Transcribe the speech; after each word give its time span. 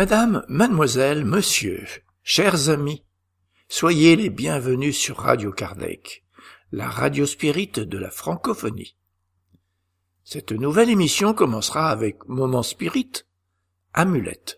Madame, 0.00 0.46
mademoiselle, 0.48 1.26
monsieur, 1.26 1.84
chers 2.22 2.70
amis, 2.70 3.04
soyez 3.68 4.16
les 4.16 4.30
bienvenus 4.30 4.96
sur 4.96 5.18
Radio 5.18 5.52
Kardec, 5.52 6.24
la 6.72 6.88
radio 6.88 7.26
spirit 7.26 7.72
de 7.72 7.98
la 7.98 8.10
francophonie. 8.10 8.96
Cette 10.24 10.52
nouvelle 10.52 10.88
émission 10.88 11.34
commencera 11.34 11.90
avec 11.90 12.26
Moment 12.28 12.62
Spirit, 12.62 13.12
Amulette. 13.92 14.56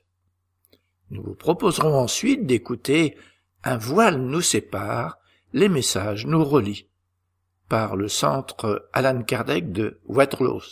Nous 1.10 1.24
vous 1.24 1.34
proposerons 1.34 1.98
ensuite 1.98 2.46
d'écouter 2.46 3.16
Un 3.64 3.78
voile 3.78 4.18
nous 4.18 4.42
sépare, 4.42 5.18
les 5.52 5.68
messages 5.68 6.24
nous 6.24 6.44
relient, 6.44 6.86
par 7.68 7.96
le 7.96 8.06
centre 8.06 8.88
Alan 8.92 9.24
Kardec 9.24 9.72
de 9.72 9.98
Waterloo. 10.04 10.62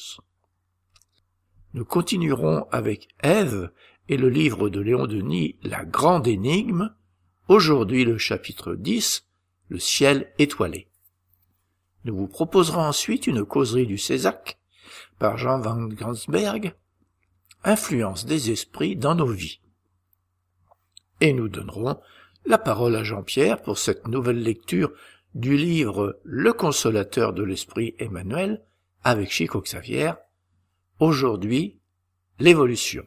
Nous 1.75 1.85
continuerons 1.85 2.69
avec 2.71 3.09
Ève 3.21 3.73
et 4.11 4.17
le 4.17 4.29
livre 4.29 4.69
de 4.69 4.81
Léon 4.81 5.07
Denis, 5.07 5.57
La 5.63 5.85
Grande 5.85 6.27
Énigme, 6.27 6.93
aujourd'hui 7.47 8.05
le 8.05 8.19
chapitre 8.19 8.75
10, 8.75 9.25
Le 9.69 9.79
ciel 9.79 10.33
étoilé. 10.37 10.89
Nous 12.05 12.17
vous 12.17 12.27
proposerons 12.27 12.81
ensuite 12.81 13.29
une 13.29 13.45
causerie 13.45 13.87
du 13.87 13.99
Césac 13.99 14.59
par 15.21 15.39
Jean 15.39 15.61
van 15.61 15.87
Gansberg, 15.87 16.75
Influence 17.63 18.27
des 18.27 18.51
esprits 18.51 18.97
dans 18.97 19.15
nos 19.15 19.31
vies. 19.31 19.61
Et 21.21 21.33
nous 21.33 21.49
donnerons 21.49 22.01
la 22.47 22.59
parole 22.59 22.97
à 22.97 23.05
Jean-Pierre 23.05 23.63
pour 23.63 23.79
cette 23.79 24.09
nouvelle 24.09 24.43
lecture 24.43 24.91
du 25.37 25.57
livre 25.57 26.19
Le 26.25 26.53
consolateur 26.53 27.33
de 27.33 27.45
l'esprit 27.45 27.95
Emmanuel 28.01 28.65
avec 29.05 29.31
Chico 29.31 29.61
Xavier. 29.61 30.13
Aujourd'hui, 30.99 31.79
l'évolution. 32.41 33.07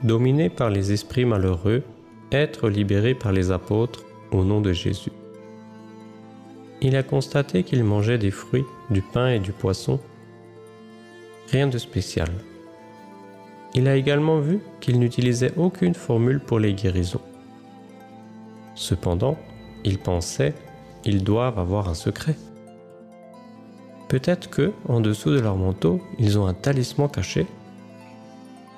dominées 0.04 0.50
par 0.50 0.70
les 0.70 0.94
esprits 0.94 1.26
malheureux, 1.26 1.84
être 2.32 2.70
libérées 2.70 3.14
par 3.14 3.34
les 3.34 3.52
apôtres 3.52 4.06
au 4.32 4.46
nom 4.46 4.62
de 4.62 4.72
Jésus. 4.72 5.12
Il 6.80 6.96
a 6.96 7.04
constaté 7.04 7.64
qu'ils 7.64 7.84
mangeaient 7.84 8.18
des 8.18 8.32
fruits, 8.32 8.66
du 8.90 9.02
pain 9.02 9.28
et 9.34 9.40
du 9.40 9.52
poisson. 9.52 10.00
Rien 11.52 11.68
de 11.68 11.78
spécial. 11.78 12.30
Il 13.74 13.88
a 13.88 13.96
également 13.96 14.40
vu 14.40 14.60
qu'il 14.82 15.00
n'utilisait 15.00 15.54
aucune 15.56 15.94
formule 15.94 16.40
pour 16.40 16.60
les 16.60 16.74
guérisons. 16.74 17.22
Cependant, 18.76 19.38
il 19.84 19.98
pensait, 19.98 20.54
ils 21.06 21.24
doivent 21.24 21.60
avoir 21.60 21.88
un 21.88 21.94
secret. 21.94 22.36
Peut-être 24.10 24.50
que, 24.50 24.74
en 24.90 25.00
dessous 25.00 25.32
de 25.32 25.40
leur 25.40 25.56
manteau, 25.56 26.02
ils 26.20 26.38
ont 26.38 26.48
un 26.48 26.54
talisman 26.54 27.10
caché. 27.10 27.48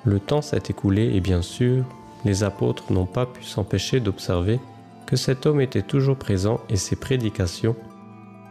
Le 0.04 0.20
temps 0.20 0.42
s'est 0.42 0.62
écoulé 0.68 1.14
et 1.14 1.20
bien 1.20 1.42
sûr, 1.42 1.84
les 2.24 2.44
apôtres 2.44 2.92
n'ont 2.92 3.06
pas 3.06 3.26
pu 3.26 3.42
s'empêcher 3.42 3.98
d'observer 4.00 4.60
que 5.06 5.16
cet 5.16 5.46
homme 5.46 5.60
était 5.60 5.82
toujours 5.82 6.16
présent 6.16 6.60
et 6.68 6.76
ses 6.76 6.96
prédications, 6.96 7.76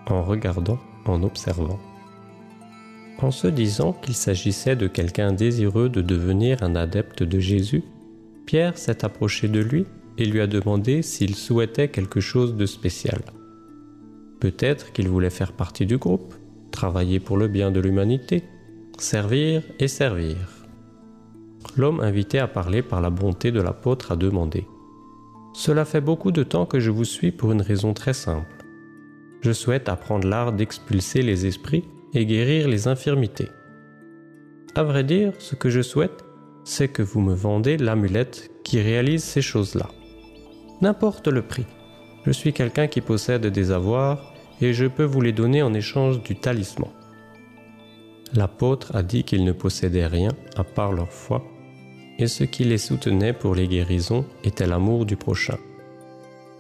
en 0.09 0.23
regardant, 0.23 0.77
en 1.05 1.23
observant. 1.23 1.79
En 3.19 3.31
se 3.31 3.47
disant 3.47 3.93
qu'il 3.93 4.15
s'agissait 4.15 4.75
de 4.75 4.87
quelqu'un 4.87 5.31
désireux 5.31 5.89
de 5.89 6.01
devenir 6.01 6.63
un 6.63 6.75
adepte 6.75 7.23
de 7.23 7.39
Jésus, 7.39 7.83
Pierre 8.45 8.77
s'est 8.77 9.05
approché 9.05 9.47
de 9.47 9.59
lui 9.59 9.85
et 10.17 10.25
lui 10.25 10.41
a 10.41 10.47
demandé 10.47 11.01
s'il 11.01 11.35
souhaitait 11.35 11.87
quelque 11.87 12.19
chose 12.19 12.55
de 12.55 12.65
spécial. 12.65 13.21
Peut-être 14.39 14.91
qu'il 14.91 15.07
voulait 15.07 15.29
faire 15.29 15.53
partie 15.53 15.85
du 15.85 15.97
groupe, 15.97 16.33
travailler 16.71 17.19
pour 17.19 17.37
le 17.37 17.47
bien 17.47 17.71
de 17.71 17.79
l'humanité, 17.79 18.43
servir 18.97 19.63
et 19.79 19.87
servir. 19.87 20.35
L'homme 21.77 22.01
invité 22.01 22.39
à 22.39 22.47
parler 22.47 22.81
par 22.81 23.01
la 23.01 23.09
bonté 23.09 23.51
de 23.51 23.61
l'apôtre 23.61 24.11
a 24.11 24.15
demandé 24.15 24.67
Cela 25.53 25.85
fait 25.85 26.01
beaucoup 26.01 26.31
de 26.31 26.43
temps 26.43 26.65
que 26.65 26.79
je 26.79 26.91
vous 26.91 27.05
suis 27.05 27.31
pour 27.31 27.51
une 27.51 27.61
raison 27.61 27.93
très 27.93 28.13
simple. 28.13 28.65
Je 29.41 29.51
souhaite 29.51 29.89
apprendre 29.89 30.27
l'art 30.27 30.53
d'expulser 30.53 31.21
les 31.21 31.45
esprits 31.45 31.85
et 32.13 32.25
guérir 32.25 32.67
les 32.67 32.87
infirmités. 32.87 33.49
À 34.75 34.83
vrai 34.83 35.03
dire, 35.03 35.33
ce 35.39 35.55
que 35.55 35.69
je 35.69 35.81
souhaite, 35.81 36.23
c'est 36.63 36.87
que 36.87 37.03
vous 37.03 37.21
me 37.21 37.33
vendez 37.33 37.77
l'amulette 37.77 38.49
qui 38.63 38.81
réalise 38.81 39.23
ces 39.23 39.41
choses-là. 39.41 39.89
N'importe 40.81 41.27
le 41.27 41.41
prix. 41.41 41.65
Je 42.25 42.31
suis 42.31 42.53
quelqu'un 42.53 42.87
qui 42.87 43.01
possède 43.01 43.45
des 43.45 43.71
avoirs 43.71 44.33
et 44.61 44.73
je 44.73 44.85
peux 44.85 45.03
vous 45.03 45.21
les 45.21 45.31
donner 45.31 45.61
en 45.61 45.73
échange 45.73 46.21
du 46.23 46.35
talisman. 46.35 46.89
L'apôtre 48.33 48.95
a 48.95 49.03
dit 49.03 49.23
qu'il 49.23 49.43
ne 49.43 49.51
possédait 49.51 50.07
rien 50.07 50.31
à 50.55 50.63
part 50.63 50.93
leur 50.93 51.11
foi, 51.11 51.43
et 52.17 52.27
ce 52.27 52.43
qui 52.43 52.63
les 52.63 52.77
soutenait 52.77 53.33
pour 53.33 53.53
les 53.53 53.67
guérisons 53.67 54.25
était 54.43 54.65
l'amour 54.65 55.05
du 55.05 55.17
prochain. 55.17 55.57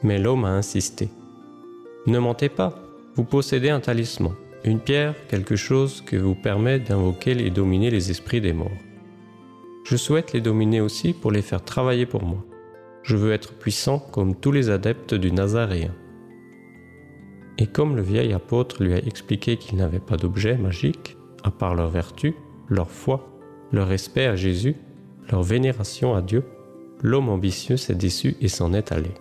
Mais 0.03 0.19
l'homme 0.19 0.45
a 0.45 0.49
insisté. 0.49 1.09
Ne 2.05 2.19
mentez 2.19 2.49
pas, 2.49 2.75
vous 3.15 3.23
possédez 3.23 3.69
un 3.69 3.79
talisman 3.79 4.35
une 4.63 4.79
pierre, 4.79 5.15
quelque 5.27 5.55
chose 5.55 6.01
qui 6.07 6.17
vous 6.17 6.35
permet 6.35 6.79
d'invoquer 6.79 7.31
et 7.31 7.49
dominer 7.49 7.89
les 7.89 8.11
esprits 8.11 8.41
des 8.41 8.53
morts. 8.53 8.71
Je 9.85 9.97
souhaite 9.97 10.31
les 10.31 10.39
dominer 10.39 10.79
aussi 10.79 11.13
pour 11.13 11.31
les 11.31 11.41
faire 11.41 11.63
travailler 11.63 12.05
pour 12.05 12.23
moi. 12.23 12.43
Je 13.03 13.17
veux 13.17 13.33
être 13.33 13.53
puissant 13.53 13.99
comme 13.99 14.35
tous 14.35 14.53
les 14.53 14.69
adeptes 14.69 15.13
du 15.13 15.31
Nazaréen. 15.31 15.93
Et 17.57 17.67
comme 17.67 17.97
le 17.97 18.01
vieil 18.01 18.31
apôtre 18.31 18.81
lui 18.81 18.93
a 18.93 18.97
expliqué 18.97 19.57
qu'il 19.57 19.77
n'avait 19.77 19.99
pas 19.99 20.15
d'objet 20.15 20.57
magique, 20.57 21.17
à 21.43 21.51
part 21.51 21.75
leur 21.75 21.89
vertu, 21.89 22.33
leur 22.69 22.89
foi, 22.89 23.37
leur 23.73 23.87
respect 23.89 24.25
à 24.25 24.37
Jésus, 24.37 24.75
leur 25.29 25.43
vénération 25.43 26.15
à 26.15 26.21
Dieu, 26.21 26.43
l'homme 27.01 27.27
ambitieux 27.27 27.77
s'est 27.77 27.95
déçu 27.95 28.37
et 28.39 28.47
s'en 28.47 28.73
est 28.73 28.93
allé. 28.93 29.11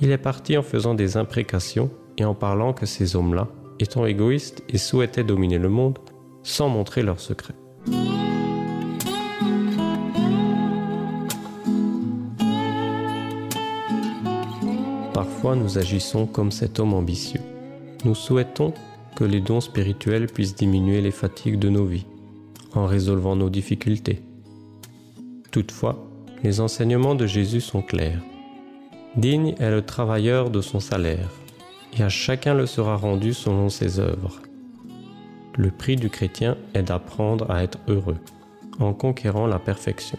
Il 0.00 0.10
est 0.10 0.18
parti 0.18 0.58
en 0.58 0.62
faisant 0.62 0.94
des 0.94 1.16
imprécations 1.16 1.90
et 2.18 2.24
en 2.24 2.34
parlant 2.34 2.72
que 2.72 2.86
ces 2.86 3.14
hommes-là, 3.14 3.48
étant 3.82 4.06
égoïstes 4.06 4.62
et 4.68 4.78
souhaitaient 4.78 5.24
dominer 5.24 5.58
le 5.58 5.68
monde 5.68 5.98
sans 6.42 6.68
montrer 6.68 7.02
leurs 7.02 7.20
secrets. 7.20 7.54
Parfois 15.12 15.56
nous 15.56 15.78
agissons 15.78 16.26
comme 16.26 16.50
cet 16.50 16.80
homme 16.80 16.94
ambitieux. 16.94 17.40
Nous 18.04 18.14
souhaitons 18.14 18.72
que 19.14 19.24
les 19.24 19.40
dons 19.40 19.60
spirituels 19.60 20.26
puissent 20.26 20.56
diminuer 20.56 21.00
les 21.00 21.10
fatigues 21.10 21.58
de 21.58 21.68
nos 21.68 21.84
vies, 21.84 22.06
en 22.74 22.86
résolvant 22.86 23.36
nos 23.36 23.50
difficultés. 23.50 24.22
Toutefois, 25.50 26.08
les 26.42 26.60
enseignements 26.60 27.14
de 27.14 27.26
Jésus 27.26 27.60
sont 27.60 27.82
clairs. 27.82 28.22
Digne 29.16 29.54
est 29.58 29.70
le 29.70 29.82
travailleur 29.82 30.50
de 30.50 30.60
son 30.60 30.80
salaire 30.80 31.28
et 31.96 32.02
à 32.02 32.08
chacun 32.08 32.54
le 32.54 32.66
sera 32.66 32.96
rendu 32.96 33.34
selon 33.34 33.68
ses 33.68 33.98
œuvres. 33.98 34.40
Le 35.56 35.70
prix 35.70 35.96
du 35.96 36.08
chrétien 36.08 36.56
est 36.74 36.84
d'apprendre 36.84 37.50
à 37.50 37.62
être 37.62 37.78
heureux, 37.88 38.18
en 38.78 38.94
conquérant 38.94 39.46
la 39.46 39.58
perfection. 39.58 40.18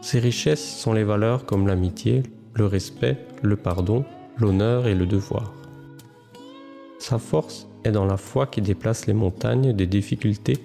Ses 0.00 0.18
richesses 0.18 0.78
sont 0.78 0.92
les 0.92 1.04
valeurs 1.04 1.46
comme 1.46 1.66
l'amitié, 1.66 2.22
le 2.54 2.66
respect, 2.66 3.18
le 3.42 3.56
pardon, 3.56 4.04
l'honneur 4.36 4.86
et 4.86 4.94
le 4.94 5.06
devoir. 5.06 5.52
Sa 6.98 7.18
force 7.18 7.68
est 7.84 7.92
dans 7.92 8.04
la 8.04 8.16
foi 8.16 8.46
qui 8.46 8.60
déplace 8.60 9.06
les 9.06 9.14
montagnes 9.14 9.72
des 9.72 9.86
difficultés 9.86 10.58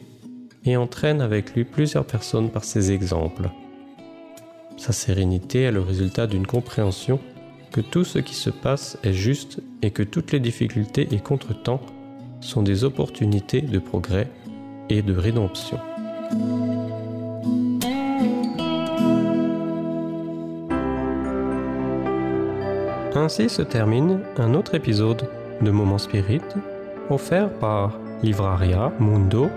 et 0.65 0.77
entraîne 0.77 1.21
avec 1.21 1.53
lui 1.53 1.63
plusieurs 1.63 2.05
personnes 2.05 2.49
par 2.49 2.63
ses 2.63 2.91
exemples. 2.91 3.49
Sa 4.77 4.93
sérénité 4.93 5.61
est 5.61 5.71
le 5.71 5.81
résultat 5.81 6.27
d'une 6.27 6.47
compréhension 6.47 7.19
que 7.71 7.81
tout 7.81 8.03
ce 8.03 8.19
qui 8.19 8.35
se 8.35 8.49
passe 8.49 8.97
est 9.03 9.13
juste 9.13 9.61
et 9.81 9.91
que 9.91 10.03
toutes 10.03 10.31
les 10.31 10.39
difficultés 10.39 11.07
et 11.11 11.19
contretemps 11.19 11.81
sont 12.41 12.63
des 12.63 12.83
opportunités 12.83 13.61
de 13.61 13.79
progrès 13.79 14.27
et 14.89 15.01
de 15.01 15.15
rédemption. 15.15 15.79
Ainsi 23.15 23.49
se 23.49 23.61
termine 23.61 24.21
un 24.37 24.53
autre 24.53 24.75
épisode 24.75 25.29
de 25.61 25.71
Moment 25.71 25.97
Spirit 25.97 26.41
offert 27.09 27.51
par 27.59 27.99
livraria 28.23 28.91
mundo 28.99 29.49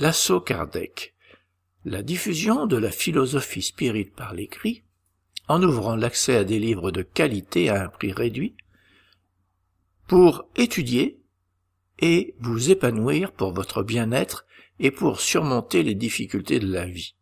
L'assaut 0.00 0.40
Kardec. 0.40 1.12
La 1.84 2.04
diffusion 2.04 2.66
de 2.66 2.76
la 2.76 2.92
philosophie 2.92 3.62
spirit 3.62 4.04
par 4.04 4.32
l'écrit, 4.32 4.84
en 5.48 5.60
ouvrant 5.60 5.96
l'accès 5.96 6.36
à 6.36 6.44
des 6.44 6.60
livres 6.60 6.92
de 6.92 7.02
qualité 7.02 7.68
à 7.68 7.82
un 7.82 7.88
prix 7.88 8.12
réduit, 8.12 8.56
pour 10.06 10.48
étudier 10.54 11.20
et 11.98 12.36
vous 12.38 12.70
épanouir 12.70 13.32
pour 13.32 13.52
votre 13.52 13.82
bien-être 13.82 14.46
et 14.78 14.92
pour 14.92 15.20
surmonter 15.20 15.82
les 15.82 15.96
difficultés 15.96 16.60
de 16.60 16.72
la 16.72 16.86
vie. 16.86 17.16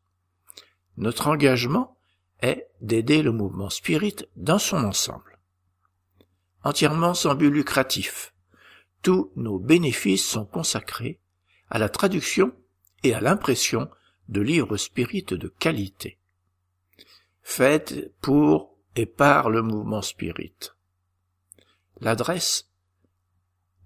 Notre 0.99 1.29
engagement 1.29 1.97
est 2.43 2.69
d'aider 2.83 3.23
le 3.23 3.33
mouvement 3.33 3.71
spirit 3.71 4.17
dans 4.37 4.59
son 4.59 4.85
ensemble. 4.85 5.39
Entièrement 6.63 7.15
sans 7.15 7.37
but 7.37 7.49
lucratif, 7.49 8.35
tous 9.01 9.33
nos 9.35 9.59
bénéfices 9.59 10.27
sont 10.27 10.45
consacrés 10.45 11.21
à 11.71 11.79
la 11.79 11.89
traduction 11.89 12.53
et 13.03 13.15
à 13.15 13.21
l'impression 13.21 13.89
de 14.29 14.41
livres 14.41 14.77
spirites 14.77 15.35
de 15.35 15.49
qualité. 15.49 16.19
Faites 17.43 18.13
pour 18.21 18.77
et 18.97 19.07
par 19.07 19.51
le 19.51 19.63
mouvement 19.63 20.03
spirit. 20.03 20.73
L'adresse 22.01 22.69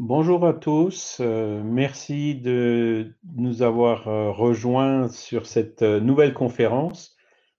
Bonjour 0.00 0.44
à 0.44 0.52
tous, 0.54 1.18
euh, 1.20 1.62
merci 1.62 2.34
de 2.34 3.14
nous 3.36 3.62
avoir 3.62 4.08
euh, 4.08 4.32
rejoints 4.32 5.08
sur 5.08 5.46
cette 5.46 5.82
euh, 5.82 6.00
nouvelle 6.00 6.34
conférence, 6.34 7.16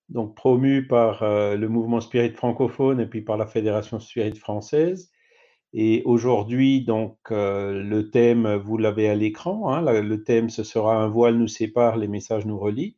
donc 0.09 0.35
promue 0.35 0.85
par 0.85 1.23
le 1.23 1.67
mouvement 1.69 2.01
Spirit 2.01 2.33
francophone 2.33 2.99
et 2.99 3.05
puis 3.05 3.21
par 3.21 3.37
la 3.37 3.47
Fédération 3.47 4.01
Spirit 4.01 4.35
française. 4.35 5.11
Et 5.73 6.03
aujourd'hui, 6.05 6.83
donc, 6.83 7.17
le 7.31 8.01
thème, 8.11 8.55
vous 8.55 8.77
l'avez 8.77 9.09
à 9.09 9.15
l'écran, 9.15 9.73
hein, 9.73 9.81
le 9.81 10.23
thème, 10.23 10.49
ce 10.49 10.63
sera 10.63 10.97
Un 11.03 11.07
voile 11.07 11.37
nous 11.37 11.47
sépare, 11.47 11.97
les 11.97 12.07
messages 12.07 12.45
nous 12.45 12.59
relient. 12.59 12.97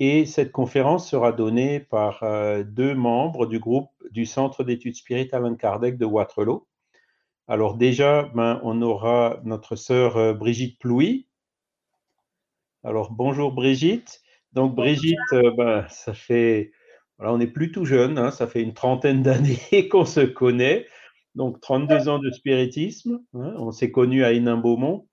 Et 0.00 0.26
cette 0.26 0.52
conférence 0.52 1.08
sera 1.08 1.32
donnée 1.32 1.80
par 1.80 2.22
deux 2.64 2.94
membres 2.94 3.46
du 3.46 3.58
groupe 3.58 3.90
du 4.10 4.26
Centre 4.26 4.64
d'études 4.64 4.96
Spirit 4.96 5.28
Alan 5.32 5.54
Kardec 5.54 5.98
de 5.98 6.04
Waterloo. 6.04 6.66
Alors 7.48 7.76
déjà, 7.76 8.30
ben, 8.34 8.60
on 8.64 8.82
aura 8.82 9.40
notre 9.44 9.76
sœur 9.76 10.16
euh, 10.16 10.34
Brigitte 10.34 10.78
Plouy. 10.80 11.28
Alors 12.82 13.12
bonjour 13.12 13.52
Brigitte. 13.52 14.20
Donc 14.52 14.74
Brigitte, 14.74 15.18
euh, 15.32 15.52
ben, 15.56 15.86
ça 15.88 16.12
fait, 16.12 16.72
voilà, 17.18 17.32
on 17.32 17.38
n'est 17.38 17.46
plus 17.46 17.70
tout 17.70 17.84
jeune, 17.84 18.18
hein, 18.18 18.32
ça 18.32 18.48
fait 18.48 18.62
une 18.62 18.74
trentaine 18.74 19.22
d'années 19.22 19.88
qu'on 19.90 20.04
se 20.04 20.20
connaît. 20.20 20.86
Donc 21.36 21.60
32 21.60 22.08
ans 22.08 22.18
de 22.18 22.30
spiritisme. 22.30 23.20
Hein, 23.34 23.54
on 23.58 23.70
s'est 23.70 23.92
connus 23.92 24.24
à 24.24 24.32
Hénin-Beaumont. 24.32 25.06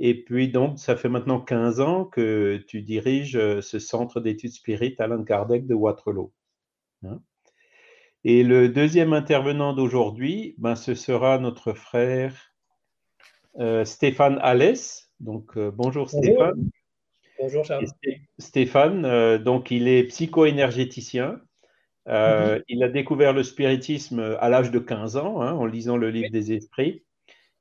Et 0.00 0.22
puis 0.24 0.48
donc, 0.50 0.78
ça 0.78 0.96
fait 0.96 1.08
maintenant 1.08 1.40
15 1.40 1.80
ans 1.80 2.04
que 2.06 2.62
tu 2.66 2.82
diriges 2.82 3.36
euh, 3.36 3.60
ce 3.62 3.78
centre 3.78 4.20
d'études 4.20 4.52
spirites 4.52 5.00
Alain 5.00 5.24
Kardec 5.24 5.66
de 5.66 5.74
Waterloo. 5.74 6.32
Hein. 7.04 7.20
Et 8.24 8.42
le 8.42 8.68
deuxième 8.68 9.14
intervenant 9.14 9.72
d'aujourd'hui, 9.72 10.54
ben, 10.58 10.76
ce 10.76 10.94
sera 10.94 11.38
notre 11.38 11.72
frère 11.72 12.52
euh, 13.58 13.84
Stéphane 13.86 14.38
Alès. 14.42 15.10
Donc, 15.20 15.56
euh, 15.56 15.70
bonjour, 15.74 16.10
Stéphane. 16.10 16.70
Bonjour 17.38 17.64
Charles. 17.64 17.86
Stéphane, 18.38 19.06
euh, 19.06 19.38
donc 19.38 19.70
il 19.70 19.88
est 19.88 20.04
psycho-énergéticien. 20.04 21.40
Mhm. 22.06 22.62
Il 22.68 22.82
a 22.82 22.88
découvert 22.88 23.32
le 23.32 23.42
spiritisme 23.42 24.36
à 24.40 24.48
l'âge 24.48 24.70
de 24.70 24.78
15 24.78 25.16
ans 25.16 25.40
hein, 25.40 25.52
en 25.52 25.64
lisant 25.64 25.96
le 25.96 26.10
livre 26.10 26.30
des 26.30 26.52
esprits. 26.52 27.04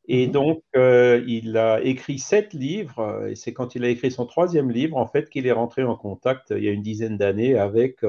Et 0.07 0.25
mhm. 0.25 0.31
donc, 0.33 0.63
il 0.75 1.55
a 1.55 1.79
écrit 1.81 2.19
sept 2.19 2.53
livres, 2.53 3.27
et 3.29 3.35
c'est 3.35 3.53
quand 3.53 3.75
il 3.75 3.85
a 3.85 3.89
écrit 3.89 4.11
son 4.11 4.25
troisième 4.25 4.71
livre, 4.71 4.97
en 4.97 5.07
fait, 5.07 5.29
qu'il 5.29 5.47
est 5.47 5.51
rentré 5.53 5.83
en 5.83 5.95
contact 5.95 6.47
il 6.49 6.63
y 6.63 6.67
a 6.67 6.71
une 6.71 6.81
dizaine 6.81 7.17
d'années 7.17 7.57
avec 7.57 8.03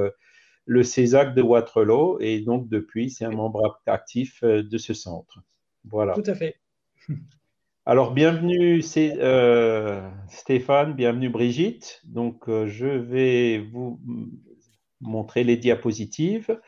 le 0.70 0.84
CESAC 0.84 1.34
de 1.34 1.42
Waterloo 1.42 2.18
et 2.20 2.42
donc 2.42 2.68
depuis, 2.68 3.10
c'est 3.10 3.24
un 3.24 3.32
membre 3.32 3.80
actif 3.86 4.40
euh, 4.44 4.62
de 4.62 4.78
ce 4.78 4.94
centre. 4.94 5.40
Voilà. 5.84 6.14
Tout 6.14 6.22
à 6.26 6.34
fait. 6.36 6.60
Alors, 7.86 8.12
bienvenue 8.12 8.80
euh, 8.96 10.08
Stéphane, 10.28 10.94
bienvenue 10.94 11.28
Brigitte. 11.28 12.00
Donc, 12.04 12.48
euh, 12.48 12.68
je 12.68 12.86
vais 12.86 13.58
vous 13.58 14.00
montrer 15.00 15.42
les 15.42 15.56
diapositives. 15.56 16.60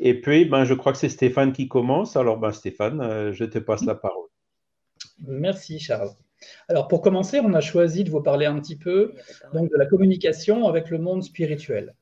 Et 0.00 0.20
puis, 0.20 0.46
ben, 0.46 0.64
je 0.64 0.74
crois 0.74 0.90
que 0.90 0.98
c'est 0.98 1.08
Stéphane 1.08 1.52
qui 1.52 1.68
commence. 1.68 2.16
Alors, 2.16 2.38
ben, 2.38 2.50
Stéphane, 2.50 3.30
je 3.32 3.44
te 3.44 3.60
passe 3.60 3.84
la 3.84 3.94
parole. 3.94 4.26
Merci 5.20 5.78
Charles. 5.78 6.10
Alors, 6.68 6.88
pour 6.88 7.02
commencer, 7.02 7.38
on 7.38 7.54
a 7.54 7.60
choisi 7.60 8.02
de 8.02 8.10
vous 8.10 8.20
parler 8.20 8.46
un 8.46 8.58
petit 8.58 8.76
peu 8.76 9.12
donc, 9.52 9.70
de 9.70 9.76
la 9.76 9.86
communication 9.86 10.66
avec 10.66 10.90
le 10.90 10.98
monde 10.98 11.22
spirituel. 11.22 11.94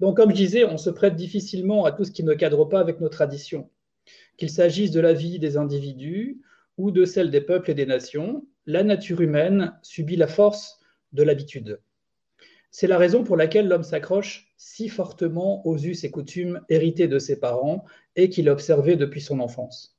Donc, 0.00 0.16
comme 0.16 0.30
je 0.30 0.36
disais, 0.36 0.64
on 0.64 0.78
se 0.78 0.90
prête 0.90 1.16
difficilement 1.16 1.84
à 1.84 1.92
tout 1.92 2.04
ce 2.04 2.10
qui 2.10 2.24
ne 2.24 2.34
cadre 2.34 2.64
pas 2.64 2.80
avec 2.80 3.00
nos 3.00 3.08
traditions. 3.08 3.70
Qu'il 4.36 4.50
s'agisse 4.50 4.90
de 4.90 5.00
la 5.00 5.12
vie 5.12 5.38
des 5.38 5.56
individus 5.56 6.40
ou 6.76 6.90
de 6.90 7.04
celle 7.04 7.30
des 7.30 7.40
peuples 7.40 7.70
et 7.70 7.74
des 7.74 7.86
nations, 7.86 8.46
la 8.66 8.82
nature 8.82 9.20
humaine 9.20 9.74
subit 9.82 10.16
la 10.16 10.28
force 10.28 10.78
de 11.12 11.22
l'habitude. 11.22 11.80
C'est 12.70 12.86
la 12.86 12.98
raison 12.98 13.24
pour 13.24 13.36
laquelle 13.36 13.66
l'homme 13.66 13.82
s'accroche 13.82 14.52
si 14.56 14.88
fortement 14.88 15.66
aux 15.66 15.78
us 15.78 16.04
et 16.04 16.10
coutumes 16.10 16.60
hérités 16.68 17.08
de 17.08 17.18
ses 17.18 17.40
parents 17.40 17.84
et 18.14 18.28
qu'il 18.28 18.48
a 18.48 18.54
depuis 18.54 19.20
son 19.20 19.40
enfance. 19.40 19.96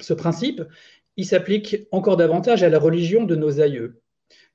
Ce 0.00 0.14
principe, 0.14 0.62
il 1.16 1.26
s'applique 1.26 1.88
encore 1.90 2.16
davantage 2.16 2.62
à 2.62 2.68
la 2.68 2.78
religion 2.78 3.24
de 3.24 3.36
nos 3.36 3.60
aïeux. 3.60 4.00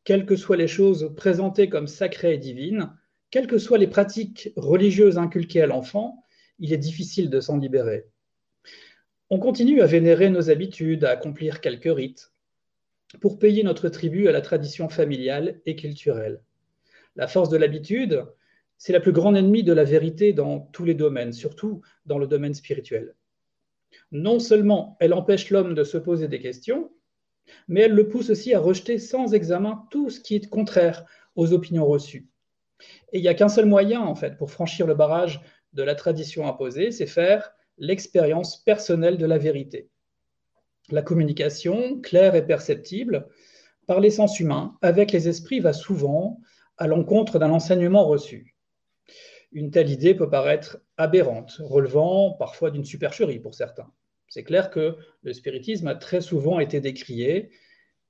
Quelles 0.03 0.25
que 0.25 0.35
soient 0.35 0.57
les 0.57 0.67
choses 0.67 1.13
présentées 1.15 1.69
comme 1.69 1.87
sacrées 1.87 2.35
et 2.35 2.37
divines, 2.37 2.93
quelles 3.29 3.47
que 3.47 3.57
soient 3.57 3.77
les 3.77 3.87
pratiques 3.87 4.51
religieuses 4.55 5.17
inculquées 5.17 5.61
à 5.61 5.67
l'enfant, 5.67 6.23
il 6.59 6.73
est 6.73 6.77
difficile 6.77 7.29
de 7.29 7.39
s'en 7.39 7.57
libérer. 7.57 8.05
On 9.29 9.39
continue 9.39 9.81
à 9.81 9.85
vénérer 9.85 10.29
nos 10.29 10.49
habitudes, 10.49 11.03
à 11.03 11.11
accomplir 11.11 11.59
quelques 11.59 11.93
rites, 11.93 12.31
pour 13.21 13.39
payer 13.39 13.63
notre 13.63 13.89
tribut 13.89 14.27
à 14.27 14.31
la 14.31 14.41
tradition 14.41 14.89
familiale 14.89 15.59
et 15.65 15.75
culturelle. 15.75 16.41
La 17.15 17.27
force 17.27 17.49
de 17.49 17.57
l'habitude, 17.57 18.25
c'est 18.77 18.93
la 18.93 18.99
plus 18.99 19.11
grande 19.11 19.35
ennemie 19.35 19.63
de 19.63 19.73
la 19.73 19.83
vérité 19.83 20.33
dans 20.33 20.59
tous 20.59 20.85
les 20.85 20.93
domaines, 20.93 21.33
surtout 21.33 21.81
dans 22.05 22.19
le 22.19 22.27
domaine 22.27 22.53
spirituel. 22.53 23.15
Non 24.11 24.39
seulement 24.39 24.97
elle 24.99 25.13
empêche 25.13 25.49
l'homme 25.49 25.73
de 25.73 25.83
se 25.83 25.97
poser 25.97 26.27
des 26.27 26.39
questions, 26.39 26.91
mais 27.67 27.81
elle 27.81 27.93
le 27.93 28.07
pousse 28.07 28.29
aussi 28.29 28.53
à 28.53 28.59
rejeter 28.59 28.99
sans 28.99 29.33
examen 29.33 29.85
tout 29.89 30.09
ce 30.09 30.19
qui 30.19 30.35
est 30.35 30.49
contraire 30.49 31.05
aux 31.35 31.53
opinions 31.53 31.85
reçues. 31.85 32.27
Et 33.11 33.19
il 33.19 33.21
n'y 33.21 33.27
a 33.27 33.33
qu'un 33.33 33.49
seul 33.49 33.65
moyen, 33.65 34.01
en 34.01 34.15
fait, 34.15 34.37
pour 34.37 34.51
franchir 34.51 34.87
le 34.87 34.95
barrage 34.95 35.41
de 35.73 35.83
la 35.83 35.95
tradition 35.95 36.47
imposée, 36.47 36.91
c'est 36.91 37.07
faire 37.07 37.51
l'expérience 37.77 38.63
personnelle 38.63 39.17
de 39.17 39.25
la 39.25 39.37
vérité. 39.37 39.89
La 40.89 41.01
communication, 41.01 41.99
claire 41.99 42.35
et 42.35 42.45
perceptible, 42.45 43.27
par 43.85 43.99
les 43.99 44.09
sens 44.09 44.39
humains, 44.39 44.77
avec 44.81 45.11
les 45.11 45.27
esprits, 45.27 45.59
va 45.59 45.73
souvent 45.73 46.39
à 46.77 46.87
l'encontre 46.87 47.39
d'un 47.39 47.51
enseignement 47.51 48.05
reçu. 48.05 48.55
Une 49.51 49.71
telle 49.71 49.89
idée 49.89 50.13
peut 50.13 50.29
paraître 50.29 50.79
aberrante, 50.97 51.57
relevant 51.63 52.31
parfois 52.31 52.69
d'une 52.69 52.85
supercherie 52.85 53.39
pour 53.39 53.55
certains. 53.55 53.91
C'est 54.27 54.43
clair 54.43 54.69
que 54.69 54.97
le 55.21 55.33
spiritisme 55.33 55.87
a 55.87 55.95
très 55.95 56.21
souvent 56.21 56.59
été 56.59 56.81
décrié 56.81 57.49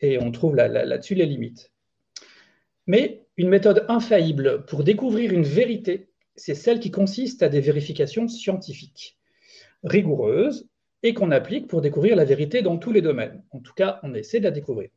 et 0.01 0.19
on 0.19 0.31
trouve 0.31 0.55
là-dessus 0.55 1.15
les 1.15 1.25
limites. 1.25 1.71
Mais 2.87 3.26
une 3.37 3.49
méthode 3.49 3.85
infaillible 3.87 4.65
pour 4.65 4.83
découvrir 4.83 5.31
une 5.31 5.43
vérité, 5.43 6.09
c'est 6.35 6.55
celle 6.55 6.79
qui 6.79 6.91
consiste 6.91 7.43
à 7.43 7.49
des 7.49 7.61
vérifications 7.61 8.27
scientifiques, 8.27 9.17
rigoureuses, 9.83 10.67
et 11.03 11.13
qu'on 11.13 11.31
applique 11.31 11.67
pour 11.67 11.81
découvrir 11.81 12.15
la 12.15 12.25
vérité 12.25 12.61
dans 12.61 12.77
tous 12.77 12.91
les 12.91 13.01
domaines. 13.01 13.43
En 13.51 13.59
tout 13.59 13.73
cas, 13.73 13.99
on 14.03 14.13
essaie 14.15 14.39
de 14.39 14.45
la 14.45 14.51
découvrir. 14.51 14.89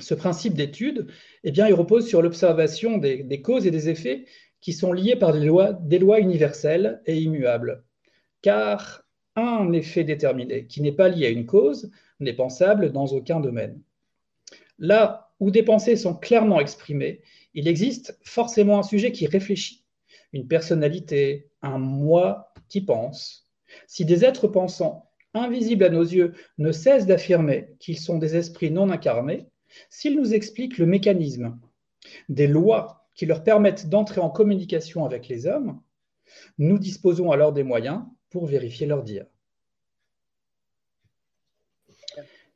Ce 0.00 0.14
principe 0.14 0.54
d'étude, 0.54 1.08
eh 1.42 1.50
bien, 1.50 1.66
il 1.66 1.74
repose 1.74 2.06
sur 2.06 2.22
l'observation 2.22 2.98
des, 2.98 3.42
causes 3.42 3.66
et 3.66 3.72
des 3.72 3.88
effets 3.88 4.26
qui 4.60 4.72
sont 4.72 4.92
liés 4.92 5.16
par 5.16 5.32
des 5.32 5.98
lois 5.98 6.20
universelles 6.20 7.02
et 7.06 7.18
immuables. 7.18 7.82
Car 8.42 9.02
un 9.34 9.72
effet 9.72 10.04
déterminé 10.04 10.66
qui 10.66 10.82
n'est 10.82 10.92
pas 10.92 11.08
lié 11.08 11.26
à 11.26 11.30
une 11.30 11.46
cause 11.46 11.90
n'est 12.20 12.32
pensable 12.32 12.92
dans 12.92 13.06
aucun 13.06 13.40
domaine. 13.40 13.80
Là 14.78 15.32
où 15.40 15.50
des 15.50 15.62
pensées 15.62 15.96
sont 15.96 16.14
clairement 16.14 16.60
exprimées, 16.60 17.20
il 17.54 17.68
existe 17.68 18.18
forcément 18.22 18.78
un 18.78 18.82
sujet 18.82 19.12
qui 19.12 19.26
réfléchit, 19.26 19.84
une 20.32 20.46
personnalité, 20.46 21.50
un 21.62 21.78
moi 21.78 22.52
qui 22.68 22.80
pense. 22.80 23.48
Si 23.86 24.04
des 24.04 24.24
êtres 24.24 24.48
pensants, 24.48 25.10
invisibles 25.34 25.84
à 25.84 25.90
nos 25.90 26.02
yeux, 26.02 26.34
ne 26.58 26.72
cessent 26.72 27.06
d'affirmer 27.06 27.74
qu'ils 27.78 27.98
sont 27.98 28.18
des 28.18 28.36
esprits 28.36 28.70
non 28.70 28.90
incarnés, 28.90 29.46
s'ils 29.90 30.16
nous 30.16 30.34
expliquent 30.34 30.78
le 30.78 30.86
mécanisme, 30.86 31.58
des 32.28 32.46
lois 32.46 33.06
qui 33.14 33.26
leur 33.26 33.42
permettent 33.42 33.88
d'entrer 33.88 34.20
en 34.20 34.30
communication 34.30 35.04
avec 35.04 35.28
les 35.28 35.46
hommes, 35.46 35.80
nous 36.58 36.78
disposons 36.78 37.30
alors 37.30 37.52
des 37.52 37.62
moyens 37.62 38.02
pour 38.30 38.46
vérifier 38.46 38.86
leur 38.86 39.02
dire. 39.02 39.26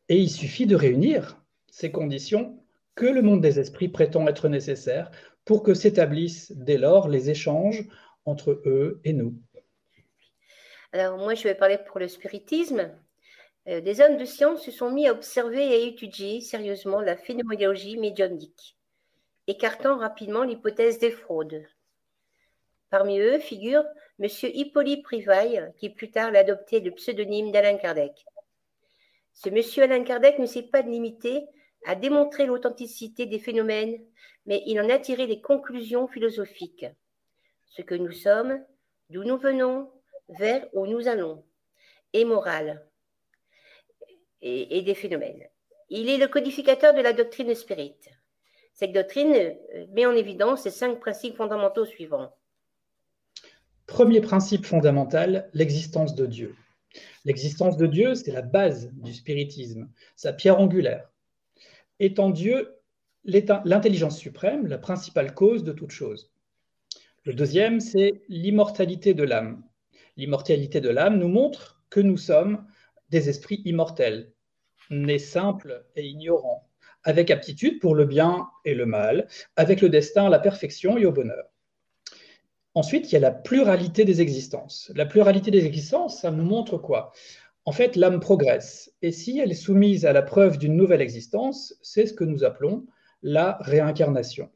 Et 0.09 0.19
il 0.19 0.31
suffit 0.31 0.67
de 0.67 0.77
réunir 0.77 1.43
ces 1.69 1.91
conditions 1.91 2.62
que 2.95 3.07
le 3.07 3.23
monde 3.23 3.41
des 3.41 3.59
esprits 3.59 3.89
prétend 3.89 4.27
être 4.29 4.49
nécessaires 4.49 5.11
pour 5.45 5.63
que 5.63 5.75
s'établissent 5.75 6.53
dès 6.53 6.79
lors 6.79 7.09
les 7.09 7.31
échanges 7.31 7.85
entre 8.25 8.63
eux 8.67 9.01
et 9.05 9.13
nous. 9.13 9.35
Alors 10.93 11.17
moi, 11.17 11.35
je 11.35 11.45
vais 11.45 11.55
parler 11.55 11.79
pour 11.79 11.99
le 11.99 12.09
spiritisme. 12.09 12.91
Euh, 13.69 13.81
des 13.81 14.01
hommes 14.01 14.17
de 14.17 14.25
science 14.25 14.63
se 14.63 14.71
sont 14.71 14.91
mis 14.91 15.09
à 15.09 15.13
observer 15.13 15.65
et 15.65 15.75
à 15.75 15.87
étudier 15.87 16.41
sérieusement 16.41 17.01
la 17.01 17.17
phénoménologie 17.17 17.97
médiumnique, 17.97 18.77
écartant 19.47 19.99
rapidement 19.99 20.43
l'hypothèse 20.43 20.99
des 20.99 21.11
fraudes. 21.11 21.65
Parmi 22.91 23.19
eux 23.21 23.39
figure 23.39 23.85
M. 24.21 24.29
Hippolyte 24.43 25.03
Privaille, 25.03 25.73
qui 25.79 25.89
plus 25.89 26.11
tard 26.11 26.31
l'a 26.31 26.41
adopté 26.41 26.81
le 26.81 26.91
pseudonyme 26.91 27.51
d'Alain 27.51 27.79
Kardec. 27.79 28.27
Ce 29.33 29.49
monsieur 29.49 29.85
Alain 29.85 30.05
Kardec 30.05 30.39
ne 30.39 30.47
s'est 30.47 30.69
pas 30.69 30.83
limité 30.83 31.47
à 31.87 31.95
démontrer 31.95 32.47
l'authenticité 32.47 33.27
des 33.27 33.39
phénomènes, 33.39 34.01
mais 34.47 34.63
il 34.67 34.81
en 34.81 34.89
a 34.89 34.99
tiré 34.99 35.27
des 35.27 35.41
conclusions 35.41 36.09
philosophiques. 36.09 36.87
Ce 37.67 37.83
que 37.83 37.95
nous 37.95 38.13
sommes, 38.13 38.65
d'où 39.11 39.25
nous 39.25 39.39
venons, 39.39 39.91
vers 40.29 40.67
où 40.73 40.87
nous 40.87 41.09
allons, 41.09 41.45
et 42.13 42.25
morale, 42.25 42.87
et, 44.43 44.83
des 44.83 44.95
phénomènes. 44.95 45.47
Il 45.89 46.09
est 46.09 46.19
le 46.19 46.27
codificateur 46.27 46.95
de 46.95 47.01
la 47.01 47.13
doctrine 47.13 47.55
spirit. 47.55 47.97
Cette 48.75 48.93
doctrine 48.93 49.57
met 49.93 50.07
en 50.07 50.13
évidence 50.13 50.65
les 50.65 50.71
cinq 50.71 50.99
principes 50.99 51.37
fondamentaux 51.37 51.85
suivants. 51.85 52.35
Premier 53.87 54.21
principe 54.21 54.65
fondamental, 54.65 55.51
l'existence 55.53 56.15
de 56.15 56.27
Dieu. 56.27 56.57
L'existence 57.25 57.77
de 57.77 57.87
Dieu, 57.87 58.15
c'est 58.15 58.33
la 58.33 58.43
base 58.43 58.91
du 58.93 59.15
spiritisme, 59.15 59.89
sa 60.17 60.33
pierre 60.33 60.59
angulaire. 60.59 61.12
Étant 62.03 62.31
Dieu 62.31 62.81
l'intelligence 63.25 64.19
suprême, 64.19 64.67
la 64.67 64.77
principale 64.77 65.35
cause 65.35 65.63
de 65.63 65.71
toute 65.71 65.93
chose. 65.93 66.33
Le 67.23 67.33
deuxième, 67.33 67.79
c'est 67.79 68.23
l'immortalité 68.29 69.15
de 69.15 69.23
l'âme. 69.23 69.63
L'immortalité 70.17 70.81
de 70.81 70.89
l'âme 70.89 71.21
nous 71.21 71.29
montre 71.29 71.81
que 71.91 72.01
nous 72.01 72.17
sommes 72.17 72.67
des 73.11 73.29
esprits 73.29 73.63
immortels, 73.67 74.33
nés 74.91 75.21
simples 75.21 75.87
et 75.95 76.05
ignorants, 76.05 76.69
avec 77.05 77.31
aptitude 77.31 77.79
pour 77.79 77.95
le 77.95 78.05
bien 78.05 78.49
et 78.65 78.75
le 78.75 78.85
mal, 78.85 79.29
avec 79.55 79.81
le 79.81 79.89
destin 79.89 80.27
à 80.27 80.29
la 80.29 80.41
perfection 80.41 80.99
et 80.99 81.07
au 81.07 81.13
bonheur. 81.13 81.45
Ensuite, 82.75 83.11
il 83.11 83.13
y 83.13 83.17
a 83.17 83.21
la 83.21 83.31
pluralité 83.31 84.05
des 84.05 84.21
existences. 84.21 84.91
La 84.97 85.07
pluralité 85.07 85.53
des 85.53 85.67
existences, 85.67 86.21
ça 86.23 86.33
nous 86.33 86.43
montre 86.43 86.79
quoi? 86.79 87.13
En 87.65 87.73
fait, 87.73 87.95
l'âme 87.97 88.21
progresse. 88.21 88.93
Et 89.03 89.13
si 89.13 89.39
elle 89.39 89.53
est 89.53 89.55
soumise 89.55 90.05
à 90.05 90.13
la 90.13 90.23
preuve 90.23 90.59
d'une 90.59 90.77
nouvelle 90.77 91.01
existence, 91.01 91.75
c'est 91.81 92.07
ce 92.07 92.13
que 92.13 92.25
nous 92.25 92.43
appelons 92.45 92.87
la 93.23 93.59
réincarnation. 93.61 94.51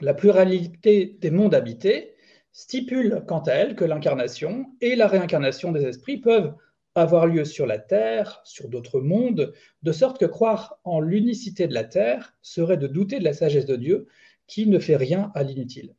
La 0.00 0.14
pluralité 0.14 1.16
des 1.20 1.30
mondes 1.30 1.54
habités 1.54 2.14
stipule 2.52 3.24
quant 3.26 3.40
à 3.40 3.52
elle 3.52 3.74
que 3.74 3.84
l'incarnation 3.84 4.66
et 4.80 4.96
la 4.96 5.06
réincarnation 5.06 5.72
des 5.72 5.84
esprits 5.84 6.18
peuvent 6.18 6.54
avoir 6.94 7.26
lieu 7.26 7.44
sur 7.44 7.66
la 7.66 7.78
Terre, 7.78 8.40
sur 8.44 8.68
d'autres 8.68 9.00
mondes, 9.00 9.54
de 9.82 9.92
sorte 9.92 10.18
que 10.18 10.26
croire 10.26 10.78
en 10.84 11.00
l'unicité 11.00 11.68
de 11.68 11.74
la 11.74 11.84
Terre 11.84 12.34
serait 12.42 12.76
de 12.76 12.86
douter 12.86 13.18
de 13.18 13.24
la 13.24 13.32
sagesse 13.32 13.66
de 13.66 13.76
Dieu 13.76 14.08
qui 14.46 14.66
ne 14.66 14.78
fait 14.78 14.96
rien 14.96 15.30
à 15.34 15.42
l'inutile. 15.42 15.94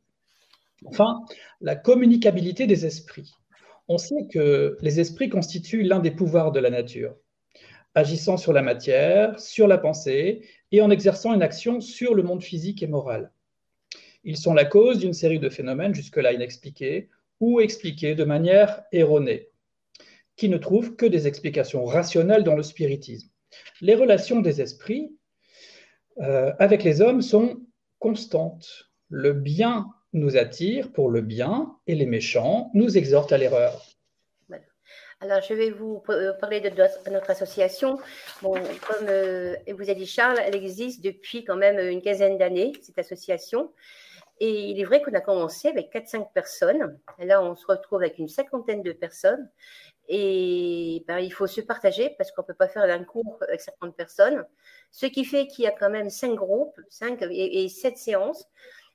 Enfin, 0.84 1.24
la 1.60 1.76
communicabilité 1.76 2.66
des 2.66 2.86
esprits. 2.86 3.32
On 3.88 3.98
sait 3.98 4.26
que 4.32 4.76
les 4.80 5.00
esprits 5.00 5.28
constituent 5.28 5.82
l'un 5.82 5.98
des 5.98 6.10
pouvoirs 6.10 6.52
de 6.52 6.60
la 6.60 6.70
nature, 6.70 7.16
agissant 7.94 8.36
sur 8.36 8.52
la 8.52 8.62
matière, 8.62 9.38
sur 9.40 9.66
la 9.66 9.78
pensée 9.78 10.46
et 10.70 10.80
en 10.80 10.90
exerçant 10.90 11.34
une 11.34 11.42
action 11.42 11.80
sur 11.80 12.14
le 12.14 12.22
monde 12.22 12.42
physique 12.42 12.82
et 12.82 12.86
moral. 12.86 13.32
Ils 14.24 14.36
sont 14.36 14.54
la 14.54 14.64
cause 14.64 14.98
d'une 14.98 15.12
série 15.12 15.40
de 15.40 15.48
phénomènes 15.48 15.94
jusque-là 15.94 16.32
inexpliqués 16.32 17.10
ou 17.40 17.60
expliqués 17.60 18.14
de 18.14 18.24
manière 18.24 18.84
erronée, 18.92 19.48
qui 20.36 20.48
ne 20.48 20.58
trouvent 20.58 20.94
que 20.94 21.06
des 21.06 21.26
explications 21.26 21.84
rationnelles 21.84 22.44
dans 22.44 22.54
le 22.54 22.62
spiritisme. 22.62 23.28
Les 23.80 23.94
relations 23.94 24.40
des 24.40 24.60
esprits 24.60 25.16
euh, 26.20 26.52
avec 26.58 26.84
les 26.84 27.00
hommes 27.00 27.22
sont 27.22 27.60
constantes. 27.98 28.90
Le 29.08 29.32
bien 29.32 29.86
nous 30.12 30.36
attire 30.36 30.92
pour 30.92 31.10
le 31.10 31.20
bien 31.20 31.76
et 31.86 31.94
les 31.94 32.06
méchants 32.06 32.70
nous 32.74 32.96
exhortent 32.96 33.32
à 33.32 33.38
l'erreur. 33.38 33.82
Alors, 35.22 35.40
je 35.40 35.54
vais 35.54 35.70
vous 35.70 36.02
euh, 36.08 36.32
parler 36.32 36.60
de 36.60 36.68
notre 37.10 37.30
association. 37.30 37.96
Comme 38.40 39.06
euh, 39.08 39.54
vous 39.68 39.88
a 39.88 39.94
dit 39.94 40.04
Charles, 40.04 40.40
elle 40.44 40.56
existe 40.56 41.00
depuis 41.04 41.44
quand 41.44 41.54
même 41.54 41.78
une 41.78 42.02
quinzaine 42.02 42.38
d'années, 42.38 42.72
cette 42.82 42.98
association. 42.98 43.72
Et 44.40 44.70
il 44.70 44.80
est 44.80 44.84
vrai 44.84 45.00
qu'on 45.00 45.14
a 45.14 45.20
commencé 45.20 45.68
avec 45.68 45.92
4-5 45.92 46.32
personnes. 46.32 46.98
Là, 47.20 47.40
on 47.40 47.54
se 47.54 47.64
retrouve 47.66 48.00
avec 48.00 48.18
une 48.18 48.26
cinquantaine 48.26 48.82
de 48.82 48.90
personnes. 48.90 49.48
Et 50.08 51.04
ben, 51.06 51.20
il 51.20 51.32
faut 51.32 51.46
se 51.46 51.60
partager 51.60 52.10
parce 52.18 52.32
qu'on 52.32 52.42
ne 52.42 52.48
peut 52.48 52.54
pas 52.54 52.66
faire 52.66 52.82
un 52.82 53.04
cours 53.04 53.38
avec 53.46 53.60
50 53.60 53.94
personnes. 53.94 54.44
Ce 54.90 55.06
qui 55.06 55.24
fait 55.24 55.46
qu'il 55.46 55.62
y 55.62 55.68
a 55.68 55.70
quand 55.70 55.90
même 55.90 56.10
5 56.10 56.34
groupes 56.34 56.80
5 56.90 57.22
et, 57.30 57.62
et 57.62 57.68
7 57.68 57.96
séances 57.96 58.48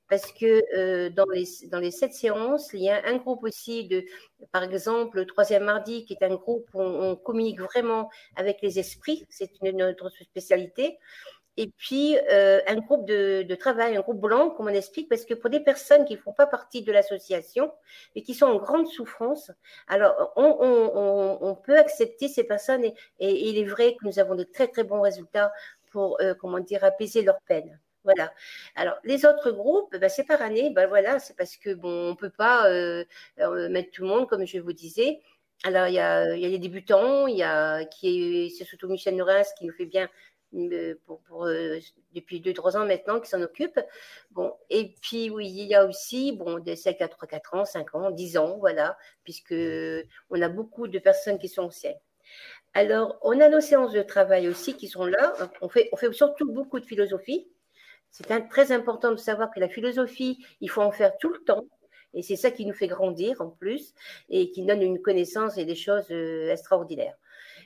parce 0.10 0.32
que 0.32 0.62
euh, 0.76 1.10
dans, 1.10 1.26
les, 1.34 1.46
dans 1.70 1.80
les 1.80 1.92
sept 1.92 2.14
séances, 2.14 2.72
il 2.74 2.82
y 2.82 2.90
a 2.90 3.06
un 3.06 3.18
groupe 3.18 3.44
aussi 3.44 3.88
de, 3.88 4.06
par 4.52 4.64
exemple, 4.64 5.18
le 5.18 5.26
troisième 5.26 5.64
mardi, 5.64 6.06
qui 6.06 6.14
est 6.14 6.24
un 6.24 6.36
groupe 6.36 6.70
où 6.74 6.82
on, 6.82 7.16
communique 7.16 7.62
vraiment 7.62 8.10
avec 8.36 8.62
les 8.62 8.80
esprits, 8.80 9.26
c'est 9.30 9.50
notre 9.74 10.10
spécialité. 10.10 10.98
Et 11.60 11.72
puis, 11.76 12.16
euh, 12.32 12.62
un 12.68 12.76
groupe 12.76 13.08
de, 13.08 13.42
de, 13.42 13.56
travail, 13.56 13.98
un 13.98 14.02
groupe 14.02 14.22
blanc, 14.22 14.52
comme 14.52 14.68
on 14.68 14.70
explique, 14.70 15.10
parce 15.10 15.26
que 15.26 15.34
pour 15.34 15.50
des 15.50 15.60
personnes 15.60 16.06
qui 16.06 16.14
ne 16.14 16.20
font 16.20 16.32
pas 16.32 16.46
partie 16.46 16.84
de 16.84 16.92
l'association 16.92 17.74
et 18.14 18.22
qui 18.22 18.36
sont 18.36 18.46
en 18.46 18.58
grande 18.58 18.88
souffrance, 18.88 19.52
alors 19.88 20.32
on, 20.36 20.56
on, 20.60 21.38
on 21.42 21.56
peut 21.56 21.78
accepter 21.78 22.28
ces 22.28 22.44
personnes 22.44 22.86
et, 22.86 22.94
et, 23.20 23.50
il 23.50 23.58
est 23.58 23.66
vrai 23.66 23.96
que 24.00 24.06
nous 24.06 24.20
avons 24.20 24.36
de 24.36 24.44
très, 24.44 24.68
très 24.68 24.84
bons 24.84 25.02
résultats 25.02 25.52
pour, 25.92 26.22
euh, 26.22 26.36
comment 26.36 26.60
dire, 26.60 26.84
apaiser 26.84 27.24
leur 27.24 27.42
peine. 27.48 27.80
Voilà. 28.08 28.34
Alors, 28.76 28.96
les 29.04 29.26
autres 29.26 29.52
groupes, 29.52 29.94
ben, 29.98 30.08
c'est 30.10 30.24
par 30.24 30.42
année. 30.42 30.70
Ben, 30.70 30.88
voilà, 30.88 31.20
c'est 31.20 31.36
parce 31.36 31.58
que 31.58 31.74
bon, 31.74 32.12
on 32.12 32.16
peut 32.16 32.30
pas 32.30 32.70
euh, 32.70 33.04
euh, 33.40 33.68
mettre 33.68 33.92
tout 33.92 34.04
le 34.04 34.08
monde, 34.08 34.30
comme 34.30 34.46
je 34.46 34.60
vous 34.60 34.72
disais. 34.72 35.20
alors, 35.66 35.88
il 35.88 35.96
y, 35.96 36.00
a, 36.00 36.36
les 36.36 36.58
débutants, 36.58 37.28
il 37.28 37.36
y 37.38 37.44
a 37.44 37.84
qui 37.86 38.50
c'est 38.58 38.64
surtout 38.64 38.88
Michel 38.88 39.18
Norins 39.18 39.44
qui 39.58 39.66
nous 39.66 39.74
fait 39.74 39.86
bien 39.86 40.08
euh, 40.56 40.96
depuis 42.14 42.40
2-3 42.40 42.78
ans 42.78 42.86
maintenant 42.86 43.20
qui 43.20 43.30
s'en 43.30 43.42
occupe. 43.42 43.78
Bon, 44.32 44.54
et 44.70 44.96
puis 45.02 45.30
oui, 45.30 45.50
il 45.50 45.68
y 45.68 45.76
a 45.76 45.86
aussi 45.86 46.32
bon, 46.32 46.60
des 46.60 46.78
5 46.78 47.02
à 47.02 47.10
3, 47.10 47.28
4 47.28 47.56
ans, 47.56 47.66
5 47.66 47.96
ans, 47.96 48.12
10 48.12 48.38
ans, 48.38 48.58
voilà, 48.60 48.98
puisque 49.26 49.56
on 50.30 50.42
a 50.42 50.48
beaucoup 50.50 50.88
de 50.88 51.00
personnes 51.00 51.40
qui 51.40 51.50
sont 51.50 51.64
anciennes. 51.64 52.00
Alors, 52.74 53.18
on 53.24 53.40
a 53.42 53.50
nos 53.50 53.60
séances 53.60 53.94
de 53.94 54.02
travail 54.04 54.48
aussi 54.48 54.76
qui 54.78 54.88
sont 54.88 55.06
là. 55.06 55.34
On 55.62 55.70
fait, 55.70 55.90
on 55.92 55.98
fait 55.98 56.14
surtout 56.14 56.52
beaucoup 56.52 56.80
de 56.80 56.86
philosophie. 56.86 57.48
C'est 58.18 58.50
très 58.50 58.72
important 58.72 59.12
de 59.12 59.18
savoir 59.18 59.52
que 59.52 59.60
la 59.60 59.70
philosophie, 59.70 60.44
il 60.60 60.72
faut 60.72 60.82
en 60.82 60.92
faire 60.92 61.18
tout 61.20 61.30
le 61.30 61.40
temps. 61.44 61.66
Et 62.16 62.24
c'est 62.24 62.36
ça 62.36 62.50
qui 62.50 62.66
nous 62.66 62.74
fait 62.74 62.88
grandir 62.88 63.42
en 63.42 63.50
plus 63.50 63.94
et 64.30 64.50
qui 64.50 64.64
donne 64.66 64.82
une 64.82 65.02
connaissance 65.02 65.58
et 65.58 65.66
des 65.66 65.76
choses 65.76 66.10
euh, 66.10 66.52
extraordinaires. 66.52 67.16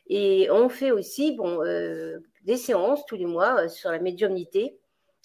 Et 0.08 0.50
on 0.52 0.68
fait 0.68 0.92
aussi 0.92 1.38
bon, 1.38 1.64
euh, 1.64 2.20
des 2.44 2.58
séances 2.58 3.06
tous 3.06 3.16
les 3.16 3.28
mois 3.28 3.62
euh, 3.62 3.70
sur 3.70 3.92
la 3.92 4.00
médiumnité, 4.00 4.78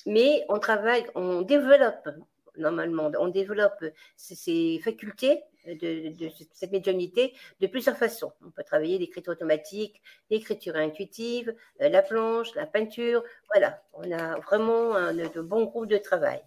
mais 0.07 0.45
on 0.49 0.61
travaille, 0.61 1.05
on 1.17 1.43
développe 1.43 2.09
normalement, 2.57 3.11
on 3.19 3.29
développe 3.29 3.85
ces, 4.17 4.81
facultés 4.85 5.43
de, 5.75 6.29
cette 6.53 6.73
médiumnité 6.73 7.35
de 7.61 7.67
plusieurs 7.67 7.97
façons. 7.97 8.33
On 8.45 8.51
peut 8.51 8.63
travailler 8.63 8.99
l'écriture 8.99 9.33
automatique, 9.33 10.01
l'écriture 10.31 10.77
intuitive, 10.77 11.55
euh, 11.81 11.89
la 11.89 12.03
planche, 12.03 12.55
la 12.55 12.67
peinture. 12.67 13.23
Voilà, 13.53 13.83
on 13.95 14.11
a 14.13 14.39
vraiment 14.41 14.95
un, 14.95 15.15
de 15.15 15.41
bons 15.41 15.65
groupes 15.65 15.89
de 15.89 15.99
travail. 15.99 16.41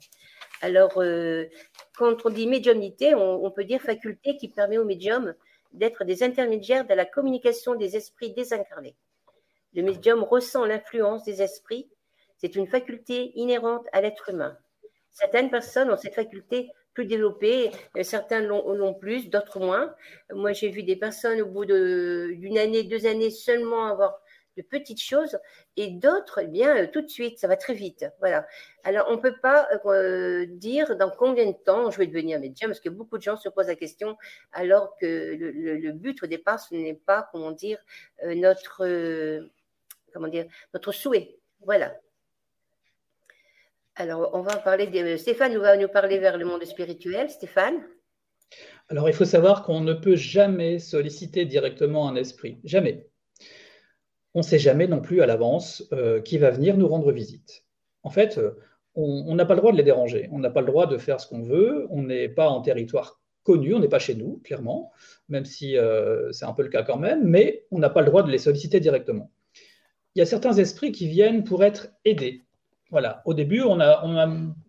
Alors, 0.62 1.02
quand 1.98 2.26
on 2.26 2.30
dit 2.30 2.48
médiumnité, 2.48 3.16
on, 3.16 3.46
on, 3.46 3.52
peut 3.52 3.64
dire 3.64 3.82
faculté 3.82 4.36
qui 4.36 4.50
permet 4.50 4.78
au 4.78 4.84
médium 4.84 5.34
d'être 5.72 6.04
des 6.04 6.24
intermédiaires 6.24 6.86
de 6.86 6.94
la 6.94 7.06
communication 7.06 7.76
des 7.76 7.96
esprits 7.96 8.34
désincarnés. 8.34 8.96
Le 9.74 9.84
médium 9.84 10.24
ressent 10.24 10.66
l'influence 10.66 11.24
des 11.24 11.42
esprits. 11.42 11.90
C'est 12.38 12.56
une 12.56 12.68
faculté 12.68 13.32
inhérente 13.36 13.86
à 13.92 14.02
l'être 14.02 14.30
humain. 14.30 14.58
Certaines 15.12 15.50
personnes 15.50 15.92
ont 15.92 15.98
cette 15.98 16.16
faculté 16.16 16.72
plus 16.94 17.06
développée, 17.06 17.72
certains 18.02 18.42
l'ont 18.42 18.94
plus, 18.94 19.30
d'autres 19.30 19.60
moins. 19.60 19.96
Moi, 20.34 20.54
j'ai 20.54 20.70
vu 20.70 20.84
des 20.84 20.96
personnes 20.96 21.42
au 21.42 21.46
bout 21.46 21.66
d'une 21.66 22.58
année, 22.58 22.84
deux 22.84 23.06
années 23.06 23.30
seulement 23.30 23.88
avoir 23.88 24.20
de 24.60 24.62
petites 24.62 25.02
choses 25.02 25.40
et 25.78 25.88
d'autres, 25.92 26.40
eh 26.44 26.48
bien, 26.48 26.76
euh, 26.76 26.88
tout 26.92 27.02
de 27.02 27.08
suite, 27.08 27.40
ça 27.40 27.48
va 27.48 27.56
très 27.56 27.74
vite. 27.74 28.06
Voilà. 28.20 28.46
Alors, 28.84 29.08
on 29.10 29.16
ne 29.16 29.22
peut 29.22 29.38
pas 29.42 29.68
euh, 29.86 30.46
dire 30.50 30.98
dans 30.98 31.10
combien 31.10 31.46
de 31.46 31.56
temps 31.66 31.90
je 31.92 31.98
vais 31.98 32.08
devenir 32.08 32.40
médium, 32.40 32.70
parce 32.70 32.82
que 32.82 32.90
beaucoup 32.90 33.18
de 33.18 33.24
gens 33.24 33.38
se 33.38 33.50
posent 33.50 33.68
la 33.68 33.76
question, 33.76 34.18
alors 34.52 34.96
que 34.98 35.06
le, 35.06 35.92
but 35.94 36.22
au 36.24 36.28
départ, 36.28 36.60
ce 36.60 36.76
n'est 36.76 36.94
pas, 36.94 37.30
comment 37.32 37.52
dire, 37.52 37.80
euh, 38.24 38.36
notre, 38.36 38.84
comment 40.14 40.28
dire, 40.28 40.46
notre 40.74 40.92
souhait. 40.92 41.38
Voilà. 41.62 41.96
Alors, 44.00 44.32
on 44.34 44.42
va 44.42 44.56
parler 44.56 44.88
de 44.88 45.18
Stéphane 45.18 45.54
nous 45.54 45.62
va 45.62 45.78
nous 45.78 45.90
parler 45.90 46.18
vers 46.18 46.38
le 46.38 46.46
monde 46.46 46.64
spirituel. 46.64 47.30
Stéphane 47.30 47.76
Alors, 48.88 49.10
il 49.10 49.14
faut 49.14 49.26
savoir 49.26 49.64
qu'on 49.64 49.82
ne 49.82 49.94
peut 49.94 50.16
jamais 50.16 50.80
solliciter 50.80 51.46
directement 51.46 52.10
un 52.10 52.16
esprit. 52.16 52.60
Jamais 52.64 53.10
on 54.34 54.40
ne 54.40 54.44
sait 54.44 54.60
jamais 54.60 54.88
non 54.88 55.02
plus 55.02 55.22
à 55.22 55.26
l'avance 55.26 55.84
euh, 55.92 56.22
qui 56.22 56.38
va 56.38 56.52
venir 56.52 56.78
nous 56.78 56.88
rendre 56.88 57.12
visite. 57.12 57.66
En 58.04 58.10
fait, 58.10 58.38
euh, 58.38 58.52
on 58.96 59.34
n'a 59.36 59.46
pas 59.46 59.54
le 59.54 59.60
droit 59.60 59.72
de 59.72 59.78
les 59.78 59.84
déranger, 59.84 60.28
on 60.32 60.40
n'a 60.40 60.50
pas 60.50 60.62
le 60.62 60.68
droit 60.68 60.86
de 60.86 60.98
faire 60.98 61.20
ce 61.20 61.28
qu'on 61.28 61.42
veut, 61.42 61.88
on 61.90 62.04
n'est 62.04 62.28
pas 62.28 62.50
en 62.50 62.62
territoire 62.62 63.22
connu, 63.44 63.74
on 63.74 63.80
n'est 63.80 63.88
pas 63.88 64.00
chez 64.00 64.16
nous, 64.16 64.42
clairement, 64.44 64.92
même 65.30 65.46
si 65.46 65.78
euh, 65.78 66.32
c'est 66.32 66.46
un 66.46 66.54
peu 66.54 66.64
le 66.64 66.70
cas 66.70 66.84
quand 66.84 66.98
même, 66.98 67.24
mais 67.24 67.66
on 67.72 67.80
n'a 67.80 67.90
pas 67.90 68.02
le 68.02 68.08
droit 68.08 68.24
de 68.24 68.32
les 68.32 68.38
solliciter 68.38 68.80
directement. 68.80 69.32
Il 70.16 70.20
y 70.20 70.22
a 70.22 70.26
certains 70.26 70.54
esprits 70.54 70.92
qui 70.92 71.08
viennent 71.08 71.44
pour 71.44 71.64
être 71.64 71.90
aidés. 72.04 72.44
Voilà, 72.92 73.22
au 73.26 73.36
début, 73.36 73.62
on 73.62 73.80
a, 73.80 74.04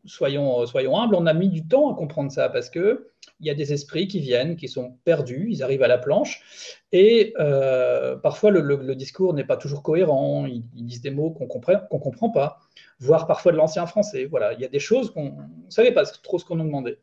soyons, 0.04 0.66
soyons 0.66 1.00
humbles, 1.00 1.14
on 1.14 1.26
a 1.26 1.32
mis 1.32 1.48
du 1.48 1.66
temps 1.66 1.92
à 1.92 1.96
comprendre 1.96 2.30
ça 2.30 2.50
parce 2.50 2.68
que 2.68 3.10
il 3.40 3.46
y 3.46 3.50
a 3.50 3.54
des 3.54 3.72
esprits 3.72 4.06
qui 4.06 4.20
viennent, 4.20 4.56
qui 4.56 4.68
sont 4.68 4.98
perdus, 5.04 5.48
ils 5.50 5.62
arrivent 5.62 5.82
à 5.82 5.88
la 5.88 5.96
planche, 5.96 6.82
et 6.92 7.32
euh, 7.38 8.16
parfois 8.16 8.50
le, 8.50 8.94
discours 8.94 9.32
n'est 9.32 9.44
pas 9.44 9.56
toujours 9.56 9.82
cohérent, 9.82 10.44
ils, 10.46 10.62
disent 10.74 11.00
des 11.00 11.10
mots 11.10 11.30
qu'on 11.30 11.46
comprend, 11.46 11.76
comprend 11.88 12.30
pas, 12.30 12.58
voire 12.98 13.26
parfois 13.26 13.52
de 13.52 13.56
l'ancien 13.56 13.86
français. 13.86 14.26
Voilà, 14.26 14.52
il 14.52 14.60
y 14.60 14.64
a 14.66 14.68
des 14.68 14.78
choses 14.78 15.10
qu'on 15.10 15.32
ne 15.32 15.70
savait 15.70 15.92
pas 15.92 16.04
trop 16.04 16.38
ce 16.38 16.44
qu'on 16.44 16.56
nous 16.56 16.64
demandait. 16.64 16.98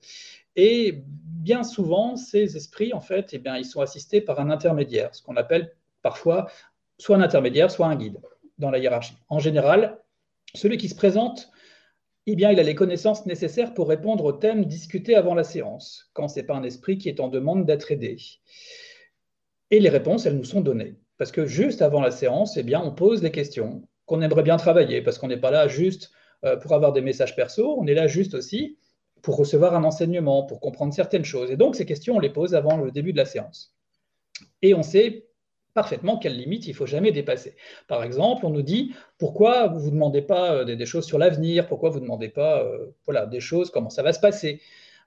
Et 0.56 1.04
bien 1.06 1.64
souvent, 1.64 2.16
ces 2.16 2.56
esprits, 2.56 2.94
en 2.94 3.02
fait, 3.02 3.30
eh 3.34 3.40
bien, 3.40 3.58
ils 3.58 3.66
sont 3.66 3.82
assistés 3.82 4.22
par 4.22 4.40
un 4.40 4.52
intermédiaire, 4.52 5.14
ce 5.16 5.24
qu'on 5.24 5.36
appelle 5.36 5.74
parfois 6.04 6.48
soit 7.00 7.16
un 7.16 7.22
intermédiaire, 7.22 7.72
soit 7.72 7.88
un 7.88 7.96
guide 7.96 8.20
dans 8.58 8.72
la 8.72 8.80
hiérarchie. 8.80 9.18
En 9.30 9.40
général, 9.40 10.00
celui 10.58 10.78
qui 10.78 10.90
se 10.90 10.96
présente 10.96 11.52
eh 12.30 12.34
il 12.34 12.44
a 12.44 12.52
les 12.52 12.76
connaissances 12.76 13.26
nécessaires 13.26 13.74
pour 13.74 13.88
répondre 13.88 14.26
aux 14.26 14.34
thèmes 14.34 14.66
discutés 14.66 15.16
avant 15.16 15.34
la 15.34 15.46
séance, 15.46 16.10
quand 16.12 16.28
ce 16.28 16.36
n'est 16.36 16.46
pas 16.46 16.56
un 16.56 16.64
esprit 16.64 16.98
qui 16.98 17.08
est 17.08 17.22
en 17.22 17.30
demande 17.30 17.66
d'être 17.66 17.90
aidé. 17.90 18.18
Et 19.72 19.80
les 19.80 19.88
réponses, 19.88 20.26
elles 20.26 20.36
nous 20.36 20.44
sont 20.44 20.60
données. 20.60 20.98
Parce 21.18 21.32
que 21.32 21.46
juste 21.46 21.82
avant 21.82 22.02
la 22.02 22.12
séance, 22.12 22.58
eh 22.58 22.76
on 22.76 22.92
pose 22.92 23.22
des 23.22 23.32
questions 23.32 23.88
qu'on 24.06 24.22
aimerait 24.22 24.44
bien 24.44 24.58
travailler, 24.58 25.02
parce 25.02 25.18
qu'on 25.18 25.30
n'est 25.30 25.40
pas 25.40 25.52
là 25.52 25.70
juste 25.70 26.12
euh, 26.44 26.58
pour 26.58 26.74
avoir 26.74 26.92
des 26.92 27.02
messages 27.02 27.34
perso, 27.34 27.78
on 27.80 27.88
est 27.88 27.94
là 27.94 28.08
juste 28.08 28.34
aussi 28.34 28.78
pour 29.22 29.38
recevoir 29.38 29.74
un 29.74 29.86
enseignement, 29.86 30.44
pour 30.44 30.60
comprendre 30.60 30.94
certaines 30.94 31.26
choses. 31.26 31.50
Et 31.50 31.58
donc, 31.58 31.78
ces 31.78 31.86
questions, 31.86 32.18
on 32.18 32.20
les 32.20 32.30
pose 32.30 32.56
avant 32.56 32.76
le 32.78 32.92
début 32.92 33.14
de 33.14 33.18
la 33.18 33.26
séance. 33.26 33.74
Et 34.62 34.74
on 34.74 34.84
sait 34.84 35.27
parfaitement 35.78 36.18
quelles 36.18 36.36
limites 36.36 36.66
il 36.66 36.74
faut 36.74 36.88
jamais 36.88 37.12
dépasser. 37.12 37.56
Par 37.88 38.04
exemple, 38.04 38.48
on 38.48 38.50
nous 38.50 38.64
dit 38.64 38.96
pourquoi 39.20 39.68
vous 39.68 39.80
vous 39.80 39.92
demandez 39.92 40.24
pas 40.24 40.56
euh, 40.56 40.66
des, 40.66 40.86
choses 40.88 41.06
sur 41.06 41.20
l'avenir, 41.20 41.68
pourquoi 41.68 41.92
vous 41.92 42.00
ne 42.00 42.06
demandez 42.06 42.30
pas 42.30 42.64
euh, 42.64 42.88
voilà, 43.06 43.28
des 43.28 43.40
choses, 43.40 43.70
comment 43.70 43.92
ça 43.92 44.02
va 44.02 44.12
se 44.12 44.20
passer, 44.20 44.60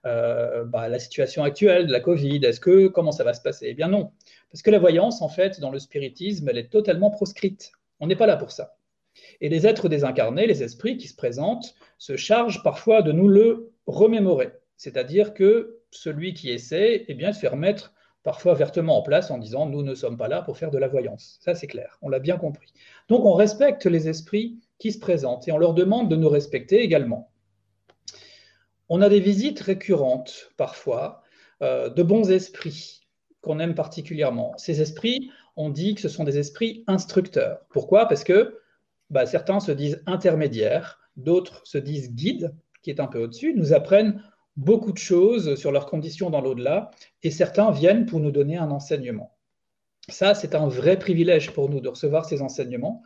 euh, 0.07 0.63
bah, 0.65 0.89
la 0.89 1.01
situation 1.01 1.43
actuelle 1.43 1.89
de 1.89 1.93
la 1.93 1.99
Covid, 1.99 2.39
est-ce 2.45 2.61
que 2.61 2.87
comment 2.87 3.11
ça 3.11 3.25
va 3.25 3.35
se 3.35 3.43
passer? 3.43 3.67
Eh 3.69 3.75
bien 3.75 3.89
non, 3.89 4.13
parce 4.53 4.63
que 4.63 4.71
la 4.71 4.79
voyance, 4.79 5.23
en 5.23 5.29
fait, 5.29 5.59
dans 5.59 5.73
le 5.73 5.81
spiritisme, 5.81 6.49
elle 6.49 6.59
est 6.59 6.71
totalement 6.71 7.11
proscrite. 7.11 7.73
On 7.99 8.07
n'est 8.07 8.15
pas 8.15 8.29
là 8.29 8.37
pour 8.37 8.53
ça. 8.53 8.77
Et 9.41 9.49
les 9.49 9.67
êtres 9.67 9.89
désincarnés, 9.89 10.47
les 10.47 10.63
esprits 10.63 10.99
qui 10.99 11.09
se 11.09 11.17
présentent, 11.17 11.75
se 11.99 12.17
chargent 12.17 12.63
parfois 12.63 13.03
de 13.03 13.11
nous 13.11 13.27
le 13.27 13.73
remémorer. 13.89 14.51
C'est-à-dire 14.77 15.35
que 15.35 15.81
celui 15.91 16.33
qui 16.33 16.51
essaie, 16.51 17.07
eh 17.09 17.15
bien, 17.15 17.33
se 17.33 17.41
fait 17.41 17.49
remettre 17.49 17.93
parfois 18.23 18.55
vertement 18.55 18.99
en 18.99 19.03
place 19.03 19.31
en 19.31 19.39
disant 19.39 19.67
nous 19.67 19.83
ne 19.83 19.95
sommes 19.95 20.17
pas 20.17 20.29
là 20.29 20.43
pour 20.43 20.59
faire 20.59 20.71
de 20.71 20.79
la 20.79 20.89
voyance. 20.89 21.39
Ça, 21.41 21.55
c'est 21.55 21.67
clair, 21.67 21.99
on 22.03 22.09
l'a 22.09 22.19
bien 22.19 22.37
compris. 22.37 22.73
Donc, 23.09 23.25
on 23.25 23.35
respecte 23.35 23.87
les 23.87 24.09
esprits 24.09 24.59
qui 24.79 24.93
se 24.93 24.99
présentent 24.99 25.49
et 25.49 25.53
on 25.53 25.59
leur 25.59 25.75
demande 25.75 26.11
de 26.11 26.17
nous 26.17 26.29
respecter 26.29 26.83
également. 26.83 27.31
On 28.89 29.03
a 29.03 29.09
des 29.09 29.21
visites 29.21 29.61
récurrentes 29.61 30.51
parfois 30.57 31.23
euh, 31.63 31.89
de 31.89 32.03
bons 32.03 32.31
esprits 32.31 33.01
qu'on 33.41 33.59
aime 33.59 33.75
particulièrement. 33.75 34.53
Ces 34.59 34.81
esprits, 34.81 35.31
on 35.57 35.71
dit 35.71 35.95
que 35.95 36.01
ce 36.01 36.09
sont 36.09 36.25
des 36.25 36.39
esprits 36.39 36.85
instructeurs. 36.87 37.61
Pourquoi? 37.71 38.07
Parce 38.07 38.25
que 38.25 38.59
bah, 39.09 39.27
certains 39.27 39.61
se 39.61 39.73
disent 39.73 40.03
intermédiaires, 40.07 40.99
d'autres 41.17 41.63
se 41.65 41.79
disent 41.79 42.15
guides, 42.15 42.55
qui 42.83 42.91
est 42.91 43.01
un 43.01 43.07
peu 43.07 43.23
au-dessus, 43.23 43.55
nous 43.55 43.73
apprennent 43.73 44.23
beaucoup 44.61 44.93
de 44.93 44.99
choses 44.99 45.55
sur 45.55 45.73
leurs 45.73 45.87
conditions 45.87 46.29
dans 46.29 46.43
l'au-delà, 46.43 46.91
et 47.23 47.31
certains 47.31 47.71
viennent 47.71 48.05
pour 48.05 48.21
nous 48.21 48.31
donner 48.31 48.57
un 48.59 48.71
enseignement. 48.71 49.35
Ça, 50.09 50.35
c'est 50.35 50.55
un 50.55 50.69
vrai 50.69 50.99
privilège 50.99 51.53
pour 51.53 51.71
nous 51.71 51.81
de 51.81 51.89
recevoir 51.89 52.27
ces 52.27 52.43
enseignements, 52.43 53.03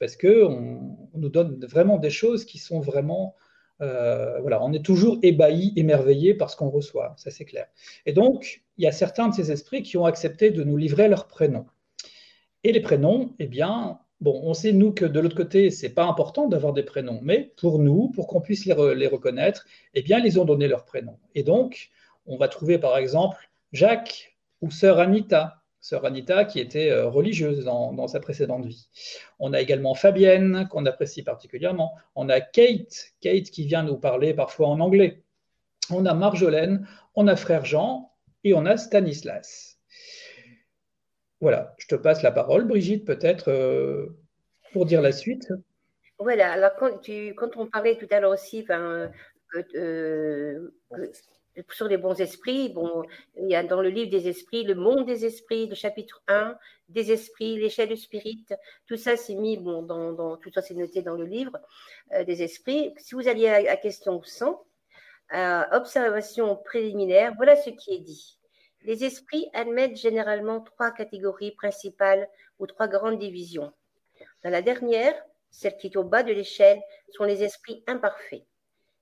parce 0.00 0.16
qu'on 0.16 1.08
on 1.14 1.18
nous 1.18 1.28
donne 1.28 1.64
vraiment 1.64 1.98
des 1.98 2.10
choses 2.10 2.44
qui 2.44 2.58
sont 2.58 2.80
vraiment... 2.80 3.34
Euh, 3.82 4.40
voilà, 4.40 4.62
on 4.64 4.72
est 4.72 4.84
toujours 4.84 5.18
ébahi, 5.22 5.72
émerveillé 5.76 6.34
par 6.34 6.50
ce 6.50 6.56
qu'on 6.56 6.70
reçoit, 6.70 7.14
ça 7.18 7.30
c'est 7.30 7.44
clair. 7.44 7.66
Et 8.06 8.12
donc, 8.12 8.62
il 8.78 8.84
y 8.84 8.86
a 8.86 8.92
certains 8.92 9.28
de 9.28 9.34
ces 9.34 9.52
esprits 9.52 9.82
qui 9.82 9.96
ont 9.98 10.06
accepté 10.06 10.50
de 10.50 10.64
nous 10.64 10.76
livrer 10.76 11.08
leurs 11.08 11.28
prénoms. 11.28 11.66
Et 12.64 12.72
les 12.72 12.80
prénoms, 12.80 13.34
eh 13.38 13.46
bien, 13.46 14.00
Bon, 14.20 14.40
on 14.44 14.54
sait, 14.54 14.72
nous, 14.72 14.92
que 14.92 15.04
de 15.04 15.20
l'autre 15.20 15.36
côté, 15.36 15.70
c'est 15.70 15.90
pas 15.90 16.04
important 16.04 16.48
d'avoir 16.48 16.72
des 16.72 16.82
prénoms, 16.82 17.20
mais 17.22 17.52
pour 17.58 17.78
nous, 17.78 18.08
pour 18.14 18.26
qu'on 18.26 18.40
puisse 18.40 18.64
les, 18.64 18.72
reconnaître, 18.72 19.66
eh 19.94 20.02
bien, 20.02 20.18
ils 20.20 20.40
ont 20.40 20.46
donné 20.46 20.68
leurs 20.68 20.86
prénoms. 20.86 21.18
Et 21.34 21.42
donc, 21.42 21.90
on 22.24 22.38
va 22.38 22.48
trouver, 22.48 22.78
par 22.78 22.96
exemple, 22.96 23.50
Jacques 23.72 24.38
ou 24.62 24.70
sœur 24.70 25.00
Anita, 25.00 25.62
sœur 25.80 26.06
Anita 26.06 26.46
qui 26.46 26.60
était 26.60 26.90
euh, 26.90 27.08
religieuse 27.08 27.64
dans, 27.64 28.08
sa 28.08 28.18
précédente 28.20 28.64
vie. 28.64 28.88
On 29.38 29.52
a 29.52 29.60
également 29.60 29.94
Fabienne, 29.94 30.66
qu'on 30.70 30.86
apprécie 30.86 31.22
particulièrement. 31.22 31.94
On 32.14 32.30
a 32.30 32.40
Kate, 32.40 33.12
Kate 33.20 33.50
qui 33.50 33.66
vient 33.66 33.82
nous 33.82 33.98
parler 33.98 34.32
parfois 34.32 34.68
en 34.68 34.80
anglais. 34.80 35.22
On 35.90 36.06
a 36.06 36.14
Marjolaine, 36.14 36.88
on 37.14 37.28
a 37.28 37.36
frère 37.36 37.66
Jean 37.66 38.12
et 38.44 38.54
on 38.54 38.64
a 38.64 38.78
Stanislas. 38.78 39.75
Voilà, 41.40 41.74
je 41.78 41.86
te 41.86 41.94
passe 41.94 42.22
la 42.22 42.32
parole, 42.32 42.66
Brigitte, 42.66 43.06
peut-être 43.06 43.50
euh, 43.50 44.06
pour 44.72 44.86
dire 44.86 45.02
la 45.02 45.12
suite. 45.12 45.52
Voilà, 46.18 46.52
alors 46.52 46.74
quand, 46.76 47.56
on 47.56 47.66
parlait 47.66 47.98
tout 47.98 48.06
à 48.10 48.20
l'heure 48.20 48.32
aussi, 48.32 48.64
euh, 48.70 49.08
sur 51.70 51.88
les 51.88 51.98
bons 51.98 52.18
esprits. 52.20 52.70
Bon, 52.70 53.02
il 53.36 53.50
y 53.50 53.54
a 53.54 53.62
dans 53.62 53.82
le 53.82 53.90
livre 53.90 54.10
des 54.10 54.28
esprits, 54.28 54.64
le 54.64 54.74
monde 54.74 55.04
des 55.04 55.26
esprits, 55.26 55.66
le 55.66 55.74
chapitre 55.74 56.22
1, 56.26 56.56
des 56.88 57.12
esprits, 57.12 57.58
l'échelle 57.58 57.90
de 57.90 57.96
spirit. 57.96 58.46
Tout 58.86 58.96
ça, 58.96 59.16
c'est 59.16 59.34
mis, 59.34 59.58
bon, 59.58 59.82
dans, 59.82 60.38
tout 60.38 60.50
ça, 60.50 60.62
c'est 60.62 60.74
noté 60.74 61.02
dans 61.02 61.16
le 61.16 61.26
livre 61.26 61.58
euh, 62.14 62.24
des 62.24 62.42
esprits. 62.42 62.94
Si 62.96 63.14
vous 63.14 63.28
alliez 63.28 63.48
à, 63.48 63.72
à 63.72 63.76
question 63.76 64.22
100, 64.22 64.64
observation 65.72 66.56
préliminaire, 66.56 67.34
voilà 67.36 67.56
ce 67.56 67.68
qui 67.68 67.94
est 67.94 68.00
dit. 68.00 68.38
Les 68.86 69.04
esprits 69.04 69.50
admettent 69.52 69.96
généralement 69.96 70.60
trois 70.60 70.92
catégories 70.92 71.50
principales 71.50 72.28
ou 72.58 72.66
trois 72.66 72.86
grandes 72.88 73.18
divisions. 73.18 73.72
Dans 74.42 74.50
la 74.50 74.62
dernière, 74.62 75.14
celle 75.50 75.76
qui 75.76 75.88
est 75.88 75.96
au 75.96 76.04
bas 76.04 76.22
de 76.22 76.32
l'échelle, 76.32 76.80
sont 77.10 77.24
les 77.24 77.42
esprits 77.42 77.82
imparfaits 77.86 78.44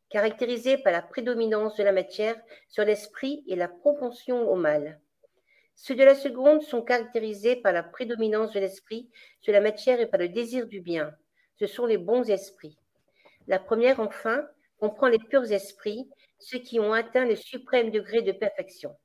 caractérisés 0.09 0.79
par 0.79 0.93
la 0.93 1.03
prédominance 1.03 1.77
de 1.77 1.83
la 1.83 1.91
matière 1.91 2.37
sur 2.69 2.85
l'esprit 2.85 3.43
et 3.49 3.57
la 3.57 3.67
propension 3.69 4.49
au 4.49 4.55
mal. 4.55 5.01
Ceux 5.75 5.97
de 5.97 6.05
la 6.05 6.15
seconde 6.15 6.63
sont 6.63 6.83
caractérisés 6.83 7.57
par 7.57 7.73
la 7.73 7.83
prédominance 7.83 8.53
de 8.53 8.61
l'esprit 8.61 9.11
sur 9.41 9.53
la 9.53 9.61
matière 9.61 10.01
et 10.01 10.07
par 10.07 10.21
le 10.21 10.29
désir 10.29 10.67
du 10.67 10.81
bien. 10.81 11.13
Ce 11.59 11.67
sont 11.67 11.85
les 11.85 11.99
bons 11.99 12.31
esprits. 12.31 12.79
La 13.49 13.59
première, 13.59 13.99
enfin, 13.99 14.47
comprend 14.79 15.09
les 15.09 15.19
purs 15.19 15.51
esprits, 15.51 16.09
ceux 16.39 16.61
qui 16.61 16.79
ont 16.79 16.93
atteint 16.93 17.27
le 17.27 17.37
suprême 17.37 17.91
degré 17.91 18.23
de 18.23 18.33
perfection. 18.33 18.97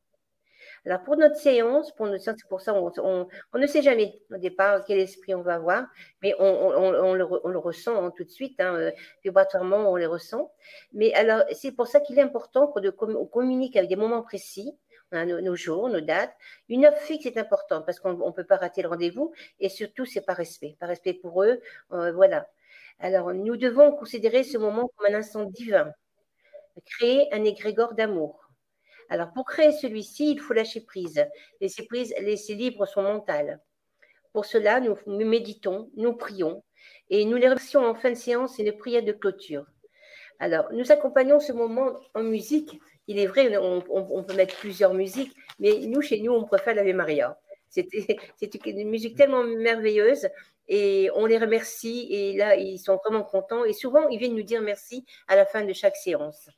Alors 0.86 1.04
pour 1.04 1.18
notre 1.18 1.36
séance, 1.36 1.92
pour 1.94 2.08
notre 2.08 2.24
c'est 2.24 2.48
pour 2.48 2.62
ça 2.62 2.74
on, 2.74 3.28
ne 3.54 3.68
sait 3.68 3.82
jamais 3.82 4.22
au 4.32 4.38
départ 4.38 4.84
quel 4.86 5.00
esprit 5.00 5.36
on 5.36 5.42
va 5.42 5.56
avoir, 5.56 5.86
mais 6.22 6.34
on, 6.40 7.14
le, 7.14 7.58
ressent 7.58 8.04
hein, 8.04 8.12
tout 8.16 8.24
de 8.24 8.30
suite, 8.30 8.60
hein, 8.60 8.76
euh, 8.76 8.92
vibratoirement 9.24 9.92
on 9.92 9.96
les 9.96 10.06
ressent. 10.06 10.52
Mais 10.94 11.14
alors 11.14 11.44
c'est 11.52 11.72
pour 11.72 11.88
ça 11.88 12.00
qu'il 12.00 12.18
est 12.18 12.22
important 12.22 12.68
qu'on 12.68 13.26
communique 13.26 13.76
avec 13.76 13.90
des 13.90 13.96
moments 13.96 14.22
précis, 14.22 14.78
hein, 15.12 15.26
nos, 15.26 15.56
jours, 15.56 15.90
nos 15.90 16.02
dates. 16.02 16.34
Une 16.70 16.86
heure 16.86 16.98
fixe 16.98 17.26
est 17.26 17.38
importante 17.38 17.86
parce 17.86 18.00
qu'on 18.00 18.14
ne 18.14 18.32
peut 18.32 18.46
pas 18.46 18.58
rater 18.58 18.82
le 18.82 18.90
rendez-vous 18.90 19.34
et 19.60 19.70
surtout 19.70 20.06
c'est 20.06 20.22
par 20.22 20.38
respect, 20.38 20.78
par 20.80 20.90
respect 20.90 21.14
pour 21.14 21.44
eux, 21.44 21.60
euh, 21.92 22.12
voilà. 22.14 22.48
Alors 23.00 23.34
nous 23.34 23.58
devons 23.58 23.92
considérer 23.92 24.44
ce 24.44 24.58
moment 24.58 24.90
comme 24.96 25.14
un 25.14 25.18
instant 25.18 25.44
divin, 25.46 25.92
créer 26.86 27.34
un 27.34 27.44
égrégore 27.44 27.94
d'amour 27.94 28.49
alors, 29.10 29.34
pour 29.34 29.46
créer 29.46 29.72
celui-ci, 29.72 30.32
il 30.32 30.40
faut 30.40 30.54
lâcher 30.54 30.82
prise. 30.82 31.26
Laisser 31.60 31.86
prise, 31.86 32.14
laisser 32.22 32.54
libre 32.54 32.86
son 32.86 33.02
mental. 33.02 33.60
Pour 34.34 34.46
cela, 34.46 34.80
nous, 34.80 34.96
méditons, 35.08 35.90
nous 35.96 36.14
prions 36.14 36.64
et 37.10 37.26
nous 37.26 37.38
les 37.38 37.48
remercions 37.48 37.86
en 37.86 37.96
fin 37.96 38.12
de 38.12 38.16
séance 38.16 38.60
et 38.60 38.64
une 38.64 38.78
prière 38.78 39.04
de 39.04 39.12
clôture. 39.12 39.66
Alors, 40.38 40.72
nous 40.72 40.92
accompagnons 40.92 41.40
ce 41.40 41.52
moment 41.52 42.00
en 42.14 42.22
musique. 42.22 42.80
Il 43.08 43.18
est 43.18 43.26
vrai, 43.26 43.58
on, 43.58 43.82
peut 44.24 44.36
mettre 44.36 44.56
plusieurs 44.58 44.94
musiques, 44.94 45.36
mais 45.58 45.80
nous, 45.80 46.02
chez 46.02 46.22
nous, 46.22 46.32
on 46.32 46.46
préfère 46.46 46.76
l'Ave 46.76 46.94
Maria. 46.94 47.38
C'est 47.70 48.66
une 48.66 48.90
musique 48.90 49.18
tellement 49.18 49.44
merveilleuse 49.44 50.28
et 50.68 51.10
on 51.16 51.26
les 51.26 51.38
remercie 51.40 52.08
et 52.12 52.38
là, 52.38 52.56
ils 52.56 52.78
sont 52.80 52.98
vraiment 53.04 53.24
contents 53.24 53.66
et 53.66 53.74
souvent, 53.74 54.08
ils 54.10 54.20
viennent 54.20 54.36
nous 54.36 54.44
dire 54.44 54.62
merci 54.62 55.06
à 55.28 55.36
la 55.36 55.46
fin 55.46 55.64
de 55.64 55.74
chaque 55.74 55.96
séance. 55.96 56.50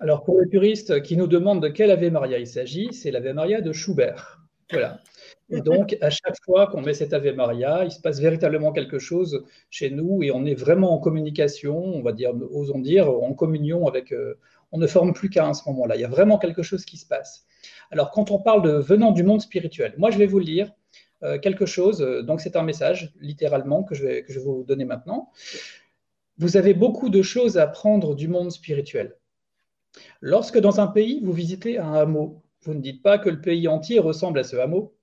Alors, 0.00 0.24
pour 0.24 0.40
les 0.40 0.46
puristes 0.46 1.02
qui 1.02 1.16
nous 1.16 1.26
demandent 1.26 1.62
de 1.62 1.68
quel 1.68 1.90
Ave 1.90 2.10
Maria 2.10 2.38
il 2.38 2.46
s'agit, 2.46 2.92
c'est 2.92 3.10
l'Ave 3.10 3.32
Maria 3.32 3.60
de 3.60 3.72
Schubert. 3.72 4.40
Voilà. 4.70 5.00
Et 5.48 5.60
donc, 5.60 5.96
à 6.00 6.10
chaque 6.10 6.36
fois 6.44 6.66
qu'on 6.66 6.82
met 6.82 6.94
cet 6.94 7.12
Ave 7.12 7.34
Maria, 7.34 7.84
il 7.84 7.92
se 7.92 8.00
passe 8.00 8.20
véritablement 8.20 8.72
quelque 8.72 8.98
chose 8.98 9.44
chez 9.70 9.90
nous 9.90 10.22
et 10.22 10.32
on 10.32 10.44
est 10.44 10.54
vraiment 10.54 10.92
en 10.92 10.98
communication, 10.98 11.78
on 11.78 12.02
va 12.02 12.12
dire, 12.12 12.32
osons 12.50 12.80
dire, 12.80 13.08
en 13.08 13.32
communion 13.34 13.86
avec. 13.86 14.12
Euh, 14.12 14.38
on 14.72 14.78
ne 14.78 14.86
forme 14.88 15.12
plus 15.12 15.30
qu'à 15.30 15.48
à 15.48 15.54
ce 15.54 15.68
moment-là. 15.68 15.94
Il 15.94 16.00
y 16.00 16.04
a 16.04 16.08
vraiment 16.08 16.38
quelque 16.38 16.62
chose 16.62 16.84
qui 16.84 16.96
se 16.96 17.06
passe. 17.06 17.46
Alors, 17.92 18.10
quand 18.10 18.32
on 18.32 18.40
parle 18.40 18.62
de 18.62 18.72
venant 18.72 19.12
du 19.12 19.22
monde 19.22 19.40
spirituel, 19.40 19.94
moi, 19.96 20.10
je 20.10 20.18
vais 20.18 20.26
vous 20.26 20.40
lire 20.40 20.72
euh, 21.22 21.38
quelque 21.38 21.66
chose. 21.66 22.00
Donc, 22.24 22.40
c'est 22.40 22.56
un 22.56 22.64
message, 22.64 23.12
littéralement, 23.20 23.84
que 23.84 23.94
je, 23.94 24.04
vais, 24.04 24.22
que 24.24 24.32
je 24.32 24.40
vais 24.40 24.44
vous 24.44 24.64
donner 24.64 24.84
maintenant. 24.84 25.30
Vous 26.38 26.56
avez 26.56 26.74
beaucoup 26.74 27.08
de 27.08 27.22
choses 27.22 27.56
à 27.58 27.62
apprendre 27.62 28.16
du 28.16 28.26
monde 28.26 28.50
spirituel. 28.50 29.16
Lorsque 30.20 30.58
dans 30.58 30.80
un 30.80 30.86
pays, 30.86 31.20
vous 31.22 31.32
visitez 31.32 31.78
un 31.78 31.92
hameau, 31.92 32.42
vous 32.62 32.74
ne 32.74 32.80
dites 32.80 33.02
pas 33.02 33.18
que 33.18 33.28
le 33.28 33.40
pays 33.40 33.68
entier 33.68 33.98
ressemble 33.98 34.38
à 34.38 34.44
ce 34.44 34.56
hameau. 34.56 34.96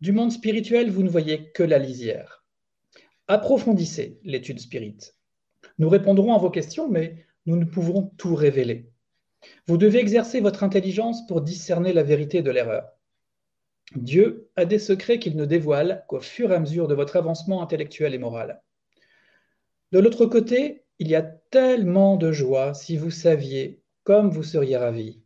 Du 0.00 0.12
monde 0.12 0.32
spirituel, 0.32 0.90
vous 0.90 1.02
ne 1.02 1.08
voyez 1.08 1.50
que 1.52 1.62
la 1.62 1.78
lisière. 1.78 2.44
Approfondissez 3.28 4.18
l'étude 4.22 4.60
spirit. 4.60 4.98
Nous 5.78 5.88
répondrons 5.88 6.34
à 6.34 6.38
vos 6.38 6.50
questions, 6.50 6.88
mais 6.88 7.26
nous 7.46 7.56
ne 7.56 7.64
pouvons 7.64 8.12
tout 8.16 8.34
révéler. 8.34 8.90
Vous 9.66 9.76
devez 9.76 9.98
exercer 9.98 10.40
votre 10.40 10.64
intelligence 10.64 11.26
pour 11.26 11.42
discerner 11.42 11.92
la 11.92 12.02
vérité 12.02 12.42
de 12.42 12.50
l'erreur. 12.50 12.88
Dieu 13.94 14.50
a 14.56 14.64
des 14.64 14.78
secrets 14.78 15.18
qu'il 15.18 15.36
ne 15.36 15.44
dévoile 15.44 16.04
qu'au 16.08 16.20
fur 16.20 16.50
et 16.52 16.54
à 16.54 16.60
mesure 16.60 16.88
de 16.88 16.94
votre 16.94 17.16
avancement 17.16 17.62
intellectuel 17.62 18.14
et 18.14 18.18
moral. 18.18 18.62
De 19.92 19.98
l'autre 19.98 20.26
côté, 20.26 20.83
il 20.98 21.08
y 21.08 21.16
a 21.16 21.22
tellement 21.22 22.16
de 22.16 22.30
joie 22.30 22.72
si 22.74 22.96
vous 22.96 23.10
saviez 23.10 23.82
comme 24.04 24.30
vous 24.30 24.42
seriez 24.42 24.76
ravis. 24.76 25.20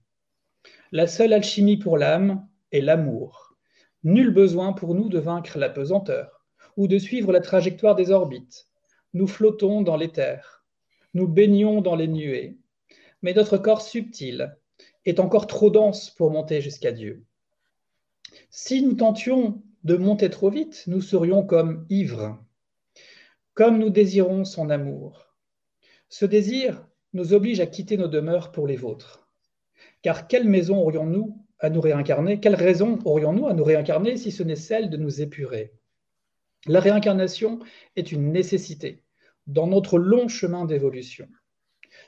La 0.92 1.06
seule 1.06 1.32
alchimie 1.32 1.76
pour 1.76 1.98
l'âme 1.98 2.48
est 2.72 2.80
l'amour. 2.80 3.56
Nul 4.04 4.30
besoin 4.30 4.72
pour 4.72 4.94
nous 4.94 5.08
de 5.08 5.18
vaincre 5.18 5.58
la 5.58 5.68
pesanteur 5.68 6.46
ou 6.76 6.88
de 6.88 6.98
suivre 6.98 7.32
la 7.32 7.40
trajectoire 7.40 7.96
des 7.96 8.10
orbites. 8.10 8.68
Nous 9.12 9.26
flottons 9.26 9.82
dans 9.82 9.96
l'éther, 9.96 10.64
nous 11.12 11.28
baignons 11.28 11.80
dans 11.80 11.96
les 11.96 12.08
nuées, 12.08 12.58
mais 13.22 13.34
notre 13.34 13.58
corps 13.58 13.82
subtil 13.82 14.56
est 15.04 15.20
encore 15.20 15.46
trop 15.46 15.70
dense 15.70 16.10
pour 16.10 16.30
monter 16.30 16.60
jusqu'à 16.60 16.92
Dieu. 16.92 17.24
Si 18.50 18.82
nous 18.82 18.94
tentions 18.94 19.62
de 19.84 19.96
monter 19.96 20.30
trop 20.30 20.50
vite, 20.50 20.84
nous 20.86 21.00
serions 21.00 21.44
comme 21.44 21.86
ivres. 21.90 22.38
Comme 23.54 23.78
nous 23.78 23.90
désirons 23.90 24.44
son 24.44 24.70
amour, 24.70 25.27
ce 26.08 26.24
désir 26.24 26.86
nous 27.12 27.32
oblige 27.32 27.60
à 27.60 27.66
quitter 27.66 27.96
nos 27.96 28.08
demeures 28.08 28.52
pour 28.52 28.66
les 28.66 28.76
vôtres. 28.76 29.28
Car 30.02 30.28
quelle 30.28 30.48
maison 30.48 30.78
aurions-nous 30.78 31.44
à 31.58 31.70
nous 31.70 31.80
réincarner? 31.80 32.40
Quelle 32.40 32.54
raison 32.54 32.98
aurions-nous 33.04 33.46
à 33.46 33.54
nous 33.54 33.64
réincarner 33.64 34.16
si 34.16 34.30
ce 34.30 34.42
n'est 34.42 34.56
celle 34.56 34.90
de 34.90 34.96
nous 34.96 35.20
épurer? 35.20 35.72
La 36.66 36.80
réincarnation 36.80 37.60
est 37.96 38.12
une 38.12 38.32
nécessité 38.32 39.02
dans 39.46 39.66
notre 39.66 39.98
long 39.98 40.28
chemin 40.28 40.64
d'évolution. 40.64 41.28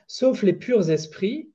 Sauf 0.06 0.42
les 0.42 0.52
purs 0.52 0.90
esprits, 0.90 1.52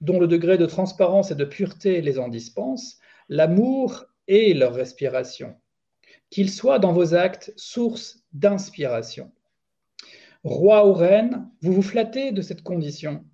dont 0.00 0.20
le 0.20 0.28
degré 0.28 0.58
de 0.58 0.66
transparence 0.66 1.30
et 1.30 1.34
de 1.34 1.44
pureté 1.44 2.00
les 2.00 2.18
en 2.18 2.28
dispense, 2.28 2.98
l'amour 3.28 4.04
est 4.26 4.54
leur 4.54 4.74
respiration. 4.74 5.56
Qu'ils 6.30 6.50
soient 6.50 6.78
dans 6.78 6.92
vos 6.92 7.14
actes 7.14 7.52
source 7.56 8.24
d'inspiration. 8.32 9.32
Roi 10.44 10.86
ou 10.86 10.92
reine, 10.92 11.50
vous 11.62 11.72
vous 11.72 11.82
flattez 11.82 12.32
de 12.32 12.42
cette 12.42 12.62
condition. 12.62 13.24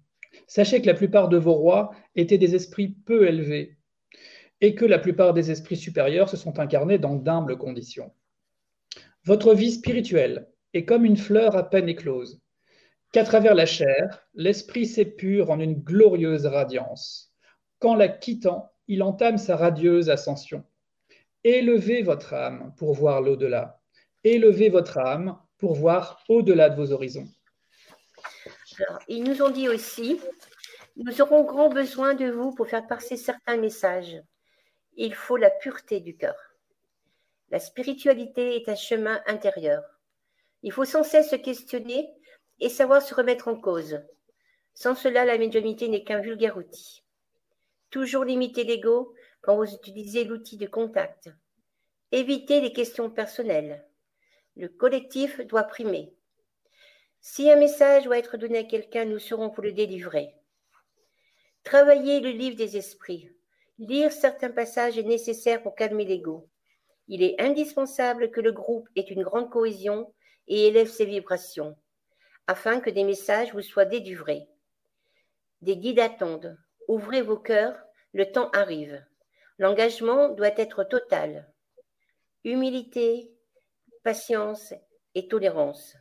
Sachez 0.46 0.80
que 0.80 0.86
la 0.86 0.94
plupart 0.94 1.28
de 1.28 1.36
vos 1.36 1.54
rois 1.54 1.90
étaient 2.16 2.38
des 2.38 2.54
esprits 2.54 2.88
peu 2.88 3.28
élevés 3.28 3.76
et 4.60 4.74
que 4.74 4.84
la 4.84 4.98
plupart 4.98 5.34
des 5.34 5.50
esprits 5.50 5.76
supérieurs 5.76 6.28
se 6.28 6.36
sont 6.36 6.58
incarnés 6.58 6.98
dans 6.98 7.16
d'humbles 7.16 7.58
conditions. 7.58 8.12
Votre 9.24 9.54
vie 9.54 9.72
spirituelle 9.72 10.48
est 10.72 10.84
comme 10.84 11.04
une 11.04 11.16
fleur 11.16 11.56
à 11.56 11.68
peine 11.68 11.88
éclose, 11.88 12.40
qu'à 13.12 13.24
travers 13.24 13.54
la 13.54 13.66
chair, 13.66 14.26
l'esprit 14.34 14.86
s'épure 14.86 15.50
en 15.50 15.60
une 15.60 15.82
glorieuse 15.82 16.46
radiance. 16.46 17.32
Qu'en 17.78 17.94
la 17.94 18.08
quittant, 18.08 18.72
il 18.88 19.02
entame 19.02 19.38
sa 19.38 19.56
radieuse 19.56 20.10
ascension. 20.10 20.64
Élevez 21.44 22.02
votre 22.02 22.34
âme 22.34 22.74
pour 22.76 22.94
voir 22.94 23.20
l'au-delà. 23.20 23.80
Élevez 24.24 24.70
votre 24.70 24.98
âme 24.98 25.38
pour 25.58 25.74
voir 25.74 26.22
au-delà 26.28 26.70
de 26.70 26.76
vos 26.76 26.92
horizons. 26.92 27.28
ils 29.08 29.24
nous 29.24 29.42
ont 29.42 29.50
dit 29.50 29.68
aussi, 29.68 30.20
nous 30.96 31.20
aurons 31.20 31.44
grand 31.44 31.68
besoin 31.68 32.14
de 32.14 32.30
vous 32.30 32.54
pour 32.54 32.68
faire 32.68 32.86
passer 32.86 33.16
certains 33.16 33.56
messages. 33.56 34.16
Il 34.96 35.14
faut 35.14 35.36
la 35.36 35.50
pureté 35.50 36.00
du 36.00 36.16
cœur. 36.16 36.36
La 37.50 37.58
spiritualité 37.58 38.56
est 38.56 38.68
un 38.68 38.76
chemin 38.76 39.20
intérieur. 39.26 39.82
Il 40.62 40.72
faut 40.72 40.84
sans 40.84 41.02
cesse 41.02 41.30
se 41.30 41.36
questionner 41.36 42.08
et 42.60 42.68
savoir 42.68 43.02
se 43.02 43.14
remettre 43.14 43.48
en 43.48 43.56
cause. 43.56 44.00
Sans 44.74 44.94
cela, 44.94 45.24
la 45.24 45.38
médiumnité 45.38 45.88
n'est 45.88 46.04
qu'un 46.04 46.20
vulgaire 46.20 46.56
outil. 46.56 47.04
Toujours 47.90 48.24
limiter 48.24 48.64
l'ego 48.64 49.14
quand 49.40 49.56
vous 49.56 49.72
utilisez 49.72 50.24
l'outil 50.24 50.56
de 50.56 50.66
contact. 50.66 51.28
Évitez 52.12 52.60
les 52.60 52.72
questions 52.72 53.10
personnelles. 53.10 53.84
Le 54.56 54.68
collectif 54.68 55.40
doit 55.40 55.64
primer. 55.64 56.12
Si 57.20 57.50
un 57.50 57.56
message 57.56 58.04
doit 58.04 58.18
être 58.18 58.36
donné 58.36 58.58
à 58.58 58.64
quelqu'un, 58.64 59.04
nous 59.04 59.18
serons 59.18 59.50
pour 59.50 59.64
le 59.64 59.72
délivrer. 59.72 60.34
Travailler 61.64 62.20
le 62.20 62.30
livre 62.30 62.56
des 62.56 62.76
esprits. 62.76 63.30
Lire 63.78 64.12
certains 64.12 64.50
passages 64.50 64.98
est 64.98 65.02
nécessaire 65.02 65.62
pour 65.62 65.74
calmer 65.74 66.04
l'ego. 66.04 66.48
Il 67.08 67.22
est 67.22 67.40
indispensable 67.40 68.30
que 68.30 68.40
le 68.40 68.52
groupe 68.52 68.88
ait 68.94 69.00
une 69.00 69.24
grande 69.24 69.50
cohésion 69.50 70.12
et 70.46 70.68
élève 70.68 70.88
ses 70.88 71.06
vibrations, 71.06 71.76
afin 72.46 72.80
que 72.80 72.90
des 72.90 73.04
messages 73.04 73.52
vous 73.52 73.62
soient 73.62 73.84
délivrés. 73.84 74.46
Des 75.62 75.76
guides 75.76 75.98
attendent. 75.98 76.56
Ouvrez 76.86 77.22
vos 77.22 77.38
cœurs, 77.38 77.76
le 78.12 78.30
temps 78.30 78.50
arrive. 78.50 79.02
L'engagement 79.58 80.28
doit 80.28 80.58
être 80.58 80.84
total. 80.84 81.50
Humilité, 82.44 83.33
patience 84.04 84.74
et 85.14 85.26
tolérance. 85.26 85.96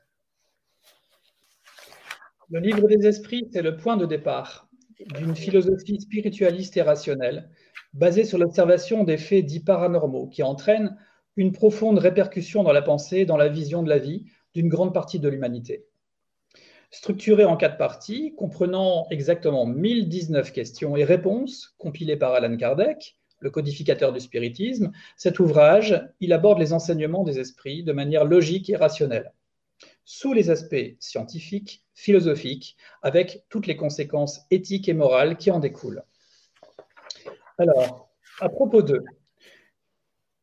Le 2.49 2.59
livre 2.59 2.87
des 2.87 3.07
esprits, 3.07 3.47
c'est 3.51 3.61
le 3.61 3.77
point 3.77 3.97
de 3.97 4.05
départ 4.05 4.67
d'une 5.15 5.35
philosophie 5.35 5.99
spiritualiste 5.99 6.77
et 6.77 6.81
rationnelle, 6.81 7.49
basée 7.93 8.25
sur 8.25 8.37
l'observation 8.37 9.03
des 9.03 9.17
faits 9.17 9.45
dits 9.45 9.63
paranormaux, 9.63 10.27
qui 10.27 10.43
entraînent 10.43 10.97
une 11.35 11.51
profonde 11.51 11.97
répercussion 11.97 12.63
dans 12.63 12.73
la 12.73 12.81
pensée 12.81 13.19
et 13.19 13.25
dans 13.25 13.37
la 13.37 13.49
vision 13.49 13.81
de 13.81 13.89
la 13.89 13.97
vie 13.97 14.25
d'une 14.53 14.69
grande 14.69 14.93
partie 14.93 15.19
de 15.19 15.29
l'humanité. 15.29 15.85
Structuré 16.91 17.45
en 17.45 17.57
quatre 17.57 17.77
parties, 17.77 18.35
comprenant 18.35 19.07
exactement 19.09 19.65
1019 19.65 20.51
questions 20.51 20.95
et 20.95 21.03
réponses, 21.03 21.73
compilées 21.79 22.17
par 22.17 22.33
Alan 22.33 22.55
Kardec, 22.55 23.17
le 23.43 23.51
codificateur 23.51 24.13
du 24.13 24.19
spiritisme, 24.19 24.91
cet 25.17 25.39
ouvrage, 25.39 26.01
il 26.21 26.33
aborde 26.33 26.59
les 26.59 26.73
enseignements 26.73 27.23
des 27.23 27.39
esprits 27.39 27.83
de 27.83 27.91
manière 27.91 28.23
logique 28.25 28.69
et 28.69 28.77
rationnelle, 28.77 29.33
sous 30.05 30.33
les 30.33 30.49
aspects 30.49 30.95
scientifiques, 30.99 31.83
philosophiques, 31.93 32.77
avec 33.01 33.43
toutes 33.49 33.67
les 33.67 33.75
conséquences 33.75 34.41
éthiques 34.49 34.87
et 34.87 34.93
morales 34.93 35.37
qui 35.37 35.51
en 35.51 35.59
découlent. 35.59 36.03
Alors, 37.57 38.09
à 38.39 38.49
propos 38.49 38.81
d'eux, 38.81 39.03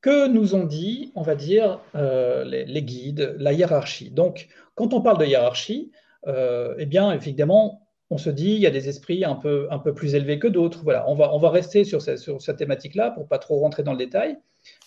que 0.02 0.28
nous 0.28 0.54
ont 0.54 0.64
dit, 0.64 1.12
on 1.14 1.22
va 1.22 1.34
dire, 1.34 1.80
euh, 1.94 2.44
les, 2.44 2.82
guides, 2.82 3.34
la 3.38 3.52
hiérarchie? 3.52 4.10
Donc, 4.10 4.48
quand 4.74 4.94
on 4.94 5.00
parle 5.00 5.18
de 5.18 5.26
hiérarchie, 5.26 5.90
euh, 6.26 6.74
eh 6.78 6.86
bien, 6.86 7.12
évidemment, 7.12 7.80
on 8.11 8.18
se 8.18 8.31
dit, 8.31 8.51
il 8.51 8.59
y 8.59 8.66
a 8.66 8.70
des 8.70 8.88
esprits 8.88 9.25
un 9.25 9.37
peu, 9.37 9.68
un 9.70 9.79
peu 9.79 9.94
plus 9.94 10.14
élevés 10.16 10.40
que 10.40 10.49
d'autres. 10.49 10.83
Voilà, 10.83 11.09
on 11.09 11.14
va, 11.14 11.33
on 11.33 11.38
va 11.38 11.51
rester 11.51 11.85
sur, 11.85 12.03
cette, 12.03 12.18
sur 12.18 12.42
cette 12.42 12.57
thématique-là 12.57 13.12
pour 13.12 13.29
pas 13.29 13.38
trop 13.38 13.61
rentrer 13.61 13.85
dans 13.85 13.92
le 13.92 13.99
détail. 13.99 14.37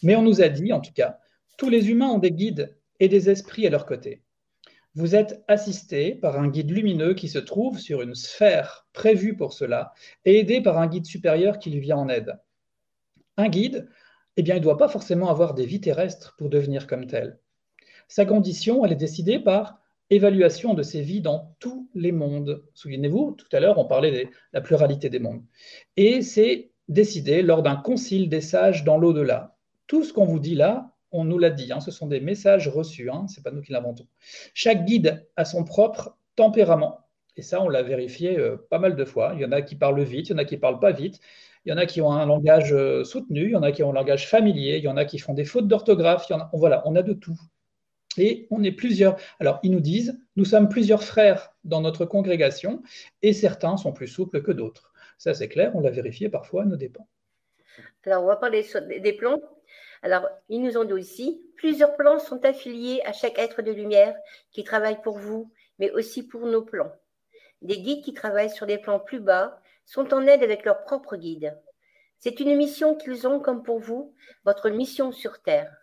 Mais 0.03 0.15
on 0.15 0.21
nous 0.21 0.41
a 0.41 0.49
dit, 0.49 0.73
en 0.73 0.81
tout 0.81 0.91
cas, 0.93 1.19
tous 1.57 1.69
les 1.69 1.89
humains 1.89 2.09
ont 2.09 2.19
des 2.19 2.31
guides 2.31 2.75
et 2.99 3.07
des 3.07 3.29
esprits 3.29 3.65
à 3.65 3.69
leur 3.69 3.85
côté. 3.85 4.23
Vous 4.95 5.15
êtes 5.15 5.43
assisté 5.47 6.13
par 6.13 6.39
un 6.39 6.49
guide 6.49 6.69
lumineux 6.69 7.15
qui 7.15 7.27
se 7.27 7.39
trouve 7.39 7.79
sur 7.79 8.01
une 8.01 8.13
sphère 8.13 8.87
prévue 8.93 9.35
pour 9.35 9.53
cela 9.53 9.93
et 10.25 10.39
aidé 10.39 10.61
par 10.61 10.77
un 10.77 10.87
guide 10.87 11.05
supérieur 11.05 11.57
qui 11.57 11.71
lui 11.71 11.79
vient 11.79 11.97
en 11.97 12.09
aide. 12.09 12.37
Un 13.37 13.49
guide, 13.49 13.89
eh 14.37 14.43
bien, 14.43 14.55
il 14.55 14.59
ne 14.59 14.63
doit 14.63 14.77
pas 14.77 14.89
forcément 14.89 15.29
avoir 15.29 15.53
des 15.53 15.65
vies 15.65 15.81
terrestres 15.81 16.35
pour 16.37 16.49
devenir 16.49 16.85
comme 16.85 17.07
tel. 17.07 17.39
Sa 18.07 18.25
condition, 18.25 18.85
elle 18.85 18.91
est 18.91 18.95
décidée 18.95 19.39
par 19.39 19.79
évaluation 20.09 20.73
de 20.73 20.83
ses 20.83 21.01
vies 21.01 21.21
dans 21.21 21.55
tous 21.59 21.89
les 21.95 22.11
mondes. 22.11 22.63
Souvenez-vous, 22.73 23.35
tout 23.37 23.47
à 23.55 23.59
l'heure, 23.59 23.77
on 23.77 23.85
parlait 23.85 24.25
de 24.25 24.29
la 24.53 24.61
pluralité 24.61 25.09
des 25.09 25.19
mondes. 25.19 25.43
Et 25.97 26.21
c'est 26.21 26.71
décidé 26.87 27.41
lors 27.41 27.63
d'un 27.63 27.75
concile 27.75 28.29
des 28.29 28.41
sages 28.41 28.83
dans 28.83 28.97
l'au-delà. 28.97 29.55
Tout 29.87 30.03
ce 30.03 30.13
qu'on 30.13 30.25
vous 30.25 30.39
dit 30.39 30.55
là, 30.55 30.93
on 31.11 31.23
nous 31.23 31.37
l'a 31.37 31.51
dit, 31.51 31.71
hein, 31.71 31.79
ce 31.79 31.91
sont 31.91 32.07
des 32.07 32.19
messages 32.19 32.67
reçus, 32.67 33.09
hein, 33.09 33.27
ce 33.27 33.39
n'est 33.39 33.43
pas 33.43 33.51
nous 33.51 33.61
qui 33.61 33.71
l'inventons. 33.71 34.07
Chaque 34.53 34.85
guide 34.85 35.27
a 35.35 35.45
son 35.45 35.63
propre 35.63 36.17
tempérament. 36.35 36.99
Et 37.37 37.41
ça, 37.41 37.61
on 37.61 37.69
l'a 37.69 37.83
vérifié 37.83 38.37
euh, 38.37 38.57
pas 38.69 38.79
mal 38.79 38.95
de 38.95 39.05
fois. 39.05 39.33
Il 39.35 39.41
y 39.41 39.45
en 39.45 39.51
a 39.51 39.61
qui 39.61 39.75
parlent 39.75 40.01
vite, 40.03 40.29
il 40.29 40.33
y 40.33 40.35
en 40.35 40.39
a 40.39 40.45
qui 40.45 40.55
ne 40.55 40.59
parlent 40.59 40.79
pas 40.79 40.91
vite. 40.91 41.19
Il 41.65 41.69
y 41.69 41.73
en 41.73 41.77
a 41.77 41.85
qui 41.85 42.01
ont 42.01 42.11
un 42.11 42.25
langage 42.25 42.73
euh, 42.73 43.03
soutenu, 43.03 43.45
il 43.45 43.51
y 43.51 43.55
en 43.55 43.63
a 43.63 43.71
qui 43.71 43.83
ont 43.83 43.91
un 43.91 43.93
langage 43.93 44.27
familier, 44.27 44.77
il 44.77 44.83
y 44.83 44.87
en 44.87 44.97
a 44.97 45.05
qui 45.05 45.17
font 45.17 45.33
des 45.33 45.45
fautes 45.45 45.67
d'orthographe. 45.67 46.29
Voilà, 46.53 46.81
on 46.85 46.95
a 46.95 47.01
de 47.01 47.13
tout. 47.13 47.39
Et 48.17 48.47
on 48.51 48.63
est 48.63 48.71
plusieurs. 48.71 49.17
Alors, 49.39 49.59
ils 49.63 49.71
nous 49.71 49.79
disent, 49.79 50.19
nous 50.35 50.45
sommes 50.45 50.69
plusieurs 50.69 51.03
frères 51.03 51.53
dans 51.63 51.81
notre 51.81 52.05
congrégation, 52.05 52.83
et 53.21 53.33
certains 53.33 53.77
sont 53.77 53.93
plus 53.93 54.07
souples 54.07 54.41
que 54.41 54.51
d'autres. 54.51 54.91
Ça, 55.17 55.33
c'est 55.33 55.47
clair, 55.47 55.71
on 55.75 55.81
l'a 55.81 55.89
vérifié 55.89 56.29
parfois 56.29 56.63
à 56.63 56.65
nos 56.65 56.75
dépens. 56.75 57.07
Alors, 58.05 58.23
on 58.23 58.27
va 58.27 58.35
parler 58.35 58.65
des 58.99 59.13
plans. 59.13 59.39
Alors, 60.01 60.27
ils 60.49 60.61
nous 60.61 60.77
ont 60.77 60.83
dit 60.83 60.93
aussi, 60.93 61.41
plusieurs 61.55 61.95
plans 61.95 62.19
sont 62.19 62.43
affiliés 62.45 63.01
à 63.05 63.13
chaque 63.13 63.39
être 63.39 63.61
de 63.61 63.71
lumière 63.71 64.15
qui 64.51 64.63
travaille 64.63 65.01
pour 65.01 65.17
vous, 65.17 65.51
mais 65.79 65.91
aussi 65.91 66.23
pour 66.27 66.45
nos 66.45 66.61
plans. 66.61 66.91
Des 67.61 67.79
guides 67.79 68.03
qui 68.03 68.13
travaillent 68.13 68.49
sur 68.49 68.67
des 68.67 68.77
plans 68.77 68.99
plus 68.99 69.21
bas 69.21 69.61
sont 69.85 70.13
en 70.13 70.27
aide 70.27 70.43
avec 70.43 70.65
leurs 70.65 70.83
propres 70.83 71.15
guides. 71.15 71.57
C'est 72.19 72.39
une 72.41 72.55
mission 72.55 72.95
qu'ils 72.95 73.27
ont 73.27 73.39
comme 73.39 73.63
pour 73.63 73.79
vous, 73.79 74.13
votre 74.45 74.69
mission 74.69 75.11
sur 75.11 75.41
Terre. 75.41 75.82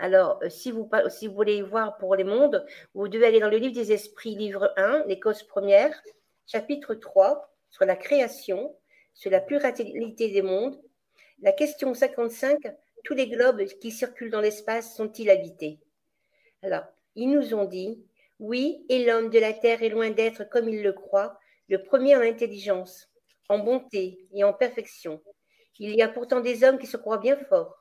Alors, 0.00 0.40
euh, 0.42 0.48
si 0.48 0.70
vous, 0.70 0.88
voulez 1.34 1.60
voir 1.60 1.98
pour 1.98 2.16
les 2.16 2.24
mondes, 2.24 2.66
vous 2.94 3.06
devez 3.06 3.26
aller 3.26 3.38
dans 3.38 3.50
le 3.50 3.58
livre 3.58 3.74
des 3.74 3.92
esprits, 3.92 4.34
livre 4.34 4.72
1, 4.78 5.04
les 5.06 5.20
causes 5.20 5.42
premières, 5.42 5.94
chapitre 6.46 6.94
3, 6.94 7.52
sur 7.68 7.84
la 7.84 7.96
création, 7.96 8.74
sur 9.12 9.30
la 9.30 9.42
pluralité 9.42 10.30
des 10.30 10.40
mondes. 10.40 10.80
La 11.42 11.52
question 11.52 11.92
55, 11.92 12.60
tous 13.04 13.12
les 13.12 13.28
globes 13.28 13.62
qui 13.82 13.90
circulent 13.90 14.30
dans 14.30 14.40
l'espace 14.40 14.96
sont-ils 14.96 15.28
habités? 15.28 15.80
Alors, 16.62 16.84
ils 17.14 17.30
nous 17.30 17.52
ont 17.52 17.66
dit, 17.66 18.02
oui, 18.38 18.86
et 18.88 19.04
l'homme 19.04 19.28
de 19.28 19.38
la 19.38 19.52
Terre 19.52 19.82
est 19.82 19.90
loin 19.90 20.08
d'être, 20.08 20.48
comme 20.48 20.70
il 20.70 20.82
le 20.82 20.94
croit, 20.94 21.38
le 21.68 21.82
premier 21.82 22.16
en 22.16 22.22
intelligence, 22.22 23.10
en 23.50 23.58
bonté 23.58 24.26
et 24.32 24.44
en 24.44 24.54
perfection. 24.54 25.20
Il 25.78 25.94
y 25.94 26.00
a 26.00 26.08
pourtant 26.08 26.40
des 26.40 26.64
hommes 26.64 26.78
qui 26.78 26.86
se 26.86 26.96
croient 26.96 27.18
bien 27.18 27.36
forts 27.36 27.79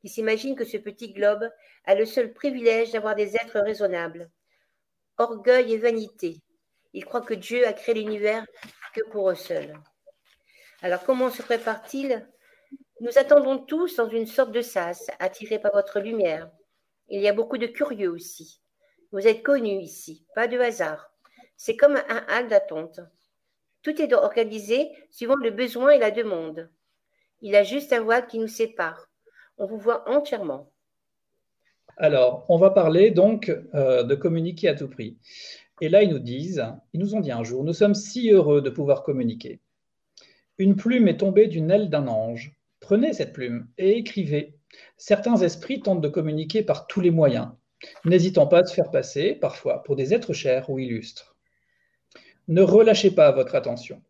qui 0.00 0.08
s'imagine 0.08 0.56
que 0.56 0.64
ce 0.64 0.76
petit 0.76 1.12
globe 1.12 1.48
a 1.84 1.94
le 1.94 2.06
seul 2.06 2.32
privilège 2.32 2.92
d'avoir 2.92 3.14
des 3.14 3.36
êtres 3.36 3.60
raisonnables. 3.60 4.30
Orgueil 5.18 5.72
et 5.72 5.78
vanité. 5.78 6.42
Ils 6.92 7.04
croient 7.04 7.22
que 7.22 7.34
Dieu 7.34 7.66
a 7.66 7.72
créé 7.72 7.94
l'univers 7.94 8.44
que 8.94 9.02
pour 9.10 9.30
eux 9.30 9.34
seuls. 9.34 9.74
Alors 10.82 11.04
comment 11.04 11.30
se 11.30 11.42
prépare-t-il? 11.42 12.26
Nous 13.00 13.18
attendons 13.18 13.58
tous 13.58 13.96
dans 13.96 14.08
une 14.08 14.26
sorte 14.26 14.52
de 14.52 14.62
sas, 14.62 15.10
attirés 15.18 15.58
par 15.58 15.72
votre 15.72 16.00
lumière. 16.00 16.50
Il 17.08 17.20
y 17.20 17.28
a 17.28 17.32
beaucoup 17.32 17.58
de 17.58 17.66
curieux 17.66 18.10
aussi. 18.10 18.60
Vous 19.12 19.26
êtes 19.26 19.42
connus 19.42 19.80
ici, 19.80 20.26
pas 20.34 20.48
de 20.48 20.58
hasard. 20.58 21.12
C'est 21.56 21.76
comme 21.76 21.96
un 21.96 22.26
hall 22.28 22.48
d'attente. 22.48 23.00
Tout 23.82 24.00
est 24.00 24.12
organisé 24.12 24.90
suivant 25.10 25.36
le 25.36 25.50
besoin 25.50 25.90
et 25.90 25.98
la 25.98 26.10
demande. 26.10 26.70
Il 27.42 27.52
y 27.52 27.56
a 27.56 27.62
juste 27.62 27.92
un 27.92 28.00
voile 28.00 28.26
qui 28.26 28.38
nous 28.38 28.48
sépare 28.48 29.05
on 29.58 29.66
vous 29.66 29.78
voit 29.78 30.08
entièrement. 30.08 30.70
Alors, 31.96 32.44
on 32.48 32.58
va 32.58 32.70
parler 32.70 33.10
donc 33.10 33.50
euh, 33.74 34.02
de 34.02 34.14
communiquer 34.14 34.68
à 34.68 34.74
tout 34.74 34.88
prix. 34.88 35.16
Et 35.80 35.88
là, 35.88 36.02
ils 36.02 36.10
nous 36.10 36.18
disent, 36.18 36.64
ils 36.92 37.00
nous 37.00 37.14
ont 37.14 37.20
dit 37.20 37.32
un 37.32 37.44
jour, 37.44 37.64
nous 37.64 37.72
sommes 37.72 37.94
si 37.94 38.30
heureux 38.30 38.60
de 38.60 38.70
pouvoir 38.70 39.02
communiquer. 39.02 39.60
Une 40.58 40.76
plume 40.76 41.08
est 41.08 41.18
tombée 41.18 41.48
d'une 41.48 41.70
aile 41.70 41.90
d'un 41.90 42.06
ange. 42.08 42.54
Prenez 42.80 43.12
cette 43.12 43.32
plume 43.32 43.68
et 43.78 43.98
écrivez. 43.98 44.58
Certains 44.96 45.36
esprits 45.36 45.80
tentent 45.80 46.00
de 46.00 46.08
communiquer 46.08 46.62
par 46.62 46.86
tous 46.86 47.00
les 47.00 47.10
moyens, 47.10 47.48
n'hésitant 48.04 48.46
pas 48.46 48.60
à 48.60 48.64
se 48.64 48.74
faire 48.74 48.90
passer, 48.90 49.34
parfois, 49.34 49.82
pour 49.82 49.96
des 49.96 50.14
êtres 50.14 50.32
chers 50.32 50.68
ou 50.70 50.78
illustres. 50.78 51.36
Ne 52.48 52.62
relâchez 52.62 53.10
pas 53.10 53.32
votre 53.32 53.54
attention. 53.54 54.02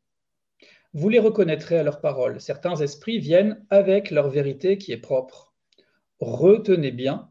Vous 0.97 1.11
les 1.11 1.19
reconnaîtrez 1.19 1.79
à 1.79 1.83
leurs 1.83 2.01
paroles. 2.01 2.41
Certains 2.41 2.77
esprits 2.77 3.19
viennent 3.19 3.63
avec 3.69 4.11
leur 4.11 4.31
vérité 4.31 4.79
qui 4.79 4.93
est 4.93 4.97
propre. 4.97 5.53
Retenez 6.21 6.91
bien, 6.91 7.29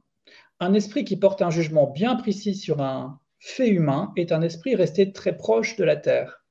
un 0.59 0.75
esprit 0.75 1.03
qui 1.03 1.17
porte 1.17 1.41
un 1.41 1.49
jugement 1.49 1.87
bien 1.87 2.15
précis 2.15 2.53
sur 2.53 2.79
un 2.83 3.19
fait 3.39 3.69
humain 3.69 4.13
est 4.17 4.31
un 4.31 4.43
esprit 4.43 4.75
resté 4.75 5.11
très 5.11 5.35
proche 5.35 5.77
de 5.77 5.83
la 5.83 5.95
terre. 5.95 6.45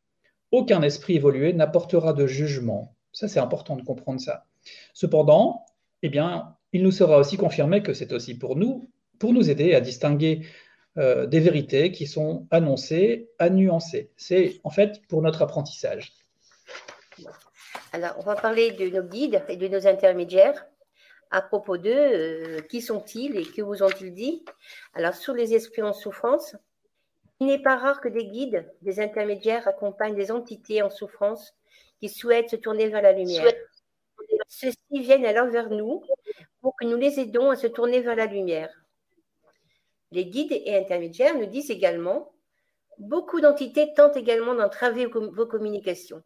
Aucun 0.51 0.83
esprit 0.83 1.15
évolué 1.15 1.53
n'apportera 1.53 2.15
de 2.15 2.27
jugement. 2.27 2.97
Ça, 3.13 3.29
c'est 3.29 3.39
important 3.39 3.77
de 3.77 3.83
comprendre 3.83 4.21
ça. 4.21 4.47
Cependant, 4.93 5.67
eh 6.03 6.09
bien, 6.09 6.57
il 6.73 6.83
nous 6.83 6.91
sera 6.91 7.19
aussi 7.19 7.37
confirmé 7.37 7.85
que 7.85 7.95
c'est 7.95 8.13
aussi 8.13 8.37
pour 8.37 8.57
nous, 8.57 8.91
pour 9.21 9.33
nous 9.33 9.51
aider 9.51 9.77
à 9.77 9.81
distinguer 9.81 10.45
euh, 10.99 11.27
des 11.27 11.39
vérités 11.39 11.93
qui 11.93 12.09
sont 12.09 12.49
annoncées, 12.51 13.31
à. 13.39 13.51
C'est 14.17 14.61
en 14.65 14.71
fait 14.71 15.01
pour 15.07 15.23
notre 15.23 15.43
apprentissage. 15.43 16.24
Alors, 17.93 18.15
on 18.19 18.23
va 18.23 18.35
parler 18.35 18.73
de 18.73 18.89
nos 18.89 19.03
guides 19.03 19.43
et 19.49 19.57
de 19.57 19.69
nos 19.69 19.87
intermédiaires. 19.87 20.67
À 21.31 21.43
propos 21.43 21.77
d'eux, 21.77 21.91
euh, 21.91 22.61
qui 22.63 22.81
sont-ils 22.81 23.37
et 23.37 23.45
que 23.45 23.63
vous 23.63 23.83
ont-ils 23.83 24.13
dit? 24.13 24.45
Alors, 24.95 25.15
sur 25.15 25.35
les 25.35 25.55
esprits 25.55 25.83
en 25.83 25.93
souffrance, 25.93 26.57
il 27.41 27.47
n'est 27.49 27.63
pas 27.63 27.77
rare 27.77 28.01
que 28.01 28.09
des 28.09 28.27
guides, 28.27 28.71
des 28.83 29.01
intermédiaires 29.01 29.67
accompagnent 29.67 30.15
des 30.15 30.31
entités 30.31 30.83
en 30.83 30.91
souffrance 30.91 31.55
qui 32.01 32.09
souhaitent 32.09 32.51
se 32.51 32.57
tourner 32.57 32.89
vers 32.89 33.03
la 33.03 33.13
lumière. 33.13 33.53
Ceux-ci 34.49 34.77
viennent 34.91 35.27
alors 35.27 35.49
vers 35.49 35.71
nous 35.71 36.03
pour 36.61 36.77
que 36.77 36.85
nous 36.85 36.97
les 36.97 37.19
aidons 37.19 37.51
à 37.51 37.57
se 37.57 37.67
tourner 37.67 38.01
vers 38.01 38.17
la 38.17 38.27
lumière. 38.27 38.73
Les 40.13 40.27
guides 40.27 40.53
et 40.53 40.77
intermédiaires 40.77 41.37
nous 41.37 41.47
disent 41.47 41.71
également 41.71 42.33
beaucoup 42.99 43.41
d'entités 43.41 43.93
tentent 43.95 44.17
également 44.17 44.55
d'entraver 44.55 45.07
vos 45.07 45.47
communications. 45.47 46.23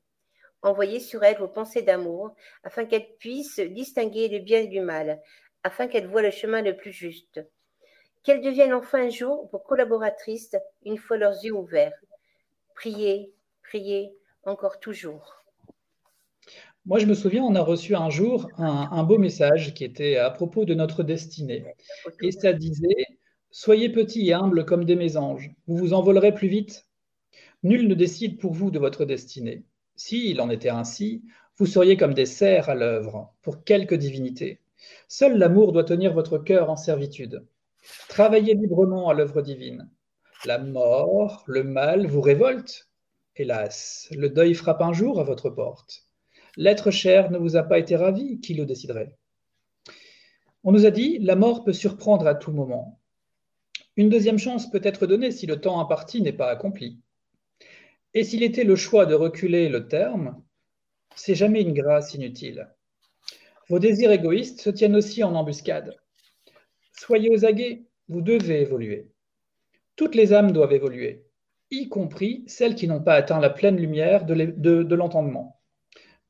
Envoyez 0.62 1.00
sur 1.00 1.22
elle 1.22 1.38
vos 1.38 1.48
pensées 1.48 1.82
d'amour, 1.82 2.34
afin 2.64 2.84
qu'elle 2.84 3.06
puisse 3.18 3.60
distinguer 3.60 4.28
le 4.28 4.40
bien 4.40 4.64
du 4.64 4.80
mal, 4.80 5.20
afin 5.62 5.86
qu'elle 5.86 6.06
voie 6.06 6.22
le 6.22 6.30
chemin 6.30 6.62
le 6.62 6.76
plus 6.76 6.92
juste. 6.92 7.40
Qu'elles 8.24 8.42
deviennent 8.42 8.74
enfin 8.74 9.06
un 9.06 9.10
jour 9.10 9.48
vos 9.52 9.58
collaboratrices, 9.58 10.56
une 10.84 10.98
fois 10.98 11.16
leurs 11.16 11.44
yeux 11.44 11.52
ouverts. 11.52 11.94
Priez, 12.74 13.32
priez, 13.62 14.12
encore 14.44 14.80
toujours. 14.80 15.44
Moi, 16.86 16.98
je 16.98 17.06
me 17.06 17.14
souviens, 17.14 17.42
on 17.44 17.54
a 17.54 17.60
reçu 17.60 17.94
un 17.94 18.08
jour 18.08 18.48
un, 18.56 19.02
beau 19.02 19.18
message 19.18 19.74
qui 19.74 19.84
était 19.84 20.16
à 20.16 20.30
propos 20.30 20.64
de 20.64 20.74
notre 20.74 21.02
destinée. 21.02 21.64
Et 22.22 22.32
ça 22.32 22.52
disait 22.52 23.04
Soyez 23.50 23.90
petits 23.90 24.28
et 24.28 24.34
humbles 24.34 24.64
comme 24.64 24.84
des 24.84 24.96
mésanges, 24.96 25.50
vous 25.66 25.76
vous 25.76 25.92
envolerez 25.92 26.34
plus 26.34 26.48
vite. 26.48 26.86
Nul 27.62 27.88
ne 27.88 27.94
décide 27.94 28.38
pour 28.38 28.52
vous 28.52 28.70
de 28.70 28.78
votre 28.78 29.04
destinée. 29.04 29.64
S'il 29.98 30.40
en 30.40 30.48
était 30.48 30.68
ainsi, 30.68 31.24
vous 31.56 31.66
seriez 31.66 31.96
comme 31.96 32.14
des 32.14 32.24
cerfs 32.24 32.68
à 32.68 32.76
l'œuvre 32.76 33.34
pour 33.42 33.64
quelque 33.64 33.96
divinité. 33.96 34.60
Seul 35.08 35.36
l'amour 35.36 35.72
doit 35.72 35.82
tenir 35.82 36.14
votre 36.14 36.38
cœur 36.38 36.70
en 36.70 36.76
servitude. 36.76 37.44
Travaillez 38.08 38.54
librement 38.54 39.08
à 39.08 39.14
l'œuvre 39.14 39.42
divine. 39.42 39.90
La 40.44 40.58
mort, 40.58 41.42
le 41.48 41.64
mal 41.64 42.06
vous 42.06 42.20
révoltent. 42.20 42.88
Hélas, 43.34 44.08
le 44.12 44.30
deuil 44.30 44.54
frappe 44.54 44.82
un 44.82 44.92
jour 44.92 45.18
à 45.18 45.24
votre 45.24 45.50
porte. 45.50 46.04
L'être 46.56 46.92
cher 46.92 47.32
ne 47.32 47.38
vous 47.38 47.56
a 47.56 47.64
pas 47.64 47.80
été 47.80 47.96
ravi, 47.96 48.38
qui 48.38 48.54
le 48.54 48.66
déciderait? 48.66 49.16
On 50.62 50.70
nous 50.70 50.86
a 50.86 50.92
dit, 50.92 51.18
la 51.18 51.34
mort 51.34 51.64
peut 51.64 51.72
surprendre 51.72 52.28
à 52.28 52.36
tout 52.36 52.52
moment. 52.52 53.00
Une 53.96 54.10
deuxième 54.10 54.38
chance 54.38 54.70
peut 54.70 54.80
être 54.84 55.08
donnée 55.08 55.32
si 55.32 55.46
le 55.46 55.60
temps 55.60 55.80
imparti 55.80 56.22
n'est 56.22 56.32
pas 56.32 56.50
accompli. 56.50 57.00
Et 58.14 58.24
s'il 58.24 58.42
était 58.42 58.64
le 58.64 58.76
choix 58.76 59.06
de 59.06 59.14
reculer 59.14 59.68
le 59.68 59.88
terme, 59.88 60.42
c'est 61.14 61.34
jamais 61.34 61.62
une 61.62 61.74
grâce 61.74 62.14
inutile. 62.14 62.68
Vos 63.68 63.78
désirs 63.78 64.12
égoïstes 64.12 64.60
se 64.60 64.70
tiennent 64.70 64.96
aussi 64.96 65.22
en 65.22 65.34
embuscade. 65.34 65.96
Soyez 66.92 67.30
aux 67.30 67.44
aguets, 67.44 67.84
vous 68.08 68.22
devez 68.22 68.62
évoluer. 68.62 69.10
Toutes 69.96 70.14
les 70.14 70.32
âmes 70.32 70.52
doivent 70.52 70.72
évoluer, 70.72 71.26
y 71.70 71.88
compris 71.88 72.44
celles 72.46 72.74
qui 72.74 72.88
n'ont 72.88 73.02
pas 73.02 73.14
atteint 73.14 73.40
la 73.40 73.50
pleine 73.50 73.76
lumière 73.76 74.24
de 74.24 74.94
l'entendement. 74.94 75.60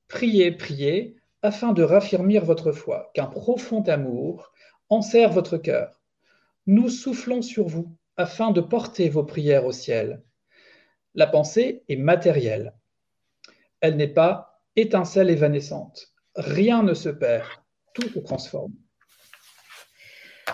Priez, 0.08 0.52
priez, 0.52 1.16
afin 1.42 1.72
de 1.72 1.82
raffermir 1.82 2.44
votre 2.44 2.72
foi, 2.72 3.10
qu'un 3.14 3.26
profond 3.26 3.82
amour 3.82 4.52
enserre 4.88 5.30
votre 5.30 5.58
cœur. 5.58 6.00
Nous 6.66 6.88
soufflons 6.88 7.42
sur 7.42 7.68
vous, 7.68 7.96
afin 8.16 8.50
de 8.50 8.60
porter 8.60 9.08
vos 9.08 9.24
prières 9.24 9.66
au 9.66 9.72
ciel. 9.72 10.22
La 11.18 11.26
pensée 11.26 11.82
est 11.88 11.96
matérielle. 11.96 12.74
Elle 13.80 13.96
n'est 13.96 14.06
pas 14.06 14.62
étincelle 14.76 15.30
évanescente. 15.30 16.12
Rien 16.36 16.84
ne 16.84 16.94
se 16.94 17.08
perd, 17.08 17.48
tout 17.92 18.08
se 18.08 18.20
transforme. 18.20 18.72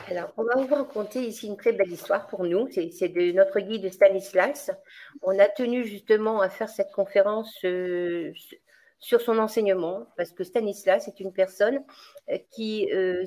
Alors, 0.09 0.33
on 0.39 0.45
va 0.45 0.63
vous 0.63 0.75
raconter 0.75 1.21
ici 1.21 1.49
une 1.49 1.59
très 1.59 1.75
belle 1.75 1.93
histoire 1.93 2.27
pour 2.29 2.45
nous. 2.45 2.67
C'est 2.71 3.11
de 3.11 3.33
notre 3.33 3.61
guide 3.61 3.93
Stanislas. 3.93 4.71
On 5.21 5.39
a 5.39 5.49
tenu 5.49 5.85
justement 5.85 6.41
à 6.41 6.49
faire 6.49 6.71
cette 6.71 6.93
conférence 6.93 7.55
euh, 7.67 8.33
sur 9.01 9.21
son 9.21 9.39
enseignement, 9.39 10.07
parce 10.17 10.33
que 10.33 10.45
Stanislas 10.45 11.09
est 11.09 11.21
une 11.21 11.35
personne 11.35 11.85
euh, 12.31 12.39
qui, 12.53 12.91
euh, 12.91 13.23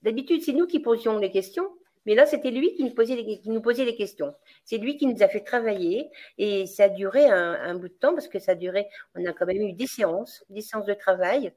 d'habitude, 0.00 0.40
c'est 0.42 0.54
nous 0.54 0.66
qui 0.66 0.80
posions 0.80 1.18
les 1.18 1.30
questions, 1.30 1.68
mais 2.08 2.14
là, 2.14 2.24
c'était 2.24 2.50
lui 2.50 2.72
qui 2.72 2.84
nous, 2.84 2.94
posait 2.94 3.16
les, 3.16 3.38
qui 3.38 3.50
nous 3.50 3.60
posait 3.60 3.84
les 3.84 3.94
questions. 3.94 4.34
C'est 4.64 4.78
lui 4.78 4.96
qui 4.96 5.04
nous 5.04 5.22
a 5.22 5.28
fait 5.28 5.42
travailler 5.42 6.08
et 6.38 6.64
ça 6.64 6.84
a 6.84 6.88
duré 6.88 7.26
un, 7.26 7.74
bout 7.74 7.88
de 7.88 7.92
temps 7.92 8.14
parce 8.14 8.28
que 8.28 8.38
ça 8.38 8.52
a 8.52 8.54
duré, 8.54 8.86
on 9.14 9.26
a 9.26 9.34
quand 9.34 9.44
même 9.44 9.60
eu 9.60 9.74
des 9.74 9.86
séances, 9.86 10.42
des 10.48 10.62
séances 10.62 10.86
de 10.86 10.94
travail 10.94 11.52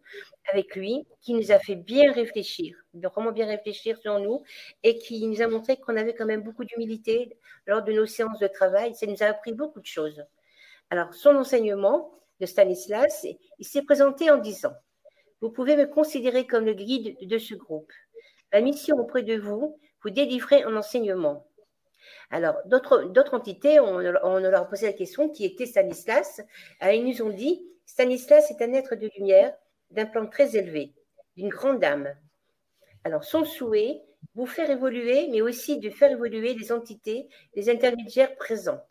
avec 0.52 0.76
lui 0.76 1.08
qui 1.22 1.36
nous 1.36 1.54
a 1.54 1.60
fait 1.60 1.78
bien 1.78 2.12
réfléchir, 2.12 2.76
vraiment 2.94 3.32
bien 3.32 3.46
réfléchir 3.46 3.98
sur 3.98 4.20
nous 4.20 4.44
et 4.84 4.98
qui 4.98 5.26
nous 5.26 5.42
a 5.42 5.48
montré 5.48 5.78
qu'on 5.78 5.96
avait 5.96 6.14
quand 6.14 6.26
même 6.26 6.42
beaucoup 6.42 6.66
d'humilité 6.66 7.38
lors 7.66 7.82
de 7.82 7.94
nos 7.94 8.06
séances 8.06 8.40
de 8.40 8.48
travail. 8.48 8.94
Ça 8.94 9.06
nous 9.06 9.24
a 9.24 9.28
appris 9.28 9.54
beaucoup 9.54 9.80
de 9.80 9.86
choses. 9.86 10.22
Alors, 10.90 11.14
son 11.14 11.34
enseignement 11.38 12.12
de 12.42 12.46
Stanislas, 12.46 13.26
il 13.58 13.66
s'est 13.66 13.84
présenté 13.84 14.30
en 14.30 14.38
disant, 14.38 14.74
vous 15.40 15.50
pouvez 15.50 15.78
me 15.78 15.86
considérer 15.86 16.46
comme 16.46 16.66
le 16.66 16.74
guide 16.74 17.16
de 17.26 17.38
ce 17.38 17.56
groupe. 17.56 17.94
Ma 18.52 18.60
mission 18.60 18.98
auprès 18.98 19.24
de 19.24 19.38
vous, 19.38 19.80
vous 20.04 20.10
délivrer 20.10 20.64
un 20.64 20.76
enseignement. 20.76 21.46
Alors, 22.30 22.56
d'autres 22.66 23.34
entités, 23.34 23.80
on, 23.80 24.00
leur 24.00 24.56
a 24.56 24.68
posé 24.68 24.88
la 24.88 24.94
question 24.94 25.30
qui 25.30 25.46
était 25.46 25.66
Stanislas. 25.66 26.42
Et 26.82 26.96
ils 26.96 27.06
nous 27.06 27.22
ont 27.22 27.30
dit 27.30 27.64
Stanislas 27.86 28.50
est 28.52 28.62
un 28.64 28.74
être 28.74 28.96
de 28.96 29.10
lumière 29.18 29.54
d'un 29.92 30.06
plan 30.06 30.26
très 30.26 30.56
élevé, 30.56 30.94
d'une 31.36 31.50
grande 31.50 31.84
âme. 31.84 32.08
Alors, 33.04 33.24
son 33.24 33.44
souhait, 33.44 34.02
vous 34.36 34.46
faire 34.46 34.70
évoluer, 34.70 35.28
mais 35.30 35.42
aussi 35.42 35.80
de 35.80 35.90
faire 35.90 36.12
évoluer 36.12 36.54
les 36.54 36.72
entités, 36.72 37.28
les 37.56 37.70
intermédiaires 37.70 38.36
présents. 38.36 38.82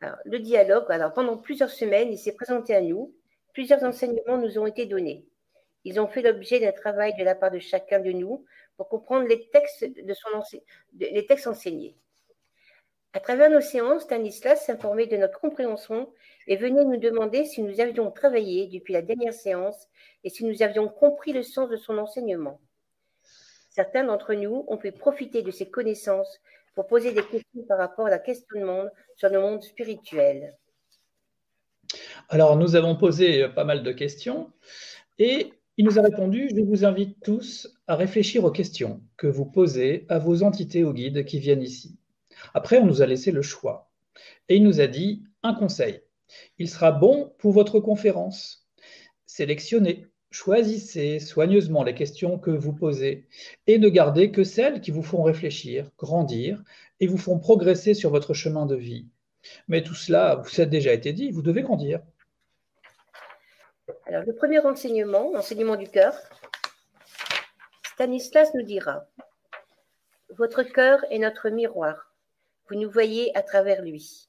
Alors, 0.00 0.18
le 0.26 0.38
dialogue, 0.38 0.84
alors 0.90 1.14
pendant 1.14 1.38
plusieurs 1.38 1.70
semaines, 1.70 2.12
il 2.12 2.18
s'est 2.18 2.34
présenté 2.34 2.74
à 2.74 2.82
nous. 2.82 3.14
Plusieurs 3.54 3.82
enseignements 3.84 4.36
nous 4.36 4.58
ont 4.58 4.66
été 4.66 4.84
donnés. 4.84 5.24
Ils 5.84 6.00
ont 6.00 6.08
fait 6.08 6.22
l'objet 6.22 6.60
d'un 6.60 6.72
travail 6.72 7.14
de 7.16 7.24
la 7.24 7.34
part 7.34 7.50
de 7.50 7.58
chacun 7.58 8.00
de 8.00 8.10
nous 8.10 8.44
pour 8.76 8.88
comprendre 8.88 9.26
les 9.26 9.48
textes, 9.50 9.84
de 9.84 10.14
son 10.14 10.28
les 10.98 11.26
textes 11.26 11.46
enseignés. 11.46 11.96
À 13.16 13.20
travers 13.20 13.48
nos 13.48 13.60
séances, 13.60 14.02
Stanislas 14.02 14.66
s'informait 14.66 15.06
de 15.06 15.16
notre 15.16 15.38
compréhension 15.38 16.12
et 16.48 16.56
venait 16.56 16.84
nous 16.84 16.96
demander 16.96 17.44
si 17.44 17.62
nous 17.62 17.80
avions 17.80 18.10
travaillé 18.10 18.66
depuis 18.66 18.92
la 18.92 19.02
dernière 19.02 19.32
séance 19.32 19.88
et 20.24 20.30
si 20.30 20.44
nous 20.44 20.62
avions 20.62 20.88
compris 20.88 21.32
le 21.32 21.44
sens 21.44 21.70
de 21.70 21.76
son 21.76 21.96
enseignement. 21.98 22.60
Certains 23.70 24.02
d'entre 24.02 24.34
nous 24.34 24.64
ont 24.66 24.78
pu 24.78 24.90
profiter 24.90 25.42
de 25.42 25.52
ces 25.52 25.70
connaissances 25.70 26.40
pour 26.74 26.88
poser 26.88 27.12
des 27.12 27.22
questions 27.22 27.62
par 27.68 27.78
rapport 27.78 28.06
à 28.06 28.10
la 28.10 28.18
questionnement 28.18 28.88
sur 29.14 29.28
le 29.28 29.40
monde 29.40 29.62
spirituel. 29.62 30.56
Alors, 32.28 32.56
nous 32.56 32.74
avons 32.74 32.96
posé 32.96 33.48
pas 33.48 33.64
mal 33.64 33.84
de 33.84 33.92
questions 33.92 34.52
et 35.18 35.52
il 35.76 35.84
nous 35.84 35.98
a 35.98 36.02
répondu, 36.02 36.50
je 36.54 36.60
vous 36.60 36.84
invite 36.84 37.20
tous 37.20 37.68
à 37.88 37.96
réfléchir 37.96 38.44
aux 38.44 38.52
questions 38.52 39.02
que 39.16 39.26
vous 39.26 39.44
posez 39.44 40.06
à 40.08 40.20
vos 40.20 40.44
entités 40.44 40.84
ou 40.84 40.92
guides 40.92 41.24
qui 41.24 41.40
viennent 41.40 41.62
ici. 41.62 41.98
Après, 42.54 42.78
on 42.78 42.86
nous 42.86 43.02
a 43.02 43.06
laissé 43.06 43.32
le 43.32 43.42
choix. 43.42 43.90
Et 44.48 44.56
il 44.56 44.62
nous 44.62 44.80
a 44.80 44.86
dit 44.86 45.24
un 45.42 45.52
conseil. 45.52 46.00
Il 46.58 46.68
sera 46.68 46.92
bon 46.92 47.32
pour 47.38 47.52
votre 47.52 47.80
conférence. 47.80 48.68
Sélectionnez, 49.26 50.06
choisissez 50.30 51.18
soigneusement 51.18 51.82
les 51.82 51.94
questions 51.94 52.38
que 52.38 52.52
vous 52.52 52.72
posez 52.72 53.26
et 53.66 53.78
ne 53.78 53.88
gardez 53.88 54.30
que 54.30 54.44
celles 54.44 54.80
qui 54.80 54.92
vous 54.92 55.02
font 55.02 55.24
réfléchir, 55.24 55.90
grandir 55.98 56.62
et 57.00 57.08
vous 57.08 57.18
font 57.18 57.40
progresser 57.40 57.94
sur 57.94 58.10
votre 58.10 58.32
chemin 58.32 58.66
de 58.66 58.76
vie. 58.76 59.08
Mais 59.66 59.82
tout 59.82 59.94
cela, 59.94 60.36
vous 60.36 60.60
a 60.60 60.66
déjà 60.66 60.92
été 60.92 61.12
dit, 61.12 61.32
vous 61.32 61.42
devez 61.42 61.62
grandir. 61.62 62.00
Alors, 64.06 64.22
le 64.24 64.34
premier 64.34 64.58
enseignement, 64.58 65.30
l'enseignement 65.32 65.76
du 65.76 65.88
cœur, 65.88 66.14
Stanislas 67.94 68.52
nous 68.54 68.62
dira 68.62 69.06
Votre 70.28 70.62
cœur 70.62 71.02
est 71.10 71.18
notre 71.18 71.48
miroir. 71.48 72.12
Vous 72.68 72.76
nous 72.76 72.90
voyez 72.90 73.34
à 73.34 73.42
travers 73.42 73.80
lui. 73.80 74.28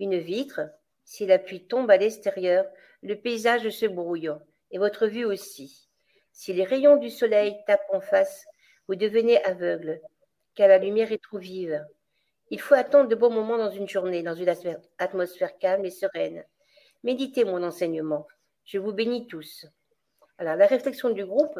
Une 0.00 0.18
vitre, 0.18 0.62
si 1.04 1.26
la 1.26 1.38
pluie 1.38 1.66
tombe 1.66 1.90
à 1.90 1.98
l'extérieur, 1.98 2.64
le 3.02 3.14
paysage 3.16 3.68
se 3.68 3.84
brouille, 3.84 4.30
et 4.70 4.78
votre 4.78 5.06
vue 5.06 5.26
aussi. 5.26 5.88
Si 6.32 6.54
les 6.54 6.64
rayons 6.64 6.96
du 6.96 7.10
soleil 7.10 7.54
tapent 7.66 7.90
en 7.92 8.00
face, 8.00 8.46
vous 8.88 8.94
devenez 8.94 9.44
aveugle, 9.44 10.00
car 10.54 10.68
la 10.68 10.78
lumière 10.78 11.12
est 11.12 11.22
trop 11.22 11.38
vive. 11.38 11.84
Il 12.48 12.60
faut 12.60 12.74
attendre 12.74 13.10
de 13.10 13.14
bons 13.14 13.30
moments 13.30 13.58
dans 13.58 13.70
une 13.70 13.88
journée, 13.88 14.22
dans 14.22 14.34
une 14.34 14.54
atmosphère 14.98 15.58
calme 15.58 15.84
et 15.84 15.90
sereine. 15.90 16.44
Méditez 17.02 17.44
mon 17.44 17.62
enseignement. 17.62 18.26
Je 18.64 18.78
vous 18.78 18.92
bénis 18.92 19.26
tous. 19.26 19.66
Alors, 20.38 20.56
la 20.56 20.66
réflexion 20.66 21.10
du 21.10 21.24
groupe, 21.24 21.58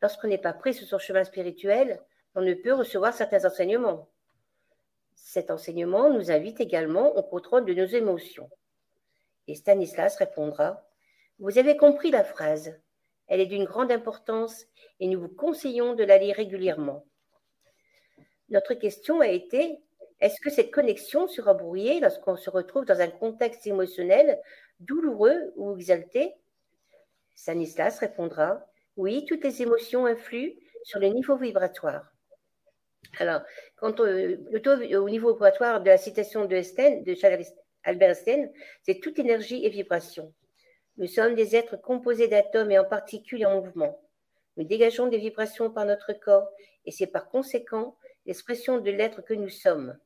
lorsqu'on 0.00 0.28
n'est 0.28 0.38
pas 0.38 0.52
pris 0.52 0.74
sur 0.74 0.86
son 0.86 0.98
chemin 0.98 1.24
spirituel, 1.24 2.00
on 2.34 2.42
ne 2.42 2.54
peut 2.54 2.72
recevoir 2.72 3.12
certains 3.12 3.44
enseignements. 3.44 4.08
Cet 5.14 5.50
enseignement 5.50 6.10
nous 6.10 6.30
invite 6.30 6.60
également 6.60 7.14
au 7.16 7.22
contrôle 7.22 7.64
de 7.64 7.74
nos 7.74 7.86
émotions. 7.86 8.50
Et 9.46 9.54
Stanislas 9.54 10.16
répondra 10.16 10.86
Vous 11.38 11.58
avez 11.58 11.76
compris 11.76 12.10
la 12.10 12.24
phrase. 12.24 12.80
Elle 13.26 13.40
est 13.40 13.46
d'une 13.46 13.64
grande 13.64 13.92
importance 13.92 14.66
et 14.98 15.06
nous 15.06 15.20
vous 15.20 15.28
conseillons 15.28 15.94
de 15.94 16.04
la 16.04 16.18
lire 16.18 16.36
régulièrement. 16.36 17.04
Notre 18.48 18.74
question 18.74 19.20
a 19.20 19.28
été 19.28 19.80
Est-ce 20.20 20.40
que 20.40 20.50
cette 20.50 20.72
connexion 20.72 21.28
sera 21.28 21.54
brouillée 21.54 22.00
lorsqu'on 22.00 22.36
se 22.36 22.50
retrouve 22.50 22.84
dans 22.84 23.00
un 23.00 23.08
contexte 23.08 23.66
émotionnel 23.66 24.40
douloureux 24.80 25.52
ou 25.56 25.76
exalté 25.76 26.34
Stanislas 27.34 27.98
répondra 27.98 28.66
Oui, 28.96 29.24
toutes 29.26 29.44
les 29.44 29.62
émotions 29.62 30.06
influent 30.06 30.54
sur 30.82 31.00
le 31.00 31.08
niveau 31.08 31.36
vibratoire. 31.36 32.12
Alors, 33.18 33.42
euh, 33.82 34.36
au 34.98 35.08
niveau 35.08 35.32
vibratoire 35.32 35.80
de 35.80 35.88
la 35.88 35.96
citation 35.96 36.44
de, 36.44 36.56
de 36.56 37.26
Albert 37.82 38.08
Einstein, 38.10 38.52
c'est 38.82 39.00
toute 39.00 39.18
énergie 39.18 39.64
et 39.64 39.70
vibration. 39.70 40.32
Nous 40.98 41.06
sommes 41.06 41.34
des 41.34 41.56
êtres 41.56 41.76
composés 41.76 42.28
d'atomes 42.28 42.70
et 42.70 42.78
en 42.78 42.84
particules 42.84 43.46
en 43.46 43.62
mouvement. 43.62 44.00
Nous 44.56 44.64
dégageons 44.64 45.06
des 45.06 45.18
vibrations 45.18 45.70
par 45.70 45.86
notre 45.86 46.12
corps 46.12 46.50
et 46.84 46.90
c'est 46.90 47.06
par 47.06 47.28
conséquent 47.28 47.96
l'expression 48.26 48.78
de 48.78 48.90
l'être 48.90 49.22
que 49.22 49.34
nous 49.34 49.48
sommes. 49.48 49.96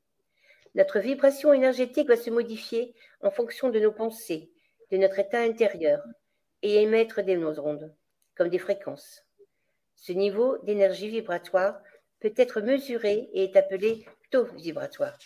Notre 0.76 1.00
vibration 1.00 1.52
énergétique 1.52 2.08
va 2.08 2.16
se 2.16 2.30
modifier 2.30 2.94
en 3.20 3.30
fonction 3.30 3.70
de 3.70 3.80
nos 3.80 3.92
pensées, 3.92 4.50
notre 4.98 5.18
état 5.18 5.40
intérieur 5.40 6.02
et 6.62 6.82
émettre 6.82 7.22
des 7.22 7.36
ondes, 7.36 7.94
comme 8.34 8.48
des 8.48 8.58
fréquences. 8.58 9.22
Ce 9.94 10.12
niveau 10.12 10.58
d'énergie 10.64 11.08
vibratoire 11.08 11.78
peut 12.20 12.34
être 12.36 12.60
mesuré 12.60 13.28
et 13.32 13.44
est 13.44 13.56
appelé 13.56 14.06
taux 14.30 14.46
vibratoire. 14.56 15.16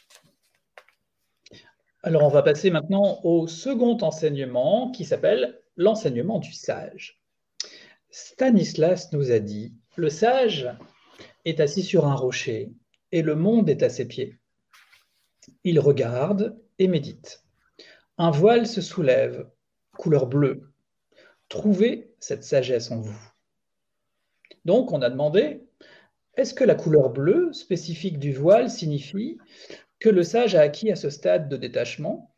Alors 2.02 2.24
on 2.24 2.28
va 2.28 2.42
passer 2.42 2.70
maintenant 2.70 3.20
au 3.24 3.46
second 3.48 3.98
enseignement 4.02 4.90
qui 4.92 5.04
s'appelle 5.04 5.60
l'enseignement 5.76 6.38
du 6.38 6.52
sage. 6.52 7.20
Stanislas 8.10 9.12
nous 9.12 9.30
a 9.30 9.38
dit, 9.38 9.74
le 9.96 10.10
sage 10.10 10.70
est 11.44 11.60
assis 11.60 11.82
sur 11.82 12.06
un 12.06 12.14
rocher 12.14 12.70
et 13.12 13.22
le 13.22 13.34
monde 13.34 13.68
est 13.68 13.82
à 13.82 13.88
ses 13.88 14.06
pieds. 14.06 14.38
Il 15.64 15.80
regarde 15.80 16.58
et 16.78 16.88
médite. 16.88 17.44
Un 18.16 18.30
voile 18.30 18.66
se 18.66 18.80
soulève, 18.80 19.48
couleur 19.98 20.26
bleue. 20.26 20.72
Trouvez 21.50 22.14
cette 22.20 22.44
sagesse 22.44 22.90
en 22.90 23.00
vous. 23.00 23.20
Donc, 24.64 24.92
on 24.92 25.02
a 25.02 25.10
demandé, 25.10 25.66
est-ce 26.36 26.54
que 26.54 26.64
la 26.64 26.74
couleur 26.74 27.10
bleue 27.10 27.52
spécifique 27.52 28.18
du 28.18 28.32
voile 28.32 28.70
signifie 28.70 29.38
que 29.98 30.08
le 30.08 30.22
sage 30.22 30.54
a 30.54 30.60
acquis 30.60 30.90
à 30.90 30.96
ce 30.96 31.10
stade 31.10 31.48
de 31.48 31.56
détachement, 31.56 32.34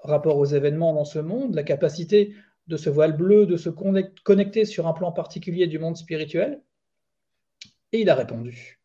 rapport 0.00 0.36
aux 0.36 0.44
événements 0.44 0.92
dans 0.92 1.04
ce 1.04 1.20
monde, 1.20 1.54
la 1.54 1.62
capacité 1.62 2.34
de 2.66 2.76
ce 2.76 2.90
voile 2.90 3.16
bleu 3.16 3.46
de 3.46 3.56
se 3.56 3.70
connecter 3.70 4.64
sur 4.64 4.86
un 4.86 4.92
plan 4.92 5.12
particulier 5.12 5.68
du 5.68 5.78
monde 5.78 5.96
spirituel? 5.96 6.60
Et 7.92 8.00
il 8.00 8.10
a 8.10 8.14
répondu, 8.14 8.80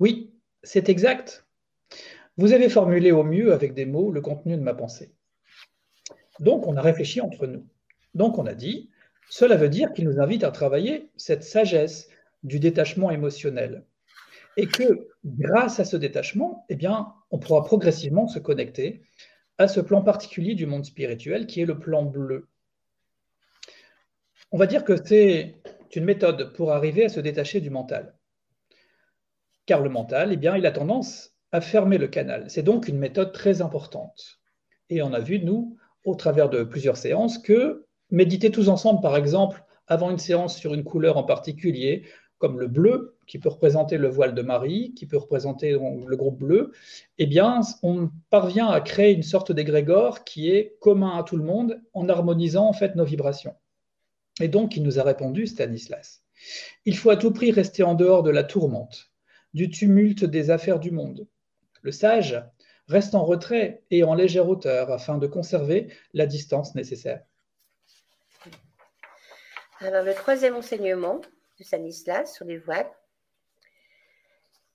oui, 0.00 0.32
c'est 0.62 0.88
exact. 0.88 1.46
Vous 2.36 2.52
avez 2.52 2.68
formulé 2.68 3.12
au 3.12 3.24
mieux 3.24 3.52
avec 3.52 3.74
des 3.74 3.84
mots 3.84 4.10
le 4.10 4.20
contenu 4.20 4.56
de 4.56 4.62
ma 4.62 4.74
pensée. 4.74 5.12
Donc 6.40 6.66
on 6.66 6.76
a 6.76 6.82
réfléchi 6.82 7.20
entre 7.20 7.46
nous. 7.46 7.66
Donc 8.14 8.38
on 8.38 8.46
a 8.46 8.54
dit, 8.54 8.90
cela 9.30 9.56
veut 9.56 9.68
dire 9.68 9.92
qu'il 9.92 10.04
nous 10.04 10.20
invite 10.20 10.44
à 10.44 10.50
travailler 10.50 11.10
cette 11.16 11.42
sagesse 11.42 12.08
du 12.42 12.60
détachement 12.60 13.10
émotionnel. 13.10 13.84
Et 14.56 14.66
que 14.66 15.08
grâce 15.24 15.78
à 15.80 15.84
ce 15.84 15.96
détachement, 15.96 16.64
eh 16.68 16.76
bien, 16.76 17.12
on 17.30 17.38
pourra 17.38 17.64
progressivement 17.64 18.26
se 18.26 18.38
connecter 18.38 19.02
à 19.58 19.68
ce 19.68 19.80
plan 19.80 20.02
particulier 20.02 20.54
du 20.54 20.66
monde 20.66 20.84
spirituel 20.84 21.46
qui 21.46 21.60
est 21.60 21.66
le 21.66 21.78
plan 21.78 22.02
bleu. 22.02 22.48
On 24.50 24.58
va 24.58 24.66
dire 24.66 24.84
que 24.84 24.96
c'est 25.04 25.56
une 25.94 26.04
méthode 26.04 26.52
pour 26.54 26.72
arriver 26.72 27.04
à 27.04 27.08
se 27.08 27.20
détacher 27.20 27.60
du 27.60 27.70
mental. 27.70 28.14
Car 29.66 29.82
le 29.82 29.90
mental, 29.90 30.32
eh 30.32 30.36
bien, 30.36 30.56
il 30.56 30.64
a 30.64 30.70
tendance 30.70 31.34
à 31.52 31.60
fermer 31.60 31.98
le 31.98 32.08
canal. 32.08 32.48
C'est 32.48 32.62
donc 32.62 32.88
une 32.88 32.98
méthode 32.98 33.32
très 33.32 33.60
importante. 33.62 34.40
Et 34.90 35.02
on 35.02 35.12
a 35.12 35.20
vu, 35.20 35.40
nous, 35.40 35.76
au 36.04 36.14
travers 36.14 36.48
de 36.48 36.62
plusieurs 36.62 36.96
séances, 36.96 37.38
que 37.38 37.86
méditer 38.10 38.50
tous 38.50 38.68
ensemble, 38.68 39.00
par 39.00 39.16
exemple, 39.16 39.64
avant 39.86 40.10
une 40.10 40.18
séance 40.18 40.56
sur 40.56 40.74
une 40.74 40.84
couleur 40.84 41.16
en 41.16 41.24
particulier, 41.24 42.04
comme 42.38 42.60
le 42.60 42.68
bleu, 42.68 43.16
qui 43.26 43.38
peut 43.38 43.48
représenter 43.48 43.98
le 43.98 44.08
voile 44.08 44.34
de 44.34 44.42
Marie, 44.42 44.94
qui 44.94 45.06
peut 45.06 45.16
représenter 45.16 45.72
le 45.72 46.16
groupe 46.16 46.38
bleu, 46.38 46.72
eh 47.18 47.26
bien, 47.26 47.60
on 47.82 48.10
parvient 48.30 48.68
à 48.68 48.80
créer 48.80 49.12
une 49.12 49.22
sorte 49.22 49.52
d'égrégore 49.52 50.24
qui 50.24 50.50
est 50.50 50.76
commun 50.80 51.18
à 51.18 51.24
tout 51.24 51.36
le 51.36 51.44
monde 51.44 51.82
en 51.94 52.08
harmonisant 52.08 52.66
en 52.66 52.72
fait 52.72 52.94
nos 52.94 53.04
vibrations. 53.04 53.54
Et 54.40 54.48
donc, 54.48 54.76
il 54.76 54.82
nous 54.82 54.98
a 54.98 55.02
répondu 55.02 55.46
Stanislas. 55.46 56.22
Il 56.84 56.96
faut 56.96 57.10
à 57.10 57.16
tout 57.16 57.32
prix 57.32 57.50
rester 57.50 57.82
en 57.82 57.94
dehors 57.94 58.22
de 58.22 58.30
la 58.30 58.44
tourmente, 58.44 59.10
du 59.52 59.68
tumulte 59.68 60.24
des 60.24 60.50
affaires 60.50 60.78
du 60.78 60.92
monde. 60.92 61.26
Le 61.82 61.90
sage 61.90 62.40
reste 62.88 63.14
en 63.14 63.24
retrait 63.24 63.82
et 63.90 64.02
en 64.04 64.14
légère 64.14 64.48
hauteur 64.48 64.90
afin 64.90 65.18
de 65.18 65.26
conserver 65.26 65.92
la 66.14 66.26
distance 66.26 66.74
nécessaire. 66.74 67.22
Alors, 69.80 70.02
le 70.02 70.14
troisième 70.14 70.56
enseignement 70.56 71.20
de 71.58 71.64
Stanislas 71.64 72.34
sur 72.34 72.44
les 72.44 72.58
voiles. 72.58 72.90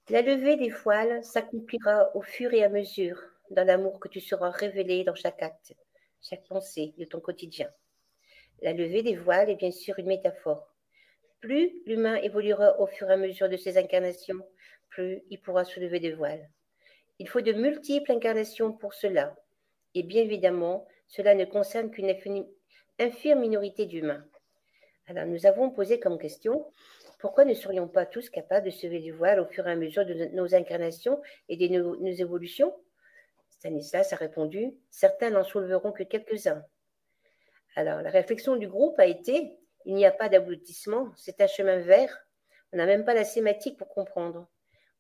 La 0.09 0.22
levée 0.22 0.57
des 0.57 0.70
voiles 0.70 1.24
s'accomplira 1.24 2.16
au 2.16 2.22
fur 2.22 2.53
et 2.53 2.64
à 2.64 2.70
mesure 2.70 3.22
dans 3.51 3.66
l'amour 3.66 3.99
que 3.99 4.07
tu 4.07 4.20
seras 4.20 4.49
révélé 4.49 5.03
dans 5.03 5.16
chaque 5.16 5.41
acte, 5.41 5.74
chaque 6.22 6.45
pensée 6.47 6.93
de 6.97 7.05
ton 7.05 7.20
quotidien. 7.20 7.70
La 8.61 8.74
levée 8.74 9.03
des 9.03 9.16
voiles 9.16 9.49
est 9.49 9.55
bien 9.55 9.72
sûr 9.72 9.97
une 9.99 10.07
métaphore. 10.07 10.74
Plus 11.39 11.74
l'humain 11.86 12.16
évoluera 12.16 12.80
au 12.80 12.88
fur 12.88 13.09
et 13.09 13.14
à 13.14 13.18
mesure 13.18 13.49
de 13.49 13.57
ses 13.57 13.78
incarnations, 13.78 14.39
plus 14.89 15.22
il 15.30 15.41
pourra 15.41 15.66
soulever 15.66 15.99
des 15.99 16.14
voiles. 16.14 16.49
Il 17.20 17.28
faut 17.28 17.41
de 17.41 17.53
multiples 17.53 18.11
incarnations 18.11 18.74
pour 18.74 18.93
cela. 18.93 19.36
Et 19.95 20.03
bien 20.03 20.22
évidemment, 20.22 20.88
cela 21.07 21.36
ne 21.36 21.45
concerne 21.45 21.91
qu'une 21.91 22.14
infime 22.99 23.39
minorité 23.39 23.86
d'humains. 23.86 24.26
Alors 25.07 25.26
nous 25.26 25.45
avons 25.45 25.70
posé 25.70 25.99
comme 25.99 26.18
question, 26.18 26.66
pourquoi 27.20 27.45
ne 27.45 27.53
serions 27.53 27.88
pas 27.88 28.05
tous 28.05 28.30
capables 28.30 28.66
de 28.66 28.72
soulever 28.72 28.99
du 28.99 29.11
voile 29.11 29.39
au 29.39 29.45
fur 29.45 29.68
et 29.68 29.72
à 29.72 29.76
mesure 29.76 30.05
de 30.05 30.14
nos 30.34 30.55
incarnations 30.55 31.22
et 31.49 31.57
de 31.57 31.68
nos, 31.68 31.95
nos 31.95 32.11
évolutions? 32.11 32.74
Stanislas 33.49 34.11
a 34.11 34.18
répondu, 34.18 34.74
certains 34.89 35.30
n'en 35.30 35.43
souleveront 35.43 35.91
que 35.91 36.03
quelques-uns. 36.03 36.66
Alors, 37.76 38.01
la 38.01 38.09
réflexion 38.09 38.55
du 38.55 38.68
groupe 38.68 38.99
a 38.99 39.05
été 39.05 39.57
il 39.86 39.95
n'y 39.95 40.05
a 40.05 40.11
pas 40.11 40.30
d'aboutissement, 40.30 41.11
c'est 41.18 41.41
un 41.41 41.47
chemin 41.47 41.78
vert. 41.80 42.26
On 42.72 42.78
n'a 42.78 42.86
même 42.86 43.05
pas 43.05 43.14
la 43.14 43.26
sématique 43.26 43.78
pour 43.78 43.89
comprendre. 43.89 44.47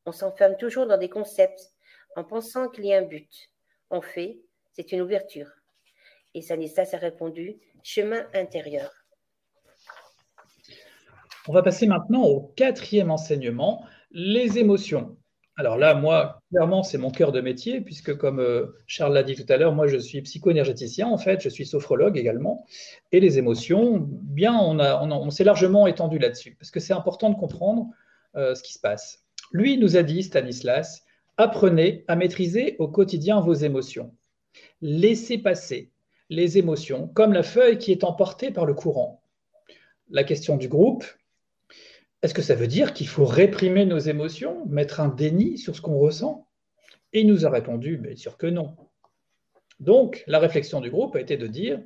On 0.05 0.11
s'enferme 0.11 0.57
toujours 0.57 0.85
dans 0.85 0.97
des 0.97 1.09
concepts 1.09 1.72
en 2.15 2.23
pensant 2.23 2.69
qu'il 2.69 2.85
y 2.85 2.93
a 2.93 2.99
un 2.99 3.03
but. 3.03 3.49
En 3.89 4.01
fait, 4.01 4.37
c'est 4.73 4.91
une 4.91 5.01
ouverture. 5.01 5.49
Et 6.33 6.41
Sanistas 6.41 6.89
a 6.93 6.97
répondu 6.97 7.57
chemin 7.83 8.25
intérieur. 8.33 8.91
On 11.47 11.53
va 11.53 11.61
passer 11.61 11.87
maintenant 11.87 12.23
au 12.23 12.53
quatrième 12.55 13.11
enseignement, 13.11 13.85
les 14.11 14.57
émotions. 14.57 15.17
Alors 15.55 15.77
là, 15.77 15.93
moi, 15.93 16.39
clairement, 16.49 16.81
c'est 16.81 16.97
mon 16.97 17.11
cœur 17.11 17.31
de 17.31 17.39
métier, 17.39 17.81
puisque 17.81 18.15
comme 18.17 18.39
euh, 18.39 18.67
Charles 18.87 19.13
l'a 19.13 19.21
dit 19.21 19.35
tout 19.35 19.45
à 19.49 19.57
l'heure, 19.57 19.73
moi, 19.73 19.87
je 19.87 19.97
suis 19.97 20.21
psycho-énergéticien, 20.21 21.07
en 21.07 21.17
fait, 21.17 21.41
je 21.41 21.49
suis 21.49 21.65
sophrologue 21.65 22.17
également. 22.17 22.65
Et 23.11 23.19
les 23.19 23.37
émotions, 23.37 23.99
bien, 23.99 24.57
on, 24.57 25.29
s'est 25.29 25.43
largement 25.43 25.85
étendu 25.85 26.17
là-dessus, 26.17 26.55
parce 26.57 26.71
que 26.71 26.79
c'est 26.79 26.93
important 26.93 27.29
de 27.29 27.35
comprendre 27.35 27.89
euh, 28.35 28.55
ce 28.55 28.63
qui 28.63 28.73
se 28.73 28.79
passe. 28.79 29.25
Lui 29.51 29.77
nous 29.77 29.95
a 29.95 30.01
dit, 30.01 30.23
Stanislas, 30.23 31.03
apprenez 31.37 32.03
à 32.07 32.15
maîtriser 32.15 32.75
au 32.79 32.87
quotidien 32.87 33.39
vos 33.41 33.53
émotions. 33.53 34.15
Laissez 34.81 35.37
passer 35.37 35.91
les 36.29 36.57
émotions 36.57 37.07
comme 37.09 37.33
la 37.33 37.43
feuille 37.43 37.77
qui 37.77 37.91
est 37.91 38.03
emportée 38.03 38.51
par 38.51 38.65
le 38.65 38.73
courant. 38.73 39.23
La 40.09 40.23
question 40.23 40.57
du 40.57 40.67
groupe, 40.67 41.05
est-ce 42.21 42.33
que 42.33 42.41
ça 42.41 42.55
veut 42.55 42.67
dire 42.67 42.93
qu'il 42.93 43.07
faut 43.07 43.25
réprimer 43.25 43.85
nos 43.85 43.99
émotions, 43.99 44.65
mettre 44.65 44.99
un 44.99 45.09
déni 45.09 45.57
sur 45.57 45.75
ce 45.75 45.81
qu'on 45.81 45.97
ressent? 45.97 46.47
Et 47.11 47.21
il 47.21 47.27
nous 47.27 47.45
a 47.45 47.49
répondu, 47.49 47.97
bien 47.97 48.15
sûr 48.15 48.37
que 48.37 48.47
non. 48.47 48.75
Donc, 49.79 50.23
la 50.27 50.39
réflexion 50.39 50.81
du 50.81 50.89
groupe 50.89 51.15
a 51.15 51.21
été 51.21 51.37
de 51.37 51.47
dire, 51.47 51.81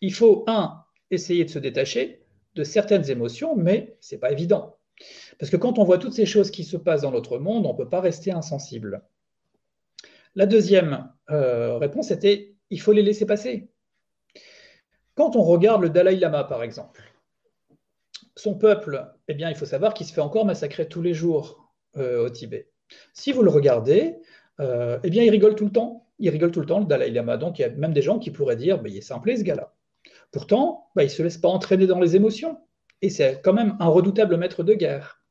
il 0.00 0.14
faut, 0.14 0.44
un, 0.46 0.82
essayer 1.10 1.44
de 1.44 1.50
se 1.50 1.58
détacher 1.58 2.22
de 2.54 2.64
certaines 2.64 3.10
émotions, 3.10 3.56
mais 3.56 3.96
ce 4.00 4.14
n'est 4.14 4.20
pas 4.20 4.32
évident. 4.32 4.76
Parce 5.38 5.50
que 5.50 5.56
quand 5.56 5.78
on 5.78 5.84
voit 5.84 5.98
toutes 5.98 6.12
ces 6.12 6.26
choses 6.26 6.50
qui 6.50 6.64
se 6.64 6.76
passent 6.76 7.02
dans 7.02 7.10
notre 7.10 7.38
monde, 7.38 7.66
on 7.66 7.72
ne 7.72 7.76
peut 7.76 7.88
pas 7.88 8.00
rester 8.00 8.32
insensible. 8.32 9.02
La 10.34 10.46
deuxième 10.46 11.10
euh, 11.30 11.78
réponse 11.78 12.10
était, 12.10 12.54
il 12.70 12.80
faut 12.80 12.92
les 12.92 13.02
laisser 13.02 13.26
passer. 13.26 13.68
Quand 15.14 15.36
on 15.36 15.42
regarde 15.42 15.82
le 15.82 15.90
Dalai 15.90 16.16
Lama, 16.16 16.44
par 16.44 16.62
exemple, 16.62 17.02
son 18.36 18.54
peuple, 18.54 19.06
eh 19.28 19.34
bien, 19.34 19.50
il 19.50 19.56
faut 19.56 19.66
savoir 19.66 19.92
qu'il 19.92 20.06
se 20.06 20.12
fait 20.12 20.20
encore 20.20 20.46
massacrer 20.46 20.88
tous 20.88 21.02
les 21.02 21.14
jours 21.14 21.72
euh, 21.96 22.26
au 22.26 22.30
Tibet. 22.30 22.70
Si 23.12 23.32
vous 23.32 23.42
le 23.42 23.50
regardez, 23.50 24.18
euh, 24.60 24.98
eh 25.02 25.10
bien, 25.10 25.22
il 25.22 25.30
rigole 25.30 25.54
tout 25.54 25.64
le 25.64 25.72
temps. 25.72 26.06
Il 26.18 26.30
rigole 26.30 26.50
tout 26.50 26.60
le 26.60 26.66
temps, 26.66 26.80
le 26.80 26.86
Dalai 26.86 27.10
Lama. 27.10 27.36
Donc, 27.36 27.58
il 27.58 27.62
y 27.62 27.64
a 27.64 27.70
même 27.70 27.92
des 27.92 28.02
gens 28.02 28.18
qui 28.18 28.30
pourraient 28.30 28.56
dire, 28.56 28.80
bah, 28.80 28.88
il 28.88 28.96
est 28.96 29.02
simple, 29.02 29.36
ce 29.36 29.42
gars-là. 29.42 29.74
Pourtant, 30.32 30.90
bah, 30.94 31.02
il 31.02 31.06
ne 31.06 31.10
se 31.10 31.22
laisse 31.22 31.38
pas 31.38 31.48
entraîner 31.48 31.86
dans 31.86 31.98
les 31.98 32.14
émotions. 32.14 32.58
Et 33.02 33.10
c'est 33.10 33.40
quand 33.42 33.52
même 33.52 33.76
un 33.80 33.88
redoutable 33.88 34.36
maître 34.36 34.62
de 34.62 34.74
guerre. 34.74 35.22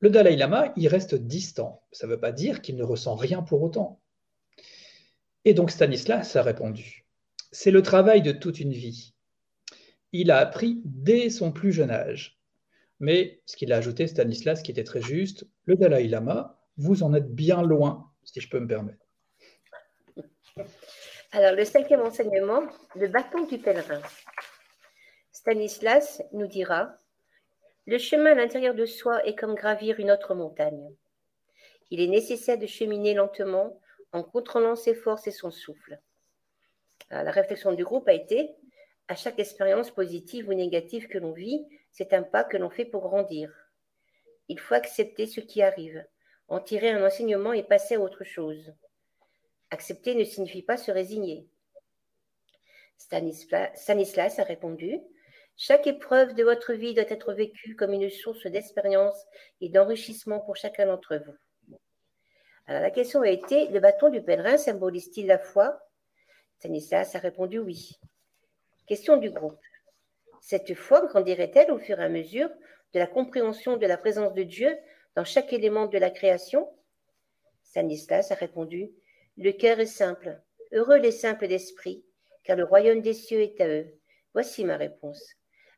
Le 0.00 0.10
Dalai 0.10 0.36
Lama, 0.36 0.72
il 0.76 0.88
reste 0.88 1.14
distant. 1.14 1.82
Ça 1.92 2.06
ne 2.06 2.12
veut 2.12 2.20
pas 2.20 2.32
dire 2.32 2.62
qu'il 2.62 2.76
ne 2.76 2.84
ressent 2.84 3.14
rien 3.14 3.42
pour 3.42 3.62
autant. 3.62 4.00
Et 5.44 5.54
donc 5.54 5.70
Stanislas 5.70 6.36
a 6.36 6.42
répondu, 6.42 7.06
c'est 7.52 7.70
le 7.70 7.82
travail 7.82 8.22
de 8.22 8.32
toute 8.32 8.60
une 8.60 8.72
vie 8.72 9.14
il 10.14 10.30
a 10.30 10.38
appris 10.38 10.80
dès 10.84 11.28
son 11.28 11.50
plus 11.50 11.72
jeune 11.72 11.90
âge. 11.90 12.38
Mais 13.00 13.42
ce 13.46 13.56
qu'il 13.56 13.72
a 13.72 13.76
ajouté, 13.76 14.06
Stanislas, 14.06 14.62
qui 14.62 14.70
était 14.70 14.84
très 14.84 15.02
juste, 15.02 15.44
le 15.64 15.74
Dalai 15.74 16.06
Lama, 16.06 16.56
vous 16.76 17.02
en 17.02 17.12
êtes 17.14 17.34
bien 17.34 17.62
loin, 17.62 18.12
si 18.22 18.40
je 18.40 18.48
peux 18.48 18.60
me 18.60 18.68
permettre. 18.68 19.04
Alors, 21.32 21.56
le 21.56 21.64
cinquième 21.64 22.00
enseignement, 22.00 22.62
le 22.94 23.08
bâton 23.08 23.44
du 23.46 23.58
pèlerin. 23.58 24.00
Stanislas 25.44 26.22
nous 26.32 26.46
dira 26.46 26.96
Le 27.84 27.98
chemin 27.98 28.30
à 28.30 28.34
l'intérieur 28.34 28.74
de 28.74 28.86
soi 28.86 29.22
est 29.26 29.34
comme 29.34 29.54
gravir 29.54 30.00
une 30.00 30.10
autre 30.10 30.34
montagne. 30.34 30.90
Il 31.90 32.00
est 32.00 32.06
nécessaire 32.06 32.56
de 32.56 32.66
cheminer 32.66 33.12
lentement 33.12 33.78
en 34.12 34.22
contrôlant 34.22 34.74
ses 34.74 34.94
forces 34.94 35.26
et 35.26 35.32
son 35.32 35.50
souffle. 35.50 36.00
la 37.10 37.30
réflexion 37.30 37.74
du 37.74 37.84
groupe 37.84 38.08
a 38.08 38.14
été 38.14 38.54
À 39.08 39.16
chaque 39.16 39.38
expérience 39.38 39.90
positive 39.90 40.48
ou 40.48 40.54
négative 40.54 41.08
que 41.08 41.18
l'on 41.18 41.32
vit, 41.32 41.66
c'est 41.90 42.14
un 42.14 42.22
pas 42.22 42.44
que 42.44 42.56
l'on 42.56 42.70
fait 42.70 42.86
pour 42.86 43.02
grandir. 43.02 43.52
Il 44.48 44.58
faut 44.58 44.74
accepter 44.74 45.26
ce 45.26 45.40
qui 45.40 45.60
arrive, 45.60 46.06
en 46.48 46.58
tirer 46.58 46.88
un 46.88 47.06
enseignement 47.06 47.52
et 47.52 47.64
passer 47.64 47.96
à 47.96 48.00
autre 48.00 48.24
chose. 48.24 48.72
Accepter 49.70 50.14
ne 50.14 50.24
signifie 50.24 50.62
pas 50.62 50.78
se 50.78 50.90
résigner. 50.90 51.46
Stanislas, 52.96 54.38
a 54.38 54.42
répondu 54.44 55.02
Chaque 55.56 55.86
épreuve 55.86 56.34
de 56.34 56.42
votre 56.42 56.72
vie 56.72 56.94
doit 56.94 57.04
être 57.08 57.32
vécue 57.32 57.76
comme 57.76 57.92
une 57.92 58.10
source 58.10 58.46
d'expérience 58.46 59.24
et 59.60 59.68
d'enrichissement 59.68 60.40
pour 60.40 60.56
chacun 60.56 60.86
d'entre 60.86 61.16
vous. 61.16 61.78
Alors 62.66 62.82
la 62.82 62.90
question 62.90 63.22
a 63.22 63.28
été 63.28 63.68
Le 63.68 63.78
bâton 63.78 64.08
du 64.08 64.20
pèlerin 64.20 64.56
symbolise-t-il 64.56 65.26
la 65.26 65.38
foi? 65.38 65.78
Stanislas 66.58 67.14
a 67.14 67.18
répondu 67.20 67.58
oui. 67.58 68.00
Question 68.86 69.16
du 69.16 69.30
groupe. 69.30 69.60
Cette 70.40 70.74
foi 70.74 71.06
grandirait-elle 71.06 71.70
au 71.70 71.78
fur 71.78 72.00
et 72.00 72.04
à 72.04 72.08
mesure 72.08 72.50
de 72.92 72.98
la 72.98 73.06
compréhension 73.06 73.76
de 73.76 73.86
la 73.86 73.96
présence 73.96 74.34
de 74.34 74.42
Dieu 74.42 74.76
dans 75.14 75.24
chaque 75.24 75.52
élément 75.52 75.86
de 75.86 75.98
la 75.98 76.10
création? 76.10 76.68
Stanislas 77.62 78.32
a 78.32 78.34
répondu 78.34 78.90
Le 79.36 79.52
cœur 79.52 79.78
est 79.78 79.86
simple, 79.86 80.40
heureux 80.72 80.98
les 80.98 81.12
simples 81.12 81.46
d'esprit, 81.46 82.04
car 82.42 82.56
le 82.56 82.64
royaume 82.64 83.02
des 83.02 83.14
cieux 83.14 83.40
est 83.40 83.60
à 83.60 83.68
eux. 83.68 83.94
Voici 84.32 84.64
ma 84.64 84.76
réponse. 84.76 85.36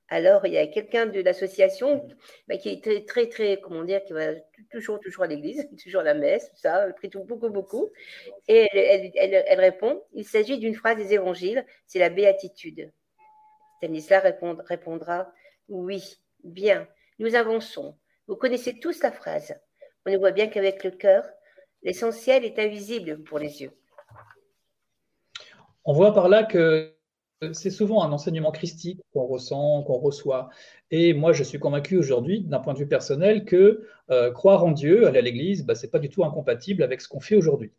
Alors, 0.09 0.47
il 0.47 0.53
y 0.53 0.59
a 0.59 0.67
quelqu'un 0.69 1.07
de 1.07 1.21
l'association 1.21 2.07
bah, 2.47 2.57
qui 2.59 2.69
est 2.69 2.83
très, 2.83 3.05
très, 3.05 3.29
très, 3.29 3.61
comment 3.61 3.83
dire, 3.83 4.05
qui 4.05 4.13
va 4.13 4.35
toujours, 4.71 5.01
toujours 5.01 5.25
à 5.25 5.27
l'église, 5.27 5.69
toujours 5.83 6.03
à 6.03 6.05
la 6.05 6.15
messe, 6.15 6.49
tout 6.51 6.57
ça, 6.57 6.87
elle 6.87 7.25
beaucoup, 7.25 7.51
beaucoup. 7.51 7.91
Et 8.47 8.69
elle, 9.17 9.61
répond 9.61 10.03
il 10.13 10.25
s'agit 10.25 10.59
d'une 10.59 10.75
phrase 10.75 10.97
des 10.97 11.13
évangiles, 11.13 11.67
c'est 11.87 11.99
la 11.99 12.11
béatitude. 12.11 12.93
Stanislas 13.79 14.23
répondra 14.69 15.33
oui, 15.69 16.21
bien, 16.45 16.87
nous 17.19 17.35
avançons. 17.35 17.99
Vous 18.29 18.37
connaissez 18.37 18.79
tous 18.79 19.03
la 19.03 19.11
phrase. 19.11 19.59
On 20.05 20.13
ne 20.13 20.19
voit 20.19 20.31
bien 20.31 20.47
qu'avec 20.47 20.85
le 20.85 20.93
cœur, 20.93 21.25
l'essentiel 21.83 22.45
est 22.45 22.59
invisible 22.61 23.23
pour 23.25 23.41
les 23.41 23.63
yeux. 23.63 23.73
On 25.85 25.93
voit 25.93 26.15
par 26.15 26.29
là 26.29 26.45
que 26.45 26.96
c'est 27.53 27.71
souvent 27.71 28.03
un 28.03 28.13
enseignement 28.13 28.51
christique 28.51 29.01
qu'on 29.13 29.27
ressent, 29.27 29.83
qu'on 29.83 29.99
reçoit. 29.99 30.49
Et 30.91 31.13
moi, 31.15 31.33
je 31.33 31.43
suis 31.43 31.59
convaincu 31.59 31.97
aujourd'hui, 31.97 32.43
d'un 32.43 32.61
point 32.61 32.73
de 32.73 32.79
vue 32.79 32.89
personnel, 32.89 33.45
que 33.45 33.87
euh, 34.11 34.31
croire 34.31 34.65
en 34.65 34.73
Dieu, 34.73 35.07
aller 35.07 35.19
à 35.19 35.23
l'Église, 35.23 35.65
bah, 35.65 35.75
ce 35.75 35.85
n'est 35.85 35.91
pas 35.91 35.99
du 35.99 36.09
tout 36.09 36.25
incompatible 36.25 36.83
avec 36.83 37.01
ce 37.01 37.09
qu'on 37.09 37.21
fait 37.21 37.37
aujourd'hui. 37.37 37.73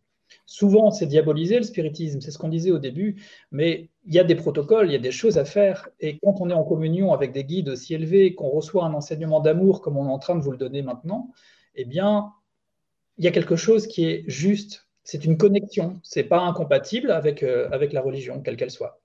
Souvent, 0.45 0.91
c'est 0.91 1.05
diabolisé 1.05 1.57
le 1.57 1.63
spiritisme, 1.63 2.19
c'est 2.21 2.31
ce 2.31 2.37
qu'on 2.37 2.49
disait 2.49 2.71
au 2.71 2.79
début, 2.79 3.21
mais 3.51 3.89
il 4.05 4.13
y 4.13 4.19
a 4.19 4.23
des 4.25 4.35
protocoles, 4.35 4.87
il 4.87 4.91
y 4.91 4.95
a 4.95 4.99
des 4.99 5.11
choses 5.11 5.37
à 5.37 5.45
faire. 5.45 5.89
Et 5.99 6.19
quand 6.19 6.41
on 6.41 6.49
est 6.49 6.53
en 6.53 6.65
communion 6.65 7.13
avec 7.13 7.31
des 7.31 7.45
guides 7.45 7.69
aussi 7.69 7.93
élevés, 7.93 8.35
qu'on 8.35 8.49
reçoit 8.49 8.83
un 8.85 8.93
enseignement 8.93 9.39
d'amour 9.39 9.81
comme 9.81 9.97
on 9.97 10.05
est 10.07 10.11
en 10.11 10.19
train 10.19 10.35
de 10.35 10.41
vous 10.41 10.51
le 10.51 10.57
donner 10.57 10.81
maintenant, 10.81 11.31
eh 11.75 11.85
bien, 11.85 12.33
il 13.17 13.25
y 13.25 13.27
a 13.27 13.31
quelque 13.31 13.55
chose 13.55 13.87
qui 13.87 14.05
est 14.05 14.23
juste 14.27 14.87
c'est 15.07 15.23
une 15.23 15.37
connexion, 15.37 16.01
c'est 16.03 16.25
pas 16.25 16.41
incompatible 16.41 17.11
avec, 17.11 17.41
euh, 17.41 17.69
avec 17.71 17.93
la 17.93 18.01
religion, 18.01 18.41
quelle 18.41 18.57
qu'elle 18.57 18.71
soit. 18.71 18.99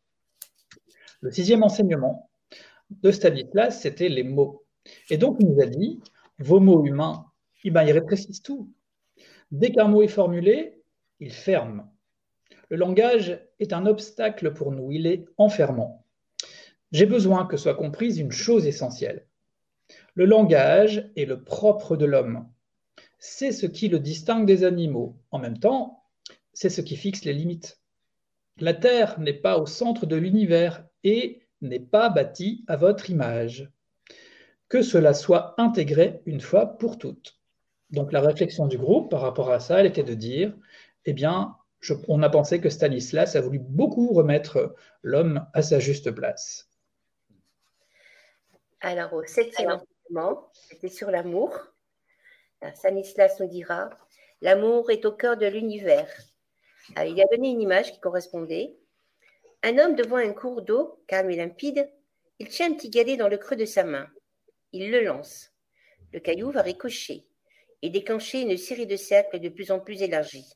Le 1.22 1.30
sixième 1.30 1.62
enseignement 1.62 2.30
de 2.90 3.10
Stanislas, 3.10 3.80
c'était 3.80 4.10
les 4.10 4.22
mots. 4.22 4.64
Et 5.08 5.16
donc, 5.16 5.38
il 5.40 5.46
nous 5.46 5.62
a 5.62 5.66
dit, 5.66 6.00
vos 6.38 6.60
mots 6.60 6.84
humains, 6.84 7.24
eh 7.64 7.70
ben, 7.70 7.84
ils 7.84 7.92
rétrécissent 7.92 8.42
tout. 8.42 8.70
Dès 9.50 9.72
qu'un 9.72 9.88
mot 9.88 10.02
est 10.02 10.08
formulé, 10.08 10.82
il 11.20 11.32
ferme. 11.32 11.88
Le 12.68 12.76
langage 12.76 13.40
est 13.58 13.72
un 13.72 13.86
obstacle 13.86 14.52
pour 14.52 14.72
nous, 14.72 14.92
il 14.92 15.06
est 15.06 15.24
enfermant. 15.38 16.04
J'ai 16.90 17.06
besoin 17.06 17.46
que 17.46 17.56
soit 17.56 17.74
comprise 17.74 18.18
une 18.18 18.32
chose 18.32 18.66
essentielle. 18.66 19.26
Le 20.14 20.26
langage 20.26 21.10
est 21.16 21.24
le 21.24 21.42
propre 21.42 21.96
de 21.96 22.04
l'homme 22.04 22.46
c'est 23.24 23.52
ce 23.52 23.66
qui 23.66 23.88
le 23.88 24.00
distingue 24.00 24.46
des 24.46 24.64
animaux. 24.64 25.16
En 25.30 25.38
même 25.38 25.60
temps, 25.60 26.02
c'est 26.52 26.70
ce 26.70 26.80
qui 26.80 26.96
fixe 26.96 27.24
les 27.24 27.32
limites. 27.32 27.80
La 28.58 28.74
Terre 28.74 29.20
n'est 29.20 29.32
pas 29.32 29.58
au 29.58 29.66
centre 29.66 30.06
de 30.06 30.16
l'univers 30.16 30.84
et 31.04 31.42
n'est 31.60 31.80
pas 31.80 32.08
bâtie 32.08 32.64
à 32.68 32.76
votre 32.76 33.10
image. 33.10 33.70
Que 34.68 34.82
cela 34.82 35.14
soit 35.14 35.54
intégré 35.58 36.22
une 36.26 36.40
fois 36.40 36.66
pour 36.66 36.98
toutes. 36.98 37.38
Donc 37.90 38.12
la 38.12 38.20
réflexion 38.20 38.66
du 38.66 38.78
groupe 38.78 39.10
par 39.10 39.20
rapport 39.20 39.50
à 39.50 39.60
ça, 39.60 39.80
elle 39.80 39.86
était 39.86 40.02
de 40.02 40.14
dire, 40.14 40.56
eh 41.04 41.12
bien, 41.12 41.56
on 42.08 42.22
a 42.22 42.30
pensé 42.30 42.60
que 42.60 42.70
Stanislas 42.70 43.36
a 43.36 43.40
voulu 43.40 43.58
beaucoup 43.58 44.12
remettre 44.12 44.74
l'homme 45.02 45.46
à 45.52 45.62
sa 45.62 45.78
juste 45.78 46.10
place. 46.10 46.70
Alors, 48.80 49.12
au 49.12 49.24
septième 49.24 49.70
enseignement, 49.70 50.50
c'était 50.52 50.88
sur 50.88 51.10
l'amour. 51.10 51.56
Stanislas 52.74 53.38
nous 53.40 53.48
dira 53.48 53.90
L'amour 54.40 54.90
est 54.90 55.04
au 55.04 55.12
cœur 55.12 55.36
de 55.36 55.46
l'univers. 55.46 56.08
Il 56.96 57.20
a 57.20 57.24
donné 57.30 57.50
une 57.50 57.60
image 57.60 57.92
qui 57.92 58.00
correspondait. 58.00 58.76
Un 59.62 59.78
homme 59.78 59.94
devant 59.94 60.16
un 60.16 60.32
cours 60.32 60.62
d'eau, 60.62 61.02
calme 61.06 61.30
et 61.30 61.36
limpide, 61.36 61.88
il 62.40 62.48
tient 62.48 62.70
un 62.70 62.74
petit 62.74 62.90
galet 62.90 63.16
dans 63.16 63.28
le 63.28 63.38
creux 63.38 63.56
de 63.56 63.64
sa 63.64 63.84
main. 63.84 64.08
Il 64.72 64.90
le 64.90 65.04
lance. 65.04 65.52
Le 66.12 66.18
caillou 66.18 66.50
va 66.50 66.62
ricocher 66.62 67.24
et 67.82 67.90
déclencher 67.90 68.42
une 68.42 68.56
série 68.56 68.86
de 68.86 68.96
cercles 68.96 69.38
de 69.38 69.48
plus 69.48 69.70
en 69.70 69.78
plus 69.78 70.02
élargis. 70.02 70.52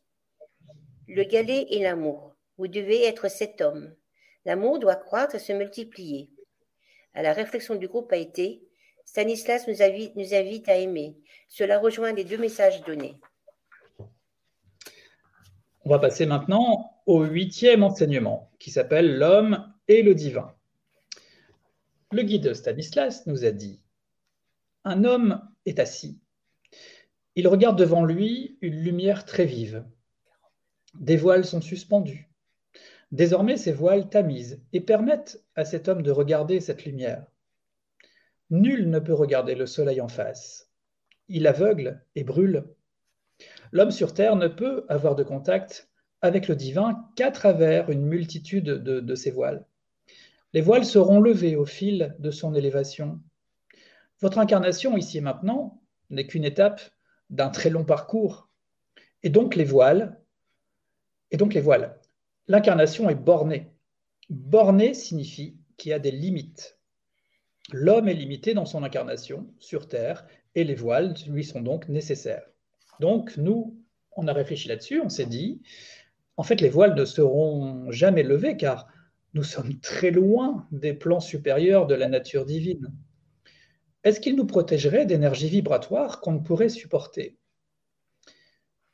Le 1.06 1.22
galet 1.22 1.66
est 1.70 1.82
l'amour. 1.82 2.34
Vous 2.58 2.66
devez 2.66 3.04
être 3.04 3.28
cet 3.28 3.60
homme. 3.60 3.94
L'amour 4.44 4.80
doit 4.80 4.96
croître 4.96 5.36
et 5.36 5.40
se 5.40 5.52
multiplier. 5.52 6.30
À 7.14 7.22
la 7.22 7.32
réflexion 7.32 7.76
du 7.76 7.86
groupe 7.86 8.12
a 8.12 8.16
été 8.16 8.62
Stanislas 9.04 9.68
nous 9.68 9.82
invite, 9.82 10.68
à 10.68 10.76
aimer. 10.76 11.16
Cela 11.48 11.78
rejoint 11.78 12.12
les 12.12 12.24
deux 12.24 12.38
messages 12.38 12.82
donnés. 12.82 13.20
On 15.84 15.90
va 15.90 16.00
passer 16.00 16.26
maintenant 16.26 16.95
au 17.06 17.22
huitième 17.24 17.84
enseignement 17.84 18.50
qui 18.58 18.70
s'appelle 18.70 19.16
L'homme 19.16 19.72
et 19.88 20.02
le 20.02 20.14
divin. 20.14 20.52
Le 22.12 22.22
guide 22.22 22.52
Stanislas 22.54 23.26
nous 23.26 23.44
a 23.44 23.52
dit 23.52 23.80
Un 24.84 25.04
homme 25.04 25.40
est 25.64 25.78
assis. 25.78 26.18
Il 27.36 27.48
regarde 27.48 27.78
devant 27.78 28.04
lui 28.04 28.58
une 28.60 28.82
lumière 28.82 29.24
très 29.24 29.46
vive. 29.46 29.84
Des 30.94 31.16
voiles 31.16 31.44
sont 31.44 31.60
suspendus. 31.60 32.28
Désormais, 33.12 33.56
ces 33.56 33.72
voiles 33.72 34.08
tamisent 34.08 34.60
et 34.72 34.80
permettent 34.80 35.44
à 35.54 35.64
cet 35.64 35.88
homme 35.88 36.02
de 36.02 36.10
regarder 36.10 36.60
cette 36.60 36.84
lumière. 36.84 37.26
Nul 38.50 38.90
ne 38.90 38.98
peut 38.98 39.14
regarder 39.14 39.54
le 39.54 39.66
soleil 39.66 40.00
en 40.00 40.08
face. 40.08 40.70
Il 41.28 41.46
aveugle 41.46 42.02
et 42.14 42.24
brûle. 42.24 42.64
L'homme 43.70 43.90
sur 43.90 44.14
Terre 44.14 44.36
ne 44.36 44.48
peut 44.48 44.86
avoir 44.88 45.14
de 45.14 45.22
contact 45.22 45.88
avec 46.26 46.48
le 46.48 46.56
divin 46.56 47.08
qu'à 47.16 47.30
travers 47.30 47.90
une 47.90 48.04
multitude 48.04 48.64
de, 48.64 49.14
ses 49.14 49.30
voiles. 49.30 49.64
Les 50.52 50.60
voiles 50.60 50.84
seront 50.84 51.20
levées 51.20 51.56
au 51.56 51.64
fil 51.64 52.14
de 52.18 52.30
son 52.30 52.54
élévation. 52.54 53.20
Votre 54.20 54.38
incarnation 54.38 54.96
ici 54.96 55.18
et 55.18 55.22
maintenant 55.22 55.80
n'est 56.10 56.26
qu'une 56.26 56.44
étape 56.44 56.80
d'un 57.30 57.48
très 57.48 57.70
long 57.70 57.84
parcours. 57.84 58.48
Et 59.22 59.30
donc 59.30 59.54
les 59.56 59.64
voiles, 59.64 60.20
et 61.30 61.36
donc 61.36 61.54
les 61.54 61.60
voiles. 61.60 61.98
L'incarnation 62.48 63.10
est 63.10 63.16
bornée. 63.16 63.72
Bornée 64.30 64.94
signifie 64.94 65.56
qu'il 65.76 65.90
y 65.90 65.94
a 65.94 65.98
des 65.98 66.10
limites. 66.10 66.78
L'homme 67.72 68.08
est 68.08 68.14
limité 68.14 68.54
dans 68.54 68.66
son 68.66 68.84
incarnation 68.84 69.48
sur 69.58 69.88
Terre 69.88 70.26
et 70.54 70.64
les 70.64 70.74
voiles 70.74 71.14
lui 71.28 71.44
sont 71.44 71.60
donc 71.60 71.88
nécessaires. 71.88 72.46
Donc 73.00 73.36
nous, 73.36 73.76
on 74.16 74.28
a 74.28 74.32
réfléchi 74.32 74.68
là-dessus, 74.68 75.00
on 75.00 75.08
s'est 75.08 75.26
dit, 75.26 75.60
en 76.36 76.42
fait, 76.42 76.60
les 76.60 76.68
voiles 76.68 76.94
ne 76.94 77.04
seront 77.04 77.90
jamais 77.90 78.22
levées 78.22 78.56
car 78.56 78.88
nous 79.34 79.42
sommes 79.42 79.78
très 79.80 80.10
loin 80.10 80.66
des 80.70 80.94
plans 80.94 81.20
supérieurs 81.20 81.86
de 81.86 81.94
la 81.94 82.08
nature 82.08 82.44
divine. 82.44 82.92
Est-ce 84.04 84.20
qu'il 84.20 84.36
nous 84.36 84.46
protégerait 84.46 85.06
d'énergies 85.06 85.48
vibratoires 85.48 86.20
qu'on 86.20 86.32
ne 86.32 86.40
pourrait 86.40 86.68
supporter? 86.68 87.36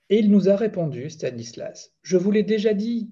Et 0.09 0.19
il 0.19 0.31
nous 0.31 0.49
a 0.49 0.57
répondu, 0.57 1.11
Stanislas, 1.11 1.93
je 2.03 2.17
vous 2.17 2.31
l'ai 2.31 2.43
déjà 2.43 2.75
dit, 2.75 3.11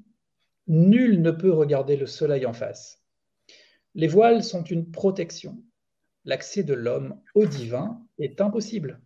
nul 0.67 1.23
ne 1.23 1.31
peut 1.31 1.53
regarder 1.53 1.97
le 1.97 2.07
soleil 2.07 2.47
en 2.47 2.53
face. 2.53 3.03
Les 3.95 4.07
voiles 4.07 4.45
sont 4.45 4.63
une 4.63 4.91
protection. 4.91 5.63
L'accès 6.25 6.63
de 6.63 6.75
l'homme 6.75 7.21
au 7.35 7.47
divin 7.47 8.03
est 8.19 8.41
impossible. 8.41 9.01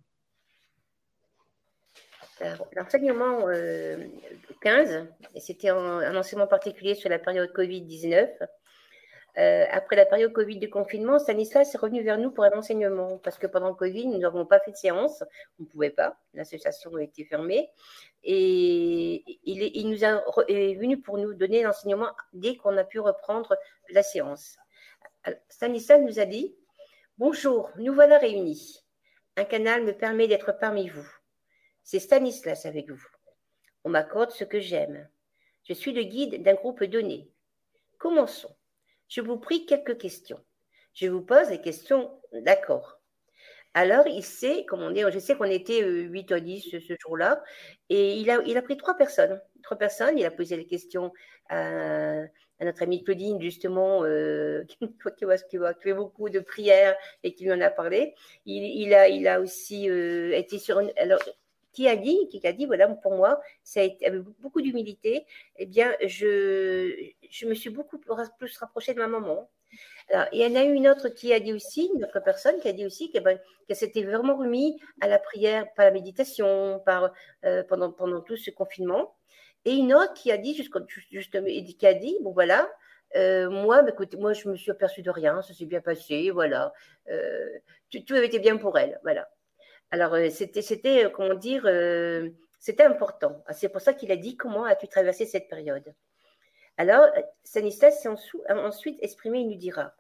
L'enseignement 2.75 3.47
15, 4.61 4.93
euh, 4.93 5.05
et 5.35 5.41
c'était 5.41 5.69
un, 5.69 6.17
enseignement 6.17 6.47
particulier 6.47 6.95
sur 6.95 7.09
la 7.09 7.19
période 7.19 7.51
Covid-19. 7.53 8.29
Euh, 9.37 9.65
après 9.71 9.97
la 9.97 10.07
période 10.07 10.33
Covid 10.33 10.59
de 10.59 10.67
confinement, 10.67 11.19
Stanislas 11.19 11.75
est 11.75 11.79
revenu 11.79 12.03
vers 12.03 12.19
nous 12.19 12.31
pour 12.31 12.45
un 12.45 12.53
enseignement 12.53 13.19
parce 13.19 13.37
que 13.37 13.47
pendant 13.49 13.75
Covid, 13.75 14.07
nous 14.07 14.19
n'avons 14.19 14.47
pas 14.47 14.61
fait 14.61 14.71
de 14.71 14.77
séance, 14.77 15.25
on 15.59 15.65
ne 15.65 15.69
pouvait 15.69 15.91
pas, 15.91 16.17
l'association 16.35 16.95
a 16.95 17.03
été 17.03 17.25
fermée. 17.25 17.69
Et 18.23 19.25
il, 19.45 19.63
il 19.75 19.91
nous 19.91 20.05
a, 20.05 20.23
est 20.49 20.75
venu 20.75 21.01
pour 21.01 21.19
nous 21.19 21.35
donner 21.35 21.63
l'enseignement 21.63 22.11
dès 22.33 22.57
qu'on 22.57 22.77
a 22.77 22.85
pu 22.85 23.01
reprendre 23.01 23.57
la 23.91 24.03
séance. 24.03 24.57
Stanislas 25.49 26.01
nous 26.01 26.21
a 26.21 26.27
dit 26.27 26.55
Bonjour, 27.19 27.71
nous 27.77 27.95
voilà 27.95 28.19
réunis. 28.19 28.85
Un 29.37 29.45
canal 29.45 29.83
me 29.83 29.93
permet 29.93 30.29
d'être 30.29 30.57
parmi 30.59 30.89
vous. 30.89 31.09
C'est 31.85 32.01
Stanislas 32.01 32.67
avec 32.67 32.91
vous. 32.91 33.07
On 33.85 33.91
m'accorde 33.91 34.31
ce 34.31 34.45
que 34.45 34.59
j'aime. 34.59 35.07
Je 35.65 35.75
suis 35.75 35.93
le 35.93 36.03
guide 36.03 36.43
d'un 36.43 36.55
groupe 36.55 36.83
donné. 36.83 37.31
Commençons. 37.99 38.57
Je 39.09 39.21
vous 39.21 39.39
prie 39.39 39.67
quelques 39.67 39.99
questions. 39.99 40.43
Je 40.95 41.09
vous 41.09 41.21
pose 41.21 41.51
les 41.51 41.61
questions 41.61 42.11
d'accord. 42.33 42.99
Alors, 43.75 44.07
il 44.07 44.23
sait, 44.23 44.65
comme 44.67 44.83
on 44.83 44.95
est, 44.95 45.11
je 45.13 45.19
sais 45.19 45.37
qu'on 45.37 45.45
était 45.45 45.85
8 45.85 46.31
ou 46.31 46.39
10 46.39 46.71
ce, 46.71 46.95
jour-là, 47.01 47.43
et 47.89 48.15
il 48.15 48.31
a, 48.31 48.63
pris 48.63 48.77
trois 48.77 48.97
personnes. 48.97 49.41
Trois 49.65 49.77
personnes, 49.77 50.17
il 50.17 50.25
a 50.25 50.31
posé 50.31 50.57
les 50.57 50.67
questions 50.67 51.13
à, 51.49 52.23
notre 52.61 52.83
amie 52.83 53.03
Claudine, 53.03 53.43
justement, 53.43 54.05
euh, 54.05 54.63
qui, 54.69 55.27
fait 55.83 55.93
beaucoup 55.93 56.31
de 56.31 56.39
prières 56.39 56.97
et 57.25 57.35
qui 57.35 57.45
lui 57.45 57.53
en 57.53 57.61
a 57.61 57.71
parlé. 57.71 58.15
Il, 58.47 58.95
a, 58.95 59.41
aussi 59.41 59.91
euh, 59.91 60.33
été 60.33 60.59
sur 60.61 60.81
alors, 60.97 61.21
qui 61.75 61.89
a 61.89 61.97
dit, 61.97 62.29
qui 62.31 62.47
a 62.47 62.53
dit, 62.53 62.67
voilà, 62.67 62.89
pour 62.89 63.15
moi, 63.15 63.41
ça 63.63 63.81
a 63.81 63.83
été 63.83 64.07
avec 64.07 64.23
beaucoup 64.41 64.63
d'humilité, 64.63 65.27
eh 65.57 65.67
bien, 65.67 65.93
je, 66.01 67.11
je 67.31 67.47
me 67.47 67.55
suis 67.55 67.71
beaucoup 67.71 67.99
plus 67.99 68.13
rapprochée 68.59 68.95
de 68.95 68.99
ma 68.99 69.09
maman. 69.09 69.51
Alors, 70.11 70.27
il 70.33 70.41
y 70.41 70.47
en 70.47 70.55
a 70.55 70.65
eu 70.65 70.73
une 70.73 70.89
autre 70.89 71.09
qui 71.09 71.33
a 71.33 71.41
dit 71.41 71.53
aussi, 71.53 71.91
une 71.95 72.05
autre 72.05 72.21
personne 72.21 72.61
qui 72.61 72.69
a 72.69 72.73
dit 72.73 72.87
aussi 72.87 73.11
qu'elle 73.11 73.41
s'était 73.71 74.05
vraiment 74.05 74.37
remis 74.37 74.81
à 75.01 75.09
la 75.09 75.19
prière, 75.19 75.67
par 75.75 75.87
la 75.87 75.91
méditation, 75.91 76.81
par, 76.85 77.11
euh, 77.45 77.63
pendant, 77.65 77.91
pendant 77.91 78.21
tout 78.21 78.37
ce 78.37 78.51
confinement. 78.51 79.15
Et 79.65 79.73
une 79.73 79.95
autre 79.95 80.15
qui 80.15 80.31
a 80.31 80.37
dit, 80.37 80.55
justement, 80.55 81.47
qui 81.47 81.87
a 81.87 81.95
dit, 81.95 82.19
bon 82.21 82.33
voilà, 82.33 82.71
euh, 83.17 83.49
moi, 83.51 83.83
bah, 83.83 83.91
écoute, 83.91 84.15
moi, 84.17 84.33
je 84.33 84.49
me 84.49 84.57
suis 84.57 84.71
aperçue 84.71 85.03
de 85.03 85.11
rien, 85.11 85.41
ça 85.43 85.55
s'est 85.55 85.67
bien 85.67 85.81
passé, 85.81 86.31
voilà. 86.31 86.73
Euh, 87.11 87.49
tout, 87.91 88.15
avait 88.15 88.27
été 88.27 88.39
bien 88.41 88.57
pour 88.57 88.77
elle, 88.79 88.99
voilà. 89.03 89.29
Alors, 89.91 90.17
c'était, 90.31 90.63
c'était, 90.63 91.11
comment 91.13 91.35
dire, 91.35 91.69
c'était 92.59 92.85
important. 92.85 93.45
C'est 93.53 93.69
pour 93.69 93.81
ça 93.81 93.95
qu'il 93.95 94.11
a 94.11 94.17
dit, 94.17 94.37
comment 94.37 94.65
as-tu 94.65 94.89
traversé 94.89 95.27
cette 95.27 95.49
période? 95.49 95.95
Alors, 96.77 97.07
Stanislas 97.45 98.03
s'est 98.03 98.09
ensuite 98.49 98.99
exprimé, 99.03 99.41
il 99.41 99.49
nous 99.49 99.55
dira 99.55 99.95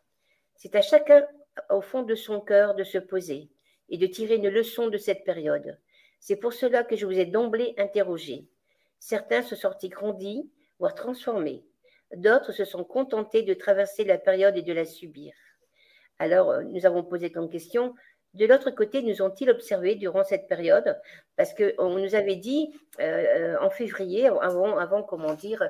C'est 0.56 0.74
à 0.74 0.82
chacun, 0.82 1.24
au 1.70 1.80
fond 1.80 2.02
de 2.02 2.14
son 2.14 2.40
cœur, 2.40 2.74
de 2.74 2.82
se 2.82 2.98
poser 2.98 3.48
et 3.88 3.98
de 3.98 4.06
tirer 4.06 4.36
une 4.36 4.48
leçon 4.48 4.88
de 4.88 4.98
cette 4.98 5.24
période. 5.24 5.78
C'est 6.18 6.36
pour 6.36 6.52
cela 6.52 6.82
que 6.82 6.96
je 6.96 7.06
vous 7.06 7.18
ai 7.18 7.26
d'emblée 7.26 7.74
interrogé. 7.76 8.48
Certains 8.98 9.42
se 9.42 9.54
sont 9.54 9.74
grandis, 9.84 10.50
voire 10.78 10.94
transformés. 10.94 11.64
D'autres 12.16 12.52
se 12.52 12.64
sont 12.64 12.84
contentés 12.84 13.42
de 13.42 13.54
traverser 13.54 14.04
la 14.04 14.18
période 14.18 14.56
et 14.56 14.62
de 14.62 14.72
la 14.72 14.84
subir. 14.84 15.34
Alors, 16.18 16.50
euh, 16.50 16.62
nous 16.62 16.86
avons 16.86 17.04
posé 17.04 17.30
comme 17.30 17.50
question 17.50 17.94
de 18.34 18.46
l'autre 18.46 18.70
côté, 18.72 19.00
nous 19.02 19.22
ont-ils 19.22 19.48
observé 19.48 19.94
durant 19.94 20.24
cette 20.24 20.48
période? 20.48 21.00
Parce 21.36 21.54
qu'on 21.54 21.98
nous 21.98 22.14
avait 22.16 22.34
dit 22.34 22.74
euh, 23.00 23.56
en 23.60 23.70
février, 23.70 24.26
avant, 24.26 25.02
comment 25.04 25.34
dire, 25.34 25.62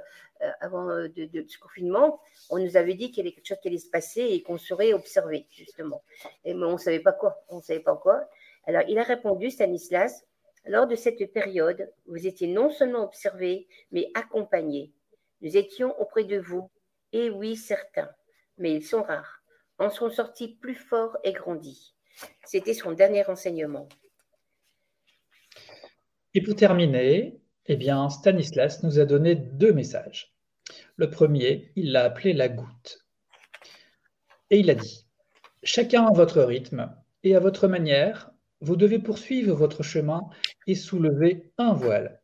euh, 0.43 0.51
avant 0.61 0.89
euh, 0.89 1.09
de, 1.09 1.45
ce 1.47 1.59
confinement, 1.59 2.21
on 2.49 2.59
nous 2.59 2.79
avait 2.79 2.95
dit 2.95 3.11
qu'il 3.11 3.19
y 3.19 3.29
avait 3.29 3.35
quelque 3.35 3.49
chose 3.49 3.59
qui 3.61 3.69
allait 3.69 3.77
se 3.77 3.91
passer 3.91 4.23
et 4.23 4.43
qu'on 4.43 4.57
serait 4.57 4.95
observé, 4.95 5.47
justement. 5.51 6.03
Et, 6.45 6.55
mais 6.55 6.65
on 6.65 6.73
ne 6.73 6.79
savait 6.79 7.01
pas 7.01 7.13
quoi. 7.13 7.45
On 7.49 7.61
savait 7.61 7.81
pas 7.81 7.97
quoi. 7.97 8.27
Alors, 8.67 8.83
il 8.89 8.99
a 8.99 9.03
répondu, 9.03 9.51
Stanislas, 9.51 10.25
lors 10.65 10.87
de 10.87 10.97
cette 10.97 11.33
période, 11.33 11.93
vous 12.07 12.27
étiez 12.27 12.47
non 12.47 12.71
seulement 12.71 13.05
observé, 13.05 13.69
mais 13.93 14.11
accompagné. 14.15 14.91
Nous 15.43 15.59
étions 15.59 15.99
auprès 16.01 16.25
de 16.25 16.39
vous. 16.39 16.71
Et 17.13 17.29
oui, 17.29 17.57
certains, 17.57 18.11
mais 18.57 18.73
ils 18.73 18.85
sont 18.85 19.03
rares, 19.03 19.43
en 19.79 19.91
sont 19.91 20.09
sortis 20.09 20.49
plus 20.49 20.75
forts 20.75 21.19
et 21.23 21.33
grandis. 21.33 21.94
C'était 22.45 22.75
son 22.75 22.93
dernier 22.93 23.29
enseignement. 23.29 23.89
Et 26.35 26.43
pour 26.43 26.57
terminer, 26.57 27.41
eh 27.67 27.77
bien, 27.77 28.09
Stanislas 28.09 28.83
nous 28.83 28.99
a 28.99 29.05
donné 29.05 29.35
deux 29.35 29.73
messages. 29.73 30.35
Le 30.97 31.11
premier, 31.11 31.73
il 31.77 31.93
l'a 31.93 32.05
appelé 32.05 32.33
la 32.33 32.49
goutte. 32.49 33.05
Et 34.51 34.59
il 34.59 34.71
a 34.71 34.75
dit, 34.75 35.07
chacun 35.63 36.07
à 36.07 36.13
votre 36.13 36.43
rythme 36.43 36.95
et 37.23 37.35
à 37.35 37.41
votre 37.41 37.69
manière, 37.69 38.31
vous 38.61 38.77
devez 38.77 38.99
poursuivre 38.99 39.55
votre 39.55 39.83
chemin 39.83 40.29
et 40.67 40.75
soulever 40.75 41.53
un 41.59 41.73
voile. 41.73 42.21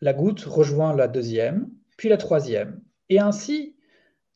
La 0.00 0.12
goutte 0.12 0.42
rejoint 0.42 0.94
la 0.94 1.08
deuxième, 1.08 1.70
puis 1.96 2.08
la 2.08 2.16
troisième, 2.16 2.82
et 3.08 3.18
ainsi 3.18 3.76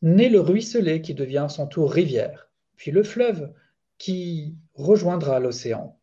naît 0.03 0.29
le 0.29 0.41
ruisselet 0.41 1.01
qui 1.01 1.15
devient 1.15 1.47
son 1.49 1.67
tour 1.67 1.91
rivière, 1.91 2.51
puis 2.77 2.91
le 2.91 3.03
fleuve 3.03 3.53
qui 4.05 4.59
rejoindra 4.75 5.41
l'océan. 5.41 5.99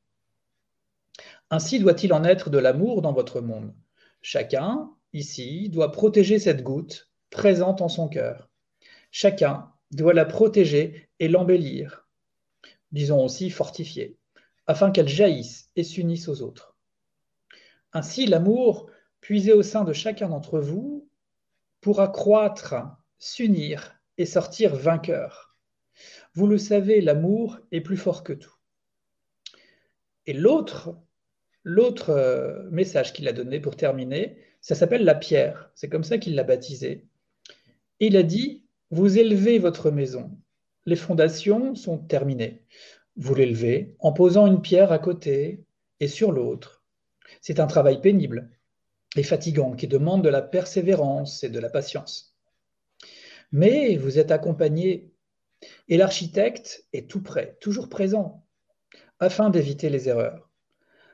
Ainsi 1.52 1.78
doit-il 1.78 2.14
en 2.14 2.24
être 2.24 2.49
de 2.49 2.58
l'amour 2.58 3.04
dans 3.04 3.14
votre 3.14 3.41
monde. 3.41 3.76
Chacun, 4.24 4.89
ici, 5.14 5.70
doit 5.70 5.91
protéger 5.91 6.39
cette 6.39 6.64
goutte 6.64 7.12
présente 7.30 7.80
en 7.80 7.89
son 7.89 8.08
cœur. 8.08 8.49
Chacun 9.12 9.72
doit 9.91 10.16
la 10.16 10.26
protéger 10.26 11.12
et 11.20 11.28
l'embellir, 11.28 12.08
disons 12.91 13.24
aussi 13.24 13.52
fortifier, 13.52 14.18
afin 14.66 14.89
qu'elle 14.89 15.08
jaillisse 15.08 15.70
et 15.76 15.84
s'unisse 15.84 16.28
aux 16.28 16.41
autres. 16.41 16.76
Ainsi, 17.93 18.26
l'amour 18.26 18.89
puisé 19.20 19.54
au 19.54 19.62
sein 19.62 19.84
de 19.84 19.93
chacun 19.93 20.30
d'entre 20.30 20.60
vous 20.60 21.08
pourra 21.82 22.08
croître, 22.08 22.74
s'unir 23.20 23.93
et 24.18 24.26
sortir 24.26 24.76
vainqueur. 24.76 25.51
Vous 26.34 26.47
le 26.47 26.57
savez, 26.57 27.01
l'amour 27.01 27.59
est 27.71 27.82
plus 27.82 27.97
fort 27.97 28.23
que 28.23 28.34
tout. 28.34 28.55
Et 30.25 30.34
l'autre, 30.34 30.95
euh, 32.09 32.69
message 32.71 33.13
qu'il 33.13 33.27
a 33.27 33.34
donné 33.34 33.59
pour 33.59 33.75
terminer, 33.75 34.38
ça 34.61 34.75
s'appelle 34.75 35.03
la 35.03 35.15
pierre. 35.15 35.71
C'est 35.75 35.89
comme 35.89 36.03
ça 36.03 36.17
qu'il 36.17 36.36
l'a 36.36 36.43
baptisé. 36.43 37.05
il 37.99 38.15
a 38.17 38.23
dit, 38.23 38.65
vous 38.91 39.17
élevez 39.19 39.59
votre 39.59 39.91
maison. 39.91 40.32
Les 40.86 40.95
fondations 40.95 41.75
sont 41.75 41.97
terminées. 41.97 42.65
Vous 43.15 43.36
l'élevez 43.36 43.95
en 43.99 44.13
posant 44.13 44.47
une 44.47 44.61
pierre 44.61 44.91
à 44.91 44.99
côté 44.99 45.63
et 45.99 46.07
sur 46.07 46.32
l'autre. 46.32 46.84
C'est 47.41 47.59
un 47.59 47.67
travail 47.67 48.01
pénible 48.01 48.49
et 49.15 49.23
fatigant 49.23 49.73
qui 49.73 49.88
demande 49.88 50.23
de 50.23 50.29
la 50.29 50.41
persévérance 50.41 51.43
et 51.43 51.49
de 51.49 51.59
la 51.59 51.69
patience. 51.69 52.36
Mais 53.51 53.97
vous 53.97 54.17
êtes 54.17 54.32
accompagné 54.32 55.11
et 55.88 55.97
l'architecte 55.97 56.86
est 56.93 57.09
tout 57.09 57.22
prêt, 57.22 57.57
toujours 57.62 57.89
présent, 57.89 58.45
afin 59.20 59.49
d'éviter 59.49 59.89
les 59.89 60.09
erreurs. 60.09 60.49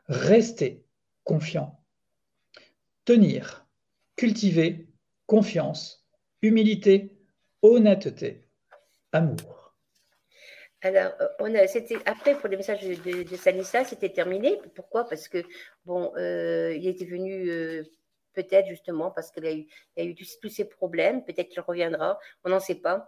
Restez 0.07 0.85
confiant. 1.23 1.83
Tenir, 3.05 3.67
cultiver 4.15 4.87
confiance, 5.25 6.05
humilité, 6.41 7.17
honnêteté, 7.61 8.45
amour. 9.11 9.75
Alors, 10.81 11.11
euh, 11.21 11.27
on 11.39 11.53
a, 11.55 11.67
c'était 11.67 11.97
après 12.05 12.35
pour 12.35 12.49
les 12.49 12.57
messages 12.57 12.81
de, 12.81 13.23
de, 13.23 13.35
Sanissa, 13.35 13.83
c'était 13.83 14.09
terminé. 14.09 14.59
Pourquoi? 14.75 15.07
Parce 15.07 15.27
que 15.27 15.43
bon, 15.85 16.13
euh, 16.17 16.73
il 16.75 16.87
était 16.87 17.05
venu 17.05 17.49
euh, 17.49 17.83
peut-être 18.33 18.67
justement 18.67 19.11
parce 19.11 19.31
qu'il 19.31 19.45
a 19.45 19.53
eu, 19.53 19.67
a 19.97 20.03
eu 20.03 20.15
tous, 20.15 20.39
tous 20.39 20.49
ces 20.49 20.65
problèmes. 20.65 21.25
Peut-être 21.25 21.49
qu'il 21.49 21.61
reviendra. 21.61 22.19
On 22.43 22.49
n'en 22.49 22.59
sait 22.59 22.75
pas. 22.75 23.07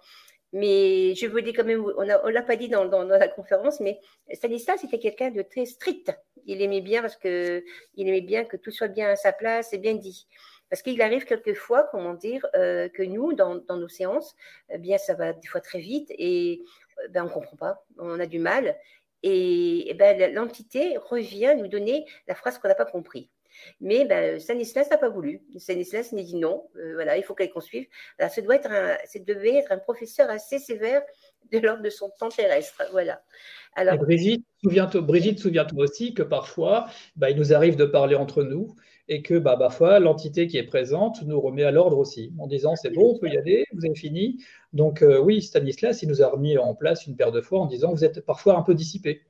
Mais 0.51 1.13
je 1.15 1.27
vous 1.27 1.41
dis 1.41 1.53
quand 1.53 1.63
même, 1.63 1.83
on 1.97 2.03
ne 2.03 2.31
l'a 2.31 2.41
pas 2.41 2.55
dit 2.55 2.69
dans, 2.69 2.83
la 2.83 3.27
conférence, 3.27 3.79
mais 3.79 3.99
Stanislas, 4.33 4.79
c'était 4.81 4.97
quelqu'un 4.99 5.29
de 5.29 5.43
très 5.43 5.65
strict. 5.65 6.11
Il 6.45 6.61
aimait 6.61 6.81
bien 6.81 7.01
parce 7.01 7.17
que 7.17 7.63
il 7.95 8.07
aimait 8.07 8.21
bien 8.21 8.45
que 8.45 8.57
tout 8.57 8.71
soit 8.71 8.87
bien 8.87 9.09
à 9.09 9.15
sa 9.15 9.31
place 9.31 9.73
et 9.73 9.77
bien 9.77 9.93
dit. 9.93 10.27
Parce 10.69 10.81
qu'il 10.81 11.01
arrive 11.01 11.25
quelquefois, 11.25 11.87
comment 11.91 12.13
dire, 12.13 12.45
euh, 12.55 12.89
que 12.89 13.03
nous, 13.03 13.33
dans, 13.33 13.61
nos 13.69 13.87
séances, 13.87 14.35
eh 14.69 14.77
bien, 14.77 14.97
ça 14.97 15.15
va 15.15 15.33
des 15.33 15.47
fois 15.47 15.61
très 15.61 15.79
vite 15.79 16.11
et 16.11 16.63
euh, 16.99 17.07
ben, 17.09 17.23
on 17.23 17.25
ne 17.27 17.31
comprend 17.31 17.57
pas, 17.57 17.85
on 17.97 18.19
a 18.19 18.25
du 18.25 18.39
mal. 18.39 18.77
Et, 19.23 19.89
et 19.89 19.93
ben, 19.95 20.33
l'entité 20.33 20.97
revient 20.97 21.55
nous 21.57 21.67
donner 21.67 22.05
la 22.27 22.35
phrase 22.35 22.57
qu'on 22.57 22.67
n'a 22.67 22.75
pas 22.75 22.85
compris. 22.85 23.29
Mais 23.81 24.05
ben, 24.05 24.39
Stanislas 24.39 24.89
n'a 24.89 24.97
pas 24.97 25.09
voulu. 25.09 25.41
Stanislas 25.57 26.11
n'a 26.11 26.23
dit 26.23 26.35
non, 26.35 26.63
euh, 26.75 26.93
voilà, 26.93 27.17
il 27.17 27.23
faut 27.23 27.33
qu'elle 27.33 27.49
qu'on 27.49 27.61
suive. 27.61 27.87
Alors, 28.17 28.31
ce, 28.31 28.41
doit 28.41 28.55
être 28.55 28.71
un, 28.71 28.97
devait 29.25 29.55
être 29.55 29.71
un 29.71 29.77
professeur 29.77 30.29
assez 30.29 30.59
sévère 30.59 31.01
de 31.51 31.59
l'ordre 31.59 31.83
de 31.83 31.89
son 31.89 32.09
temps 32.19 32.29
terrestre. 32.29 32.83
Voilà. 32.91 33.21
Alors, 33.75 33.97
Brigitte, 33.97 34.45
souviens-toi 34.63 35.01
Brigitte, 35.01 35.39
souviens-toi 35.39 35.83
aussi 35.83 36.13
que 36.13 36.23
parfois, 36.23 36.87
bah, 37.15 37.29
il 37.29 37.37
nous 37.37 37.53
arrive 37.53 37.75
de 37.75 37.85
parler 37.85 38.15
entre 38.15 38.43
nous 38.43 38.75
et 39.07 39.23
que 39.23 39.37
bah, 39.39 39.57
parfois, 39.57 39.99
l'entité 39.99 40.47
qui 40.47 40.57
est 40.57 40.63
présente 40.63 41.23
nous 41.23 41.41
remet 41.41 41.63
à 41.63 41.71
l'ordre 41.71 41.97
aussi, 41.97 42.31
en 42.37 42.47
disant 42.47 42.75
c'est 42.75 42.91
bon, 42.91 43.15
on 43.15 43.19
peut 43.19 43.27
y 43.27 43.37
aller, 43.37 43.65
vous 43.73 43.85
avez 43.85 43.95
fini. 43.95 44.43
Donc, 44.71 45.01
euh, 45.01 45.19
oui, 45.19 45.41
Stanislas, 45.41 46.03
il 46.03 46.09
nous 46.09 46.21
a 46.21 46.27
remis 46.27 46.57
en 46.57 46.75
place 46.75 47.07
une 47.07 47.15
paire 47.15 47.31
de 47.31 47.41
fois 47.41 47.59
en 47.59 47.65
disant 47.65 47.91
vous 47.91 48.05
êtes 48.05 48.23
parfois 48.25 48.55
un 48.57 48.61
peu 48.61 48.75
dissipé. 48.75 49.23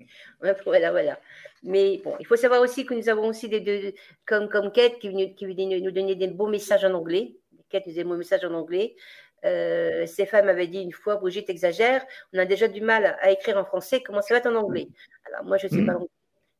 Voilà, 0.64 0.90
voilà. 0.90 1.20
Mais 1.62 2.00
bon, 2.02 2.16
il 2.20 2.26
faut 2.26 2.36
savoir 2.36 2.62
aussi 2.62 2.86
que 2.86 2.94
nous 2.94 3.08
avons 3.08 3.28
aussi 3.28 3.48
des 3.48 3.60
deux, 3.60 3.92
comme, 4.26 4.48
comme 4.48 4.72
Kate 4.72 4.98
qui, 4.98 5.34
qui 5.34 5.46
nous 5.46 5.90
donner 5.90 6.14
des 6.14 6.28
beaux 6.28 6.48
messages 6.48 6.84
en 6.84 6.94
anglais. 6.94 7.36
Kate 7.68 7.86
nous 7.86 7.94
des 7.94 8.04
beaux 8.04 8.16
messages 8.16 8.44
en 8.44 8.54
anglais. 8.54 8.96
Euh, 9.44 10.06
Stéphane 10.06 10.46
m'avait 10.46 10.66
dit 10.66 10.82
une 10.82 10.92
fois, 10.92 11.16
Brigitte 11.16 11.48
exagère, 11.48 12.04
on 12.32 12.38
a 12.38 12.44
déjà 12.44 12.68
du 12.68 12.80
mal 12.82 13.16
à 13.20 13.30
écrire 13.30 13.56
en 13.56 13.64
français, 13.64 14.02
comment 14.02 14.20
ça 14.20 14.34
va 14.34 14.38
être 14.38 14.46
en 14.46 14.54
anglais? 14.54 14.88
Alors 15.26 15.44
moi, 15.44 15.56
je 15.56 15.66
ne 15.66 15.70
sais 15.70 15.84
pas 15.84 15.92
l'anglais 15.92 16.08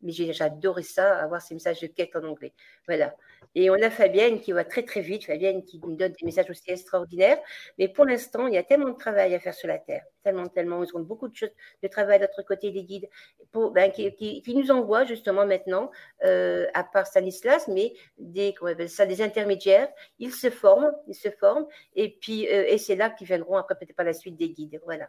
mais 0.02 0.12
adoré 0.40 0.82
ça, 0.82 1.18
avoir 1.18 1.42
ces 1.42 1.54
messages 1.54 1.80
de 1.80 1.86
quête 1.86 2.14
en 2.16 2.24
anglais. 2.24 2.52
Voilà. 2.86 3.14
Et 3.54 3.70
on 3.70 3.74
a 3.74 3.90
Fabienne 3.90 4.40
qui 4.40 4.52
va 4.52 4.64
très 4.64 4.84
très 4.84 5.00
vite, 5.00 5.24
Fabienne 5.24 5.64
qui 5.64 5.80
nous 5.80 5.96
donne 5.96 6.12
des 6.12 6.24
messages 6.24 6.48
aussi 6.50 6.70
extraordinaires. 6.70 7.38
Mais 7.78 7.88
pour 7.88 8.04
l'instant, 8.04 8.46
il 8.46 8.54
y 8.54 8.58
a 8.58 8.62
tellement 8.62 8.90
de 8.90 8.98
travail 8.98 9.34
à 9.34 9.40
faire 9.40 9.54
sur 9.54 9.68
la 9.68 9.78
Terre, 9.78 10.04
tellement, 10.22 10.46
tellement. 10.46 10.84
Ils 10.84 10.96
ont 10.96 11.00
beaucoup 11.00 11.28
de 11.28 11.34
choses 11.34 11.50
de 11.82 11.88
travail 11.88 12.18
de 12.18 12.24
l'autre 12.24 12.42
côté 12.46 12.70
des 12.70 12.84
guides 12.84 13.08
ben, 13.52 13.90
qui, 13.90 14.54
nous 14.54 14.70
envoient 14.70 15.04
justement 15.04 15.46
maintenant, 15.46 15.90
euh, 16.24 16.66
à 16.74 16.84
part 16.84 17.06
Stanislas, 17.06 17.66
mais 17.68 17.94
des 18.18 19.22
intermédiaires. 19.22 19.88
Ils 20.18 20.32
se 20.32 20.50
forment, 20.50 20.92
ils 21.08 21.14
se 21.14 21.30
forment. 21.30 21.66
Et 21.94 22.16
puis, 22.20 22.46
euh, 22.48 22.64
et 22.68 22.78
c'est 22.78 22.96
là 22.96 23.10
qu'ils 23.10 23.26
viendront 23.26 23.56
après 23.56 23.74
peut-être 23.74 23.96
par 23.96 24.06
la 24.06 24.12
suite 24.12 24.36
des 24.36 24.50
guides. 24.50 24.80
Voilà. 24.84 25.08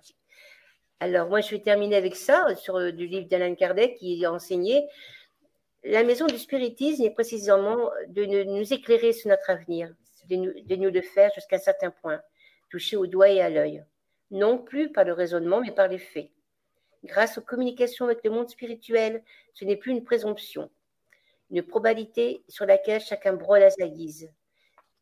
Alors, 1.02 1.30
moi, 1.30 1.42
je 1.42 1.50
vais 1.50 1.60
terminer 1.60 1.96
avec 1.96 2.16
ça, 2.16 2.56
sur 2.56 2.76
euh, 2.76 2.92
du 2.92 3.08
livre 3.08 3.28
d'Alain 3.28 3.56
Kardec 3.56 3.96
qui 3.96 4.24
a 4.24 4.32
enseigné. 4.32 4.88
La 5.84 6.04
maison 6.04 6.28
du 6.28 6.38
spiritisme 6.38 7.02
est 7.04 7.10
précisément 7.10 7.90
de 8.10 8.24
nous 8.44 8.72
éclairer 8.72 9.12
sur 9.12 9.30
notre 9.30 9.50
avenir, 9.50 9.92
de 10.30 10.76
nous, 10.76 10.92
le 10.92 11.02
faire 11.02 11.32
jusqu'à 11.34 11.56
un 11.56 11.60
certain 11.60 11.90
point, 11.90 12.22
toucher 12.70 12.98
au 12.98 13.08
doigt 13.08 13.30
et 13.30 13.42
à 13.42 13.50
l'œil. 13.50 13.84
Non 14.30 14.60
plus 14.60 14.92
par 14.92 15.04
le 15.04 15.14
raisonnement, 15.14 15.62
mais 15.62 15.72
par 15.72 15.88
les 15.88 15.98
faits. 15.98 16.30
Grâce 17.04 17.40
aux 17.40 17.42
communications 17.42 18.06
avec 18.06 18.24
le 18.24 18.30
monde 18.30 18.52
spirituel, 18.52 19.24
ce 19.56 19.66
n'est 19.66 19.78
plus 19.78 19.94
une 19.94 20.04
présomption, 20.04 20.70
une 21.50 21.64
probabilité 21.64 22.44
sur 22.48 22.68
laquelle 22.68 23.02
chacun 23.02 23.34
brode 23.34 23.64
à 23.64 23.72
sa 23.72 23.88
guise. 23.88 24.30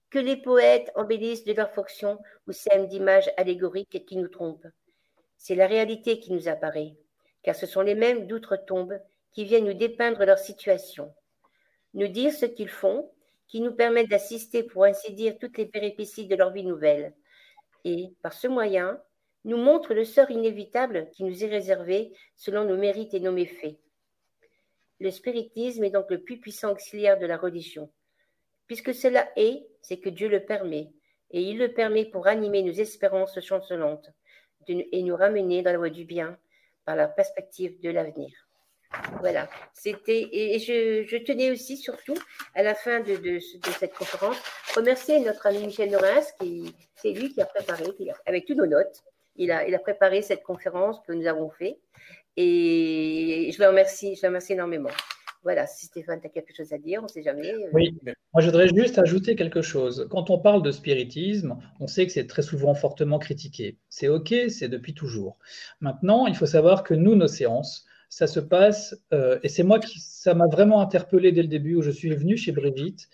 Que 0.10 0.20
les 0.20 0.38
poètes 0.38 0.94
embellissent 0.96 1.44
de 1.44 1.52
leur 1.52 1.74
fonction 1.74 2.20
ou 2.48 2.54
sèment 2.54 2.88
d'images 2.88 3.30
allégoriques 3.36 4.06
qui 4.06 4.16
nous 4.16 4.30
trompent. 4.30 4.66
C'est 5.40 5.56
la 5.56 5.68
réalité 5.68 6.20
qui 6.20 6.34
nous 6.34 6.50
apparaît, 6.50 6.96
car 7.44 7.56
ce 7.56 7.66
sont 7.66 7.82
les 7.82 7.96
mêmes 7.96 8.28
d'outre-tombe 8.28 9.00
qui 9.32 9.46
viennent 9.46 9.66
nous 9.66 9.74
dépeindre 9.74 10.26
leur 10.26 10.38
situation, 10.38 11.14
nous 11.94 12.10
dire 12.10 12.34
ce 12.34 12.46
qu'ils 12.46 12.70
font, 12.70 13.10
qui 13.48 13.62
nous 13.62 13.72
permettent 13.72 14.10
d'assister, 14.10 14.64
pour 14.64 14.84
ainsi 14.84 15.14
dire, 15.14 15.40
toutes 15.40 15.58
les 15.58 15.66
péripéties 15.66 16.28
de 16.28 16.36
leur 16.36 16.52
vie 16.52 16.66
nouvelle, 16.66 17.14
et, 17.86 18.14
par 18.22 18.34
ce 18.34 18.48
moyen, 18.48 19.02
nous 19.46 19.56
montrent 19.56 19.94
le 19.94 20.04
sort 20.04 20.30
inévitable 20.30 21.10
qui 21.14 21.24
nous 21.24 21.44
est 21.44 21.50
réservé 21.50 22.12
selon 22.36 22.66
nos 22.66 22.78
mérites 22.78 23.14
et 23.14 23.22
nos 23.22 23.32
méfaits. 23.32 23.78
Le 25.00 25.10
spiritisme 25.10 25.86
est 25.86 25.90
donc 25.90 26.12
le 26.12 26.22
plus 26.22 26.38
puissant 26.38 26.74
auxiliaire 26.74 27.18
de 27.18 27.26
la 27.26 27.38
religion. 27.38 27.90
Puisque 28.68 28.94
cela 28.94 29.32
est, 29.38 29.66
c'est 29.82 30.00
que 30.00 30.10
Dieu 30.10 30.28
le 30.28 30.44
permet, 30.46 30.92
et 31.32 31.42
il 31.42 31.58
le 31.58 31.74
permet 31.74 32.04
pour 32.04 32.28
animer 32.28 32.62
nos 32.62 32.74
espérances 32.74 33.40
chancelantes, 33.40 34.12
et 34.70 35.04
nous 35.04 35.16
ramener 35.16 35.62
dans 35.62 35.72
la 35.72 35.78
voie 35.78 35.90
du 35.90 36.06
bien 36.06 36.38
par 36.86 36.96
la 36.96 37.08
perspective 37.08 37.80
de 37.82 37.90
l'avenir. 37.90 38.32
Voilà, 39.20 39.48
c'était 39.74 40.28
et 40.32 40.58
je, 40.58 41.18
tenais 41.18 41.52
aussi 41.52 41.78
surtout 41.78 42.16
à 42.56 42.64
la 42.64 42.74
fin 42.74 43.02
de, 43.02 43.40
cette 43.80 43.94
conférence 43.94 44.38
remercier 44.76 45.20
notre 45.20 45.46
ami 45.46 45.68
Michel 45.68 45.92
Norins 45.92 46.24
qui 46.40 46.74
c'est 46.96 47.12
lui 47.12 47.32
qui 47.32 47.40
a 47.40 47.46
préparé, 47.46 47.86
avec 48.26 48.46
toutes 48.46 48.58
nos 48.58 48.66
notes, 48.66 49.04
il 49.36 49.52
a, 49.52 49.68
il 49.68 49.76
a 49.76 49.80
préparé 49.80 50.24
cette 50.24 50.42
conférence 50.42 51.00
que 51.06 51.14
nous 51.14 51.28
avons 51.28 51.52
fait 51.52 51.78
et 52.36 53.52
je 53.54 53.62
le 53.62 53.68
remercie, 53.68 54.16
je 54.16 54.22
le 54.24 54.30
remercie 54.30 54.54
énormément. 54.54 54.90
Voilà, 55.44 55.68
si 55.68 55.86
Stéphane, 55.86 56.20
tu 56.20 56.28
as 56.28 56.30
quelque 56.30 56.54
chose 56.54 56.74
à 56.74 56.78
dire, 56.78 57.00
on 57.00 57.04
ne 57.04 57.08
sait 57.08 57.24
jamais. 57.24 57.54
Euh. 57.54 57.70
Oui, 57.72 57.98
moi 58.34 58.42
je 58.42 58.48
voudrais 58.48 58.68
juste 58.68 58.98
ajouter 58.98 59.36
quelque 59.36 59.62
chose. 59.62 60.08
Quand 60.10 60.30
on 60.30 60.40
parle 60.40 60.62
de 60.62 60.72
spiritisme, 60.72 61.58
on 61.80 61.88
sait 61.88 62.06
que 62.06 62.12
c'est 62.12 62.28
très 62.28 62.42
souvent 62.42 62.74
fortement 62.74 63.20
critiqué. 63.20 63.78
C'est 63.88 64.10
OK, 64.10 64.34
c'est 64.50 64.68
depuis 64.68 64.94
toujours. 64.94 65.38
Maintenant, 65.80 66.28
il 66.28 66.36
faut 66.36 66.46
savoir 66.46 66.84
que 66.84 66.94
nous, 66.94 67.16
nos 67.16 67.28
séances, 67.28 67.86
ça 68.10 68.28
se 68.28 68.40
passe, 68.40 68.96
euh, 69.14 69.40
et 69.44 69.50
c'est 69.50 69.64
moi 69.64 69.80
qui, 69.80 70.00
ça 70.00 70.34
m'a 70.34 70.48
vraiment 70.48 70.82
interpellé 70.82 71.32
dès 71.32 71.44
le 71.44 71.48
début 71.48 71.76
où 71.76 71.82
je 71.82 71.92
suis 71.92 72.14
venu 72.14 72.36
chez 72.36 72.52
Brigitte, 72.52 73.08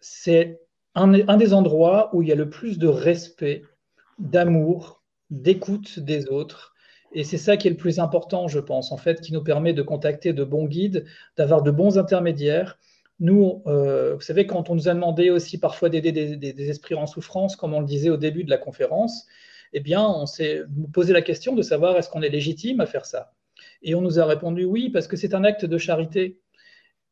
c'est 0.00 0.60
un 0.96 1.36
des 1.36 1.54
endroits 1.54 2.14
où 2.14 2.22
il 2.22 2.28
y 2.28 2.32
a 2.32 2.36
le 2.36 2.48
plus 2.48 2.78
de 2.78 2.86
respect, 2.86 3.64
d'amour, 4.18 5.02
d'écoute 5.30 5.98
des 5.98 6.28
autres 6.28 6.73
et 7.14 7.22
c'est 7.22 7.38
ça 7.38 7.56
qui 7.56 7.68
est 7.68 7.70
le 7.70 7.76
plus 7.76 8.00
important, 8.00 8.48
je 8.48 8.58
pense, 8.58 8.90
en 8.90 8.96
fait, 8.96 9.20
qui 9.20 9.32
nous 9.32 9.42
permet 9.42 9.72
de 9.72 9.82
contacter 9.82 10.32
de 10.32 10.42
bons 10.42 10.66
guides, 10.66 11.06
d'avoir 11.36 11.62
de 11.62 11.70
bons 11.70 11.96
intermédiaires. 11.96 12.78
Nous, 13.20 13.62
euh, 13.66 14.14
vous 14.16 14.20
savez, 14.20 14.46
quand 14.46 14.68
on 14.68 14.74
nous 14.74 14.88
a 14.88 14.94
demandé 14.94 15.30
aussi 15.30 15.58
parfois 15.58 15.88
d'aider 15.88 16.10
des, 16.12 16.68
esprits 16.68 16.96
en 16.96 17.06
souffrance, 17.06 17.54
comme 17.54 17.72
on 17.72 17.80
le 17.80 17.86
disait 17.86 18.10
au 18.10 18.16
début 18.16 18.42
de 18.42 18.50
la 18.50 18.58
conférence, 18.58 19.26
eh 19.72 19.80
bien, 19.80 20.04
on 20.04 20.26
s'est 20.26 20.62
posé 20.92 21.12
la 21.12 21.22
question 21.22 21.54
de 21.54 21.62
savoir 21.62 21.96
est-ce 21.96 22.10
qu'on 22.10 22.22
est 22.22 22.28
légitime 22.28 22.80
à 22.80 22.86
faire 22.86 23.06
ça. 23.06 23.32
Et 23.82 23.94
on 23.94 24.00
nous 24.00 24.18
a 24.18 24.26
répondu 24.26 24.64
oui, 24.64 24.90
parce 24.90 25.06
que 25.06 25.16
c'est 25.16 25.34
un 25.34 25.44
acte 25.44 25.64
de 25.64 25.78
charité. 25.78 26.40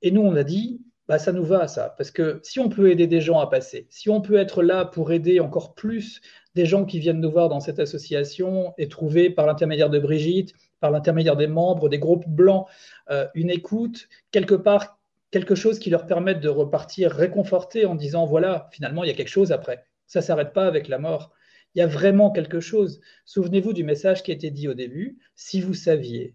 Et 0.02 0.10
nous, 0.10 0.22
on 0.22 0.34
a 0.34 0.42
dit, 0.42 0.80
bah, 1.12 1.18
ça 1.18 1.32
nous 1.32 1.44
va, 1.44 1.68
ça. 1.68 1.94
Parce 1.98 2.10
que 2.10 2.40
si 2.42 2.58
on 2.58 2.70
peut 2.70 2.90
aider 2.90 3.06
des 3.06 3.20
gens 3.20 3.38
à 3.38 3.46
passer, 3.46 3.86
si 3.90 4.08
on 4.08 4.22
peut 4.22 4.36
être 4.36 4.62
là 4.62 4.86
pour 4.86 5.12
aider 5.12 5.40
encore 5.40 5.74
plus 5.74 6.22
des 6.54 6.64
gens 6.64 6.86
qui 6.86 7.00
viennent 7.00 7.20
nous 7.20 7.30
voir 7.30 7.50
dans 7.50 7.60
cette 7.60 7.78
association 7.78 8.72
et 8.78 8.88
trouver 8.88 9.28
par 9.28 9.46
l'intermédiaire 9.46 9.90
de 9.90 9.98
Brigitte, 9.98 10.54
par 10.80 10.90
l'intermédiaire 10.90 11.36
des 11.36 11.48
membres, 11.48 11.90
des 11.90 11.98
groupes 11.98 12.26
blancs, 12.26 12.66
euh, 13.10 13.28
une 13.34 13.50
écoute, 13.50 14.08
quelque 14.30 14.54
part, 14.54 15.00
quelque 15.30 15.54
chose 15.54 15.78
qui 15.78 15.90
leur 15.90 16.06
permette 16.06 16.40
de 16.40 16.48
repartir 16.48 17.10
réconfortés 17.10 17.84
en 17.84 17.94
disant, 17.94 18.24
voilà, 18.24 18.70
finalement, 18.72 19.04
il 19.04 19.08
y 19.08 19.10
a 19.10 19.14
quelque 19.14 19.28
chose 19.28 19.52
après. 19.52 19.84
Ça 20.06 20.20
ne 20.20 20.24
s'arrête 20.24 20.54
pas 20.54 20.66
avec 20.66 20.88
la 20.88 20.98
mort. 20.98 21.30
Il 21.74 21.80
y 21.80 21.82
a 21.82 21.86
vraiment 21.86 22.30
quelque 22.30 22.60
chose. 22.60 23.02
Souvenez-vous 23.26 23.74
du 23.74 23.84
message 23.84 24.22
qui 24.22 24.30
a 24.30 24.34
été 24.34 24.50
dit 24.50 24.66
au 24.66 24.72
début, 24.72 25.18
si 25.36 25.60
vous 25.60 25.74
saviez. 25.74 26.34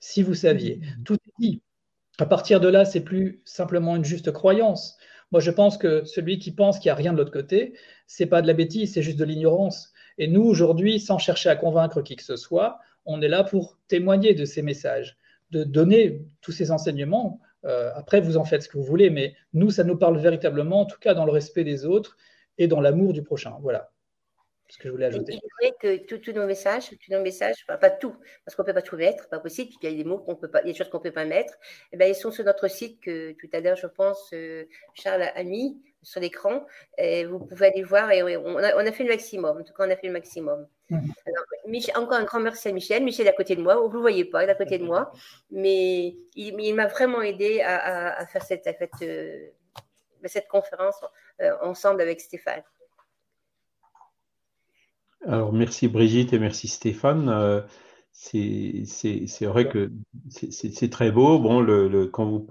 Si 0.00 0.22
vous 0.22 0.34
saviez. 0.34 0.80
Tout 1.04 1.16
est 1.16 1.32
dit. 1.38 1.62
À 2.20 2.26
partir 2.26 2.58
de 2.60 2.68
là, 2.68 2.84
c'est 2.84 3.02
plus 3.02 3.40
simplement 3.44 3.94
une 3.94 4.04
juste 4.04 4.32
croyance. 4.32 4.98
Moi, 5.30 5.40
je 5.40 5.52
pense 5.52 5.78
que 5.78 6.04
celui 6.04 6.38
qui 6.38 6.50
pense 6.52 6.78
qu'il 6.78 6.88
n'y 6.88 6.92
a 6.92 6.96
rien 6.96 7.12
de 7.12 7.18
l'autre 7.18 7.32
côté, 7.32 7.74
c'est 8.06 8.26
pas 8.26 8.42
de 8.42 8.46
la 8.46 8.54
bêtise, 8.54 8.92
c'est 8.94 9.02
juste 9.02 9.18
de 9.18 9.24
l'ignorance. 9.24 9.92
Et 10.18 10.26
nous, 10.26 10.42
aujourd'hui, 10.42 10.98
sans 10.98 11.18
chercher 11.18 11.48
à 11.48 11.54
convaincre 11.54 12.02
qui 12.02 12.16
que 12.16 12.24
ce 12.24 12.36
soit, 12.36 12.80
on 13.06 13.22
est 13.22 13.28
là 13.28 13.44
pour 13.44 13.78
témoigner 13.86 14.34
de 14.34 14.44
ces 14.44 14.62
messages, 14.62 15.16
de 15.52 15.62
donner 15.62 16.22
tous 16.40 16.50
ces 16.50 16.72
enseignements. 16.72 17.40
Euh, 17.64 17.90
après, 17.94 18.20
vous 18.20 18.36
en 18.36 18.44
faites 18.44 18.64
ce 18.64 18.68
que 18.68 18.78
vous 18.78 18.84
voulez, 18.84 19.10
mais 19.10 19.34
nous, 19.52 19.70
ça 19.70 19.84
nous 19.84 19.96
parle 19.96 20.18
véritablement, 20.18 20.80
en 20.80 20.86
tout 20.86 20.98
cas 20.98 21.14
dans 21.14 21.24
le 21.24 21.32
respect 21.32 21.62
des 21.62 21.86
autres 21.86 22.16
et 22.58 22.66
dans 22.66 22.80
l'amour 22.80 23.12
du 23.12 23.22
prochain. 23.22 23.54
Voilà 23.60 23.92
ce 24.68 24.78
que 24.78 24.88
je 24.88 24.90
voulais 24.90 25.06
ajouter. 25.06 25.38
Que 25.80 25.96
tous 26.16 26.32
nos 26.32 26.46
messages, 26.46 26.90
tous 26.90 27.12
nos 27.12 27.22
messages, 27.22 27.66
pas 27.66 27.90
tout, 27.90 28.14
parce 28.44 28.54
qu'on 28.54 28.62
ne 28.62 28.66
peut 28.68 28.74
pas 28.74 28.82
tout 28.82 28.96
mettre, 28.96 29.28
pas 29.28 29.40
possible, 29.40 29.70
puis 29.70 29.78
il 29.82 29.90
y 29.90 29.94
a 29.94 30.02
des 30.02 30.08
mots 30.08 30.18
qu'on 30.18 30.36
peut 30.36 30.50
pas, 30.50 30.62
des 30.62 30.74
choses 30.74 30.88
qu'on 30.88 30.98
ne 30.98 31.04
peut 31.04 31.12
pas 31.12 31.24
mettre, 31.24 31.54
et 31.54 31.94
eh 31.94 31.96
ben, 31.96 32.08
ils 32.08 32.14
sont 32.14 32.30
sur 32.30 32.44
notre 32.44 32.68
site 32.68 33.00
que 33.00 33.32
tout 33.32 33.48
à 33.52 33.60
l'heure, 33.60 33.76
je 33.76 33.86
pense, 33.86 34.30
euh, 34.32 34.64
Charles 34.94 35.22
a 35.34 35.42
mis 35.42 35.80
sur 36.02 36.20
l'écran. 36.20 36.66
Vous 36.98 37.38
pouvez 37.40 37.66
aller 37.66 37.82
voir 37.82 38.10
et 38.10 38.22
on 38.22 38.56
a, 38.56 38.74
on 38.76 38.86
a, 38.86 38.92
fait 38.92 39.04
le 39.04 39.10
maximum. 39.10 39.58
En 39.58 39.62
tout 39.62 39.72
cas, 39.72 39.86
on 39.86 39.90
a 39.90 39.96
fait 39.96 40.06
le 40.06 40.12
maximum. 40.12 40.66
Mhm. 40.90 41.12
encore 41.96 42.18
un 42.18 42.24
grand 42.24 42.40
merci 42.40 42.68
à 42.68 42.72
Michel. 42.72 43.02
Michel 43.04 43.26
est 43.26 43.30
à 43.30 43.34
côté 43.34 43.56
de 43.56 43.62
moi. 43.62 43.76
Vous 43.76 43.88
ne 43.88 43.94
le 43.94 44.00
voyez 44.00 44.24
pas, 44.24 44.44
il 44.44 44.48
est 44.48 44.52
à 44.52 44.54
côté 44.54 44.78
de 44.78 44.84
moi. 44.84 45.12
Mais 45.50 46.16
il, 46.34 46.74
m'a 46.74 46.86
vraiment 46.86 47.20
aidé 47.22 47.60
à, 47.60 48.16
à, 48.16 48.26
faire 48.26 48.42
cette, 48.42 48.66
euh, 49.02 49.48
cette 50.24 50.48
conférence 50.48 50.96
euh, 51.42 51.52
ensemble 51.60 52.00
avec 52.00 52.20
Stéphane. 52.20 52.62
Alors, 55.26 55.52
merci 55.52 55.88
Brigitte 55.88 56.32
et 56.32 56.38
merci 56.38 56.68
Stéphane. 56.68 57.28
Euh, 57.28 57.60
c'est 58.12 58.84
vrai 59.42 59.68
que 59.68 59.90
c'est 60.30 60.90
très 60.90 61.10
beau. 61.10 61.38
Bon, 61.38 61.60
le, 61.60 62.06
quand 62.06 62.26
vous, 62.26 62.48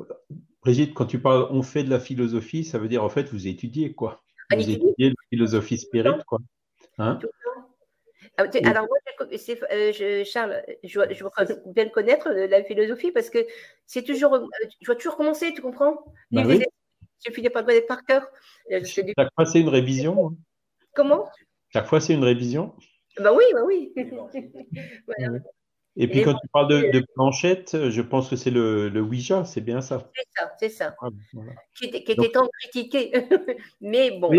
Brigitte, 0.61 0.93
quand 0.93 1.05
tu 1.05 1.19
parles 1.19 1.47
on 1.49 1.61
fait 1.63 1.83
de 1.83 1.89
la 1.89 1.99
philosophie, 1.99 2.63
ça 2.63 2.77
veut 2.77 2.87
dire 2.87 3.03
en 3.03 3.09
fait 3.09 3.31
vous 3.31 3.47
étudiez 3.47 3.93
quoi. 3.93 4.23
Vous 4.51 4.69
étudiez 4.69 5.09
la 5.09 5.15
philosophie 5.29 5.77
spirit 5.77 6.23
quoi. 6.25 6.39
Hein 6.97 7.19
ah, 8.39 8.43
alors 8.65 8.87
moi, 8.87 8.97
euh, 9.71 10.23
Charles, 10.23 10.61
je, 10.83 10.89
je 11.11 11.23
veux 11.23 11.29
bien 11.73 11.89
connaître 11.89 12.29
euh, 12.29 12.47
la 12.47 12.63
philosophie 12.63 13.11
parce 13.11 13.31
que 13.31 13.39
c'est 13.87 14.03
toujours, 14.03 14.39
je 14.79 14.85
dois 14.85 14.95
toujours 14.95 15.17
commencer, 15.17 15.53
tu 15.53 15.61
comprends? 15.61 16.05
Bah 16.31 16.43
oui. 16.45 16.61
Je 17.25 17.31
finis 17.31 17.49
pas 17.49 17.63
de 17.63 17.67
connaître 17.67 17.87
par 17.87 18.05
cœur. 18.05 18.27
Chaque 18.85 19.33
fois, 19.33 19.45
c'est 19.45 19.59
une 19.59 19.69
révision. 19.69 20.27
Hein. 20.27 20.35
Comment? 20.93 21.27
Chaque 21.73 21.87
fois, 21.87 21.99
c'est 21.99 22.13
une 22.13 22.23
révision 22.23 22.73
Bah 23.19 23.33
oui, 23.33 23.43
bah 23.53 23.61
oui. 23.65 23.93
Et 25.95 26.07
puis, 26.11 26.21
quand 26.23 26.33
tu 26.33 26.47
parles 26.53 26.67
de, 26.69 27.05
planchette, 27.13 27.89
je 27.89 28.01
pense 28.01 28.29
que 28.29 28.35
c'est 28.35 28.51
le, 28.51 28.89
le, 28.89 29.01
Ouija, 29.01 29.43
c'est 29.45 29.61
bien 29.61 29.81
ça. 29.81 30.09
C'est 30.15 30.27
ça, 30.35 30.51
c'est 30.59 30.69
ça. 30.69 30.95
Ah, 31.01 31.09
qui, 31.75 31.85
était, 31.85 32.29
tant 32.31 32.47
critiqué. 32.59 33.11
Mais 33.81 34.11
bon, 34.11 34.31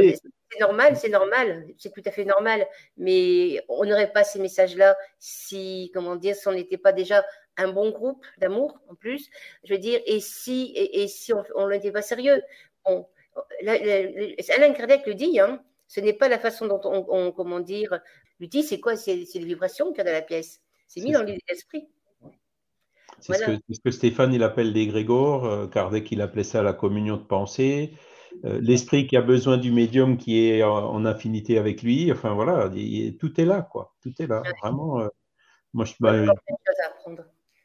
c'est 0.50 0.60
normal, 0.60 0.96
c'est 0.96 1.10
normal, 1.10 1.66
c'est 1.76 1.92
tout 1.92 2.02
à 2.06 2.10
fait 2.10 2.24
normal. 2.24 2.66
Mais 2.96 3.62
on 3.68 3.84
n'aurait 3.84 4.12
pas 4.12 4.24
ces 4.24 4.38
messages-là 4.38 4.96
si, 5.18 5.90
comment 5.92 6.16
dire, 6.16 6.34
si 6.34 6.48
on 6.48 6.52
n'était 6.52 6.78
pas 6.78 6.92
déjà 6.92 7.24
un 7.58 7.72
bon 7.72 7.90
groupe 7.90 8.24
d'amour, 8.38 8.80
en 8.88 8.94
plus. 8.94 9.28
Je 9.64 9.74
veux 9.74 9.80
dire, 9.80 10.00
et 10.06 10.20
si, 10.20 10.72
et, 10.74 11.08
si 11.08 11.32
on 11.32 11.66
ne 11.66 11.70
l'était 11.70 11.92
pas 11.92 12.02
sérieux? 12.02 12.40
Bon, 12.86 13.06
Alain 13.66 14.72
Kardec 14.72 15.06
le 15.06 15.14
dit, 15.14 15.38
hein, 15.40 15.62
Ce 15.88 16.00
n'est 16.00 16.12
pas 16.12 16.28
la 16.28 16.38
façon 16.38 16.66
dont 16.66 16.80
on, 16.84 17.32
comment 17.32 17.60
dire, 17.60 17.98
l'outil, 18.38 18.62
c'est 18.62 18.78
quoi 18.78 18.96
C'est 18.96 19.16
les 19.16 19.44
vibrations 19.44 19.88
qu'il 19.88 19.98
y 19.98 20.00
a 20.02 20.04
dans 20.04 20.12
la 20.12 20.22
pièce. 20.22 20.60
C'est 20.86 21.00
mis 21.00 21.12
dans 21.12 21.22
l'esprit. 21.22 21.88
C'est 23.20 23.34
ce, 23.34 23.80
que 23.80 23.90
Stéphane 23.90 24.32
il 24.32 24.42
appelle 24.42 24.72
l'égrégore, 24.72 25.44
euh, 25.44 25.66
Kardec 25.66 26.12
il 26.12 26.20
appelait 26.20 26.44
ça 26.44 26.62
la 26.62 26.72
communion 26.72 27.16
de 27.16 27.24
pensée. 27.24 27.94
Euh, 28.44 28.60
l'esprit 28.62 29.06
qui 29.06 29.16
a 29.16 29.22
besoin 29.22 29.56
du 29.56 29.72
médium 29.72 30.16
qui 30.18 30.46
est 30.46 30.62
en, 30.62 31.04
affinité 31.04 31.58
avec 31.58 31.82
lui, 31.82 32.12
enfin 32.12 32.34
voilà, 32.34 32.70
tout 33.18 33.40
est 33.40 33.44
là, 33.44 33.62
quoi. 33.62 33.94
Tout 34.02 34.12
est 34.20 34.26
là, 34.26 34.42
vraiment. 34.62 35.00
Euh, 35.00 35.08
moi, 35.74 35.84
je, 35.84 35.94
bah, 35.98 36.14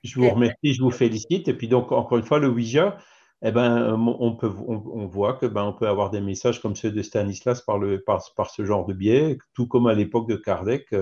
je, 0.03 0.19
vous 0.19 0.29
remercie, 0.29 0.73
je 0.73 0.81
vous 0.81 0.91
félicite. 0.91 1.47
Et 1.47 1.53
puis 1.53 1.67
donc, 1.67 1.91
encore 1.91 2.17
une 2.17 2.25
fois, 2.25 2.39
le 2.39 2.47
Ouija, 2.47 2.97
eh 3.43 3.51
ben, 3.51 3.93
on, 3.97 4.35
peut, 4.35 4.51
on, 4.67 5.05
voit 5.05 5.33
que 5.33 5.45
ben, 5.45 5.63
on 5.63 5.73
peut 5.73 5.87
avoir 5.87 6.09
des 6.09 6.21
messages 6.21 6.61
comme 6.61 6.75
ceux 6.75 6.91
de 6.91 7.01
Stanislas 7.01 7.61
par, 7.61 7.77
le, 7.77 8.01
par, 8.01 8.23
par 8.35 8.49
ce 8.49 8.63
genre 8.63 8.85
de 8.85 8.93
biais, 8.93 9.37
tout 9.53 9.67
comme 9.67 9.87
à 9.87 9.93
l'époque 9.93 10.29
de 10.29 10.35
Kardec 10.35 10.93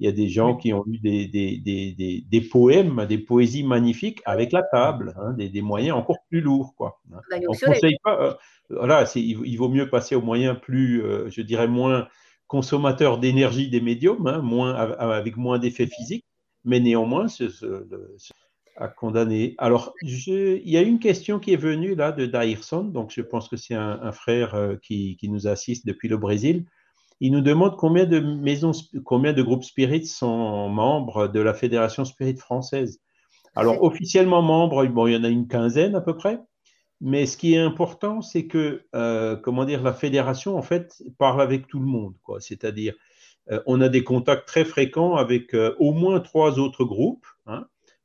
il 0.00 0.06
y 0.06 0.08
a 0.08 0.12
des 0.12 0.28
gens 0.28 0.56
qui 0.56 0.72
ont 0.72 0.84
eu 0.86 0.98
des, 0.98 1.26
des, 1.26 1.58
des, 1.58 2.24
des, 2.28 2.40
poèmes, 2.40 3.06
des 3.06 3.18
poésies 3.18 3.62
magnifiques 3.62 4.20
avec 4.24 4.52
la 4.52 4.62
table, 4.62 5.14
hein, 5.16 5.32
des, 5.34 5.62
moyens 5.62 5.96
encore 5.96 6.18
plus 6.28 6.40
lourds. 6.40 6.74
Quoi. 6.76 7.00
Hein. 7.12 7.20
On 7.48 7.54
conseille 7.54 7.96
pas, 8.02 8.20
euh, 8.20 8.34
voilà, 8.70 9.04
il, 9.14 9.56
vaut 9.56 9.68
mieux 9.68 9.88
passer 9.88 10.14
aux 10.16 10.22
moyens 10.22 10.58
plus, 10.60 11.02
euh, 11.02 11.30
je 11.30 11.42
dirais, 11.42 11.68
moins 11.68 12.08
consommateurs 12.48 13.18
d'énergie 13.18 13.70
des 13.70 13.80
médiums, 13.80 14.26
hein, 14.26 14.38
moins, 14.38 14.74
avec 14.74 15.36
moins 15.36 15.58
d'effets 15.58 15.86
physiques, 15.86 16.26
mais 16.64 16.80
néanmoins, 16.80 17.28
ce, 17.28 17.44
à 18.76 18.88
condamner. 18.88 19.54
Alors, 19.58 19.94
je, 20.02 20.56
il 20.56 20.68
y 20.68 20.76
a 20.76 20.82
une 20.82 20.98
question 20.98 21.38
qui 21.38 21.52
est 21.52 21.56
venue 21.56 21.94
là 21.94 22.12
de 22.12 22.26
Dairson, 22.26 22.84
donc 22.84 23.12
je 23.14 23.22
pense 23.22 23.48
que 23.48 23.56
c'est 23.56 23.74
un, 23.74 24.12
frère 24.12 24.54
euh, 24.54 24.76
qui, 24.82 25.16
qui, 25.16 25.28
nous 25.28 25.46
assiste 25.46 25.86
depuis 25.86 26.08
le 26.08 26.16
Brésil 26.16 26.64
il 27.20 27.32
nous 27.32 27.40
demande 27.40 27.76
combien 27.76 28.04
de 28.04 28.20
maisons, 28.20 28.72
combien 29.04 29.32
de 29.32 29.42
groupes 29.42 29.64
spirites 29.64 30.06
sont 30.06 30.68
membres 30.68 31.28
de 31.28 31.40
la 31.40 31.54
Fédération 31.54 32.04
Spirit 32.04 32.36
française. 32.36 33.00
Alors, 33.54 33.82
officiellement 33.82 34.42
membres, 34.42 34.84
bon, 34.86 35.06
il 35.06 35.14
y 35.14 35.16
en 35.16 35.24
a 35.24 35.28
une 35.28 35.46
quinzaine 35.46 35.94
à 35.94 36.00
peu 36.00 36.16
près. 36.16 36.40
Mais 37.00 37.26
ce 37.26 37.36
qui 37.36 37.54
est 37.54 37.58
important, 37.58 38.20
c'est 38.20 38.46
que, 38.46 38.84
euh, 38.94 39.36
comment 39.36 39.64
dire, 39.64 39.82
la 39.82 39.92
fédération, 39.92 40.56
en 40.56 40.62
fait, 40.62 41.02
parle 41.18 41.40
avec 41.40 41.66
tout 41.66 41.78
le 41.78 41.86
monde. 41.86 42.14
C'est-à-dire, 42.40 42.94
euh, 43.50 43.60
on 43.66 43.80
a 43.80 43.88
des 43.88 44.02
contacts 44.04 44.46
très 44.46 44.64
fréquents 44.64 45.16
avec 45.16 45.54
euh, 45.54 45.74
au 45.78 45.92
moins 45.92 46.20
trois 46.20 46.58
autres 46.58 46.84
groupes 46.84 47.26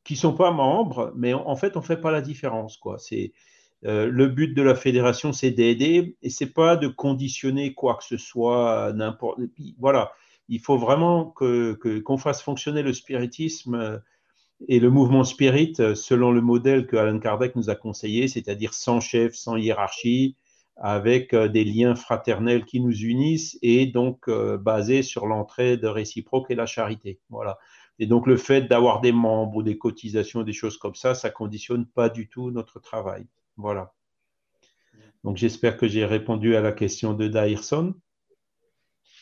qui 0.09 0.15
sont 0.15 0.33
pas 0.33 0.49
membres, 0.49 1.13
mais 1.15 1.35
en, 1.35 1.55
fait, 1.55 1.77
on 1.77 1.83
fait 1.83 2.01
pas 2.01 2.09
la 2.09 2.21
différence. 2.21 2.77
Quoi. 2.77 2.97
C'est, 2.97 3.31
euh, 3.85 4.09
le 4.09 4.27
but 4.27 4.55
de 4.55 4.63
la 4.63 4.73
fédération, 4.73 5.33
c'est 5.33 5.51
d'aider 5.51 6.17
et 6.23 6.31
c'est 6.31 6.51
pas 6.51 6.77
de 6.77 6.87
conditionner 6.87 7.75
quoi 7.75 7.93
que 7.93 8.03
ce 8.03 8.17
soit 8.17 8.91
n'importe. 8.95 9.39
Voilà, 9.77 10.11
il 10.47 10.61
faut 10.61 10.79
vraiment 10.79 11.25
que 11.29 11.73
qu'on 11.99 12.17
fasse 12.17 12.41
fonctionner 12.41 12.81
le 12.81 12.91
spiritisme 12.91 13.75
euh, 13.75 13.99
et 14.67 14.79
le 14.79 14.89
mouvement 14.89 15.23
spirit 15.23 15.73
euh, 15.79 15.93
selon 15.93 16.31
le 16.31 16.41
modèle 16.41 16.87
que 16.87 16.95
Alan 16.95 17.19
Kardec 17.19 17.55
nous 17.55 17.69
a 17.69 17.75
conseillé, 17.75 18.27
c'est-à-dire 18.27 18.73
sans 18.73 19.01
chef, 19.01 19.35
sans 19.35 19.57
hiérarchie, 19.57 20.37
avec 20.75 21.35
des 21.35 21.65
liens 21.65 21.93
fraternels 21.93 22.65
qui 22.65 22.79
nous 22.79 22.97
unissent 23.03 23.59
et 23.61 23.85
donc 23.85 24.27
basés 24.29 25.03
sur 25.03 25.27
l'entraide 25.27 25.85
réciproque 25.85 26.49
et 26.49 26.55
la 26.55 26.65
charité. 26.65 27.19
Voilà. 27.29 27.59
Et 27.99 28.07
donc 28.07 28.27
le 28.27 28.37
fait 28.37 28.61
d'avoir 28.61 29.01
des 29.01 29.11
membres 29.11 29.57
ou 29.57 29.63
des 29.63 29.77
cotisations, 29.77 30.43
des 30.43 30.53
choses 30.53 30.77
comme 30.77 30.95
ça, 30.95 31.13
ça 31.13 31.29
conditionne 31.29 31.85
pas 31.85 32.09
du 32.09 32.29
tout 32.29 32.49
notre 32.49 32.79
travail. 32.79 33.27
Voilà. 33.57 33.93
Donc 35.25 35.35
j'espère 35.35 35.75
que 35.75 35.87
j'ai 35.87 36.05
répondu 36.05 36.55
à 36.55 36.61
la 36.61 36.71
question 36.71 37.13
de 37.13 37.27
Dairson. 37.27 37.93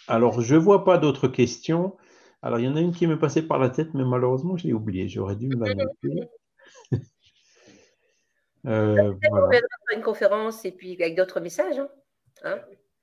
Alors 0.07 0.41
je 0.41 0.53
ne 0.53 0.59
vois 0.59 0.85
pas 0.85 0.99
d'autres 0.99 1.27
questions. 1.27 1.97
Alors 2.43 2.59
il 2.59 2.65
y 2.65 2.67
en 2.67 2.75
a 2.75 2.81
une 2.81 2.93
qui 2.93 3.07
m'est 3.07 3.17
passée 3.17 3.41
par 3.41 3.57
la 3.57 3.71
tête, 3.71 3.95
mais 3.95 4.05
malheureusement 4.05 4.57
je 4.57 4.67
l'ai 4.67 4.73
oubliée. 4.73 5.09
J'aurais 5.09 5.35
dû 5.35 5.47
me 5.47 5.67
la 5.67 5.73
noter. 5.73 6.29
euh, 8.67 9.13
voilà. 9.29 9.59
une 9.95 10.03
conférence 10.03 10.65
et 10.65 10.71
puis 10.71 10.93
avec 11.01 11.15
d'autres 11.15 11.39
messages. 11.39 11.79
Hein, 11.79 11.89
hein? 12.43 12.59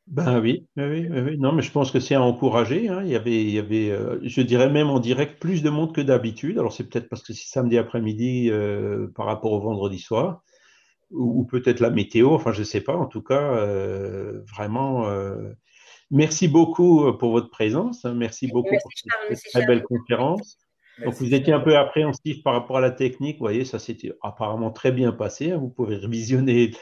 Ben 0.06 0.38
oui, 0.38 0.66
oui, 0.76 1.08
oui, 1.08 1.38
non, 1.38 1.52
mais 1.52 1.62
je 1.62 1.72
pense 1.72 1.90
que 1.90 1.98
c'est 1.98 2.14
à 2.14 2.20
encourager. 2.20 2.88
Hein. 2.88 3.02
Il 3.04 3.08
y 3.08 3.16
avait, 3.16 3.42
il 3.42 3.50
y 3.50 3.58
avait 3.58 3.90
euh, 3.90 4.18
je 4.22 4.42
dirais 4.42 4.68
même 4.68 4.90
en 4.90 5.00
direct, 5.00 5.40
plus 5.40 5.62
de 5.62 5.70
monde 5.70 5.94
que 5.94 6.02
d'habitude. 6.02 6.58
Alors 6.58 6.72
c'est 6.74 6.84
peut-être 6.84 7.08
parce 7.08 7.22
que 7.22 7.32
c'est 7.32 7.48
samedi 7.48 7.78
après-midi 7.78 8.50
euh, 8.50 9.08
par 9.14 9.24
rapport 9.26 9.52
au 9.52 9.60
vendredi 9.60 9.98
soir 9.98 10.42
ou, 11.10 11.44
peut-être 11.44 11.80
la 11.80 11.90
météo, 11.90 12.34
enfin 12.34 12.52
je 12.52 12.60
ne 12.60 12.64
sais 12.64 12.80
pas. 12.80 12.96
En 12.96 13.06
tout 13.06 13.22
cas, 13.22 13.54
euh, 13.56 14.42
vraiment, 14.54 15.08
euh, 15.08 15.52
merci 16.10 16.48
beaucoup 16.48 17.12
pour 17.14 17.32
votre 17.32 17.50
présence. 17.50 18.04
Hein. 18.04 18.14
merci 18.14 18.48
beaucoup 18.48 18.76
pour 18.82 18.90
cette, 18.94 19.52
très 19.52 19.66
belle 19.66 19.82
conférence. 19.82 20.58
Donc 21.02 21.14
vous 21.14 21.34
étiez 21.34 21.52
un 21.52 21.60
peu 21.60 21.76
appréhensif 21.76 22.42
par 22.42 22.52
rapport 22.52 22.76
à 22.76 22.80
la 22.80 22.90
technique. 22.90 23.38
Vous 23.38 23.44
voyez, 23.44 23.64
ça 23.64 23.78
s'était 23.78 24.12
apparemment 24.22 24.70
très 24.70 24.92
bien 24.92 25.12
passé. 25.12 25.52
Hein. 25.52 25.58
vous 25.58 25.70
pouvez 25.70 25.96
revisionner 25.96 26.72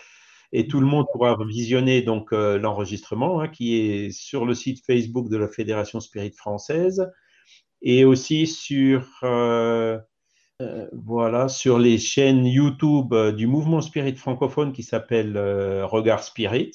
et 0.53 0.67
tout 0.69 0.81
le 0.81 0.87
monde 0.87 1.07
pourra 1.13 1.37
visionner 1.45 2.03
donc 2.03 2.33
l'enregistrement 2.33 3.41
hein, 3.41 3.49
qui 3.49 3.77
est 3.77 4.11
sur 4.11 4.45
le 4.45 4.55
site 4.55 4.85
Facebook 4.85 5.29
de 5.29 5.37
la 5.37 5.49
Fédération 5.49 6.01
Spirit 6.01 6.33
française 6.33 7.11
et 7.81 8.05
aussi 8.05 8.47
sur 8.47 9.25
euh, 10.63 10.87
voilà, 10.93 11.49
sur 11.49 11.79
les 11.79 11.99
chaînes 11.99 12.47
YouTube 12.47 13.13
euh, 13.13 13.33
du 13.33 13.47
mouvement 13.47 13.81
spirit 13.81 14.15
francophone 14.15 14.73
qui 14.73 14.83
s'appelle 14.85 15.37
euh, 15.37 15.87
Regard 15.87 16.23
Spirit. 16.23 16.73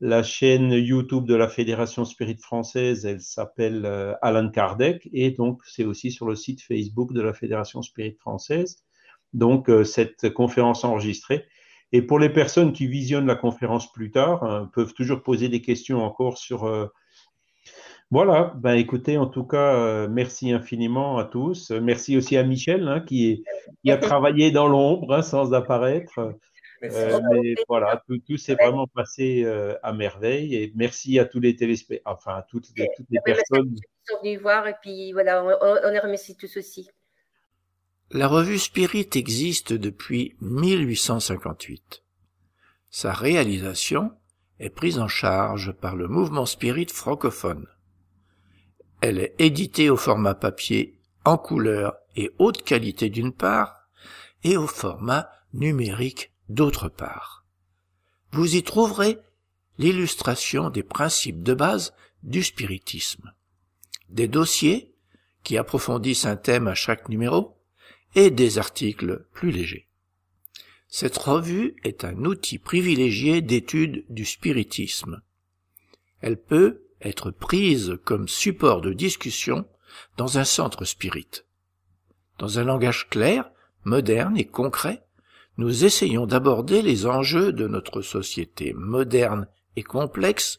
La 0.00 0.24
chaîne 0.24 0.72
YouTube 0.72 1.26
de 1.26 1.36
la 1.36 1.48
Fédération 1.48 2.04
Spirit 2.04 2.38
française, 2.38 3.06
elle 3.06 3.20
s'appelle 3.20 3.86
Alan 4.20 4.50
Kardec 4.50 5.08
et 5.12 5.30
donc 5.30 5.60
c'est 5.64 5.84
aussi 5.84 6.10
sur 6.10 6.26
le 6.26 6.34
site 6.34 6.60
Facebook 6.60 7.12
de 7.12 7.20
la 7.20 7.32
Fédération 7.32 7.82
Spirit 7.82 8.16
française. 8.18 8.82
Donc 9.32 9.70
cette 9.84 10.30
conférence 10.30 10.82
enregistrée. 10.82 11.46
Et 11.92 12.02
pour 12.02 12.18
les 12.18 12.30
personnes 12.30 12.72
qui 12.72 12.86
visionnent 12.86 13.26
la 13.26 13.34
conférence 13.34 13.92
plus 13.92 14.10
tard, 14.10 14.42
hein, 14.44 14.70
peuvent 14.72 14.94
toujours 14.94 15.22
poser 15.22 15.48
des 15.48 15.60
questions 15.60 16.02
encore 16.02 16.38
sur 16.38 16.90
voilà, 18.12 18.52
ben 18.56 18.74
écoutez, 18.74 19.16
en 19.16 19.26
tout 19.26 19.44
cas, 19.44 19.74
euh, 19.74 20.06
merci 20.06 20.52
infiniment 20.52 21.16
à 21.16 21.24
tous. 21.24 21.70
Merci 21.70 22.18
aussi 22.18 22.36
à 22.36 22.42
Michel 22.42 22.86
hein, 22.86 23.00
qui, 23.00 23.42
a 23.88 23.96
travaillé 23.96 24.50
dans 24.50 24.68
l'ombre 24.68 25.14
hein, 25.14 25.22
sans 25.22 25.54
apparaître. 25.54 26.18
Euh, 26.82 27.20
mais 27.32 27.54
voilà, 27.66 28.02
tout, 28.06 28.36
s'est 28.36 28.54
vraiment 28.54 28.86
passé 28.86 29.44
euh, 29.46 29.78
à 29.82 29.94
merveille. 29.94 30.54
Et 30.54 30.72
merci 30.76 31.18
à 31.18 31.24
tous 31.24 31.40
les 31.40 31.56
téléspectateurs, 31.56 32.12
enfin 32.18 32.34
à 32.34 32.42
toutes, 32.42 32.68
les 32.76 33.20
personnes. 33.24 33.76
qui 33.76 33.82
sont 34.04 34.18
venus 34.22 34.42
voir 34.42 34.68
et 34.68 34.74
puis 34.82 35.12
voilà, 35.12 35.42
on, 35.42 35.48
on 35.82 35.90
les 35.90 35.98
remercie 35.98 36.36
tous 36.36 36.54
aussi. 36.58 36.90
La 38.14 38.28
revue 38.28 38.58
Spirit 38.58 39.08
existe 39.14 39.72
depuis 39.72 40.36
1858. 40.42 42.02
Sa 42.90 43.10
réalisation 43.10 44.12
est 44.58 44.68
prise 44.68 44.98
en 44.98 45.08
charge 45.08 45.72
par 45.72 45.96
le 45.96 46.08
mouvement 46.08 46.44
Spirit 46.44 46.88
francophone. 46.92 47.66
Elle 49.00 49.18
est 49.18 49.34
éditée 49.38 49.88
au 49.88 49.96
format 49.96 50.34
papier 50.34 51.00
en 51.24 51.38
couleur 51.38 51.94
et 52.14 52.30
haute 52.38 52.62
qualité 52.64 53.08
d'une 53.08 53.32
part, 53.32 53.88
et 54.44 54.58
au 54.58 54.66
format 54.66 55.30
numérique 55.54 56.32
d'autre 56.50 56.90
part. 56.90 57.46
Vous 58.32 58.56
y 58.56 58.62
trouverez 58.62 59.20
l'illustration 59.78 60.68
des 60.68 60.82
principes 60.82 61.42
de 61.42 61.54
base 61.54 61.94
du 62.22 62.42
spiritisme, 62.42 63.32
des 64.10 64.28
dossiers 64.28 64.94
qui 65.44 65.56
approfondissent 65.56 66.26
un 66.26 66.36
thème 66.36 66.68
à 66.68 66.74
chaque 66.74 67.08
numéro, 67.08 67.56
et 68.14 68.30
des 68.30 68.58
articles 68.58 69.26
plus 69.32 69.50
légers. 69.50 69.88
Cette 70.88 71.16
revue 71.16 71.76
est 71.84 72.04
un 72.04 72.24
outil 72.24 72.58
privilégié 72.58 73.40
d'étude 73.40 74.04
du 74.10 74.24
spiritisme. 74.24 75.22
Elle 76.20 76.36
peut 76.36 76.82
être 77.00 77.30
prise 77.30 77.98
comme 78.04 78.28
support 78.28 78.80
de 78.80 78.92
discussion 78.92 79.66
dans 80.16 80.38
un 80.38 80.44
centre 80.44 80.84
spirit. 80.84 81.44
Dans 82.38 82.58
un 82.58 82.64
langage 82.64 83.08
clair, 83.08 83.50
moderne 83.84 84.36
et 84.36 84.46
concret, 84.46 85.02
nous 85.56 85.84
essayons 85.84 86.26
d'aborder 86.26 86.82
les 86.82 87.06
enjeux 87.06 87.52
de 87.52 87.66
notre 87.66 88.02
société 88.02 88.72
moderne 88.74 89.46
et 89.76 89.82
complexe 89.82 90.58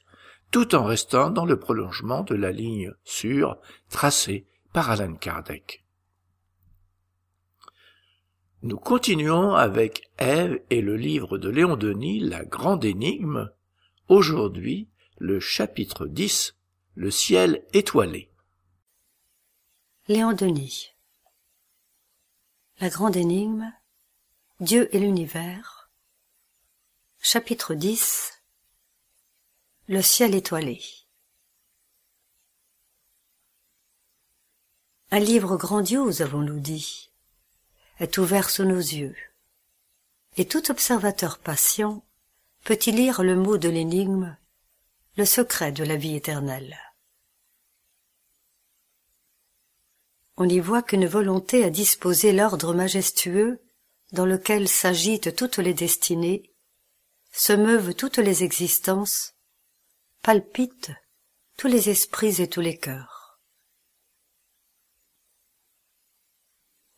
tout 0.51 0.75
en 0.75 0.83
restant 0.83 1.31
dans 1.31 1.45
le 1.45 1.57
prolongement 1.57 2.23
de 2.23 2.35
la 2.35 2.51
ligne 2.51 2.93
sûre 3.03 3.57
tracée 3.89 4.45
par 4.71 4.91
Alan 4.91 5.15
Kardec. 5.15 5.82
Nous 8.63 8.77
continuons 8.77 9.55
avec 9.55 10.09
Ève 10.17 10.63
et 10.69 10.79
le 10.79 10.95
livre 10.95 11.37
de 11.37 11.49
Léon 11.49 11.75
Denis, 11.75 12.21
La 12.21 12.45
Grande 12.45 12.85
Énigme. 12.85 13.51
Aujourd'hui, 14.07 14.87
le 15.17 15.41
chapitre 15.41 16.07
10, 16.07 16.55
Le 16.95 17.11
ciel 17.11 17.65
étoilé. 17.73 18.31
Léon 20.07 20.31
Denis. 20.31 20.93
La 22.79 22.87
Grande 22.87 23.17
Énigme. 23.17 23.69
Dieu 24.61 24.87
et 24.95 24.99
l'univers. 24.99 25.91
Chapitre 27.19 27.73
10. 27.73 28.31
Le 29.89 30.01
ciel 30.01 30.35
étoilé. 30.35 30.81
Un 35.11 35.19
livre 35.19 35.57
grandiose, 35.57 36.21
avons-nous 36.21 36.61
dit 36.61 37.12
est 38.03 38.17
ouvert 38.17 38.49
sous 38.49 38.65
nos 38.65 38.75
yeux, 38.75 39.15
et 40.35 40.45
tout 40.45 40.69
observateur 40.69 41.39
patient 41.39 42.03
peut 42.65 42.77
y 42.85 42.91
lire 42.91 43.23
le 43.23 43.37
mot 43.37 43.57
de 43.57 43.69
l'énigme, 43.69 44.37
le 45.15 45.23
secret 45.23 45.71
de 45.71 45.85
la 45.85 45.95
vie 45.95 46.15
éternelle. 46.15 46.77
On 50.35 50.49
y 50.49 50.59
voit 50.59 50.83
qu'une 50.83 51.05
volonté 51.05 51.63
a 51.63 51.69
disposé 51.69 52.33
l'ordre 52.33 52.73
majestueux 52.73 53.61
dans 54.11 54.25
lequel 54.25 54.67
s'agitent 54.67 55.33
toutes 55.35 55.59
les 55.59 55.73
destinées, 55.73 56.51
se 57.31 57.53
meuvent 57.53 57.93
toutes 57.93 58.17
les 58.17 58.43
existences, 58.43 59.35
palpitent 60.21 60.91
tous 61.57 61.67
les 61.67 61.89
esprits 61.89 62.41
et 62.41 62.49
tous 62.49 62.61
les 62.61 62.77
cœurs. 62.77 63.39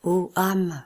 Ô 0.02 0.32
âme, 0.36 0.86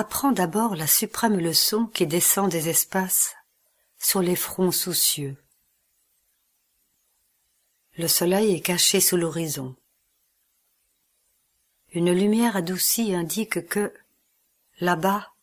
apprends 0.00 0.32
d'abord 0.32 0.76
la 0.76 0.86
suprême 0.86 1.38
leçon 1.38 1.84
qui 1.84 2.06
descend 2.06 2.50
des 2.50 2.70
espaces 2.70 3.36
sur 3.98 4.22
les 4.22 4.34
fronts 4.34 4.72
soucieux. 4.72 5.36
Le 7.98 8.08
soleil 8.08 8.54
est 8.54 8.62
caché 8.62 8.98
sous 9.02 9.18
l'horizon. 9.18 9.76
Une 11.92 12.14
lumière 12.14 12.56
adoucie 12.56 13.14
indique 13.14 13.68
que, 13.68 13.92
là-bas, 14.78 15.34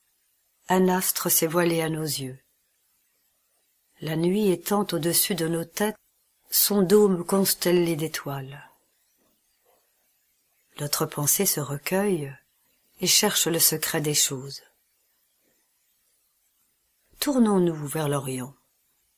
un 0.70 0.88
astre 0.88 1.30
s'est 1.30 1.46
voilé 1.46 1.84
à 1.84 1.90
nos 1.90 2.02
yeux. 2.02 2.40
La 4.02 4.16
nuit 4.16 4.50
étend 4.50 4.88
au-dessus 4.92 5.36
de 5.36 5.48
nos 5.48 5.66
têtes 5.66 6.00
son 6.50 6.82
dôme 6.82 7.24
constellé 7.24 7.96
d'étoiles. 7.96 8.68
Notre 10.80 11.06
pensée 11.06 11.46
se 11.46 11.60
recueille 11.60 12.36
et 13.00 13.08
cherche 13.08 13.48
le 13.48 13.60
secret 13.60 14.02
des 14.02 14.14
choses. 14.14 14.62
Tournons-nous 17.20 17.88
vers 17.88 18.10
l'Orient. 18.10 18.54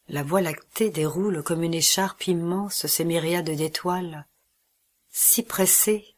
La 0.07 0.23
voie 0.23 0.41
lactée 0.41 0.89
déroule 0.89 1.43
comme 1.43 1.63
une 1.63 1.73
écharpe 1.73 2.27
immense 2.27 2.87
ces 2.87 3.05
myriades 3.05 3.49
d'étoiles, 3.49 4.25
si 5.11 5.43
pressées 5.43 6.15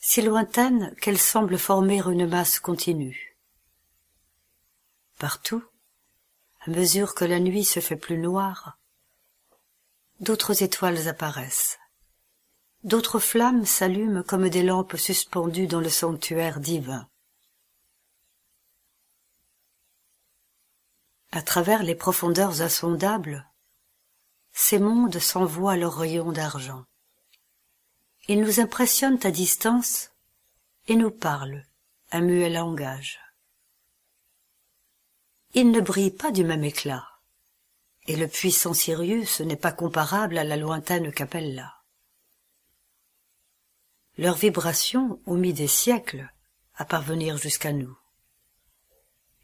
si 0.00 0.22
lointaine 0.22 0.94
qu'elle 1.00 1.18
semble 1.18 1.58
former 1.58 2.00
une 2.06 2.26
masse 2.26 2.58
continue. 2.58 3.36
Partout, 5.18 5.62
à 6.60 6.70
mesure 6.70 7.14
que 7.14 7.26
la 7.26 7.38
nuit 7.38 7.64
se 7.64 7.80
fait 7.80 7.96
plus 7.96 8.16
noire, 8.16 8.78
d'autres 10.20 10.62
étoiles 10.62 11.06
apparaissent. 11.06 11.79
D'autres 12.82 13.18
flammes 13.18 13.66
s'allument 13.66 14.22
comme 14.22 14.48
des 14.48 14.62
lampes 14.62 14.96
suspendues 14.96 15.66
dans 15.66 15.80
le 15.80 15.90
sanctuaire 15.90 16.60
divin. 16.60 17.06
À 21.32 21.42
travers 21.42 21.82
les 21.82 21.94
profondeurs 21.94 22.62
insondables, 22.62 23.46
ces 24.52 24.78
mondes 24.78 25.18
s'envoient 25.18 25.76
leurs 25.76 25.96
rayons 25.96 26.32
d'argent. 26.32 26.84
Ils 28.28 28.40
nous 28.40 28.60
impressionnent 28.60 29.20
à 29.24 29.30
distance 29.30 30.10
et 30.88 30.96
nous 30.96 31.10
parlent 31.10 31.66
un 32.12 32.22
muet 32.22 32.48
langage. 32.48 33.20
Ils 35.52 35.70
ne 35.70 35.80
brillent 35.80 36.10
pas 36.10 36.32
du 36.32 36.44
même 36.44 36.64
éclat, 36.64 37.06
et 38.06 38.16
le 38.16 38.26
puissant 38.26 38.72
Sirius 38.72 39.40
n'est 39.40 39.56
pas 39.56 39.72
comparable 39.72 40.38
à 40.38 40.44
la 40.44 40.56
lointaine 40.56 41.12
Capella. 41.12 41.79
Leurs 44.20 44.36
vibrations 44.36 45.18
ont 45.24 45.38
mis 45.38 45.54
des 45.54 45.66
siècles 45.66 46.30
à 46.74 46.84
parvenir 46.84 47.38
jusqu'à 47.38 47.72
nous, 47.72 47.96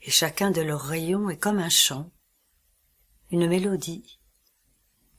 et 0.03 0.11
chacun 0.11 0.51
de 0.51 0.61
leurs 0.61 0.83
rayons 0.83 1.31
est 1.31 1.39
comme 1.39 1.61
un 1.61 1.71
chant, 1.71 2.13
une 3.31 3.49
mélodie, 3.49 4.21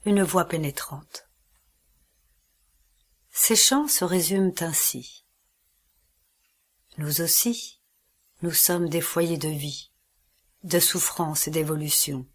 une 0.05 0.22
voix 0.22 0.45
pénétrante. 0.45 1.28
Ces 3.32 3.55
chants 3.55 3.88
se 3.88 4.05
résument 4.05 4.53
ainsi. 4.60 5.26
Nous 6.99 7.22
aussi, 7.22 7.82
nous 8.43 8.53
sommes 8.53 8.89
des 8.89 9.01
foyers 9.01 9.39
de 9.39 9.49
vie, 9.49 9.91
de 10.66 10.80
souffrance 10.80 11.47
et 11.47 11.51
d'évolution. 11.51 12.28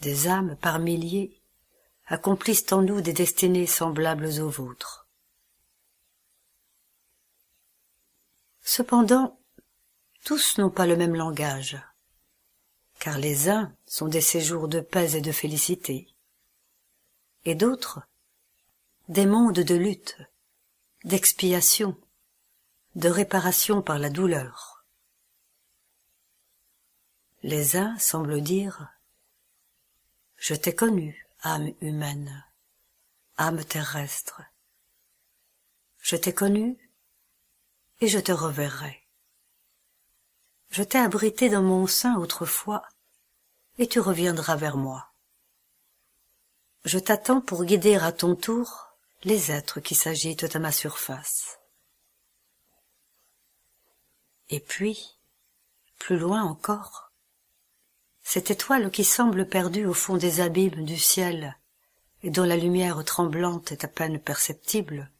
Des 0.00 0.28
âmes 0.28 0.56
par 0.56 0.78
milliers 0.78 1.42
accomplissent 2.06 2.72
en 2.72 2.80
nous 2.80 3.02
des 3.02 3.12
destinées 3.12 3.66
semblables 3.66 4.40
aux 4.40 4.48
vôtres. 4.48 5.05
Cependant, 8.68 9.38
tous 10.24 10.58
n'ont 10.58 10.70
pas 10.70 10.86
le 10.86 10.96
même 10.96 11.14
langage, 11.14 11.80
car 12.98 13.16
les 13.16 13.48
uns 13.48 13.72
sont 13.86 14.08
des 14.08 14.20
séjours 14.20 14.66
de 14.66 14.80
paix 14.80 15.16
et 15.16 15.20
de 15.20 15.30
félicité, 15.30 16.08
et 17.44 17.54
d'autres 17.54 18.00
des 19.08 19.24
mondes 19.24 19.60
de 19.60 19.74
lutte, 19.76 20.18
d'expiation, 21.04 21.96
de 22.96 23.08
réparation 23.08 23.82
par 23.82 24.00
la 24.00 24.10
douleur. 24.10 24.84
Les 27.44 27.76
uns 27.76 27.96
semblent 28.00 28.40
dire 28.40 28.92
Je 30.38 30.54
t'ai 30.54 30.74
connu, 30.74 31.24
âme 31.42 31.72
humaine, 31.80 32.44
âme 33.36 33.64
terrestre. 33.64 34.42
Je 36.00 36.16
t'ai 36.16 36.34
connu 36.34 36.76
et 38.00 38.08
je 38.08 38.18
te 38.18 38.32
reverrai. 38.32 39.02
Je 40.70 40.82
t'ai 40.82 40.98
abrité 40.98 41.48
dans 41.48 41.62
mon 41.62 41.86
sein 41.86 42.16
autrefois 42.16 42.82
et 43.78 43.86
tu 43.86 44.00
reviendras 44.00 44.56
vers 44.56 44.76
moi. 44.76 45.12
Je 46.84 46.98
t'attends 46.98 47.40
pour 47.40 47.64
guider 47.64 47.96
à 47.96 48.12
ton 48.12 48.36
tour 48.36 48.88
les 49.24 49.50
êtres 49.50 49.80
qui 49.80 49.94
s'agitent 49.94 50.54
à 50.54 50.58
ma 50.58 50.72
surface. 50.72 51.58
Et 54.50 54.60
puis, 54.60 55.16
plus 55.98 56.18
loin 56.18 56.42
encore, 56.44 57.10
cette 58.22 58.50
étoile 58.50 58.90
qui 58.90 59.04
semble 59.04 59.48
perdue 59.48 59.86
au 59.86 59.94
fond 59.94 60.16
des 60.16 60.40
abîmes 60.40 60.84
du 60.84 60.98
ciel 60.98 61.56
et 62.22 62.30
dont 62.30 62.44
la 62.44 62.56
lumière 62.56 63.04
tremblante 63.04 63.72
est 63.72 63.84
à 63.84 63.88
peine 63.88 64.20
perceptible, 64.20 65.10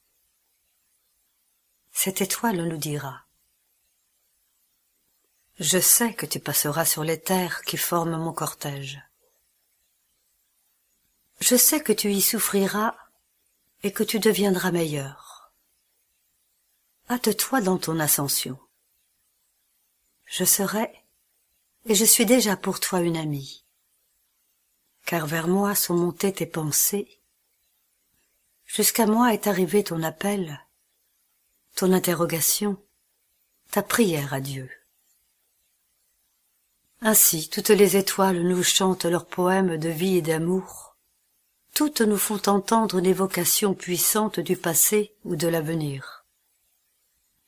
cette 1.99 2.21
étoile 2.21 2.61
nous 2.69 2.77
dira 2.77 3.25
Je 5.59 5.79
sais 5.79 6.13
que 6.13 6.27
tu 6.27 6.39
passeras 6.39 6.85
sur 6.85 7.03
les 7.05 7.19
terres 7.19 7.63
qui 7.63 7.79
forment 7.79 8.19
mon 8.19 8.35
cortège. 8.35 9.01
Je 11.41 11.57
sais 11.57 11.83
que 11.83 11.95
tu 11.95 12.13
y 12.13 12.21
souffriras 12.21 12.95
et 13.83 13.93
que 13.93 14.05
tu 14.05 14.21
deviendras 14.21 14.73
meilleur. 14.73 15.51
Hâte-toi 17.09 17.63
dans 17.63 17.79
ton 17.79 17.99
ascension. 17.99 18.59
Je 20.27 20.45
serai, 20.45 21.03
et 21.87 21.95
je 21.95 22.05
suis 22.05 22.27
déjà 22.27 22.59
pour 22.59 22.79
toi 22.79 23.01
une 23.01 23.17
amie, 23.17 23.65
car 25.07 25.27
vers 25.27 25.49
moi 25.49 25.75
sont 25.75 25.95
montées 25.95 26.35
tes 26.35 26.47
pensées, 26.47 27.19
jusqu'à 28.67 29.07
moi 29.07 29.33
est 29.33 29.47
arrivé 29.47 29.83
ton 29.83 30.03
appel, 30.03 30.66
ton 31.77 31.93
interrogation, 31.93 32.79
ta 33.71 33.83
prière 33.83 34.33
à 34.33 34.41
Dieu. 34.41 34.71
Ainsi 37.03 37.51
toutes 37.51 37.69
les 37.69 37.99
étoiles 37.99 38.43
nous 38.45 38.63
chantent 38.63 39.05
leurs 39.05 39.27
poèmes 39.27 39.77
de 39.77 39.91
vie 39.91 40.17
et 40.17 40.23
d'amour, 40.23 40.97
toutes 41.75 42.01
nous 42.01 42.17
font 42.17 42.41
entendre 42.47 42.97
une 42.97 43.05
évocation 43.05 43.75
puissante 43.75 44.41
du 44.41 44.57
passé 44.57 45.15
ou 45.25 45.37
de 45.37 45.49
l'avenir. 45.49 46.25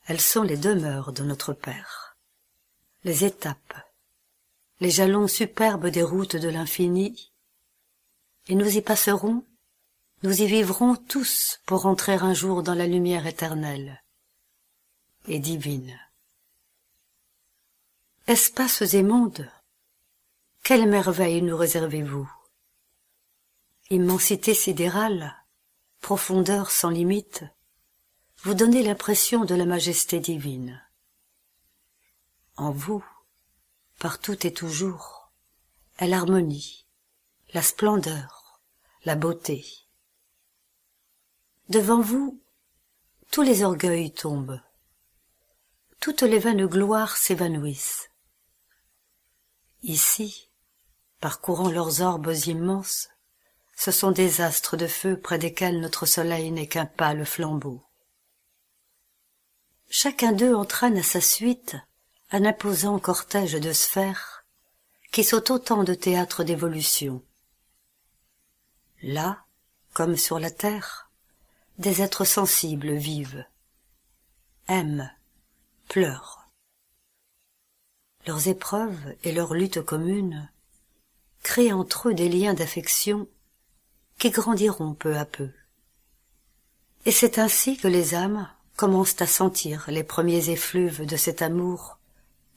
Elles 0.07 0.21
sont 0.21 0.43
les 0.43 0.59
demeures 0.59 1.13
de 1.13 1.23
notre 1.23 1.55
Père, 1.55 2.19
les 3.05 3.25
étapes, 3.25 3.77
les 4.81 4.91
jalons 4.91 5.27
superbes 5.27 5.89
des 5.89 6.03
routes 6.03 6.37
de 6.37 6.51
l'infini, 6.51 7.33
et 8.47 8.55
nous 8.55 8.77
y 8.77 8.83
passerons, 8.83 9.47
nous 10.23 10.43
y 10.43 10.47
vivrons 10.47 10.97
tous 10.97 11.61
pour 11.65 11.87
entrer 11.87 12.17
un 12.17 12.35
jour 12.35 12.63
dans 12.63 12.75
la 12.75 12.87
lumière 12.87 13.27
éternelle 13.27 14.03
et 15.29 15.39
divine. 15.39 15.99
Espaces 18.27 18.95
et 18.95 19.03
mondes, 19.03 19.51
quelle 20.63 20.89
merveille 20.89 21.43
nous 21.43 21.57
réservez-vous? 21.57 22.31
Immensité 23.91 24.55
sidérale, 24.55 25.35
profondeur 26.01 26.71
sans 26.71 26.91
limite, 26.91 27.45
vous 28.43 28.55
donnez 28.55 28.83
l'impression 28.83 29.45
de 29.45 29.55
la 29.55 29.67
majesté 29.67 30.21
divine. 30.21 30.83
En 32.57 32.71
vous, 32.71 33.05
partout 33.99 34.47
et 34.47 34.53
toujours, 34.53 35.33
est 35.99 36.07
l'harmonie, 36.07 36.87
la 37.55 37.63
splendeur, 37.63 38.61
la 39.05 39.15
beauté. 39.17 39.67
Devant 41.69 42.01
vous, 42.01 42.43
tous 43.31 43.43
les 43.43 43.63
orgueils 43.63 44.13
tombent, 44.13 44.61
toutes 46.01 46.23
les 46.23 46.39
vaines 46.39 46.67
gloires 46.67 47.17
s'évanouissent. 47.17 48.11
Ici, 49.83 50.49
parcourant 51.21 51.71
leurs 51.71 52.03
orbes 52.03 52.35
immenses, 52.47 53.09
ce 53.77 53.91
sont 53.91 54.11
des 54.11 54.41
astres 54.41 54.77
de 54.77 54.87
feu 54.87 55.19
près 55.19 55.39
desquels 55.39 55.81
notre 55.81 56.07
soleil 56.07 56.51
n'est 56.51 56.67
qu'un 56.67 56.87
pâle 56.87 57.25
flambeau. 57.25 57.83
Chacun 59.89 60.33
d'eux 60.33 60.55
entraîne 60.55 60.99
à 60.99 61.03
sa 61.03 61.21
suite 61.21 61.77
un 62.31 62.45
imposant 62.45 62.99
cortège 62.99 63.55
de 63.55 63.73
sphères 63.73 64.45
qui 65.13 65.25
sont 65.25 65.51
autant 65.51 65.85
de 65.85 65.95
théâtres 65.95 66.45
d'évolution. 66.45 67.23
Là, 69.03 69.45
comme 69.95 70.17
sur 70.17 70.39
la 70.39 70.51
terre, 70.51 71.11
des 71.79 72.03
êtres 72.03 72.25
sensibles 72.25 72.95
vivent, 72.95 73.47
aiment, 74.67 75.11
pleurent. 75.89 76.49
Leurs 78.27 78.49
épreuves 78.49 79.17
et 79.25 79.33
leurs 79.33 79.55
luttes 79.55 79.83
communes 79.83 80.51
créent 81.43 81.73
entre 81.73 82.11
eux 82.11 82.15
des 82.15 82.29
liens 82.29 82.55
d'affection 82.55 83.27
qui 84.19 84.31
grandiront 84.31 84.95
peu 84.95 85.17
à 85.17 85.25
peu. 85.25 85.51
Et 87.07 87.13
c'est 87.13 87.39
ainsi 87.39 87.77
que 87.77 87.89
les 87.89 88.15
âmes 88.15 88.49
commencent 88.77 89.21
à 89.23 89.27
sentir 89.27 89.87
les 89.89 90.05
premiers 90.05 90.51
effluves 90.51 91.07
de 91.07 91.17
cet 91.17 91.43
amour 91.43 91.99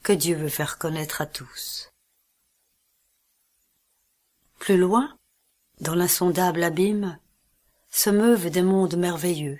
que 0.02 0.12
Dieu 0.12 0.36
veut 0.36 0.48
faire 0.48 0.78
connaître 0.78 1.20
à 1.20 1.26
tous. 1.26 1.90
Plus 4.58 4.76
loin, 4.76 5.16
dans 5.80 5.94
l'insondable 5.94 6.62
abîme, 6.62 7.18
se 7.90 8.10
meuvent 8.10 8.50
des 8.50 8.62
mondes 8.62 8.96
merveilleux, 8.96 9.58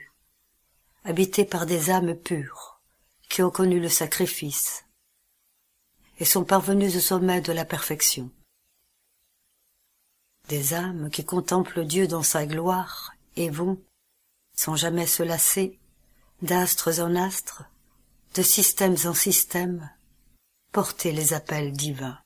habités 1.05 1.45
par 1.45 1.66
des 1.66 1.91
âmes 1.91 2.14
pures, 2.14 2.72
qui 3.33 3.43
ont 3.43 3.51
connu 3.51 3.80
le 3.80 3.89
sacrifice, 3.89 4.85
et 6.18 6.26
sont 6.26 6.45
parvenus 6.45 6.95
au 6.97 7.01
sommet 7.01 7.41
de 7.41 7.55
la 7.55 7.64
perfection. 7.64 8.30
Des 10.51 10.74
âmes 10.74 11.09
qui 11.09 11.24
contemplent 11.24 11.87
Dieu 11.87 12.07
dans 12.07 12.22
sa 12.22 12.45
gloire 12.45 13.14
et 13.37 13.49
vont, 13.49 13.83
sans 14.55 14.76
jamais 14.76 15.07
se 15.07 15.22
lasser, 15.22 15.78
d'astres 16.43 17.01
en 17.01 17.16
astres, 17.16 17.64
de 18.35 18.43
systèmes 18.43 18.99
en 19.07 19.14
systèmes, 19.14 19.91
porter 20.70 21.11
les 21.11 21.33
appels 21.33 21.72
divins. 21.72 22.18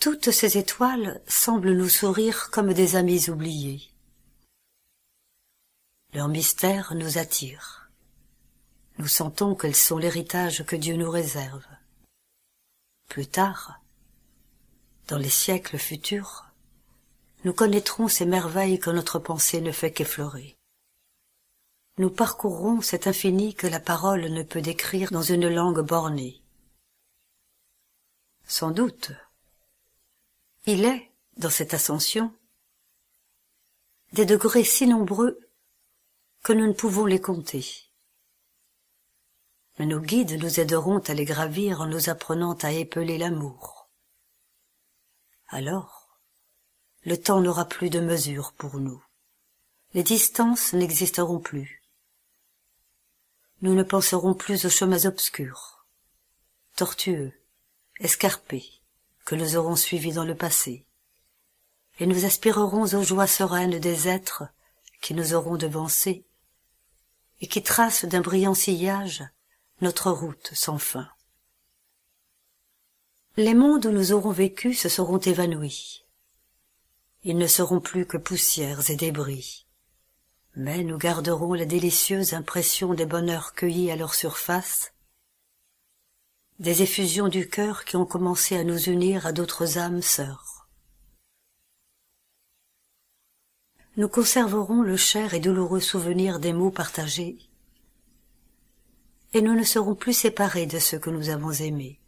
Toutes 0.00 0.32
ces 0.32 0.58
étoiles 0.58 1.22
semblent 1.26 1.72
nous 1.72 1.88
sourire 1.88 2.50
comme 2.50 2.74
des 2.74 2.96
amis 2.96 3.30
oubliés. 3.30 3.93
Leur 6.14 6.28
mystère 6.28 6.94
nous 6.94 7.18
attire. 7.18 7.90
Nous 8.98 9.08
sentons 9.08 9.54
qu'elles 9.54 9.74
sont 9.74 9.98
l'héritage 9.98 10.64
que 10.64 10.76
Dieu 10.76 10.96
nous 10.96 11.10
réserve. 11.10 11.66
Plus 13.08 13.26
tard, 13.26 13.80
dans 15.08 15.18
les 15.18 15.28
siècles 15.28 15.78
futurs, 15.78 16.46
nous 17.44 17.52
connaîtrons 17.52 18.08
ces 18.08 18.24
merveilles 18.24 18.78
que 18.78 18.90
notre 18.90 19.18
pensée 19.18 19.60
ne 19.60 19.72
fait 19.72 19.92
qu'effleurer 19.92 20.56
nous 21.98 22.10
parcourrons 22.10 22.80
cet 22.80 23.06
infini 23.06 23.54
que 23.54 23.68
la 23.68 23.78
parole 23.78 24.26
ne 24.26 24.42
peut 24.42 24.60
décrire 24.60 25.12
dans 25.12 25.22
une 25.22 25.48
langue 25.48 25.80
bornée. 25.80 26.42
Sans 28.46 28.72
doute, 28.72 29.12
il 30.66 30.84
est, 30.84 31.12
dans 31.36 31.50
cette 31.50 31.72
ascension, 31.72 32.34
des 34.12 34.26
degrés 34.26 34.64
si 34.64 34.86
nombreux 34.86 35.38
que 36.44 36.52
nous 36.52 36.68
ne 36.68 36.72
pouvons 36.72 37.06
les 37.06 37.20
compter. 37.20 37.66
Mais 39.78 39.86
nos 39.86 40.00
guides 40.00 40.40
nous 40.40 40.60
aideront 40.60 41.00
à 41.00 41.14
les 41.14 41.24
gravir 41.24 41.80
en 41.80 41.86
nous 41.86 42.08
apprenant 42.08 42.54
à 42.62 42.70
épeler 42.70 43.18
l'amour. 43.18 43.88
Alors, 45.48 46.20
le 47.02 47.16
temps 47.16 47.40
n'aura 47.40 47.64
plus 47.64 47.90
de 47.90 47.98
mesure 47.98 48.52
pour 48.52 48.78
nous. 48.78 49.04
Les 49.94 50.04
distances 50.04 50.72
n'existeront 50.72 51.40
plus 51.40 51.84
nous 53.64 53.74
ne 53.74 53.82
penserons 53.82 54.34
plus 54.34 54.66
aux 54.66 54.70
chemins 54.70 55.06
obscurs, 55.06 55.86
tortueux, 56.76 57.32
escarpés, 57.98 58.68
que 59.24 59.34
nous 59.34 59.56
aurons 59.56 59.74
suivis 59.74 60.12
dans 60.12 60.26
le 60.26 60.34
passé, 60.34 60.84
et 61.98 62.04
nous 62.04 62.26
aspirerons 62.26 62.94
aux 62.94 63.02
joies 63.02 63.26
sereines 63.26 63.78
des 63.78 64.06
êtres 64.06 64.44
qui 65.00 65.14
nous 65.14 65.32
auront 65.32 65.56
devancés 65.56 66.26
et 67.40 67.46
qui 67.46 67.62
tracent 67.62 68.04
d'un 68.04 68.20
brillant 68.20 68.54
sillage 68.54 69.24
notre 69.80 70.10
route 70.10 70.50
sans 70.54 70.78
fin. 70.78 71.08
Les 73.36 73.54
mondes 73.54 73.86
où 73.86 73.90
nous 73.90 74.12
aurons 74.12 74.30
vécu 74.30 74.74
se 74.74 74.88
seront 74.88 75.18
évanouis. 75.18 76.04
Ils 77.24 77.38
ne 77.38 77.46
seront 77.46 77.80
plus 77.80 78.06
que 78.06 78.16
poussières 78.16 78.90
et 78.90 78.96
débris 78.96 79.64
mais 80.56 80.84
nous 80.84 80.98
garderons 80.98 81.54
la 81.54 81.64
délicieuse 81.64 82.32
impression 82.32 82.94
des 82.94 83.06
bonheurs 83.06 83.54
cueillis 83.54 83.90
à 83.90 83.96
leur 83.96 84.14
surface, 84.14 84.92
des 86.60 86.82
effusions 86.82 87.28
du 87.28 87.48
cœur 87.48 87.84
qui 87.84 87.96
ont 87.96 88.06
commencé 88.06 88.56
à 88.56 88.62
nous 88.62 88.78
unir 88.84 89.26
à 89.26 89.32
d'autres 89.32 89.78
âmes 89.78 90.02
sœurs. 90.02 90.53
Nous 93.96 94.08
conserverons 94.08 94.82
le 94.82 94.96
cher 94.96 95.34
et 95.34 95.40
douloureux 95.40 95.78
souvenir 95.78 96.40
des 96.40 96.52
mots 96.52 96.72
partagés, 96.72 97.38
et 99.32 99.40
nous 99.40 99.54
ne 99.54 99.62
serons 99.62 99.94
plus 99.94 100.12
séparés 100.12 100.66
de 100.66 100.80
ceux 100.80 100.98
que 100.98 101.10
nous 101.10 101.28
avons 101.28 101.52
aimés, 101.52 102.00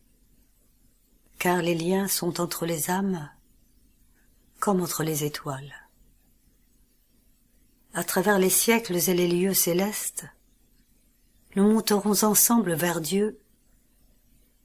car 1.38 1.62
les 1.62 1.76
liens 1.76 2.08
sont 2.08 2.40
entre 2.40 2.66
les 2.66 2.90
âmes 2.90 3.30
comme 4.58 4.80
entre 4.80 5.04
les 5.04 5.22
étoiles. 5.22 5.74
À 7.94 8.02
travers 8.02 8.38
les 8.38 8.50
siècles 8.50 9.08
et 9.08 9.14
les 9.14 9.28
lieux 9.28 9.54
célestes, 9.54 10.26
nous 11.54 11.70
monterons 11.72 12.24
ensemble 12.24 12.74
vers 12.74 13.00
Dieu, 13.00 13.38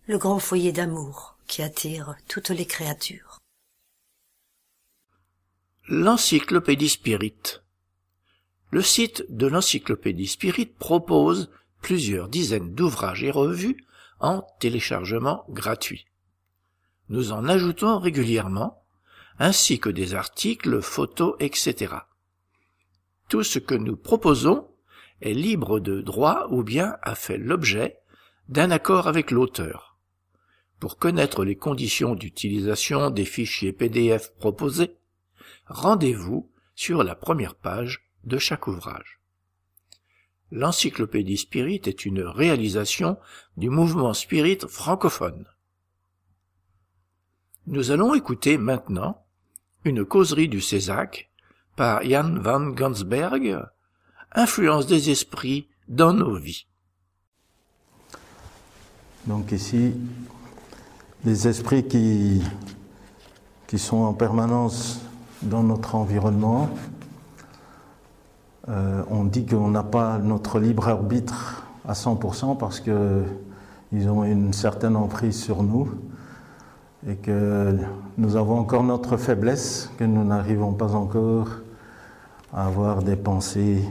le 0.07 0.17
grand 0.17 0.39
foyer 0.39 0.71
d'amour 0.71 1.37
qui 1.47 1.61
attire 1.61 2.15
toutes 2.27 2.49
les 2.49 2.65
créatures. 2.65 3.30
L'Encyclopédie 5.93 6.87
Spirit. 6.87 7.61
Le 8.71 8.81
site 8.81 9.25
de 9.27 9.45
l'Encyclopédie 9.45 10.27
Spirit 10.27 10.67
propose 10.67 11.51
plusieurs 11.81 12.29
dizaines 12.29 12.73
d'ouvrages 12.73 13.25
et 13.25 13.29
revues 13.29 13.85
en 14.21 14.47
téléchargement 14.61 15.43
gratuit. 15.49 16.07
Nous 17.09 17.33
en 17.33 17.45
ajoutons 17.45 17.99
régulièrement, 17.99 18.85
ainsi 19.37 19.79
que 19.79 19.89
des 19.89 20.13
articles, 20.13 20.81
photos, 20.81 21.35
etc 21.41 21.97
tout 23.31 23.43
ce 23.43 23.59
que 23.59 23.75
nous 23.75 23.95
proposons 23.95 24.67
est 25.21 25.33
libre 25.33 25.79
de 25.79 26.01
droit 26.01 26.47
ou 26.49 26.63
bien 26.63 26.97
a 27.01 27.15
fait 27.15 27.37
l'objet 27.37 27.97
d'un 28.49 28.71
accord 28.71 29.07
avec 29.07 29.31
l'auteur. 29.31 29.97
Pour 30.81 30.97
connaître 30.97 31.45
les 31.45 31.55
conditions 31.55 32.13
d'utilisation 32.13 33.09
des 33.09 33.23
fichiers 33.23 33.71
PDF 33.71 34.33
proposés, 34.35 34.97
rendez-vous 35.71 36.49
sur 36.75 37.03
la 37.03 37.15
première 37.15 37.55
page 37.55 38.03
de 38.23 38.37
chaque 38.37 38.67
ouvrage. 38.67 39.19
L'encyclopédie 40.51 41.37
Spirit 41.37 41.81
est 41.85 42.05
une 42.05 42.21
réalisation 42.21 43.17
du 43.55 43.69
mouvement 43.69 44.13
Spirit 44.13 44.59
francophone. 44.67 45.45
Nous 47.67 47.91
allons 47.91 48.13
écouter 48.13 48.57
maintenant 48.57 49.23
une 49.85 50.03
causerie 50.03 50.49
du 50.49 50.59
Césac 50.59 51.31
par 51.75 52.03
Jan 52.03 52.35
van 52.39 52.67
Gansberg, 52.67 53.65
Influence 54.33 54.87
des 54.87 55.09
esprits 55.09 55.67
dans 55.89 56.13
nos 56.13 56.37
vies. 56.37 56.65
Donc 59.25 59.51
ici, 59.51 59.93
des 61.23 61.47
esprits 61.47 61.85
qui, 61.85 62.41
qui 63.67 63.77
sont 63.77 63.97
en 63.97 64.13
permanence 64.13 65.01
dans 65.43 65.63
notre 65.63 65.95
environnement. 65.95 66.69
Euh, 68.69 69.03
on 69.09 69.23
dit 69.23 69.45
qu'on 69.45 69.69
n'a 69.69 69.83
pas 69.83 70.17
notre 70.19 70.59
libre 70.59 70.87
arbitre 70.87 71.65
à 71.87 71.93
100% 71.93 72.57
parce 72.57 72.79
qu'ils 72.79 74.09
ont 74.09 74.23
une 74.23 74.53
certaine 74.53 74.95
emprise 74.95 75.41
sur 75.41 75.63
nous 75.63 75.89
et 77.07 77.15
que 77.15 77.75
nous 78.17 78.35
avons 78.35 78.59
encore 78.59 78.83
notre 78.83 79.17
faiblesse, 79.17 79.89
que 79.97 80.03
nous 80.03 80.23
n'arrivons 80.23 80.73
pas 80.73 80.93
encore 80.93 81.47
à 82.53 82.67
avoir 82.67 83.01
des 83.01 83.15
pensées 83.15 83.83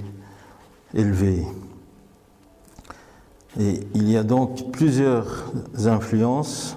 élevées. 0.95 1.45
Et 3.59 3.81
il 3.95 4.09
y 4.09 4.17
a 4.17 4.23
donc 4.23 4.71
plusieurs 4.71 5.53
influences 5.85 6.77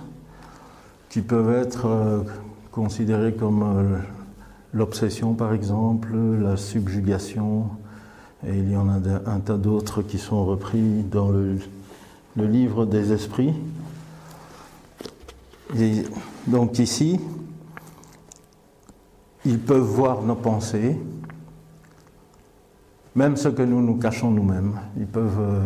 qui 1.09 1.21
peuvent 1.21 1.53
être 1.53 1.85
euh, 1.85 2.23
considérées 2.71 3.35
comme 3.35 3.61
euh, 3.61 3.97
l'obsession 4.73 5.33
par 5.33 5.53
exemple, 5.53 6.15
la 6.15 6.57
subjugation, 6.57 7.69
et 8.45 8.57
il 8.57 8.71
y 8.71 8.75
en 8.75 8.89
a 8.89 8.99
un 9.25 9.39
tas 9.39 9.57
d'autres 9.57 10.01
qui 10.01 10.17
sont 10.17 10.45
repris 10.45 11.03
dans 11.03 11.29
le, 11.29 11.57
livre 12.35 12.85
des 12.85 13.13
esprits. 13.13 13.53
Donc 16.47 16.79
ici, 16.79 17.19
ils 19.45 19.59
peuvent 19.59 19.79
voir 19.79 20.21
nos 20.23 20.35
pensées, 20.35 20.97
même 23.15 23.37
ce 23.37 23.49
que 23.49 23.61
nous 23.61 23.81
nous 23.81 23.95
cachons 23.95 24.31
nous-mêmes. 24.31 24.79
Ils 24.97 25.05
peuvent 25.05 25.39
euh, 25.39 25.63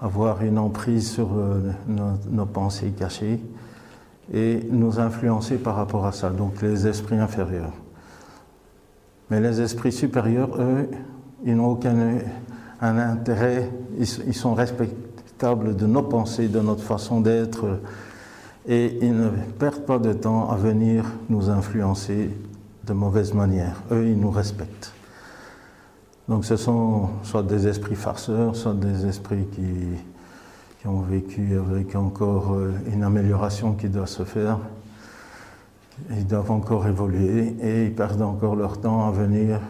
avoir 0.00 0.42
une 0.42 0.58
emprise 0.58 1.10
sur 1.10 1.28
euh, 1.36 1.72
nos, 1.88 2.46
pensées 2.46 2.92
cachées 2.96 3.40
et 4.32 4.60
nous 4.70 5.00
influencer 5.00 5.56
par 5.56 5.76
rapport 5.76 6.06
à 6.06 6.12
ça, 6.12 6.30
donc 6.30 6.62
les 6.62 6.86
esprits 6.86 7.18
inférieurs. 7.18 7.72
Mais 9.30 9.40
les 9.40 9.60
esprits 9.60 9.92
supérieurs, 9.92 10.60
eux, 10.60 10.88
ils 11.44 11.56
n'ont 11.56 11.68
aucun 11.68 11.94
un 12.80 12.98
intérêt, 12.98 13.70
ils, 13.98 14.34
sont 14.34 14.54
respectables 14.54 15.74
de 15.76 15.86
nos 15.86 16.02
pensées, 16.02 16.48
de 16.48 16.60
notre 16.60 16.82
façon 16.82 17.20
d'être, 17.20 17.80
et 18.66 18.98
ils 19.00 19.16
ne 19.16 19.28
perdent 19.58 19.86
pas 19.86 19.98
de 19.98 20.12
temps 20.12 20.50
à 20.50 20.56
venir 20.56 21.04
nous 21.28 21.48
influencer 21.48 22.30
de 22.86 22.92
mauvaise 22.92 23.32
manière. 23.32 23.82
Eux, 23.90 24.06
ils 24.08 24.18
nous 24.18 24.30
respectent. 24.30 24.92
Donc 26.28 26.44
ce 26.44 26.56
sont 26.56 27.08
soit 27.22 27.42
des 27.42 27.68
esprits 27.68 27.94
farceurs, 27.94 28.56
soit 28.56 28.74
des 28.74 29.06
esprits 29.06 29.46
qui, 29.52 29.62
qui 30.80 30.86
ont 30.86 31.00
vécu 31.00 31.58
avec 31.58 31.94
encore 31.96 32.54
euh, 32.54 32.72
une 32.92 33.02
amélioration 33.02 33.74
qui 33.74 33.88
doit 33.88 34.06
se 34.06 34.24
faire. 34.24 34.58
Ils 36.10 36.26
doivent 36.26 36.50
encore 36.50 36.86
évoluer 36.86 37.54
et 37.60 37.86
ils 37.86 37.94
perdent 37.94 38.22
encore 38.22 38.56
leur 38.56 38.80
temps 38.80 39.06
à 39.06 39.10
venir 39.10 39.60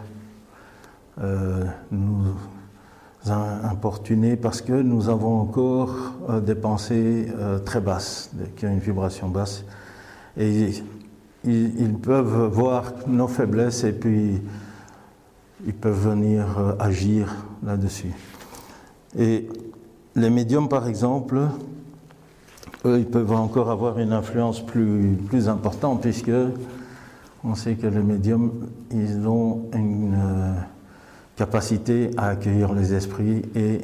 euh, 1.22 1.64
nous 1.90 2.34
importuner 3.26 4.36
parce 4.36 4.60
que 4.60 4.72
nous 4.72 5.08
avons 5.08 5.40
encore 5.40 5.94
euh, 6.28 6.40
des 6.40 6.54
pensées 6.54 7.28
très 7.64 7.80
basses, 7.80 8.30
qui 8.56 8.66
ont 8.66 8.70
une 8.70 8.78
vibration 8.78 9.28
basse. 9.28 9.64
Et 10.36 10.72
ils, 11.44 11.94
peuvent 11.94 12.46
voir 12.52 12.92
nos 13.06 13.28
faiblesses 13.28 13.84
et 13.84 13.92
puis 13.92 14.40
ils 15.66 15.74
peuvent 15.74 16.08
venir 16.08 16.58
euh, 16.58 16.72
agir 16.78 17.34
là-dessus. 17.64 18.12
Et 19.18 19.48
les 20.16 20.30
médiums, 20.30 20.68
par 20.68 20.88
exemple, 20.88 21.40
eux, 22.84 22.98
ils 22.98 23.06
peuvent 23.06 23.32
encore 23.32 23.70
avoir 23.70 23.98
une 23.98 24.12
influence 24.12 24.64
plus, 24.64 25.16
plus 25.28 25.48
importante, 25.48 26.02
puisque 26.02 26.30
on 27.42 27.54
sait 27.54 27.74
que 27.74 27.86
les 27.86 28.02
médiums, 28.02 28.52
ils 28.90 29.26
ont 29.26 29.66
une 29.74 30.14
euh, 30.14 30.52
capacité 31.36 32.10
à 32.16 32.28
accueillir 32.28 32.72
les 32.72 32.94
esprits 32.94 33.42
et 33.54 33.80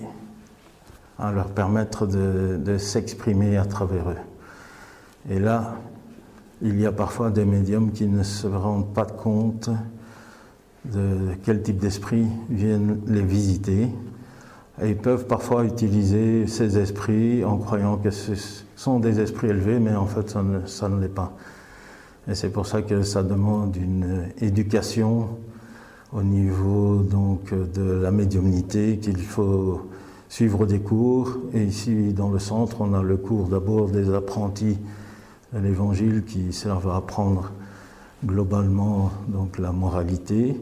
à 1.18 1.30
leur 1.32 1.48
permettre 1.48 2.06
de, 2.06 2.58
de 2.62 2.78
s'exprimer 2.78 3.56
à 3.56 3.64
travers 3.64 4.10
eux. 4.10 5.30
Et 5.30 5.38
là, 5.38 5.76
il 6.62 6.80
y 6.80 6.86
a 6.86 6.92
parfois 6.92 7.30
des 7.30 7.44
médiums 7.44 7.92
qui 7.92 8.06
ne 8.06 8.22
se 8.22 8.46
rendent 8.46 8.92
pas 8.92 9.04
compte 9.04 9.70
de 10.84 11.34
quel 11.44 11.62
type 11.62 11.78
d'esprit 11.78 12.26
viennent 12.48 13.00
les 13.06 13.22
visiter. 13.22 13.88
Ils 14.82 14.96
peuvent 14.96 15.26
parfois 15.26 15.64
utiliser 15.64 16.46
ces 16.46 16.78
esprits 16.78 17.44
en 17.44 17.58
croyant 17.58 17.96
que 17.98 18.10
ce 18.10 18.32
sont 18.76 18.98
des 18.98 19.20
esprits 19.20 19.48
élevés, 19.48 19.78
mais 19.78 19.94
en 19.94 20.06
fait 20.06 20.30
ça 20.30 20.42
ne, 20.42 20.66
ça 20.66 20.88
ne 20.88 20.98
l'est 21.00 21.08
pas. 21.08 21.36
Et 22.28 22.34
c'est 22.34 22.50
pour 22.50 22.66
ça 22.66 22.80
que 22.80 23.02
ça 23.02 23.22
demande 23.22 23.76
une 23.76 24.24
éducation 24.40 25.28
au 26.12 26.22
niveau 26.22 27.02
donc 27.02 27.52
de 27.52 27.82
la 27.82 28.10
médiumnité, 28.10 28.98
qu'il 28.98 29.20
faut 29.20 29.82
suivre 30.28 30.64
des 30.64 30.80
cours. 30.80 31.38
Et 31.52 31.62
ici, 31.62 32.12
dans 32.12 32.30
le 32.30 32.38
centre, 32.38 32.80
on 32.80 32.94
a 32.94 33.02
le 33.02 33.16
cours 33.16 33.48
d'abord 33.48 33.88
des 33.88 34.12
apprentis 34.14 34.78
de 35.52 35.58
l'évangile 35.58 36.24
qui 36.24 36.52
servent 36.52 36.88
à 36.88 36.96
apprendre 36.96 37.50
globalement 38.24 39.10
donc 39.28 39.58
la 39.58 39.72
moralité. 39.72 40.56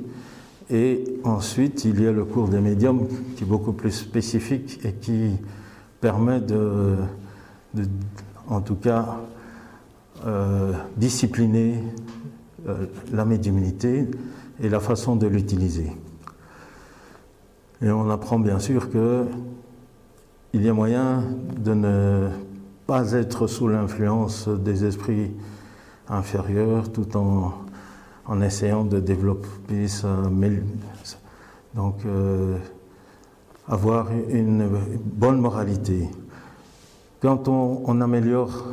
Et 0.70 1.04
ensuite, 1.24 1.84
il 1.84 2.00
y 2.02 2.06
a 2.06 2.12
le 2.12 2.24
cours 2.24 2.48
des 2.48 2.60
médiums 2.60 3.08
qui 3.36 3.44
est 3.44 3.46
beaucoup 3.46 3.72
plus 3.72 3.92
spécifique 3.92 4.80
et 4.84 4.92
qui 4.92 5.32
permet 6.00 6.40
de, 6.40 6.96
en 8.48 8.60
tout 8.60 8.74
cas, 8.74 9.20
euh, 10.26 10.72
discipliner 10.96 11.82
euh, 12.68 12.86
la 13.12 13.24
médiumnité 13.24 14.08
et 14.60 14.68
la 14.68 14.80
façon 14.80 15.16
de 15.16 15.26
l'utiliser. 15.26 15.92
Et 17.80 17.90
on 17.90 18.10
apprend 18.10 18.38
bien 18.38 18.58
sûr 18.58 18.90
que 18.90 19.24
il 20.52 20.62
y 20.62 20.68
a 20.68 20.72
moyen 20.72 21.24
de 21.58 21.74
ne 21.74 22.28
pas 22.86 23.12
être 23.12 23.46
sous 23.46 23.68
l'influence 23.68 24.48
des 24.48 24.84
esprits 24.84 25.30
inférieurs 26.08 26.90
tout 26.90 27.16
en, 27.16 27.52
en 28.28 28.40
essayant 28.42 28.84
de 28.84 29.00
développer 29.00 29.88
ça. 29.88 30.08
Donc, 31.74 31.96
euh, 32.04 32.56
avoir 33.66 34.08
une 34.28 34.68
bonne 35.04 35.40
moralité. 35.40 36.08
Quand 37.20 37.48
on, 37.48 37.82
on 37.84 38.00
améliore 38.00 38.64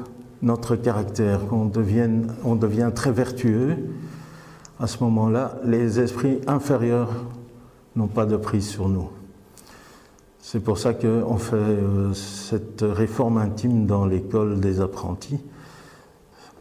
notre 0.42 0.76
caractère, 0.76 1.48
qu'on 1.48 1.66
devienne, 1.66 2.34
on 2.44 2.56
devient 2.56 2.92
très 2.94 3.12
vertueux, 3.12 3.78
à 4.80 4.88
ce 4.88 5.04
moment-là, 5.04 5.58
les 5.64 6.00
esprits 6.00 6.42
inférieurs 6.48 7.10
n'ont 7.96 8.08
pas 8.08 8.26
de 8.26 8.36
prise 8.36 8.68
sur 8.68 8.90
nous. 8.90 9.10
C'est 10.40 10.60
pour 10.60 10.78
ça 10.78 10.94
qu'on 10.94 11.38
fait 11.38 11.56
euh, 11.56 12.14
cette 12.14 12.84
réforme 12.84 13.38
intime 13.38 13.88
dans 13.88 14.06
l'école 14.06 14.60
des 14.60 14.82
apprentis. 14.82 15.40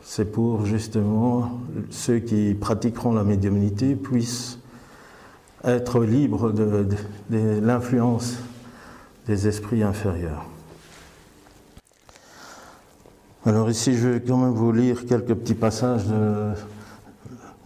C'est 0.07 0.31
pour 0.31 0.67
justement 0.67 1.51
ceux 1.91 2.19
qui 2.19 2.55
pratiqueront 2.55 3.13
la 3.15 3.25
médiumnité 3.25 3.97
puissent 3.97 4.59
être 5.65 6.01
libres 6.05 6.53
de, 6.53 6.87
l'influence 7.31 8.37
des 9.27 9.49
esprits 9.49 9.83
inférieurs. 9.83 10.45
Alors 13.47 13.71
ici, 13.71 13.95
je 13.95 14.09
vais 14.09 14.21
quand 14.21 14.37
même 14.37 14.53
vous 14.53 14.73
lire 14.73 15.07
quelques 15.07 15.35
petits 15.35 15.55
passages 15.55 16.07
de 16.07 16.53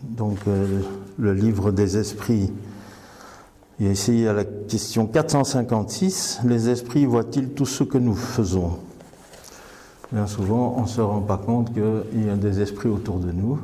donc, 0.02 0.38
euh, 0.46 0.80
le 1.18 1.34
livre 1.34 1.72
des 1.72 1.96
esprits. 1.96 2.52
Et 3.80 3.90
ici, 3.90 4.26
à 4.26 4.32
la 4.32 4.44
question 4.44 5.06
456, 5.06 6.40
les 6.44 6.68
esprits 6.68 7.04
voient-ils 7.04 7.50
tout 7.50 7.66
ce 7.66 7.82
que 7.84 7.98
nous 7.98 8.14
faisons? 8.14 8.78
Bien 10.10 10.26
souvent, 10.26 10.74
on 10.78 10.82
ne 10.82 10.86
se 10.86 11.02
rend 11.02 11.20
pas 11.20 11.36
compte 11.36 11.72
qu'il 11.74 12.24
y 12.26 12.30
a 12.30 12.36
des 12.36 12.62
esprits 12.62 12.88
autour 12.88 13.18
de 13.18 13.30
nous, 13.30 13.58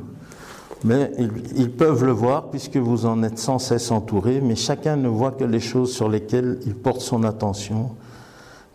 mais 0.83 1.11
ils, 1.55 1.71
peuvent 1.71 2.05
le 2.05 2.11
voir 2.11 2.51
puisque 2.51 2.77
vous 2.77 3.07
en 3.07 3.23
êtes 3.23 3.39
sans 3.39 3.57
cesse 3.57 3.89
entourés, 3.89 4.41
mais 4.41 4.55
chacun 4.55 4.95
ne 4.95 5.07
voit 5.07 5.31
que 5.31 5.43
les 5.43 5.59
choses 5.59 5.91
sur 5.91 6.07
lesquelles 6.07 6.59
il 6.67 6.75
porte 6.75 7.01
son 7.01 7.23
attention, 7.23 7.95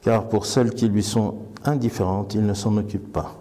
car 0.02 0.28
pour 0.28 0.47
celles 0.47 0.74
qui 0.74 0.88
lui 0.88 1.05
sont 1.05 1.34
indifférentes, 1.64 2.34
il 2.34 2.44
ne 2.44 2.55
s'en 2.55 2.76
occupe 2.76 3.12
pas. 3.12 3.36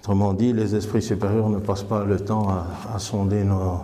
Autrement 0.00 0.32
dit, 0.32 0.54
les 0.54 0.74
esprits 0.74 1.02
supérieurs 1.02 1.50
ne 1.50 1.58
passent 1.58 1.82
pas 1.82 2.04
le 2.04 2.18
temps 2.18 2.48
à, 2.48 2.98
sonder 2.98 3.44
nos, 3.44 3.82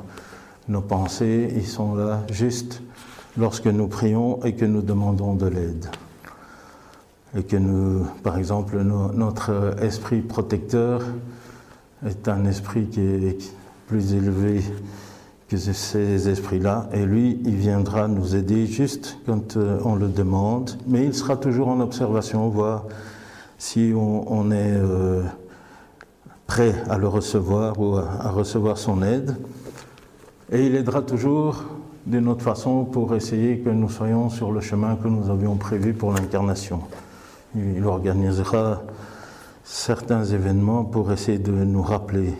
nos 0.68 0.80
pensées, 0.80 1.52
ils 1.54 1.66
sont 1.66 1.94
là 1.94 2.22
juste 2.32 2.80
lorsque 3.36 3.66
nous 3.66 3.88
prions 3.88 4.42
et 4.44 4.54
que 4.54 4.64
nous 4.64 4.80
demandons 4.80 5.34
de 5.34 5.46
l'aide. 5.46 5.88
Et 7.36 7.42
que 7.42 7.56
nous, 7.56 8.06
par 8.22 8.38
exemple, 8.38 8.80
notre 8.80 9.76
esprit 9.82 10.20
protecteur 10.20 11.02
est 12.06 12.28
un 12.28 12.44
esprit 12.46 12.86
qui 12.86 13.00
est 13.00 13.52
plus 13.86 14.14
élevé 14.14 14.62
que 15.48 15.56
ces 15.56 16.28
esprits-là, 16.28 16.88
et 16.92 17.06
lui, 17.06 17.40
il 17.44 17.56
viendra 17.56 18.06
nous 18.06 18.36
aider 18.36 18.66
juste 18.66 19.18
quand 19.24 19.56
euh, 19.56 19.80
on 19.82 19.94
le 19.94 20.08
demande, 20.08 20.72
mais 20.86 21.06
il 21.06 21.14
sera 21.14 21.38
toujours 21.38 21.68
en 21.68 21.80
observation, 21.80 22.46
voir 22.48 22.84
si 23.56 23.94
on, 23.96 24.50
est 24.50 24.76
euh, 24.76 25.22
prêt 26.46 26.74
à 26.90 26.98
le 26.98 27.08
recevoir 27.08 27.80
ou 27.80 27.96
à 27.96 28.28
recevoir 28.28 28.76
son 28.76 29.02
aide, 29.02 29.36
et 30.52 30.66
il 30.66 30.76
aidera 30.76 31.00
toujours 31.00 31.64
d'une 32.04 32.28
autre 32.28 32.42
façon 32.42 32.84
pour 32.84 33.14
essayer 33.14 33.58
que 33.58 33.70
nous 33.70 33.88
soyons 33.88 34.28
sur 34.28 34.52
le 34.52 34.60
chemin 34.60 34.96
que 34.96 35.08
nous 35.08 35.30
avions 35.30 35.56
prévu 35.56 35.94
pour 35.94 36.12
l'incarnation. 36.12 36.80
Il 37.56 37.86
organisera 37.86 38.82
certains 39.64 40.22
événements 40.22 40.84
pour 40.84 41.10
essayer 41.12 41.38
de 41.38 41.52
nous 41.52 41.80
rappeler, 41.80 42.34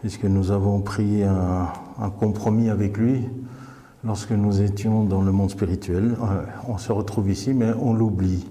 puisque 0.00 0.24
nous 0.24 0.50
avons 0.50 0.80
pris 0.80 1.22
un, 1.22 1.68
compromis 2.18 2.68
avec 2.68 2.98
lui 2.98 3.24
lorsque 4.04 4.32
nous 4.32 4.60
étions 4.60 5.04
dans 5.04 5.22
le 5.22 5.32
monde 5.32 5.50
spirituel. 5.50 6.16
Euh, 6.22 6.42
on 6.68 6.76
se 6.76 6.92
retrouve 6.92 7.30
ici, 7.30 7.54
mais 7.54 7.72
on 7.80 7.94
l'oublie. 7.94 8.46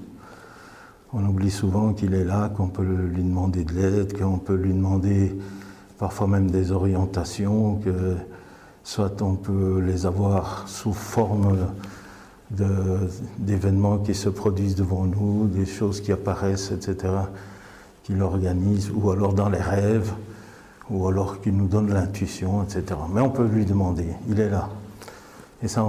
On 1.14 1.24
oublie 1.24 1.52
souvent 1.52 1.94
qu'il 1.94 2.16
est 2.16 2.24
là, 2.24 2.50
qu'on 2.50 2.68
peut 2.68 2.84
lui 2.84 3.24
demander 3.24 3.64
de 3.64 3.74
l'aide, 3.74 4.20
qu'on 4.20 4.40
peut 4.40 4.56
lui 4.56 4.74
demander 4.74 5.38
parfois 6.00 6.28
même 6.28 6.50
des 6.50 6.72
orientations, 6.72 7.76
que 7.76 8.16
soit 8.84 9.22
on 9.22 9.36
peut 9.36 9.84
les 9.86 10.08
avoir 10.08 10.68
sous 10.68 10.94
forme 10.94 11.58
d'événements 12.52 14.00
qui 14.00 14.16
se 14.16 14.30
produisent 14.30 14.76
devant 14.76 15.06
nous, 15.06 15.48
des 15.48 15.66
choses 15.66 16.02
qui 16.02 16.12
apparaissent, 16.12 16.72
etc., 16.72 17.14
qui 18.04 18.14
l'organisent, 18.14 18.92
ou 18.92 19.12
alors 19.12 19.34
dans 19.34 19.50
les 19.50 19.62
rêves, 19.62 20.12
ou 20.90 21.08
alors 21.08 21.42
qui 21.42 21.52
nous 21.52 21.68
donne 21.68 21.94
l'intuition, 21.94 22.64
etc. 22.64 23.00
Mais 23.14 23.22
on 23.22 23.30
peut 23.30 23.46
lui 23.46 23.66
demander, 23.66 24.08
il 24.28 24.40
est 24.40 24.50
là. 24.50 24.70
Et 25.62 25.68
ça, 25.68 25.86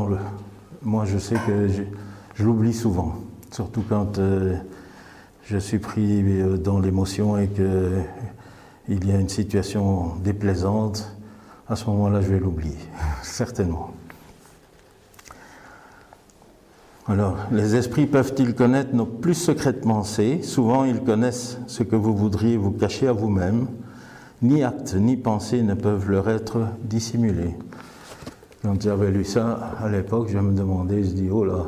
moi 0.82 1.05
je 1.07 1.19
sais 1.19 1.37
que 1.47 1.69
je, 1.69 2.45
l'oublie 2.45 2.74
souvent, 2.74 3.16
surtout 3.51 3.82
quand 3.89 4.19
euh, 4.19 4.57
je 5.45 5.59
suis 5.59 5.78
pris 5.78 6.23
euh, 6.23 6.57
dans 6.57 6.78
l'émotion 6.78 7.39
et 7.39 7.49
qu'il 7.49 9.09
y 9.09 9.12
a 9.12 9.19
une 9.19 9.28
situation 9.28 10.16
déplaisante. 10.23 11.16
À 11.69 11.77
ce 11.77 11.87
moment-là, 11.87 12.20
je 12.20 12.28
vais 12.28 12.41
l'oublier, 12.41 12.78
certainement. 13.23 13.93
Alors, 17.11 17.39
les 17.51 17.74
esprits 17.74 18.07
peuvent-ils 18.07 18.55
connaître 18.55 18.95
nos 18.95 19.05
plus 19.05 19.35
secrètes 19.35 19.81
pensées 19.81 20.43
Souvent, 20.45 20.85
ils 20.85 21.01
connaissent 21.01 21.59
ce 21.66 21.82
que 21.82 21.97
vous 21.97 22.15
voudriez 22.15 22.57
vous 22.57 22.70
cacher 22.70 23.09
à 23.09 23.12
vous-même. 23.12 23.66
Ni 24.43 24.62
actes 24.62 24.95
ni 24.95 25.16
pensées 25.16 25.62
ne 25.62 25.74
peuvent 25.74 26.09
leur 26.09 26.28
être 26.28 26.69
dissimulés. 26.85 27.57
Quand 28.62 28.81
j'avais 28.81 29.11
lu 29.11 29.24
ça 29.24 29.73
à 29.82 29.89
l'époque, 29.89 30.28
je 30.31 30.39
me 30.39 30.57
demandais, 30.57 31.03
je 31.03 31.11
dis, 31.11 31.28
oh 31.32 31.45
là, 31.45 31.66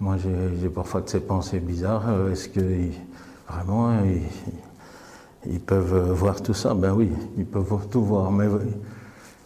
moi 0.00 0.16
j'ai 0.60 0.68
parfois 0.68 1.02
de 1.02 1.10
ces 1.10 1.20
pensées 1.20 1.60
bizarres, 1.60 2.08
euh, 2.08 2.32
est-ce 2.32 2.48
que 2.48 2.60
vraiment 3.48 3.92
ils, 5.48 5.60
peuvent 5.60 6.10
voir 6.10 6.42
tout 6.42 6.54
ça? 6.54 6.74
Ben 6.74 6.92
oui, 6.92 7.12
ils 7.38 7.46
peuvent 7.46 7.86
tout 7.88 8.02
voir, 8.02 8.32
mais 8.32 8.46
il 8.46 8.72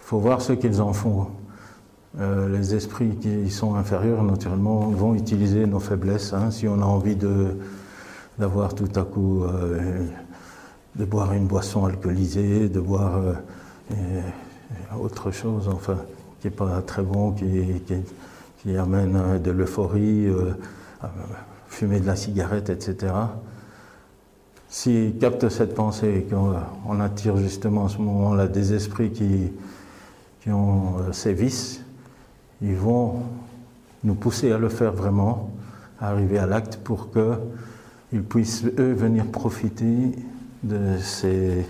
faut 0.01 0.19
voir 0.19 0.41
ce 0.41 0.55
qu'ils 0.55 0.81
en 0.81 0.95
font. 0.95 1.27
Euh, 2.19 2.49
les 2.49 2.75
esprits 2.75 3.17
qui 3.17 3.51
sont 3.51 3.77
inférieurs, 3.77 4.23
naturellement, 4.25 4.81
vont 4.89 5.15
utiliser 5.15 5.67
nos 5.67 5.81
faiblesses. 5.81 6.33
Hein, 6.33 6.51
si 6.51 6.67
on 6.67 6.81
a 6.81 6.85
envie 6.85 7.17
d'avoir 8.39 8.75
tout 8.75 8.89
à 8.97 9.03
coup, 9.03 9.45
euh, 9.45 10.05
de 10.97 11.05
boire 11.05 11.33
une 11.33 11.47
boisson 11.47 11.85
alcoolisée, 11.85 12.69
de 12.69 12.81
boire 12.81 13.21
autre 14.99 15.31
chose, 15.31 15.69
enfin, 15.69 15.97
qui 16.41 16.47
n'est 16.47 16.53
pas 16.53 16.83
très 16.83 17.03
bon, 17.03 17.33
qui, 17.33 17.47
qui, 18.63 18.77
amène 18.77 19.17
euh, 19.17 19.39
de 19.39 19.51
l'euphorie, 19.51 20.27
euh, 20.27 20.53
fumer 21.69 22.01
de 22.01 22.07
la 22.07 22.17
cigarette, 22.17 22.71
etc. 22.71 23.13
S'ils 24.69 25.19
captent 25.19 25.49
cette 25.49 25.75
pensée 25.75 26.19
et 26.19 26.23
qu'on 26.23 27.01
attire 27.01 27.37
justement 27.37 27.87
à 27.87 27.89
ce 27.89 27.99
moment-là 27.99 28.47
des 28.47 28.73
esprits 28.73 29.11
qui, 29.11 29.53
qui 30.43 30.51
ont 30.51 30.99
euh, 30.99 31.13
ces 31.13 31.33
vices, 31.33 31.83
ils 32.63 32.77
vont 32.77 33.23
nous 34.05 34.15
pousser 34.15 34.53
à 34.53 34.59
le 34.59 34.69
faire 34.69 34.93
vraiment, 34.93 35.51
à 36.01 36.11
arriver 36.11 36.39
à 36.39 36.47
l'acte 36.47 36.77
pour 36.77 37.09
qu'ils 37.11 38.23
puissent, 38.23 38.65
eux, 38.79 38.93
venir 38.93 39.27
profiter 39.27 40.13
de 40.63 40.99
ces 40.99 41.67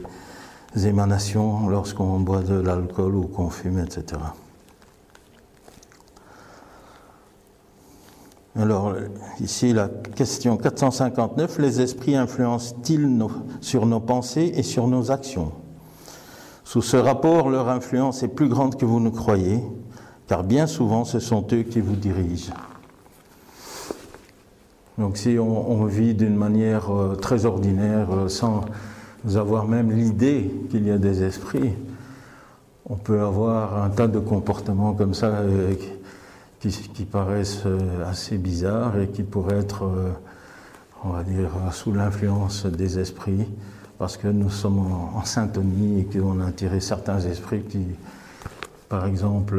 émanations 0.85 1.69
lorsqu'on 1.69 2.21
boit 2.21 2.43
de 2.43 2.55
l'alcool 2.55 3.17
ou 3.17 3.23
qu'on 3.23 3.51
fume, 3.51 3.79
etc. 3.79 4.21
Alors, 8.57 8.95
ici, 9.41 9.73
la 9.73 9.89
question 9.89 10.57
459, 10.57 11.59
les 11.61 11.81
esprits 11.81 12.17
influencent-ils 12.17 13.09
sur 13.61 13.87
nos 13.87 14.01
pensées 14.01 14.53
et 14.57 14.65
sur 14.65 14.89
nos 14.89 15.12
actions? 15.12 15.53
Sous 16.65 16.83
ce 16.83 16.97
rapport, 16.97 17.49
leur 17.49 17.69
influence 17.69 18.23
est 18.23 18.29
plus 18.29 18.49
grande 18.49 18.77
que 18.77 18.85
vous 18.85 19.01
ne 19.01 19.11
croyez, 19.11 19.62
car 20.31 20.44
bien 20.44 20.69
souvent, 20.69 21.05
ce 21.05 21.19
sont 21.19 21.44
eux 21.52 21.65
qui 21.65 21.81
vous 21.81 21.97
dirigent. 21.97 22.52
Donc, 24.97 25.16
si 25.16 25.36
on, 25.40 25.85
vit 25.86 26.15
d'une 26.15 26.36
manière 26.36 26.94
euh, 26.94 27.16
très 27.16 27.47
ordinaire, 27.47 28.07
euh, 28.12 28.28
sans 28.28 28.65
avoir 29.35 29.66
même 29.66 29.90
l'idée 29.90 30.48
qu'il 30.70 30.86
y 30.86 30.93
a 30.93 30.98
des 30.98 31.24
esprits, 31.24 31.73
on 32.89 32.94
peut 32.94 33.20
avoir 33.20 33.82
un 33.82 33.90
tas 33.90 34.07
de 34.07 34.20
comportements 34.20 34.93
comme 34.93 35.15
ça. 35.15 35.27
Euh, 35.27 35.74
qui, 36.61 37.05
paraissent 37.07 37.65
assez 38.07 38.36
bizarres 38.36 39.01
et 39.01 39.09
qui 39.09 39.23
pourraient 39.23 39.61
être, 39.61 39.90
on 41.02 41.09
va 41.09 41.23
dire, 41.24 41.48
sous 41.73 41.90
l'influence 41.90 42.66
des 42.66 42.98
esprits, 42.98 43.47
parce 43.98 44.19
que 44.19 44.28
nous 44.28 44.51
sommes 44.51 44.78
en, 44.78 45.24
syntonie 45.24 46.01
et 46.01 46.05
qu'on 46.05 46.39
a 46.40 46.48
attiré 46.48 46.81
certains 46.81 47.19
esprits 47.20 47.62
qui, 47.62 47.86
par 48.90 49.07
exemple, 49.07 49.59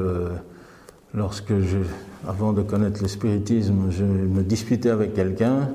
lorsque 1.14 1.60
je, 1.60 1.80
avant 2.28 2.54
de 2.54 2.62
connaître 2.62 3.02
le 3.02 3.08
spiritisme, 3.08 3.90
je 3.90 4.04
me 4.04 4.44
disputais 4.44 4.90
avec 4.90 5.14
quelqu'un, 5.14 5.70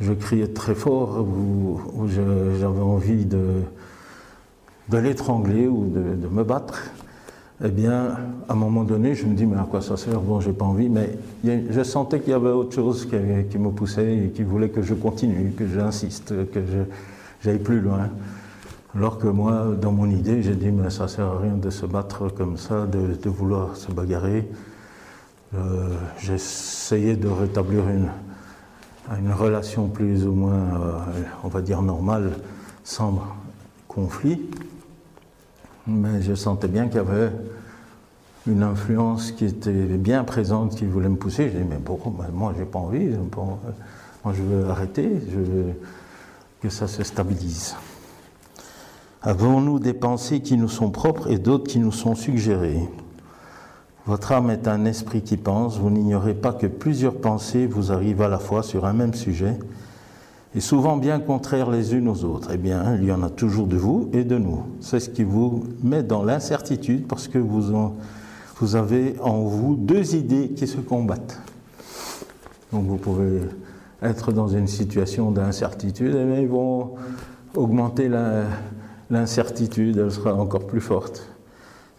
je 0.00 0.12
criais 0.12 0.48
très 0.48 0.74
fort 0.74 1.20
ou, 1.20 1.80
j'avais 2.08 2.80
envie 2.80 3.24
de, 3.24 3.62
de 4.88 4.98
l'étrangler 4.98 5.66
ou 5.66 5.86
de 5.86 6.28
me 6.28 6.44
battre 6.44 6.90
eh 7.62 7.68
bien, 7.68 8.16
à 8.48 8.52
un 8.52 8.56
moment 8.56 8.84
donné, 8.84 9.14
je 9.14 9.26
me 9.26 9.34
dis, 9.34 9.44
mais 9.44 9.58
à 9.58 9.66
quoi 9.70 9.82
ça 9.82 9.98
sert? 9.98 10.20
Bon, 10.20 10.40
j'ai 10.40 10.52
pas 10.52 10.64
envie, 10.64 10.88
mais 10.88 11.10
je 11.44 11.82
sentais 11.82 12.20
qu'il 12.20 12.30
y 12.30 12.34
avait 12.34 12.48
autre 12.48 12.74
chose 12.74 13.06
qui, 13.06 13.58
me 13.58 13.70
poussait 13.70 14.16
et 14.16 14.28
qui 14.28 14.42
voulait 14.44 14.70
que 14.70 14.80
je 14.80 14.94
continue, 14.94 15.52
que 15.52 15.66
j'insiste, 15.66 16.32
que 16.52 16.60
j'aille 17.44 17.58
plus 17.58 17.80
loin. 17.80 18.08
Alors 18.96 19.18
que 19.18 19.28
moi, 19.28 19.68
dans 19.80 19.92
mon 19.92 20.10
idée, 20.10 20.42
j'ai 20.42 20.56
dit, 20.56 20.72
mais 20.72 20.90
ça 20.90 21.06
sert 21.06 21.26
à 21.26 21.38
rien 21.38 21.54
de 21.54 21.70
se 21.70 21.86
battre 21.86 22.28
comme 22.28 22.56
ça, 22.56 22.86
de, 22.86 23.28
vouloir 23.28 23.76
se 23.76 23.92
bagarrer. 23.92 24.50
Euh, 25.54 25.96
essayé 26.32 27.16
de 27.16 27.28
rétablir 27.28 27.84
une, 27.88 29.32
relation 29.32 29.88
plus 29.88 30.26
ou 30.26 30.32
moins, 30.32 30.54
euh, 30.54 31.22
on 31.44 31.48
va 31.48 31.62
dire, 31.62 31.82
normale, 31.82 32.32
sans 32.82 33.22
conflit. 33.86 34.40
Mais 35.86 36.20
je 36.22 36.34
sentais 36.34 36.68
bien 36.68 36.86
qu'il 36.86 36.96
y 36.96 37.00
avait 37.00 37.30
une 38.48 38.64
influence 38.64 39.30
qui 39.30 39.44
était 39.44 39.70
bien 39.72 40.24
présente, 40.24 40.74
qui 40.74 40.84
voulait 40.84 41.08
me 41.08 41.16
pousser. 41.16 41.50
Je 41.50 41.58
dis, 41.58 41.64
mais 41.68 41.78
pourquoi 41.84 42.12
Moi, 42.32 42.54
j'ai 42.58 42.64
pas 42.64 42.80
envie. 42.80 43.08
Moi, 44.24 44.34
je 44.34 44.42
veux 44.42 44.68
arrêter. 44.68 45.20
Je 45.32 45.38
veux 45.38 45.66
que 46.60 46.68
ça 46.68 46.88
se 46.88 47.04
stabilise. 47.04 47.76
Avons-nous 49.22 49.78
des 49.78 49.92
pensées 49.92 50.40
qui 50.40 50.56
nous 50.56 50.68
sont 50.68 50.90
propres 50.90 51.30
et 51.30 51.38
d'autres 51.38 51.70
qui 51.70 51.78
nous 51.78 51.92
sont 51.92 52.14
suggérées? 52.14 52.88
Votre 54.06 54.32
âme 54.32 54.50
est 54.50 54.66
un 54.66 54.86
esprit 54.86 55.20
qui 55.20 55.36
pense. 55.36 55.78
Vous 55.78 55.90
n'ignorez 55.90 56.32
pas 56.34 56.54
que 56.54 56.66
plusieurs 56.66 57.16
pensées 57.16 57.66
vous 57.66 57.92
arrivent 57.92 58.22
à 58.22 58.28
la 58.28 58.38
fois 58.38 58.62
sur 58.62 58.86
un 58.86 58.94
même 58.94 59.12
sujet 59.12 59.58
et 60.54 60.60
souvent 60.60 60.96
bien 60.96 61.20
contraires 61.20 61.70
les 61.70 61.94
unes 61.94 62.08
aux 62.08 62.24
autres. 62.24 62.48
Eh 62.52 62.56
bien, 62.56 62.96
il 62.96 63.04
y 63.04 63.12
en 63.12 63.22
a 63.22 63.30
toujours 63.30 63.66
de 63.66 63.76
vous 63.76 64.08
et 64.12 64.24
de 64.24 64.38
nous. 64.38 64.62
C'est 64.80 65.00
ce 65.00 65.10
qui 65.10 65.22
vous 65.22 65.64
met 65.82 66.02
dans 66.02 66.24
l'incertitude 66.24 67.06
parce 67.06 67.28
que 67.28 67.38
vous, 67.38 68.74
avez 68.74 69.16
en 69.20 69.42
vous 69.42 69.76
deux 69.76 70.16
idées 70.16 70.48
qui 70.48 70.66
se 70.66 70.78
combattent. 70.78 71.40
Donc 72.72 72.86
vous 72.86 72.96
pouvez 72.96 73.42
être 74.02 74.32
dans 74.32 74.48
une 74.48 74.66
situation 74.66 75.30
d'incertitude, 75.30 76.14
et 76.14 76.34
eh 76.38 76.42
ils 76.42 76.48
vont 76.48 76.92
augmenter 77.54 78.08
l'incertitude, 79.10 79.98
elle 79.98 80.12
sera 80.12 80.34
encore 80.34 80.66
plus 80.66 80.80
forte. 80.80 81.28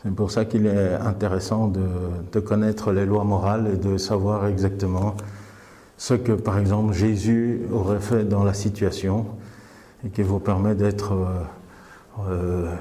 C'est 0.03 0.13
pour 0.13 0.31
ça 0.31 0.45
qu'il 0.45 0.65
est 0.65 0.95
intéressant 0.95 1.67
de, 1.67 2.39
connaître 2.39 2.91
les 2.91 3.05
lois 3.05 3.23
morales 3.23 3.69
et 3.73 3.77
de 3.77 3.97
savoir 3.97 4.47
exactement 4.47 5.15
ce 5.97 6.15
que, 6.15 6.31
par 6.31 6.57
exemple, 6.57 6.93
Jésus 6.93 7.61
aurait 7.71 7.99
fait 7.99 8.23
dans 8.23 8.43
la 8.43 8.55
situation 8.55 9.27
et 10.03 10.09
qui 10.09 10.23
vous 10.23 10.39
permet 10.39 10.73
d'être 10.73 11.13
euh, 11.13 11.43
euh, 12.27 12.73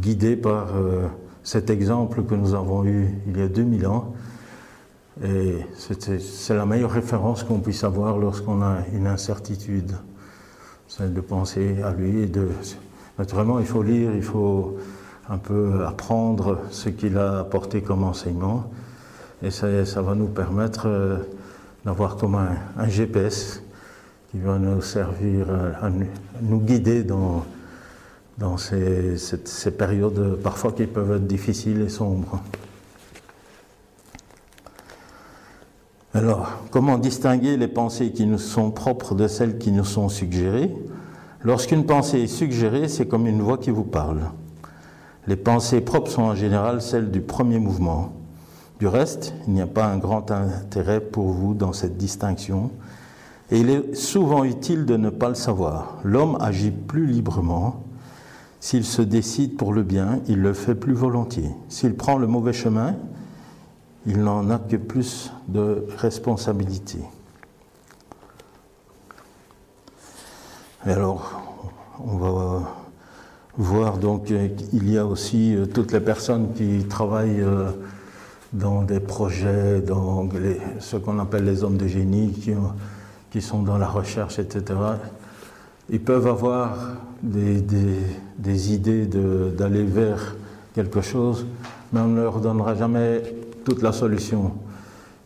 guidé 0.00 0.34
par 0.34 0.74
euh, 0.74 1.06
cet 1.44 1.70
exemple 1.70 2.24
que 2.24 2.34
nous 2.34 2.54
avons 2.54 2.84
eu 2.84 3.06
il 3.28 3.38
y 3.38 3.42
a 3.42 3.48
2000 3.48 3.86
ans. 3.86 4.12
Et 5.22 5.58
c'est 5.76 6.54
la 6.56 6.66
meilleure 6.66 6.90
référence 6.90 7.44
qu'on 7.44 7.60
puisse 7.60 7.84
avoir 7.84 8.18
lorsqu'on 8.18 8.62
a 8.62 8.78
une 8.92 9.06
incertitude. 9.06 9.92
C'est 10.88 11.14
de 11.14 11.20
penser 11.20 11.76
à 11.84 11.92
lui 11.92 12.22
et 12.22 12.26
de. 12.26 12.48
Naturellement, 13.18 13.60
il 13.60 13.66
faut 13.66 13.82
lire, 13.82 14.14
il 14.14 14.22
faut 14.22 14.76
un 15.28 15.38
peu 15.38 15.84
apprendre 15.86 16.58
ce 16.70 16.88
qu'il 16.88 17.16
a 17.16 17.40
apporté 17.40 17.80
comme 17.80 18.04
enseignement. 18.04 18.70
Et 19.42 19.50
ça, 19.50 19.84
ça 19.84 20.02
va 20.02 20.14
nous 20.14 20.26
permettre 20.26 21.20
d'avoir 21.84 22.16
comme 22.16 22.34
un, 22.34 22.88
GPS 22.88 23.62
qui 24.30 24.38
va 24.38 24.58
nous 24.58 24.82
servir 24.82 25.46
à, 25.80 25.90
nous 26.42 26.58
guider 26.58 27.04
dans, 27.04 27.44
dans 28.38 28.56
ces, 28.56 29.16
périodes 29.76 30.38
parfois 30.42 30.72
qui 30.72 30.86
peuvent 30.86 31.16
être 31.16 31.26
difficiles 31.26 31.82
et 31.82 31.88
sombres. 31.88 32.40
Alors, 36.14 36.48
comment 36.70 36.96
distinguer 36.96 37.56
les 37.56 37.68
pensées 37.68 38.12
qui 38.12 38.26
nous 38.26 38.38
sont 38.38 38.70
propres 38.70 39.14
de 39.14 39.26
celles 39.26 39.58
qui 39.58 39.72
nous 39.72 39.84
sont 39.84 40.08
suggérées? 40.08 40.72
Lorsqu'une 41.44 41.84
pensée 41.84 42.22
est 42.22 42.26
suggérée, 42.26 42.88
c'est 42.88 43.06
comme 43.06 43.26
une 43.26 43.42
voix 43.42 43.58
qui 43.58 43.70
vous 43.70 43.84
parle. 43.84 44.30
Les 45.26 45.36
pensées 45.36 45.82
propres 45.82 46.10
sont 46.10 46.22
en 46.22 46.34
général 46.34 46.80
celles 46.80 47.10
du 47.10 47.20
premier 47.20 47.58
mouvement. 47.58 48.14
Du 48.78 48.86
reste, 48.86 49.34
il 49.46 49.52
n'y 49.52 49.60
a 49.60 49.66
pas 49.66 49.84
un 49.84 49.98
grand 49.98 50.30
intérêt 50.30 51.02
pour 51.02 51.26
vous 51.26 51.52
dans 51.52 51.74
cette 51.74 51.98
distinction, 51.98 52.70
et 53.50 53.60
il 53.60 53.68
est 53.68 53.94
souvent 53.94 54.44
utile 54.44 54.86
de 54.86 54.96
ne 54.96 55.10
pas 55.10 55.28
le 55.28 55.34
savoir. 55.34 55.98
L'homme 56.02 56.38
agit 56.40 56.70
plus 56.70 57.06
librement. 57.06 57.82
S'il 58.60 58.86
se 58.86 59.02
décide 59.02 59.58
pour 59.58 59.74
le 59.74 59.82
bien, 59.82 60.20
il 60.28 60.40
le 60.40 60.54
fait 60.54 60.74
plus 60.74 60.94
volontiers. 60.94 61.50
S'il 61.68 61.94
prend 61.94 62.16
le 62.16 62.26
mauvais 62.26 62.54
chemin, 62.54 62.96
il 64.06 64.22
n'en 64.22 64.48
a 64.48 64.58
que 64.58 64.76
plus 64.76 65.30
de 65.48 65.86
responsabilité. 65.98 67.00
Et 70.86 70.90
alors, 70.90 71.40
on 72.04 72.16
va 72.18 72.62
voir 73.56 73.96
donc 73.96 74.26
qu'il 74.26 74.90
y 74.90 74.98
a 74.98 75.06
aussi 75.06 75.56
euh, 75.56 75.64
toutes 75.64 75.92
les 75.92 76.00
personnes 76.00 76.52
qui 76.54 76.84
travaillent 76.84 77.40
euh, 77.40 77.70
dans 78.52 78.82
des 78.82 79.00
projets, 79.00 79.80
dans 79.80 80.28
ce 80.80 80.96
qu'on 80.96 81.18
appelle 81.20 81.44
les 81.44 81.64
hommes 81.64 81.78
de 81.78 81.86
génie, 81.86 82.32
qui, 83.30 83.40
sont 83.40 83.62
dans 83.62 83.78
la 83.78 83.88
recherche, 83.88 84.38
etc. 84.38 84.78
Ils 85.88 86.00
peuvent 86.00 86.26
avoir 86.26 86.76
des 87.22 88.72
idées 88.72 89.06
d'aller 89.06 89.84
vers 89.84 90.36
quelque 90.74 91.00
chose, 91.00 91.46
mais 91.92 92.00
on 92.00 92.08
ne 92.08 92.20
leur 92.20 92.40
donnera 92.40 92.74
jamais 92.74 93.22
toute 93.64 93.82
la 93.82 93.92
solution. 93.92 94.52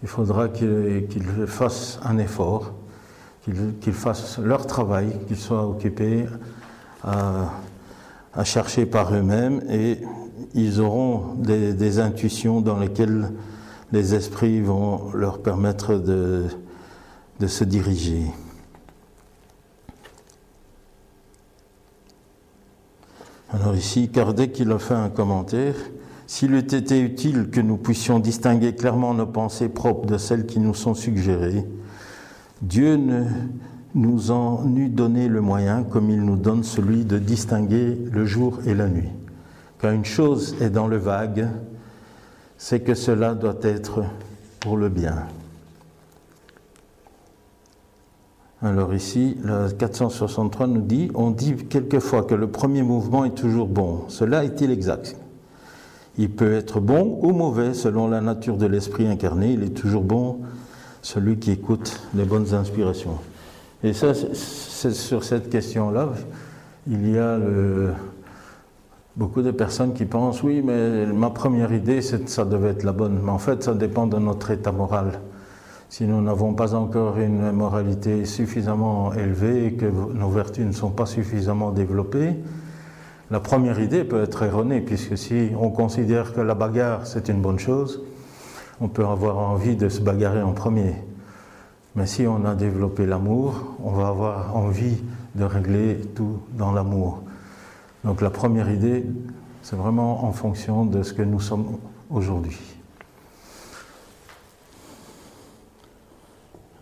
Il 0.03 0.09
faudra 0.09 0.49
qu'ils 0.49 1.27
fassent 1.47 1.99
un 2.05 2.19
effort, 2.19 2.73
qu'ils 3.45 3.93
fassent 3.93 4.39
leur 4.39 4.67
travail, 4.67 5.17
qu'ils 5.27 5.37
soient 5.37 5.67
occupés 5.67 6.27
à, 7.03 7.51
chercher 8.45 8.87
par 8.87 9.13
eux-mêmes 9.15 9.63
et 9.69 9.99
ils 10.55 10.81
auront 10.81 11.35
des, 11.37 11.99
intuitions 11.99 12.61
dans 12.61 12.79
lesquelles 12.79 13.33
les 13.93 14.15
esprits 14.15 14.61
vont 14.61 15.13
leur 15.13 15.41
permettre 15.41 15.97
de, 15.97 16.47
se 17.47 17.65
diriger. 17.65 18.23
Alors 23.51 23.75
ici, 23.75 24.11
Kardec 24.11 24.59
il 24.61 24.71
a 24.71 24.79
fait 24.79 24.95
un 24.95 25.09
commentaire. 25.09 25.75
S'il 26.27 26.53
eût 26.53 26.59
été 26.59 27.01
utile 27.01 27.49
que 27.51 27.61
nous 27.61 27.79
puissions 27.79 28.19
distinguer 28.19 28.75
clairement 28.75 29.15
nos 29.15 29.27
pensées 29.27 29.71
propres 29.71 30.05
de 30.07 30.19
celles 30.19 30.45
qui 30.45 30.61
nous 30.61 30.75
sont 30.75 30.93
suggérées, 30.93 31.65
Dieu 32.63 32.97
ne 32.97 33.25
nous 33.95 34.31
en 34.31 34.75
eût 34.77 34.89
donné 34.89 35.29
le 35.29 35.41
moyen, 35.41 35.83
comme 35.85 36.11
il 36.11 36.23
nous 36.23 36.37
donne 36.37 36.65
celui 36.65 37.05
de 37.05 37.19
distinguer 37.19 37.97
le 38.11 38.25
jour 38.25 38.59
et 38.67 38.75
la 38.75 38.89
nuit. 38.89 39.11
Quand 39.81 39.93
une 39.93 40.05
chose 40.05 40.57
est 40.61 40.71
dans 40.71 40.89
le 40.89 40.97
vague, 40.97 41.49
c'est 42.57 42.81
que 42.81 42.95
cela 42.95 43.35
doit 43.35 43.59
être 43.63 44.05
pour 44.61 44.77
le 44.77 44.89
bien. 44.89 45.27
Alors 48.61 48.93
ici, 48.93 49.37
le 49.45 49.71
463 49.71 50.67
nous 50.67 50.83
dit, 50.83 51.13
on 51.15 51.31
dit 51.31 51.55
quelquefois 51.55 52.25
que 52.25 52.35
le 52.35 52.49
premier 52.49 52.83
mouvement 52.83 53.25
est 53.25 53.37
toujours 53.37 53.69
bon. 53.69 54.01
Cela 54.09 54.45
est-il 54.45 54.73
exact? 54.73 55.17
Il 56.19 56.31
peut 56.31 56.55
être 56.55 56.81
bon 56.81 57.21
ou 57.23 57.31
mauvais 57.31 57.73
selon 57.73 58.09
la 58.09 58.21
nature 58.21 58.57
de 58.57 58.67
l'esprit 58.67 59.07
incarné. 59.07 59.53
Il 59.53 59.63
est 59.63 59.77
toujours 59.77 60.03
bon 60.03 60.41
celui 61.09 61.39
qui 61.39 61.53
écoute 61.53 62.03
les 62.15 62.25
bonnes 62.25 62.53
inspirations. 62.53 63.17
Et 63.83 63.95
ça, 63.95 64.13
c'est 64.13 64.93
sur 64.93 65.25
cette 65.25 65.49
question-là, 65.49 66.11
il 66.87 67.11
y 67.11 67.17
a 67.17 67.39
beaucoup 69.17 69.41
de 69.41 69.51
personnes 69.51 69.95
qui 69.95 70.05
pensent 70.05 70.43
oui, 70.43 70.61
mais 70.63 71.07
ma 71.07 71.31
première 71.31 71.73
idée, 71.73 72.03
ça 72.03 72.45
devait 72.45 72.71
être 72.71 72.83
la 72.83 72.93
bonne. 72.93 73.21
Mais 73.25 73.31
en 73.31 73.39
fait, 73.39 73.63
ça 73.63 73.73
dépend 73.73 74.07
de 74.07 74.19
notre 74.19 74.51
état 74.51 74.71
moral. 74.71 75.21
Si 75.89 76.05
nous 76.05 76.21
n'avons 76.21 76.53
pas 76.53 76.75
encore 76.75 77.19
une 77.19 77.53
moralité 77.53 78.27
suffisamment 78.27 79.15
élevée 79.15 79.65
et 79.65 79.73
que 79.73 79.87
nos 79.87 80.29
vertus 80.29 80.67
ne 80.67 80.73
sont 80.73 80.91
pas 80.91 81.07
suffisamment 81.07 81.71
développées, 81.71 82.35
la 83.31 83.41
première 83.41 83.81
idée 83.81 84.05
peut 84.05 84.23
être 84.23 84.43
erronée, 84.43 84.83
puisque 84.83 85.17
si 85.17 85.53
on 85.59 85.71
considère 85.71 86.35
que 86.35 86.43
la 86.43 86.55
bagarre 86.55 87.07
c'est 87.07 87.31
une 87.31 87.41
bonne 87.41 87.59
chose, 87.59 88.03
on 88.81 88.89
peut 88.89 89.07
avoir 89.07 89.39
envie 89.39 89.77
de 89.77 89.89
se 89.89 90.01
bagarrer 90.01 90.43
en 90.43 90.53
premier. 90.53 90.95
Mais 91.97 92.07
si 92.07 92.27
on 92.27 92.45
a 92.45 92.55
développé 92.55 93.07
l'amour, 93.07 93.77
on 93.83 93.91
va 93.91 94.09
avoir 94.09 94.57
envie 94.57 94.99
de 95.35 95.45
régler 95.45 95.97
tout 96.15 96.39
dans 96.53 96.73
l'amour. 96.73 97.23
Donc 98.05 98.21
la 98.21 98.31
première 98.31 98.71
idée, 98.71 99.05
c'est 99.63 99.77
vraiment 99.77 100.25
en 100.25 100.33
fonction 100.33 100.85
de 100.85 101.03
ce 101.03 101.13
que 101.13 101.23
nous 101.23 101.41
sommes 101.41 101.79
aujourd'hui. 102.11 102.59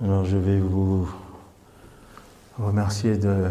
Alors 0.04 0.26
je 0.26 0.36
vais 0.36 0.60
vous 0.60 1.08
remercier 2.58 3.16
de 3.16 3.46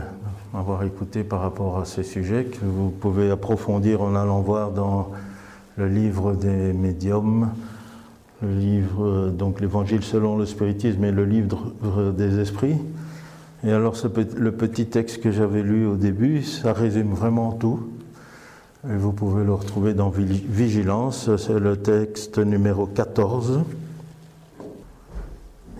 m'avoir 0.54 0.84
écouté 0.84 1.24
par 1.24 1.42
rapport 1.42 1.80
à 1.80 1.86
ce 1.86 2.04
sujet 2.04 2.46
que 2.46 2.64
vous 2.64 2.92
pouvez 2.92 3.32
approfondir 3.32 4.02
en 4.02 4.16
allant 4.16 4.42
voir 4.42 4.72
dans 4.72 5.12
le 5.78 5.88
livre 5.88 6.34
des 6.34 6.72
médiums, 6.74 7.50
le 8.42 8.54
livre, 8.54 9.30
donc 9.30 9.62
l'évangile 9.62 10.04
selon 10.04 10.38
le 10.38 10.46
spiritisme 10.46 11.04
et 11.04 11.12
le 11.12 11.26
livre 11.26 11.74
des 12.12 12.40
esprits. 12.40 12.78
Et 13.64 13.72
alors 13.72 13.96
le 14.38 14.52
petit 14.52 14.86
texte 14.88 15.22
que 15.22 15.32
j'avais 15.32 15.64
lu 15.64 15.86
au 15.88 15.96
début, 15.96 16.44
ça 16.44 16.74
résume 16.74 17.14
vraiment 17.14 17.52
tout. 17.54 17.80
Et 18.88 18.96
vous 18.96 19.14
pouvez 19.14 19.44
le 19.44 19.54
retrouver 19.54 19.96
dans 19.96 20.10
Vigilance, 20.10 21.36
c'est 21.38 21.60
le 21.60 21.78
texte 21.78 22.38
numéro 22.38 22.86
14. 22.86 23.64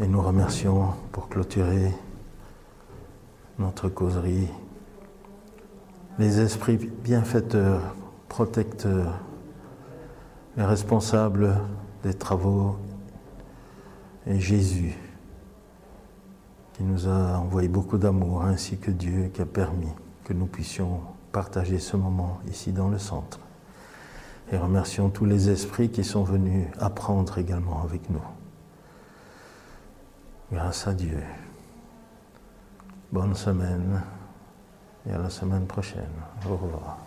Et 0.02 0.08
nous 0.08 0.22
remercions 0.22 0.88
pour 1.12 1.30
clôturer 1.30 1.92
notre 3.60 3.90
causerie, 3.90 4.48
les 6.18 6.40
esprits 6.40 6.78
bienfaiteurs, 7.04 7.96
protecteurs, 8.28 9.20
les 10.58 10.66
responsables 10.66 11.54
des 12.06 12.14
travaux 12.14 12.78
et 14.28 14.40
Jésus 14.40 14.96
qui 16.74 16.84
nous 16.84 17.08
a 17.08 17.40
envoyé 17.40 17.68
beaucoup 17.68 17.98
d'amour, 17.98 18.44
ainsi 18.44 18.78
que 18.78 18.92
Dieu 18.92 19.32
qui 19.34 19.42
a 19.42 19.46
permis 19.46 19.92
que 20.24 20.34
nous 20.34 20.46
puissions 20.46 21.02
partager 21.32 21.80
ce 21.80 21.98
moment 21.98 22.40
ici 22.48 22.72
dans 22.72 22.90
le 22.90 23.00
centre. 23.00 23.40
Et 24.52 24.58
remercions 24.58 25.10
tous 25.10 25.26
les 25.26 25.50
esprits 25.50 25.90
qui 25.90 26.04
sont 26.04 26.24
venus 26.24 26.68
apprendre 26.80 27.40
également 27.40 27.82
avec 27.82 28.08
nous. 28.12 28.24
Grâce 30.52 30.88
à 30.88 30.94
Dieu. 30.94 31.24
Bonne 33.12 33.34
semaine 33.34 34.04
et 35.10 35.12
à 35.12 35.18
la 35.18 35.32
semaine 35.32 35.66
prochaine. 35.66 36.04
Au 36.48 36.56
revoir. 36.56 37.00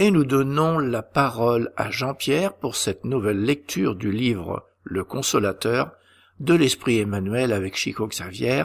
Et 0.00 0.10
nous 0.10 0.24
donnons 0.24 0.78
la 0.78 1.02
parole 1.02 1.74
à 1.76 1.90
Jean-Pierre 1.90 2.54
pour 2.54 2.74
cette 2.74 3.04
nouvelle 3.04 3.44
lecture 3.44 3.94
du 3.94 4.10
livre 4.10 4.66
Le 4.82 5.04
Consolateur 5.04 5.92
de 6.38 6.54
l'Esprit 6.54 7.00
Emmanuel 7.00 7.52
avec 7.52 7.76
Chico 7.76 8.06
Xavier 8.06 8.64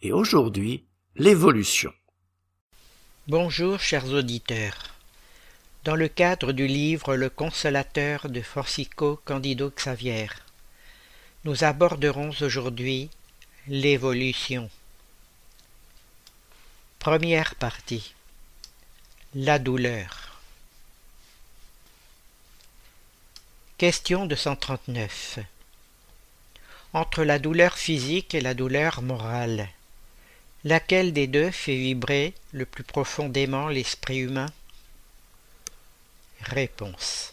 et 0.00 0.12
aujourd'hui 0.12 0.84
l'évolution. 1.16 1.92
Bonjour 3.26 3.80
chers 3.80 4.12
auditeurs. 4.12 4.94
Dans 5.82 5.96
le 5.96 6.06
cadre 6.06 6.52
du 6.52 6.68
livre 6.68 7.16
Le 7.16 7.30
Consolateur 7.30 8.28
de 8.28 8.40
Francisco 8.40 9.20
Candido 9.24 9.72
Xavier, 9.76 10.28
nous 11.44 11.64
aborderons 11.64 12.30
aujourd'hui 12.42 13.10
l'évolution. 13.66 14.70
Première 17.00 17.56
partie. 17.56 18.14
La 19.34 19.58
douleur. 19.58 20.19
Question 23.80 24.26
239. 24.26 25.38
Entre 26.92 27.24
la 27.24 27.38
douleur 27.38 27.78
physique 27.78 28.34
et 28.34 28.42
la 28.42 28.52
douleur 28.52 29.00
morale, 29.00 29.70
laquelle 30.64 31.14
des 31.14 31.26
deux 31.26 31.50
fait 31.50 31.76
vibrer 31.76 32.34
le 32.52 32.66
plus 32.66 32.84
profondément 32.84 33.68
l'esprit 33.68 34.18
humain? 34.18 34.52
Réponse. 36.42 37.32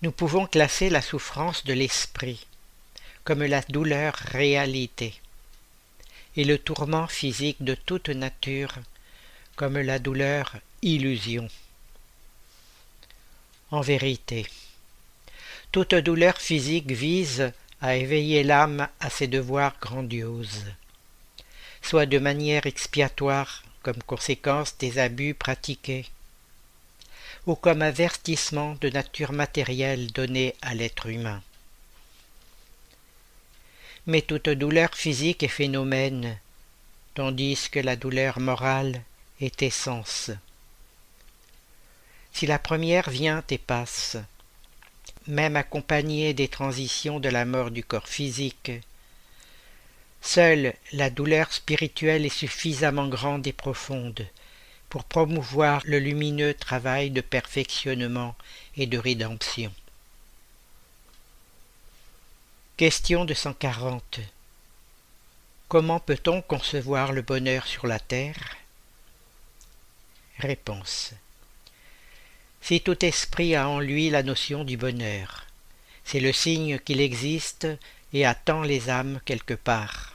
Nous 0.00 0.12
pouvons 0.12 0.46
classer 0.46 0.88
la 0.88 1.02
souffrance 1.02 1.66
de 1.66 1.74
l'esprit 1.74 2.46
comme 3.24 3.44
la 3.44 3.60
douleur 3.60 4.14
réalité 4.14 5.20
et 6.36 6.44
le 6.44 6.56
tourment 6.56 7.06
physique 7.06 7.62
de 7.62 7.74
toute 7.74 8.08
nature 8.08 8.72
comme 9.56 9.76
la 9.76 9.98
douleur 9.98 10.56
illusion. 10.80 11.50
En 13.70 13.82
vérité, 13.82 14.46
toute 15.72 15.94
douleur 15.94 16.38
physique 16.38 16.90
vise 16.90 17.52
à 17.82 17.96
éveiller 17.96 18.42
l'âme 18.42 18.88
à 18.98 19.10
ses 19.10 19.26
devoirs 19.26 19.76
grandioses, 19.78 20.64
soit 21.82 22.06
de 22.06 22.18
manière 22.18 22.64
expiatoire 22.64 23.62
comme 23.82 24.02
conséquence 24.02 24.78
des 24.78 24.98
abus 24.98 25.34
pratiqués, 25.34 26.06
ou 27.46 27.56
comme 27.56 27.82
avertissement 27.82 28.74
de 28.80 28.88
nature 28.88 29.32
matérielle 29.32 30.12
donné 30.12 30.54
à 30.62 30.74
l'être 30.74 31.06
humain. 31.06 31.42
Mais 34.06 34.22
toute 34.22 34.48
douleur 34.48 34.94
physique 34.94 35.42
est 35.42 35.48
phénomène, 35.48 36.38
tandis 37.14 37.68
que 37.70 37.80
la 37.80 37.96
douleur 37.96 38.40
morale 38.40 39.02
est 39.42 39.62
essence. 39.62 40.30
Si 42.38 42.46
la 42.46 42.60
première 42.60 43.10
vient 43.10 43.42
et 43.50 43.58
passe, 43.58 44.16
même 45.26 45.56
accompagnée 45.56 46.34
des 46.34 46.46
transitions 46.46 47.18
de 47.18 47.28
la 47.28 47.44
mort 47.44 47.72
du 47.72 47.82
corps 47.82 48.06
physique, 48.06 48.70
seule 50.22 50.72
la 50.92 51.10
douleur 51.10 51.52
spirituelle 51.52 52.24
est 52.24 52.28
suffisamment 52.28 53.08
grande 53.08 53.44
et 53.48 53.52
profonde 53.52 54.24
pour 54.88 55.02
promouvoir 55.02 55.82
le 55.84 55.98
lumineux 55.98 56.54
travail 56.54 57.10
de 57.10 57.22
perfectionnement 57.22 58.36
et 58.76 58.86
de 58.86 58.98
rédemption. 58.98 59.72
Question 62.76 63.24
de 63.24 63.34
140. 63.34 64.20
Comment 65.66 65.98
peut-on 65.98 66.40
concevoir 66.42 67.10
le 67.10 67.22
bonheur 67.22 67.66
sur 67.66 67.88
la 67.88 67.98
terre? 67.98 68.54
Réponse. 70.38 71.14
Si 72.60 72.80
tout 72.80 73.04
esprit 73.04 73.54
a 73.54 73.68
en 73.68 73.80
lui 73.80 74.10
la 74.10 74.22
notion 74.22 74.64
du 74.64 74.76
bonheur, 74.76 75.46
c'est 76.04 76.20
le 76.20 76.32
signe 76.32 76.78
qu'il 76.78 77.00
existe 77.00 77.66
et 78.12 78.24
attend 78.24 78.62
les 78.62 78.90
âmes 78.90 79.20
quelque 79.24 79.54
part. 79.54 80.14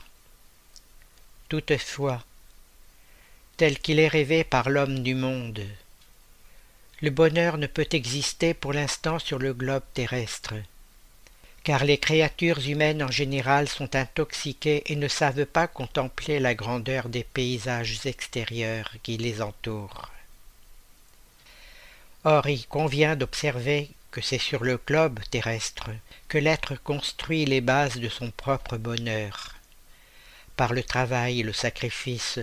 Toutefois, 1.48 2.24
tel 3.56 3.78
qu'il 3.78 4.00
est 4.00 4.08
rêvé 4.08 4.44
par 4.44 4.70
l'homme 4.70 5.02
du 5.02 5.14
monde, 5.14 5.64
le 7.00 7.10
bonheur 7.10 7.58
ne 7.58 7.66
peut 7.66 7.88
exister 7.92 8.54
pour 8.54 8.72
l'instant 8.72 9.18
sur 9.18 9.38
le 9.38 9.52
globe 9.52 9.82
terrestre, 9.92 10.54
car 11.62 11.84
les 11.84 11.98
créatures 11.98 12.66
humaines 12.66 13.02
en 13.02 13.10
général 13.10 13.68
sont 13.68 13.94
intoxiquées 13.94 14.82
et 14.86 14.96
ne 14.96 15.08
savent 15.08 15.46
pas 15.46 15.66
contempler 15.66 16.40
la 16.40 16.54
grandeur 16.54 17.08
des 17.08 17.24
paysages 17.24 18.06
extérieurs 18.06 18.90
qui 19.02 19.16
les 19.16 19.42
entourent. 19.42 20.13
Or 22.24 22.48
il 22.48 22.66
convient 22.66 23.16
d'observer 23.16 23.90
que 24.10 24.22
c'est 24.22 24.38
sur 24.38 24.64
le 24.64 24.78
globe 24.78 25.20
terrestre 25.30 25.90
que 26.26 26.38
l'être 26.38 26.74
construit 26.76 27.44
les 27.44 27.60
bases 27.60 27.96
de 27.96 28.08
son 28.08 28.30
propre 28.30 28.78
bonheur, 28.78 29.56
par 30.56 30.72
le 30.72 30.82
travail 30.82 31.40
et 31.40 31.42
le 31.42 31.52
sacrifice 31.52 32.38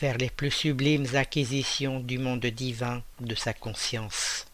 vers 0.00 0.18
les 0.18 0.30
plus 0.30 0.50
sublimes 0.50 1.14
acquisitions 1.14 2.00
du 2.00 2.18
monde 2.18 2.44
divin 2.46 3.00
de 3.20 3.36
sa 3.36 3.52
conscience. 3.52 4.46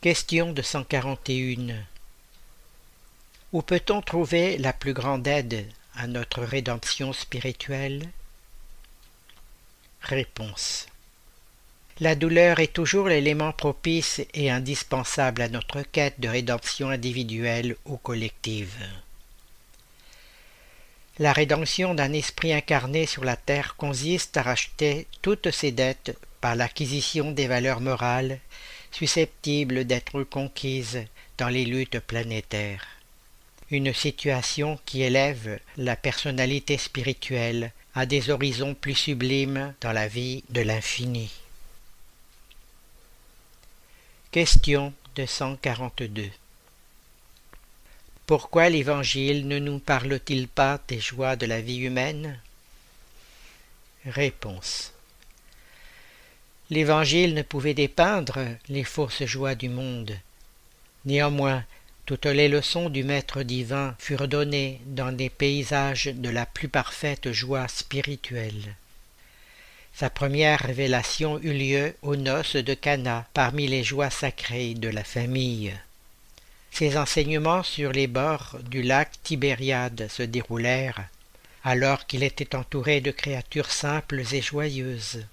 Question 0.00 0.52
de 0.52 0.62
141 0.62 1.76
Où 3.52 3.62
peut-on 3.62 4.02
trouver 4.02 4.58
la 4.58 4.72
plus 4.72 4.94
grande 4.94 5.28
aide 5.28 5.68
à 5.94 6.08
notre 6.08 6.42
rédemption 6.42 7.12
spirituelle? 7.12 8.10
Réponse 10.00 10.87
la 12.00 12.14
douleur 12.14 12.60
est 12.60 12.72
toujours 12.72 13.08
l'élément 13.08 13.52
propice 13.52 14.20
et 14.32 14.50
indispensable 14.50 15.42
à 15.42 15.48
notre 15.48 15.82
quête 15.82 16.20
de 16.20 16.28
rédemption 16.28 16.90
individuelle 16.90 17.74
ou 17.86 17.96
collective. 17.96 18.76
La 21.18 21.32
rédemption 21.32 21.94
d'un 21.94 22.12
esprit 22.12 22.52
incarné 22.52 23.06
sur 23.06 23.24
la 23.24 23.34
terre 23.34 23.74
consiste 23.76 24.36
à 24.36 24.42
racheter 24.42 25.08
toutes 25.22 25.50
ses 25.50 25.72
dettes 25.72 26.16
par 26.40 26.54
l'acquisition 26.54 27.32
des 27.32 27.48
valeurs 27.48 27.80
morales 27.80 28.38
susceptibles 28.92 29.84
d'être 29.84 30.22
conquises 30.22 31.04
dans 31.36 31.48
les 31.48 31.64
luttes 31.64 31.98
planétaires. 31.98 32.86
Une 33.72 33.92
situation 33.92 34.78
qui 34.86 35.02
élève 35.02 35.58
la 35.76 35.96
personnalité 35.96 36.78
spirituelle 36.78 37.72
à 37.96 38.06
des 38.06 38.30
horizons 38.30 38.74
plus 38.74 38.94
sublimes 38.94 39.74
dans 39.80 39.92
la 39.92 40.06
vie 40.06 40.44
de 40.50 40.60
l'infini. 40.60 41.30
Question 44.38 44.92
242 45.16 46.30
Pourquoi 48.24 48.68
l'Évangile 48.68 49.48
ne 49.48 49.58
nous 49.58 49.80
parle-t-il 49.80 50.46
pas 50.46 50.78
des 50.86 51.00
joies 51.00 51.34
de 51.34 51.44
la 51.44 51.60
vie 51.60 51.78
humaine? 51.78 52.38
Réponse 54.06 54.92
L'Évangile 56.70 57.34
ne 57.34 57.42
pouvait 57.42 57.74
dépeindre 57.74 58.38
les 58.68 58.84
fausses 58.84 59.24
joies 59.24 59.56
du 59.56 59.68
monde. 59.68 60.16
Néanmoins, 61.04 61.64
toutes 62.06 62.26
les 62.26 62.48
leçons 62.48 62.90
du 62.90 63.02
Maître 63.02 63.42
divin 63.42 63.96
furent 63.98 64.28
données 64.28 64.80
dans 64.86 65.10
des 65.10 65.30
paysages 65.30 66.12
de 66.14 66.28
la 66.28 66.46
plus 66.46 66.68
parfaite 66.68 67.32
joie 67.32 67.66
spirituelle. 67.66 68.76
Sa 69.98 70.10
première 70.10 70.60
révélation 70.60 71.40
eut 71.40 71.52
lieu 71.52 71.96
aux 72.02 72.14
noces 72.14 72.54
de 72.54 72.74
Cana, 72.74 73.26
parmi 73.34 73.66
les 73.66 73.82
joies 73.82 74.10
sacrées 74.10 74.74
de 74.74 74.88
la 74.88 75.02
famille. 75.02 75.74
Ses 76.70 76.96
enseignements 76.96 77.64
sur 77.64 77.90
les 77.90 78.06
bords 78.06 78.58
du 78.70 78.82
lac 78.82 79.10
Tibériade 79.24 80.06
se 80.08 80.22
déroulèrent, 80.22 81.02
alors 81.64 82.06
qu'il 82.06 82.22
était 82.22 82.54
entouré 82.54 83.00
de 83.00 83.10
créatures 83.10 83.72
simples 83.72 84.22
et 84.32 84.40
joyeuses, 84.40 85.26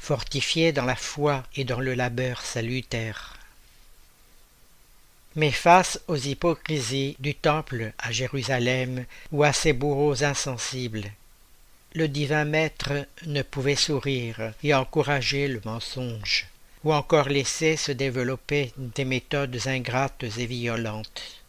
fortifiées 0.00 0.72
dans 0.72 0.86
la 0.86 0.96
foi 0.96 1.44
et 1.54 1.62
dans 1.62 1.78
le 1.78 1.94
labeur 1.94 2.40
salutaire. 2.40 3.36
Mais 5.36 5.52
face 5.52 6.00
aux 6.08 6.16
hypocrisies 6.16 7.14
du 7.20 7.36
temple 7.36 7.92
à 8.00 8.10
Jérusalem 8.10 9.04
ou 9.30 9.44
à 9.44 9.52
ses 9.52 9.72
bourreaux 9.72 10.24
insensibles, 10.24 11.12
le 11.92 12.06
divin 12.06 12.44
maître 12.44 12.92
ne 13.26 13.42
pouvait 13.42 13.74
sourire 13.74 14.52
et 14.62 14.74
encourager 14.74 15.48
le 15.48 15.60
mensonge, 15.64 16.46
ou 16.84 16.92
encore 16.92 17.28
laisser 17.28 17.76
se 17.76 17.90
développer 17.92 18.72
des 18.76 19.04
méthodes 19.04 19.66
ingrates 19.66 20.22
et 20.22 20.46
violentes. 20.46 21.42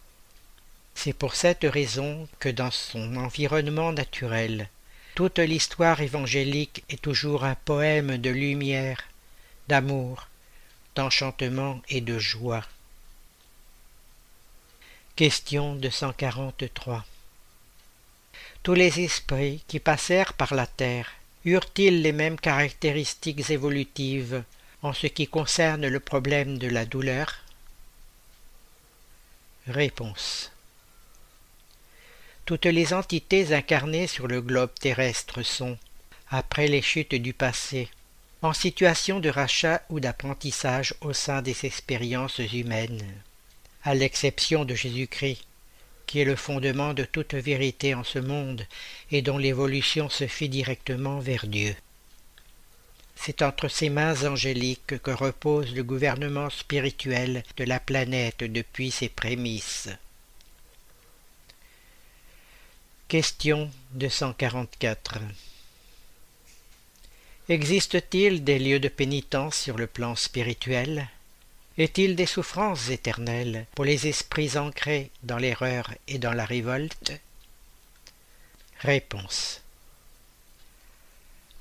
C'est 0.96 1.14
pour 1.14 1.36
cette 1.36 1.64
raison 1.64 2.28
que 2.40 2.50
dans 2.50 2.72
son 2.72 3.16
environnement 3.18 3.94
naturel, 3.94 4.70
toute 5.16 5.40
l'histoire 5.40 6.02
évangélique 6.02 6.84
est 6.90 7.02
toujours 7.02 7.44
un 7.44 7.56
poème 7.56 8.18
de 8.18 8.30
lumière, 8.30 9.04
d'amour, 9.68 10.28
d'enchantement 10.96 11.82
et 11.90 12.02
de 12.02 12.18
joie. 12.18 12.66
Question 15.16 15.76
de 15.76 15.90
143 15.90 17.06
tous 18.64 18.74
les 18.76 19.00
esprits 19.00 19.64
qui 19.68 19.80
passèrent 19.80 20.34
par 20.34 20.54
la 20.54 20.68
terre 20.68 21.12
eurent-ils 21.46 22.04
les 22.04 22.12
mêmes 22.12 22.40
caractéristiques 22.40 23.50
évolutives 23.50 24.44
en 24.84 24.94
ce 24.94 25.08
qui 25.08 25.28
concerne 25.28 25.88
le 25.88 26.00
problème 26.00 26.60
de 26.60 26.68
la 26.68 26.86
douleur? 26.86 27.40
Réponse. 29.68 30.52
Toutes 32.46 32.66
les 32.66 32.94
entités 32.94 33.54
incarnées 33.54 34.08
sur 34.08 34.28
le 34.28 34.42
globe 34.42 34.74
terrestre 34.80 35.42
sont, 35.42 35.78
après 36.30 36.68
les 36.68 36.82
chutes 36.82 37.16
du 37.16 37.34
passé, 37.34 37.90
en 38.44 38.54
situation 38.54 39.20
de 39.20 39.30
rachat 39.30 39.82
ou 39.90 40.00
d'apprentissage 40.00 40.94
au 41.02 41.14
sein 41.14 41.42
des 41.42 41.66
expériences 41.66 42.40
humaines, 42.40 43.04
à 43.84 43.96
l'exception 43.96 44.66
de 44.66 44.76
Jésus-Christ, 44.76 45.46
qui 46.12 46.20
est 46.20 46.26
le 46.26 46.36
fondement 46.36 46.94
de 46.94 47.06
toute 47.06 47.36
vérité 47.36 47.96
en 47.96 48.04
ce 48.04 48.20
monde 48.20 48.68
et 49.12 49.22
dont 49.22 49.38
l'évolution 49.38 50.10
se 50.10 50.28
fait 50.28 50.50
directement 50.50 51.20
vers 51.20 51.48
Dieu. 51.48 51.74
C'est 53.16 53.42
entre 53.42 53.70
ses 53.70 53.90
mains 53.90 54.26
angéliques 54.26 55.00
que 55.02 55.12
repose 55.12 55.74
le 55.74 55.84
gouvernement 55.84 56.50
spirituel 56.50 57.46
de 57.56 57.64
la 57.64 57.80
planète 57.80 58.44
depuis 58.44 58.92
ses 58.92 59.08
prémices. 59.08 59.88
Question 63.08 63.72
244 63.92 65.20
Existe-t-il 67.48 68.44
des 68.44 68.60
lieux 68.60 68.82
de 68.82 68.90
pénitence 68.90 69.56
sur 69.56 69.78
le 69.78 69.88
plan 69.88 70.18
spirituel? 70.18 71.08
Est-il 71.78 72.16
des 72.16 72.26
souffrances 72.26 72.90
éternelles 72.90 73.66
pour 73.76 73.86
les 73.86 74.08
esprits 74.08 74.58
ancrés 74.58 75.10
dans 75.24 75.38
l'erreur 75.38 75.94
et 76.08 76.18
dans 76.18 76.34
la 76.34 76.46
révolte? 76.46 77.14
Réponse. 78.80 79.62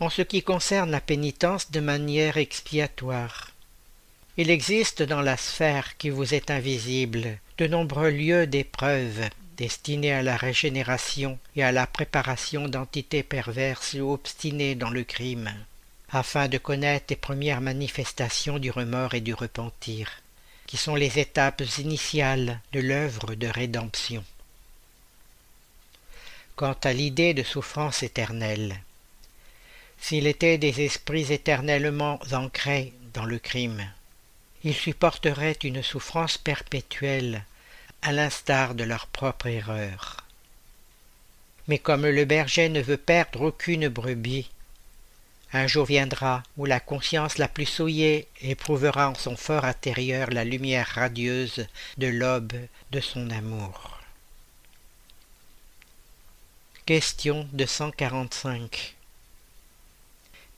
En 0.00 0.08
ce 0.08 0.22
qui 0.22 0.42
concerne 0.42 0.90
la 0.90 1.00
pénitence 1.00 1.70
de 1.70 1.80
manière 1.80 2.38
expiatoire, 2.38 3.52
il 4.36 4.50
existe 4.50 5.02
dans 5.02 5.20
la 5.20 5.36
sphère 5.36 5.98
qui 5.98 6.08
vous 6.08 6.34
est 6.34 6.50
invisible 6.50 7.38
de 7.58 7.66
nombreux 7.66 8.10
lieux 8.10 8.46
d'épreuves 8.46 9.28
destinés 9.58 10.12
à 10.12 10.22
la 10.22 10.38
régénération 10.38 11.38
et 11.54 11.62
à 11.62 11.72
la 11.72 11.86
préparation 11.86 12.66
d'entités 12.66 13.22
perverses 13.22 13.92
ou 13.92 14.10
obstinées 14.10 14.74
dans 14.74 14.88
le 14.88 15.04
crime, 15.04 15.52
afin 16.12 16.48
de 16.48 16.58
connaître 16.58 17.06
les 17.10 17.16
premières 17.16 17.60
manifestations 17.60 18.58
du 18.58 18.70
remords 18.70 19.14
et 19.14 19.20
du 19.20 19.34
repentir, 19.34 20.22
qui 20.66 20.76
sont 20.76 20.94
les 20.94 21.18
étapes 21.18 21.62
initiales 21.78 22.60
de 22.72 22.80
l'œuvre 22.80 23.34
de 23.34 23.46
rédemption. 23.46 24.24
Quant 26.56 26.76
à 26.84 26.92
l'idée 26.92 27.32
de 27.32 27.42
souffrance 27.42 28.02
éternelle, 28.02 28.80
s'il 30.00 30.26
était 30.26 30.58
des 30.58 30.80
esprits 30.82 31.32
éternellement 31.32 32.18
ancrés 32.32 32.92
dans 33.14 33.24
le 33.24 33.38
crime, 33.38 33.88
ils 34.64 34.74
supporteraient 34.74 35.58
une 35.62 35.82
souffrance 35.82 36.38
perpétuelle 36.38 37.44
à 38.02 38.12
l'instar 38.12 38.74
de 38.74 38.84
leur 38.84 39.06
propre 39.06 39.46
erreur. 39.46 40.24
Mais 41.68 41.78
comme 41.78 42.06
le 42.06 42.24
berger 42.24 42.68
ne 42.68 42.80
veut 42.80 42.96
perdre 42.96 43.42
aucune 43.42 43.88
brebis, 43.88 44.50
un 45.52 45.66
jour 45.66 45.84
viendra 45.84 46.42
où 46.56 46.64
la 46.64 46.78
conscience 46.78 47.38
la 47.38 47.48
plus 47.48 47.66
souillée 47.66 48.28
éprouvera 48.40 49.08
en 49.08 49.14
son 49.14 49.36
fort 49.36 49.64
intérieur 49.64 50.30
la 50.30 50.44
lumière 50.44 50.86
radieuse 50.94 51.66
de 51.98 52.06
l'aube 52.06 52.54
de 52.92 53.00
son 53.00 53.30
amour. 53.30 54.00
Question 56.86 57.48
245 57.52 58.94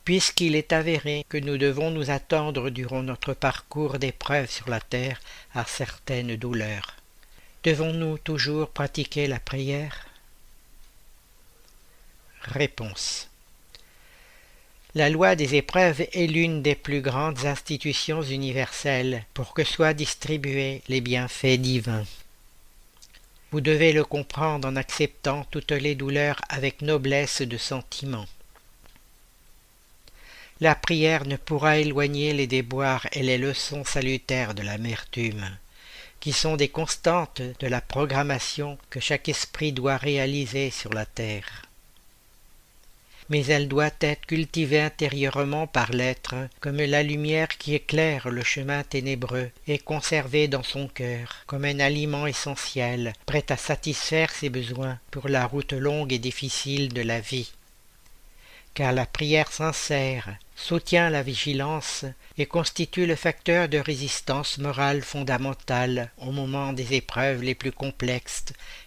Puisqu'il 0.05 0.57
est 0.57 0.73
avéré 0.73 1.25
que 1.29 1.39
nous 1.39 1.57
devons 1.57 1.91
nous 1.91 2.11
attendre 2.11 2.71
durant 2.71 3.03
notre 3.03 3.35
parcours 3.35 3.99
d'épreuves 3.99 4.51
sur 4.51 4.69
la 4.69 4.81
terre 4.81 5.21
à 5.55 5.65
certaines 5.65 6.37
douleurs, 6.37 6.97
devons-nous 7.63 8.19
toujours 8.19 8.69
pratiquer 8.71 9.27
la 9.27 9.39
prière? 9.39 10.07
Réponse 12.43 13.32
La 14.95 15.09
loi 15.09 15.37
des 15.37 15.55
épreuves 15.55 16.03
est 16.13 16.27
l'une 16.27 16.61
des 16.61 16.75
plus 16.75 17.01
grandes 17.01 17.47
institutions 17.47 18.21
universelles 18.21 19.25
pour 19.33 19.55
que 19.55 19.65
soient 19.65 19.95
distribués 19.95 20.83
les 20.89 21.01
bienfaits 21.01 21.59
divins. 21.59 22.05
Vous 23.53 23.63
devez 23.63 23.95
le 23.95 24.05
comprendre 24.05 24.69
en 24.69 24.77
acceptant 24.77 25.47
toutes 25.51 25.73
les 25.73 25.95
douleurs 25.95 26.43
avec 26.51 26.83
noblesse 26.83 27.41
de 27.41 27.57
sentiment. 27.57 28.27
La 30.61 30.75
prière 30.75 31.25
ne 31.25 31.37
pourra 31.37 31.79
éloigner 31.79 32.35
les 32.35 32.47
déboires 32.47 33.07
et 33.13 33.23
les 33.23 33.39
leçons 33.39 33.85
salutaires 33.85 34.53
de 34.53 34.63
l'amertume, 34.63 35.57
qui 36.21 36.33
sont 36.33 36.57
des 36.57 36.69
constantes 36.69 37.41
de 37.41 37.67
la 37.67 37.81
programmation 37.81 38.77
que 38.91 39.01
chaque 39.01 39.31
esprit 39.31 39.73
doit 39.73 39.97
réaliser 39.97 40.71
sur 40.71 40.93
la 40.93 41.07
terre. 41.07 41.63
Mais 43.33 43.47
elle 43.47 43.67
doit 43.67 43.91
être 44.01 44.27
cultivée 44.27 44.81
intérieurement 44.81 45.67
par 45.67 45.91
l'être, 45.91 46.35
comme 46.61 46.77
la 46.77 47.03
lumière 47.03 47.49
qui 47.49 47.75
éclaire 47.75 48.29
le 48.29 48.45
chemin 48.45 48.83
ténébreux, 48.83 49.51
et 49.67 49.79
conservée 49.79 50.49
dans 50.49 50.63
son 50.63 50.87
cœur, 50.87 51.43
comme 51.47 51.65
un 51.65 51.81
aliment 51.81 52.27
essentiel, 52.27 53.15
prêt 53.25 53.47
à 53.49 53.57
satisfaire 53.57 54.31
ses 54.31 54.51
besoins 54.51 54.99
pour 55.11 55.29
la 55.31 55.47
route 55.47 55.73
longue 55.73 56.13
et 56.13 56.19
difficile 56.19 56.93
de 56.93 57.01
la 57.01 57.21
vie 57.21 57.51
car 58.75 58.93
la 58.93 59.07
prière 59.07 59.53
sincère 59.53 60.35
soutient 60.57 61.11
la 61.11 61.23
vigilance 61.23 62.05
et 62.39 62.47
constitue 62.47 63.07
le 63.07 63.17
facteur 63.17 63.69
de 63.69 63.79
résistance 63.79 64.59
morale 64.59 65.03
fondamentale 65.03 66.11
au 66.19 66.33
moment 66.33 66.73
des 66.73 66.95
épreuves 66.95 67.43
les 67.43 67.55
plus 67.55 67.73
complexes 67.73 68.47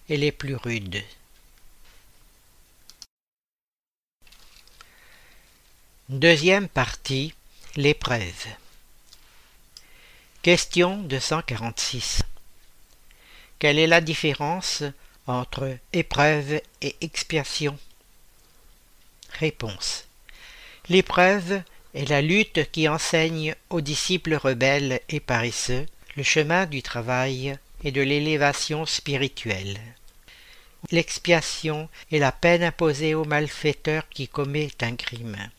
et 0.09 0.17
les 0.17 0.31
plus 0.31 0.55
rudes. 0.55 1.03
Deuxième 6.09 6.67
partie 6.67 7.33
L'épreuve. 7.75 8.45
Question 10.43 10.97
246. 10.97 12.21
Quelle 13.57 13.79
est 13.79 13.87
la 13.87 14.01
différence 14.01 14.83
entre 15.25 15.75
épreuve 15.93 16.61
et 16.83 16.95
expiation? 17.01 17.75
Réponse. 19.39 20.05
L'épreuve 20.89 21.63
est 21.95 22.07
la 22.07 22.21
lutte 22.21 22.71
qui 22.71 22.87
enseigne 22.87 23.55
aux 23.71 23.81
disciples 23.81 24.35
rebelles 24.35 24.99
et 25.09 25.19
paresseux 25.19 25.87
le 26.15 26.21
chemin 26.21 26.67
du 26.67 26.83
travail 26.83 27.57
et 27.83 27.91
de 27.91 28.01
l'élévation 28.01 28.85
spirituelle. 28.85 29.79
L'expiation 30.91 31.89
est 32.11 32.19
la 32.19 32.31
peine 32.31 32.61
imposée 32.61 33.15
au 33.15 33.25
malfaiteur 33.25 34.07
qui 34.09 34.27
commet 34.27 34.69
un 34.81 34.95
crime. 34.95 35.49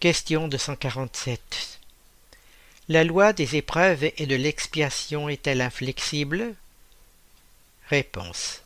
Question 0.00 0.48
247. 0.48 1.78
La 2.88 3.04
loi 3.04 3.34
des 3.34 3.56
épreuves 3.56 4.10
et 4.16 4.24
de 4.24 4.34
l'expiation 4.34 5.28
est-elle 5.28 5.60
inflexible? 5.60 6.54
Réponse. 7.90 8.62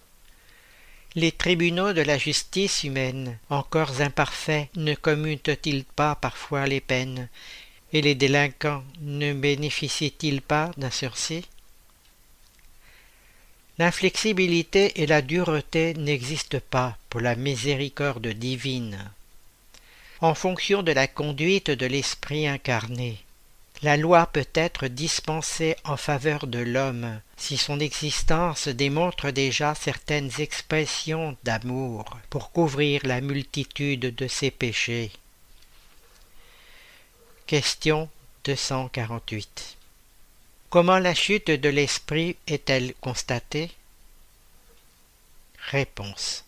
Les 1.16 1.32
tribunaux 1.32 1.92
de 1.92 2.02
la 2.02 2.18
justice 2.18 2.84
humaine, 2.84 3.36
encore 3.50 4.00
imparfaits, 4.00 4.68
ne 4.76 4.94
commutent-ils 4.94 5.82
pas 5.82 6.14
parfois 6.14 6.68
les 6.68 6.80
peines? 6.80 7.28
Et 7.92 8.00
les 8.00 8.14
délinquants 8.14 8.84
ne 9.00 9.32
bénéficient-ils 9.32 10.40
pas 10.40 10.70
d'un 10.76 10.92
sursis? 10.92 11.46
L'inflexibilité 13.80 15.02
et 15.02 15.06
la 15.08 15.20
dureté 15.20 15.94
n'existent 15.94 16.60
pas 16.70 16.96
pour 17.10 17.20
la 17.20 17.34
miséricorde 17.34 18.28
divine. 18.28 19.10
En 20.24 20.34
fonction 20.34 20.82
de 20.82 20.90
la 20.90 21.06
conduite 21.06 21.70
de 21.70 21.84
l'esprit 21.84 22.48
incarné, 22.48 23.18
la 23.82 23.98
loi 23.98 24.24
peut 24.24 24.48
être 24.54 24.86
dispensée 24.86 25.76
en 25.84 25.98
faveur 25.98 26.46
de 26.46 26.60
l'homme 26.60 27.20
si 27.36 27.58
son 27.58 27.78
existence 27.78 28.68
démontre 28.68 29.32
déjà 29.32 29.74
certaines 29.74 30.30
expressions 30.38 31.36
d'amour 31.44 32.06
pour 32.30 32.52
couvrir 32.52 33.02
la 33.04 33.20
multitude 33.20 34.14
de 34.14 34.26
ses 34.26 34.50
péchés. 34.50 35.12
Question 37.46 38.08
248 38.44 39.76
Comment 40.70 41.00
la 41.00 41.14
chute 41.14 41.50
de 41.50 41.68
l'esprit 41.68 42.36
est-elle 42.46 42.94
constatée? 43.02 43.70
Réponse 45.70 46.46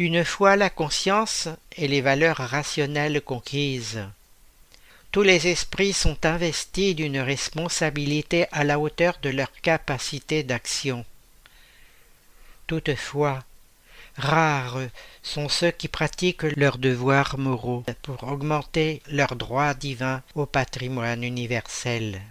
Une 0.00 0.24
fois 0.24 0.56
la 0.56 0.70
conscience 0.70 1.46
et 1.76 1.86
les 1.86 2.00
valeurs 2.00 2.38
rationnelles 2.38 3.20
conquises, 3.20 4.00
tous 5.12 5.20
les 5.20 5.46
esprits 5.46 5.92
sont 5.92 6.24
investis 6.24 6.96
d'une 6.96 7.18
responsabilité 7.18 8.46
à 8.50 8.64
la 8.64 8.78
hauteur 8.78 9.18
de 9.22 9.28
leur 9.28 9.52
capacité 9.60 10.42
d'action. 10.42 11.04
Toutefois, 12.66 13.44
rares 14.16 14.78
sont 15.22 15.50
ceux 15.50 15.70
qui 15.70 15.88
pratiquent 15.88 16.44
leurs 16.56 16.78
devoirs 16.78 17.36
moraux 17.36 17.84
pour 18.00 18.24
augmenter 18.24 19.02
leurs 19.06 19.36
droits 19.36 19.74
divins 19.74 20.22
au 20.34 20.46
patrimoine 20.46 21.22
universel. 21.22 22.22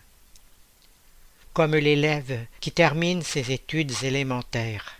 Comme 1.54 1.76
l'élève 1.76 2.48
qui 2.62 2.72
termine 2.72 3.22
ses 3.22 3.52
études 3.52 3.94
élémentaires. 4.02 4.99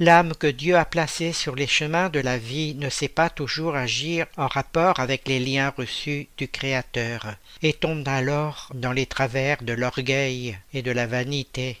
L'âme 0.00 0.34
que 0.34 0.48
Dieu 0.48 0.76
a 0.76 0.84
placée 0.84 1.32
sur 1.32 1.54
les 1.54 1.68
chemins 1.68 2.08
de 2.08 2.18
la 2.18 2.36
vie 2.36 2.74
ne 2.74 2.90
sait 2.90 3.06
pas 3.06 3.30
toujours 3.30 3.76
agir 3.76 4.26
en 4.36 4.48
rapport 4.48 4.98
avec 4.98 5.28
les 5.28 5.38
liens 5.38 5.72
reçus 5.76 6.26
du 6.36 6.48
Créateur, 6.48 7.36
et 7.62 7.72
tombe 7.72 8.08
alors 8.08 8.70
dans 8.74 8.90
les 8.90 9.06
travers 9.06 9.62
de 9.62 9.72
l'orgueil 9.72 10.58
et 10.72 10.82
de 10.82 10.90
la 10.90 11.06
vanité, 11.06 11.78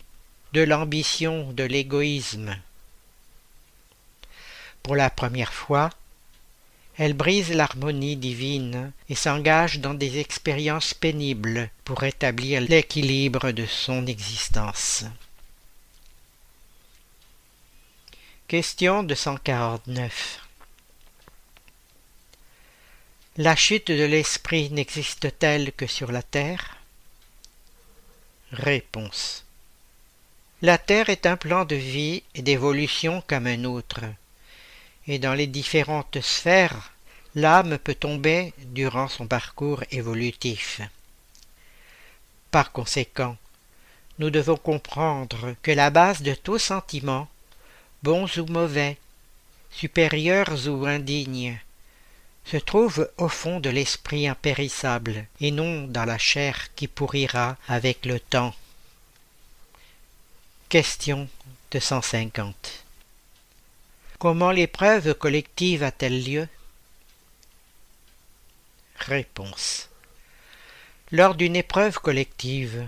de 0.52 0.62
l'ambition, 0.62 1.50
de 1.52 1.64
l'égoïsme. 1.64 2.56
Pour 4.84 4.94
la 4.94 5.10
première 5.10 5.52
fois, 5.52 5.90
elle 6.96 7.14
brise 7.14 7.52
l'harmonie 7.52 8.16
divine 8.16 8.92
et 9.08 9.16
s'engage 9.16 9.80
dans 9.80 9.94
des 9.94 10.20
expériences 10.20 10.94
pénibles 10.94 11.68
pour 11.84 11.98
rétablir 11.98 12.60
l'équilibre 12.60 13.50
de 13.50 13.66
son 13.66 14.06
existence. 14.06 15.04
Question 18.54 19.02
249 19.02 20.40
La 23.38 23.56
chute 23.56 23.90
de 23.90 24.04
l'esprit 24.04 24.70
n'existe-t-elle 24.70 25.72
que 25.72 25.88
sur 25.88 26.12
la 26.12 26.22
terre? 26.22 26.76
Réponse. 28.52 29.44
La 30.62 30.78
terre 30.78 31.08
est 31.08 31.26
un 31.26 31.36
plan 31.36 31.64
de 31.64 31.74
vie 31.74 32.22
et 32.36 32.42
d'évolution 32.42 33.24
comme 33.26 33.48
un 33.48 33.64
autre, 33.64 34.02
et 35.08 35.18
dans 35.18 35.34
les 35.34 35.48
différentes 35.48 36.20
sphères, 36.20 36.92
l'âme 37.34 37.76
peut 37.78 37.96
tomber 37.96 38.54
durant 38.66 39.08
son 39.08 39.26
parcours 39.26 39.82
évolutif. 39.90 40.80
Par 42.52 42.70
conséquent, 42.70 43.36
nous 44.20 44.30
devons 44.30 44.56
comprendre 44.56 45.56
que 45.60 45.72
la 45.72 45.90
base 45.90 46.22
de 46.22 46.34
tout 46.34 46.60
sentiment, 46.60 47.26
bons 48.04 48.36
ou 48.36 48.44
mauvais, 48.44 48.98
supérieurs 49.70 50.68
ou 50.68 50.84
indignes, 50.84 51.58
se 52.44 52.58
trouve 52.58 53.10
au 53.16 53.30
fond 53.30 53.60
de 53.60 53.70
l'esprit 53.70 54.28
impérissable 54.28 55.26
et 55.40 55.50
non 55.50 55.86
dans 55.86 56.04
la 56.04 56.18
chair 56.18 56.74
qui 56.74 56.86
pourrira 56.86 57.56
avec 57.66 58.04
le 58.04 58.20
temps. 58.20 58.54
Question 60.68 61.30
250 61.70 62.84
Comment 64.18 64.50
l'épreuve 64.50 65.14
collective 65.14 65.82
a-t-elle 65.82 66.22
lieu? 66.22 66.48
Réponse. 68.98 69.88
Lors 71.10 71.34
d'une 71.34 71.56
épreuve 71.56 71.98
collective, 72.00 72.86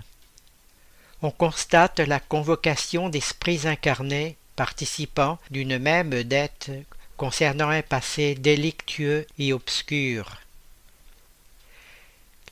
on 1.23 1.31
constate 1.31 2.01
la 2.01 2.19
convocation 2.19 3.09
d'esprits 3.09 3.67
incarnés 3.67 4.37
participant 4.57 5.39
d'une 5.51 5.77
même 5.77 6.23
dette 6.23 6.71
concernant 7.15 7.69
un 7.69 7.81
passé 7.81 8.35
délictueux 8.35 9.25
et 9.39 9.53
obscur. 9.53 10.41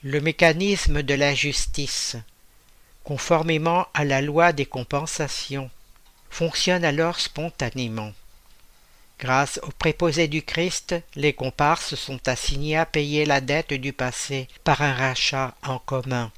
Le 0.03 0.21
mécanisme 0.21 1.03
de 1.03 1.13
la 1.15 1.35
justice, 1.35 2.15
conformément 3.03 3.87
à 3.93 4.05
la 4.05 4.21
loi 4.21 4.53
des 4.53 4.65
compensations, 4.65 5.69
fonctionne 6.29 6.85
alors 6.85 7.19
spontanément. 7.19 8.13
Grâce 9.19 9.59
au 9.63 9.71
préposé 9.71 10.27
du 10.27 10.43
Christ, 10.43 10.95
les 11.15 11.33
comparses 11.33 11.95
sont 11.95 12.27
assignés 12.27 12.77
à 12.77 12.85
payer 12.85 13.25
la 13.25 13.41
dette 13.41 13.73
du 13.73 13.93
passé 13.93 14.47
par 14.63 14.81
un 14.81 14.93
rachat 14.93 15.55
en 15.63 15.79
commun. 15.79 16.31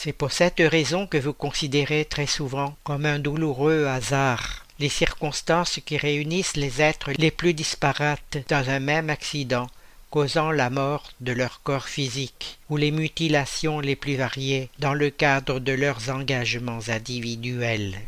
C'est 0.00 0.12
pour 0.12 0.30
cette 0.30 0.60
raison 0.60 1.08
que 1.08 1.18
vous 1.18 1.32
considérez 1.32 2.04
très 2.04 2.28
souvent 2.28 2.76
comme 2.84 3.04
un 3.04 3.18
douloureux 3.18 3.86
hasard 3.86 4.64
les 4.78 4.88
circonstances 4.88 5.80
qui 5.84 5.96
réunissent 5.96 6.56
les 6.56 6.80
êtres 6.80 7.10
les 7.18 7.32
plus 7.32 7.52
disparates 7.52 8.38
dans 8.48 8.70
un 8.70 8.78
même 8.78 9.10
accident, 9.10 9.66
causant 10.10 10.52
la 10.52 10.70
mort 10.70 11.10
de 11.20 11.32
leur 11.32 11.62
corps 11.64 11.88
physique, 11.88 12.60
ou 12.70 12.76
les 12.76 12.92
mutilations 12.92 13.80
les 13.80 13.96
plus 13.96 14.14
variées 14.14 14.70
dans 14.78 14.94
le 14.94 15.10
cadre 15.10 15.58
de 15.58 15.72
leurs 15.72 16.10
engagements 16.10 16.78
individuels. 16.86 17.98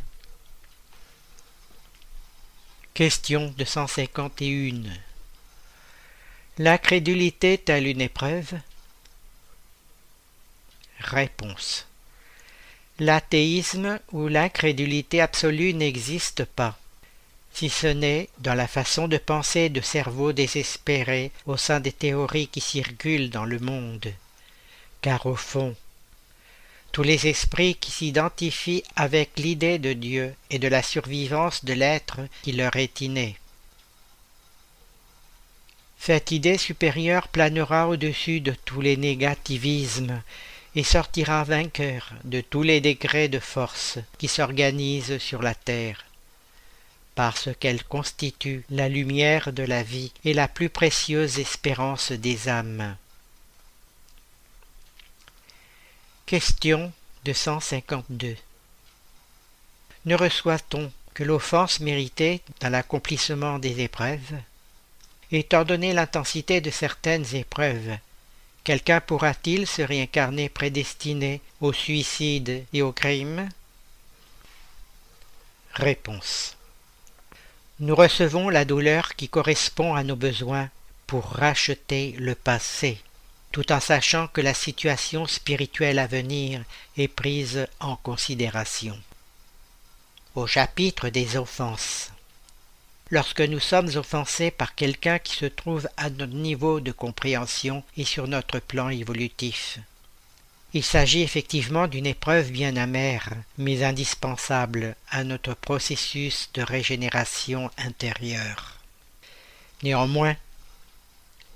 Question 2.95 3.53
de 3.59 3.65
151 3.65 4.83
L'incrédulité 6.59 7.55
est-elle 7.55 7.89
une 7.89 8.01
épreuve 8.01 8.55
Réponse 11.01 11.87
L'athéisme 12.99 13.99
ou 14.13 14.29
l'incrédulité 14.29 15.23
absolue 15.23 15.73
n'existe 15.73 16.45
pas, 16.45 16.79
si 17.55 17.71
ce 17.71 17.87
n'est 17.87 18.29
dans 18.39 18.55
la 18.55 18.69
façon 18.69 19.09
de 19.09 19.17
penser 19.17 19.71
de 19.71 19.81
cerveaux 19.81 20.33
désespérés 20.33 21.33
au 21.47 21.57
sein 21.57 21.81
des 21.81 21.93
théories 21.93 22.49
qui 22.49 22.61
circulent 22.61 23.31
dans 23.31 23.47
le 23.47 23.59
monde. 23.59 24.13
Car 25.01 25.25
au 25.25 25.35
fond, 25.35 25.75
tous 26.93 27.03
les 27.03 27.27
esprits 27.29 27.77
qui 27.77 27.91
s'identifient 27.91 28.85
avec 28.97 29.31
l'idée 29.39 29.79
de 29.79 29.95
Dieu 29.95 30.35
et 30.51 30.59
de 30.59 30.69
la 30.69 30.83
survivance 30.83 31.65
de 31.65 31.73
l'être 31.73 32.21
qui 32.43 32.53
leur 32.53 32.77
est 32.77 33.01
inné. 33.01 33.39
Cette 35.99 36.31
idée 36.33 36.59
supérieure 36.59 37.29
planera 37.29 37.89
au-dessus 37.89 38.41
de 38.41 38.55
tous 38.65 38.81
les 38.81 38.97
négativismes 38.97 40.23
et 40.77 40.85
sortira 40.85 41.43
vainqueur 41.45 42.13
de 42.25 42.41
tous 42.41 42.63
les 42.63 42.81
degrés 42.81 43.29
de 43.29 43.41
force 43.41 43.99
qui 44.19 44.29
s'organisent 44.29 45.19
sur 45.19 45.43
la 45.43 45.55
terre, 45.55 46.05
parce 47.15 47.49
qu'elle 47.59 47.83
constitue 47.85 48.65
la 48.71 48.89
lumière 48.89 49.53
de 49.53 49.65
la 49.65 49.83
vie 49.83 50.13
et 50.25 50.33
la 50.33 50.49
plus 50.49 50.69
précieuse 50.69 51.39
espérance 51.39 52.13
des 52.13 52.49
âmes. 52.49 52.97
Question 56.27 56.93
de 57.25 57.33
152 57.33 58.37
Ne 60.07 60.15
reçoit-on 60.15 60.93
que 61.15 61.25
l'offense 61.25 61.81
méritée 61.81 62.41
dans 62.61 62.69
l'accomplissement 62.69 63.59
des 63.59 63.81
épreuves? 63.81 64.37
Étant 65.33 65.65
donné 65.65 65.93
l'intensité 65.93 66.61
de 66.61 66.71
certaines 66.71 67.35
épreuves 67.35 67.99
Quelqu'un 68.65 69.01
pourra-t-il 69.01 69.67
se 69.67 69.83
réincarner 69.83 70.49
prédestiné 70.49 71.41
au 71.61 71.73
suicide 71.73 72.65
et 72.73 72.83
au 72.83 72.93
crime? 72.93 73.49
Réponse. 75.73 76.57
Nous 77.79 77.95
recevons 77.95 78.51
la 78.51 78.67
douleur 78.67 79.15
qui 79.17 79.29
correspond 79.29 79.95
à 79.95 80.05
nos 80.05 80.17
besoins 80.17 80.69
pour 81.07 81.25
racheter 81.25 82.15
le 82.19 82.35
passé, 82.35 83.01
tout 83.53 83.73
en 83.73 83.81
sachant 83.81 84.29
que 84.29 84.43
la 84.43 84.53
situation 84.53 85.27
spirituelle 85.27 85.99
à 85.99 86.07
venir 86.07 86.63
est 86.99 87.09
prise 87.09 87.67
en 87.81 87.97
considération. 87.97 88.99
Au 90.35 90.47
chapitre 90.47 91.09
des 91.09 91.37
offenses 91.37 92.13
lorsque 93.11 93.41
nous 93.41 93.61
sommes 93.61 93.91
offensés 93.97 94.51
par 94.51 94.75
quelqu'un 94.75 95.19
qui 95.19 95.35
se 95.37 95.47
trouve 95.47 95.89
à 95.97 96.11
notre 96.11 96.35
niveau 96.35 96.81
de 96.81 96.93
compréhension 96.93 97.83
et 97.97 98.05
sur 98.05 98.29
notre 98.29 98.61
plan 98.61 98.89
évolutif. 98.89 99.79
Il 100.73 100.85
s'agit 100.85 101.23
effectivement 101.23 101.89
d'une 101.89 102.07
épreuve 102.07 102.53
bien 102.53 102.77
amère, 102.77 103.31
mais 103.59 103.83
indispensable 103.83 104.95
à 105.11 105.25
notre 105.25 105.55
processus 105.55 106.51
de 106.55 106.63
régénération 106.63 107.71
intérieure. 107.77 108.77
Néanmoins, 109.83 110.37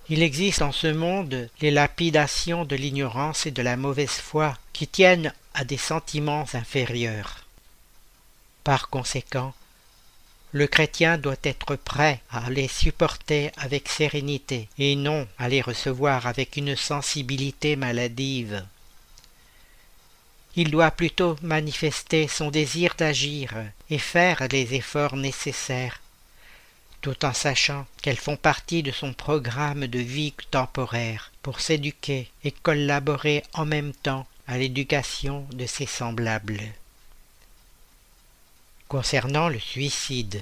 il 0.09 0.22
existe 0.22 0.62
en 0.62 0.72
ce 0.72 0.89
monde 0.89 1.48
les 1.60 1.70
lapidations 1.70 2.64
de 2.64 2.74
l'ignorance 2.74 3.47
et 3.47 3.52
de 3.52 3.62
la 3.62 3.76
mauvaise 3.76 4.10
foi 4.10 4.59
qui 4.72 4.89
tiennent 4.89 5.32
à 5.55 5.64
des 5.64 5.78
sentiments 5.78 6.47
inférieurs. 6.52 7.44
Par 8.64 8.89
conséquent, 8.90 9.55
le 10.55 10.68
chrétien 10.68 11.18
doit 11.18 11.35
être 11.43 11.74
prêt 11.74 12.20
à 12.31 12.48
les 12.48 12.68
supporter 12.68 13.51
avec 13.56 13.89
sérénité 13.89 14.68
et 14.78 14.94
non 14.94 15.26
à 15.36 15.48
les 15.48 15.60
recevoir 15.60 16.28
avec 16.28 16.56
une 16.56 16.76
sensibilité 16.76 17.74
maladive. 17.74 18.64
Il 20.55 20.70
doit 20.70 20.93
plutôt 20.93 21.35
manifester 21.43 22.28
son 22.28 22.52
désir 22.52 22.94
d'agir 22.97 23.52
et 23.90 23.98
faire 23.98 24.47
les 24.48 24.74
efforts 24.74 25.16
nécessaires, 25.16 26.01
tout 27.01 27.24
en 27.24 27.32
sachant 27.32 27.85
qu'elles 28.01 28.16
font 28.16 28.36
partie 28.36 28.85
de 28.85 28.93
son 28.93 29.12
programme 29.12 29.89
de 29.89 29.98
vie 29.98 30.35
temporaire 30.52 31.32
pour 31.43 31.60
s'éduquer 31.60 32.31
et 32.44 32.52
collaborer 32.52 33.43
en 33.55 33.66
même 33.66 33.93
temps 33.93 34.24
à 34.47 34.56
l'éducation 34.56 35.48
de 35.52 35.66
ses 35.66 35.86
semblables. 35.86 36.60
Concernant 38.95 39.49
le 39.49 39.59
suicide, 39.59 40.41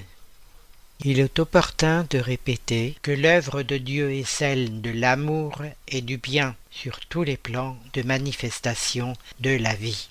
il 1.03 1.19
est 1.19 1.39
opportun 1.39 2.05
de 2.11 2.19
répéter 2.19 2.95
que 3.01 3.09
l'œuvre 3.09 3.63
de 3.63 3.77
Dieu 3.77 4.13
est 4.13 4.29
celle 4.29 4.79
de 4.79 4.91
l'amour 4.91 5.63
et 5.87 6.01
du 6.01 6.17
bien 6.17 6.55
sur 6.69 6.99
tous 6.99 7.23
les 7.23 7.35
plans 7.35 7.75
de 7.93 8.03
manifestation 8.03 9.15
de 9.39 9.49
la 9.49 9.73
vie. 9.73 10.07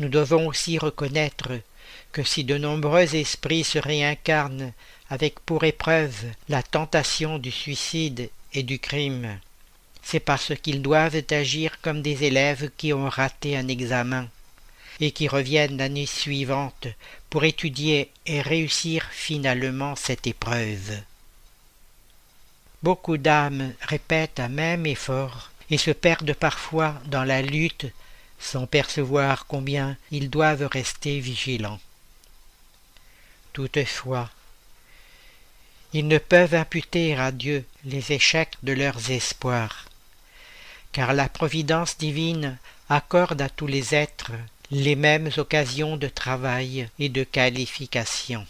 Nous 0.00 0.08
devons 0.08 0.48
aussi 0.48 0.76
reconnaître 0.76 1.52
que 2.10 2.24
si 2.24 2.42
de 2.42 2.58
nombreux 2.58 3.14
esprits 3.14 3.62
se 3.62 3.78
réincarnent 3.78 4.72
avec 5.08 5.38
pour 5.38 5.62
épreuve 5.62 6.16
la 6.48 6.64
tentation 6.64 7.38
du 7.38 7.52
suicide 7.52 8.28
et 8.54 8.64
du 8.64 8.80
crime, 8.80 9.38
c'est 10.02 10.18
parce 10.18 10.52
qu'ils 10.56 10.82
doivent 10.82 11.22
agir 11.30 11.80
comme 11.80 12.02
des 12.02 12.24
élèves 12.24 12.72
qui 12.76 12.92
ont 12.92 13.08
raté 13.08 13.56
un 13.56 13.68
examen 13.68 14.26
et 15.00 15.10
qui 15.10 15.28
reviennent 15.28 15.76
l'année 15.76 16.06
suivante 16.06 16.88
pour 17.30 17.44
étudier 17.44 18.10
et 18.26 18.40
réussir 18.40 19.06
finalement 19.10 19.96
cette 19.96 20.26
épreuve. 20.26 20.98
Beaucoup 22.82 23.16
d'âmes 23.16 23.72
répètent 23.80 24.40
un 24.40 24.48
même 24.48 24.86
effort 24.86 25.50
et 25.70 25.78
se 25.78 25.90
perdent 25.90 26.34
parfois 26.34 26.94
dans 27.06 27.24
la 27.24 27.42
lutte 27.42 27.86
sans 28.38 28.66
percevoir 28.66 29.46
combien 29.46 29.96
ils 30.10 30.30
doivent 30.30 30.68
rester 30.70 31.20
vigilants. 31.20 31.80
Toutefois, 33.52 34.30
ils 35.92 36.06
ne 36.06 36.18
peuvent 36.18 36.54
imputer 36.54 37.16
à 37.16 37.32
Dieu 37.32 37.64
les 37.84 38.12
échecs 38.12 38.56
de 38.62 38.72
leurs 38.72 39.10
espoirs, 39.10 39.86
car 40.92 41.14
la 41.14 41.28
providence 41.28 41.96
divine 41.96 42.58
accorde 42.88 43.40
à 43.40 43.48
tous 43.48 43.66
les 43.66 43.94
êtres 43.94 44.32
les 44.70 44.96
mêmes 44.96 45.30
occasions 45.36 45.96
de 45.96 46.08
travail 46.08 46.88
et 46.98 47.08
de 47.08 47.24
qualification. 47.24 48.46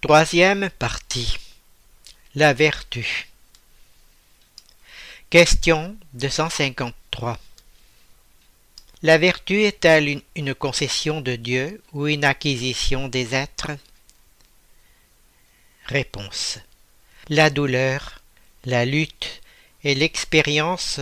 Troisième 0.00 0.68
partie. 0.70 1.36
La 2.34 2.52
vertu. 2.52 3.28
Question 5.30 5.96
253. 6.14 7.38
La 9.02 9.18
vertu 9.18 9.62
est-elle 9.62 10.08
une, 10.08 10.22
une, 10.36 10.54
concession 10.54 11.20
de 11.20 11.36
Dieu 11.36 11.82
ou 11.92 12.06
une 12.06 12.24
acquisition 12.24 13.08
des 13.08 13.34
êtres? 13.34 13.72
Réponse. 15.86 16.58
La 17.28 17.50
douleur, 17.50 18.20
la 18.64 18.84
lutte 18.84 19.40
et 19.84 19.94
l'expérience 19.94 21.00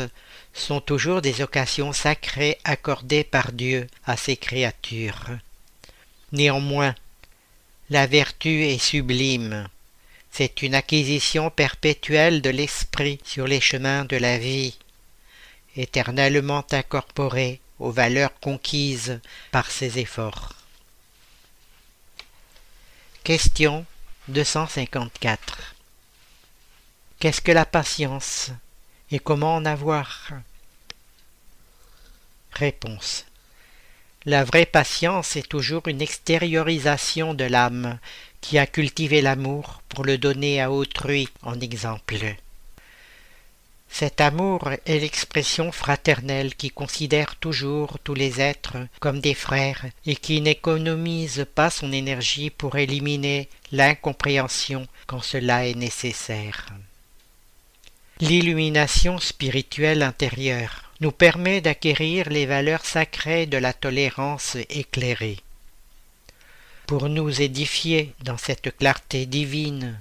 sont 0.61 0.81
toujours 0.81 1.23
des 1.23 1.43
occasions 1.43 1.93
sacrées 1.93 2.59
accordées 2.65 3.25
par 3.25 3.53
Dieu 3.53 3.89
à 4.07 4.17
ses 4.17 4.37
créatures. 4.37 5.27
Néanmoins, 6.33 6.95
la 7.89 8.07
vertu 8.07 8.65
est 8.65 8.79
sublime. 8.79 9.69
C'est 10.31 10.63
une 10.63 10.77
acquisition 10.77 11.51
perpétuelle 11.51 12.41
de 12.41 12.51
l'esprit 12.51 13.19
sur 13.25 13.49
les 13.49 13.61
chemins 13.61 14.05
de 14.05 14.17
la 14.17 14.39
vie, 14.39 14.79
éternellement 15.77 16.65
incorporée 16.71 17.61
aux 17.81 17.91
valeurs 17.91 18.39
conquises 18.39 19.21
par 19.51 19.71
ses 19.71 19.99
efforts. 19.99 20.55
Question 23.25 23.85
254 24.29 25.75
Qu'est-ce 27.19 27.41
que 27.41 27.53
la 27.53 27.67
patience 27.67 28.51
et 29.11 29.19
comment 29.19 29.57
en 29.57 29.65
avoir? 29.65 30.31
Réponse. 32.53 33.27
La 34.27 34.45
vraie 34.45 34.67
patience 34.67 35.37
est 35.37 35.49
toujours 35.49 35.89
une 35.89 36.03
extériorisation 36.03 37.33
de 37.33 37.45
l'âme 37.45 37.99
qui 38.41 38.59
a 38.59 38.67
cultivé 38.67 39.23
l'amour 39.23 39.83
pour 39.89 40.05
le 40.05 40.19
donner 40.19 40.61
à 40.61 40.71
autrui 40.71 41.29
en 41.43 41.59
exemple. 41.59 42.37
Cet 43.89 44.21
amour 44.21 44.71
est 44.87 44.99
l'expression 45.01 45.73
fraternelle 45.73 46.55
qui 46.55 46.71
considère 46.71 47.37
toujours 47.37 47.99
tous 47.99 48.15
les 48.15 48.41
êtres 48.41 48.77
comme 49.01 49.21
des 49.21 49.35
frères 49.35 49.87
et 50.07 50.17
qui 50.17 50.41
n'économise 50.41 51.47
pas 51.55 51.71
son 51.71 51.91
énergie 51.91 52.51
pour 52.51 52.77
éliminer 52.77 53.49
l'incompréhension 53.73 54.87
quand 55.07 55.23
cela 55.23 55.67
est 55.67 55.75
nécessaire. 55.75 56.69
L'illumination 58.21 59.19
spirituelle 59.19 60.03
intérieure 60.03 60.90
nous 61.01 61.13
permet 61.13 61.61
d'acquérir 61.61 62.29
les 62.29 62.47
valeurs 62.47 62.85
sacrées 62.85 63.47
de 63.47 63.57
la 63.57 63.73
tolérance 63.73 64.57
éclairée. 64.69 65.39
Pour 66.87 67.09
nous 67.09 67.41
édifier 67.41 68.13
dans 68.23 68.37
cette 68.37 68.77
clarté 68.77 69.25
divine, 69.25 69.99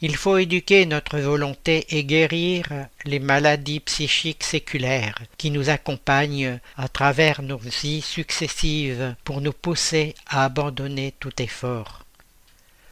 il 0.00 0.14
faut 0.14 0.38
éduquer 0.38 0.86
notre 0.86 1.18
volonté 1.18 1.84
et 1.96 2.04
guérir 2.04 2.86
les 3.04 3.18
maladies 3.18 3.80
psychiques 3.80 4.44
séculaires 4.44 5.18
qui 5.38 5.50
nous 5.50 5.70
accompagnent 5.70 6.60
à 6.76 6.88
travers 6.88 7.42
nos 7.42 7.58
vies 7.58 8.02
successives 8.02 9.16
pour 9.24 9.40
nous 9.40 9.52
pousser 9.52 10.14
à 10.28 10.44
abandonner 10.44 11.14
tout 11.18 11.42
effort, 11.42 12.04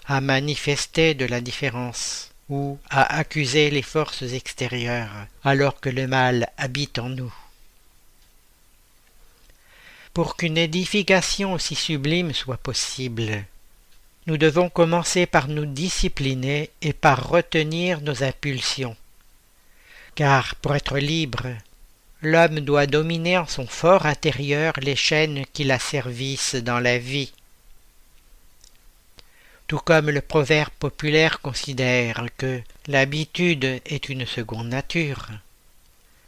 à 0.07 0.21
manifester 0.21 1.15
de 1.15 1.27
la 1.27 1.41
différence 1.41 2.33
ou 2.49 2.79
à 2.91 3.19
accuser 3.19 3.71
les 3.71 3.83
forces 3.83 4.23
extérieures 4.23 5.27
alors 5.43 5.81
que 5.81 5.89
le 5.89 6.07
mal 6.07 6.49
habite 6.57 6.99
en 6.99 7.09
nous. 7.09 7.35
Pour 10.15 10.37
qu'une 10.37 10.57
édification 10.57 11.53
aussi 11.53 11.75
sublime 11.75 12.33
soit 12.33 12.57
possible, 12.57 13.45
nous 14.27 14.39
devons 14.39 14.69
commencer 14.69 15.27
par 15.27 15.47
nous 15.49 15.67
discipliner 15.67 16.71
et 16.83 16.93
par 16.93 17.29
retenir 17.29 18.01
nos 18.01 18.25
impulsions. 18.25 18.97
Car 20.15 20.55
pour 20.57 20.75
être 20.75 20.99
libre, 20.99 21.47
l'homme 22.23 22.61
doit 22.61 22.87
dominer 22.87 23.39
en 23.39 23.47
son 23.47 23.67
fort 23.67 24.07
intérieur 24.07 24.73
les 24.81 24.97
chaînes 24.97 25.45
qui 25.53 25.65
l'asservissent 25.65 26.57
dans 26.57 26.81
la 26.81 26.99
vie 26.99 27.33
tout 29.67 29.79
comme 29.79 30.11
le 30.11 30.21
proverbe 30.21 30.73
populaire 30.79 31.41
considère 31.41 32.27
que 32.37 32.61
l'habitude 32.87 33.81
est 33.85 34.09
une 34.09 34.27
seconde 34.27 34.69
nature. 34.69 35.29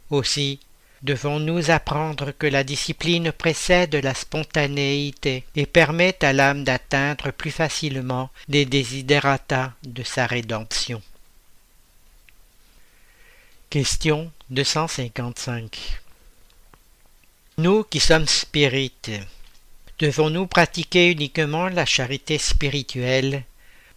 Aussi 0.09 0.59
devons-nous 1.01 1.71
apprendre 1.71 2.31
que 2.31 2.47
la 2.47 2.63
discipline 2.63 3.31
précède 3.31 3.95
la 3.95 4.13
spontanéité 4.13 5.45
et 5.55 5.65
permet 5.65 6.23
à 6.23 6.33
l'âme 6.33 6.65
d'atteindre 6.65 7.31
plus 7.31 7.51
facilement 7.51 8.29
des 8.49 8.65
desiderata 8.65 9.73
de 9.83 10.03
sa 10.03 10.25
rédemption. 10.25 11.01
Question 13.69 14.31
255 14.49 16.01
Nous 17.59 17.83
qui 17.83 17.99
sommes 17.99 18.27
spirites, 18.27 19.11
Devons-nous 19.99 20.47
pratiquer 20.47 21.11
uniquement 21.11 21.67
la 21.67 21.85
charité 21.85 22.37
spirituelle 22.37 23.43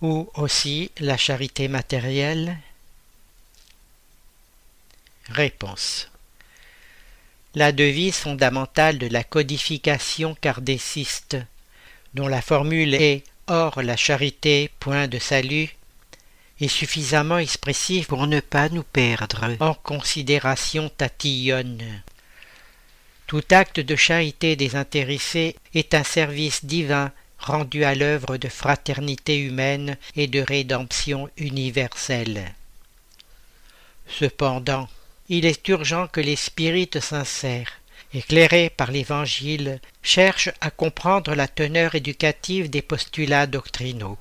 ou 0.01 0.29
aussi 0.35 0.91
la 0.99 1.17
charité 1.17 1.69
matérielle? 1.69 2.59
Réponse. 5.29 6.11
La 7.55 7.71
devise 7.71 8.17
fondamentale 8.17 8.99
de 8.99 9.07
la 9.07 9.23
codification 9.23 10.35
cardéciste, 10.35 11.37
dont 12.15 12.27
la 12.27 12.43
formule 12.43 12.95
est 12.95 13.23
Or 13.47 13.83
la 13.83 13.97
charité, 13.97 14.71
point 14.81 15.09
de 15.09 15.19
salut, 15.19 15.69
est 16.61 16.69
suffisamment 16.69 17.39
expressive 17.39 18.07
pour 18.07 18.27
ne 18.27 18.41
pas 18.41 18.69
nous 18.69 18.85
perdre 18.85 19.57
en 19.61 19.75
considération 19.75 20.89
tatillonne. 20.89 22.03
Tout 23.33 23.45
acte 23.49 23.81
de 23.81 23.97
charité 23.97 24.57
désintéressée 24.57 25.57
est 25.73 25.95
un 25.95 26.05
service 26.05 26.67
divin 26.67 27.13
rendu 27.39 27.83
à 27.83 27.95
l'œuvre 27.95 28.37
de 28.37 28.49
fraternité 28.49 29.39
humaine 29.39 29.97
et 30.17 30.27
de 30.27 30.41
rédemption 30.41 31.31
universelle. 31.39 32.53
Cependant, 34.07 34.87
il 35.31 35.47
est 35.47 35.67
urgent 35.69 36.09
que 36.09 36.21
les 36.21 36.37
spirites 36.37 37.01
sincères, 37.01 37.73
éclairés 38.13 38.69
par 38.69 38.91
l'Évangile, 38.91 39.81
cherchent 40.03 40.53
à 40.61 40.71
comprendre 40.71 41.35
la 41.35 41.49
teneur 41.49 41.95
éducative 41.95 42.69
des 42.69 42.83
postulats 42.83 43.47
doctrinaux, 43.47 44.19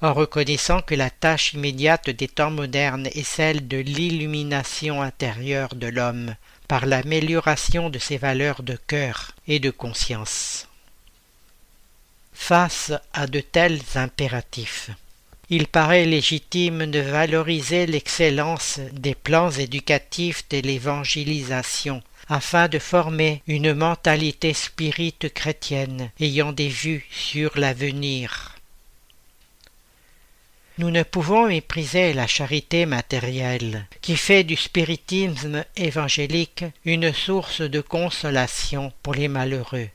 en 0.00 0.12
reconnaissant 0.12 0.82
que 0.82 0.96
la 0.96 1.10
tâche 1.10 1.52
immédiate 1.52 2.10
des 2.10 2.26
temps 2.26 2.50
modernes 2.50 3.06
est 3.14 3.22
celle 3.22 3.68
de 3.68 3.76
l'illumination 3.76 5.00
intérieure 5.00 5.76
de 5.76 5.86
l'homme 5.86 6.34
par 6.72 6.86
l'amélioration 6.86 7.90
de 7.90 7.98
ses 7.98 8.16
valeurs 8.16 8.62
de 8.62 8.78
cœur 8.86 9.32
et 9.46 9.58
de 9.58 9.68
conscience. 9.68 10.68
Face 12.32 12.94
à 13.12 13.26
de 13.26 13.40
tels 13.40 13.82
impératifs, 13.94 14.88
il 15.50 15.66
paraît 15.66 16.06
légitime 16.06 16.86
de 16.90 17.00
valoriser 17.00 17.84
l'excellence 17.84 18.80
des 18.92 19.14
plans 19.14 19.50
éducatifs 19.50 20.48
de 20.48 20.60
l'évangélisation 20.60 22.02
afin 22.30 22.68
de 22.68 22.78
former 22.78 23.42
une 23.46 23.74
mentalité 23.74 24.54
spirite 24.54 25.28
chrétienne 25.34 26.10
ayant 26.20 26.52
des 26.52 26.68
vues 26.68 27.06
sur 27.10 27.58
l'avenir. 27.58 28.51
Nous 30.78 30.90
ne 30.90 31.02
pouvons 31.02 31.48
mépriser 31.48 32.14
la 32.14 32.26
charité 32.26 32.86
matérielle, 32.86 33.86
qui 34.00 34.16
fait 34.16 34.42
du 34.42 34.56
spiritisme 34.56 35.64
évangélique 35.76 36.64
une 36.86 37.12
source 37.12 37.60
de 37.60 37.82
consolation 37.82 38.90
pour 39.02 39.14
les 39.14 39.28
malheureux. 39.28 39.90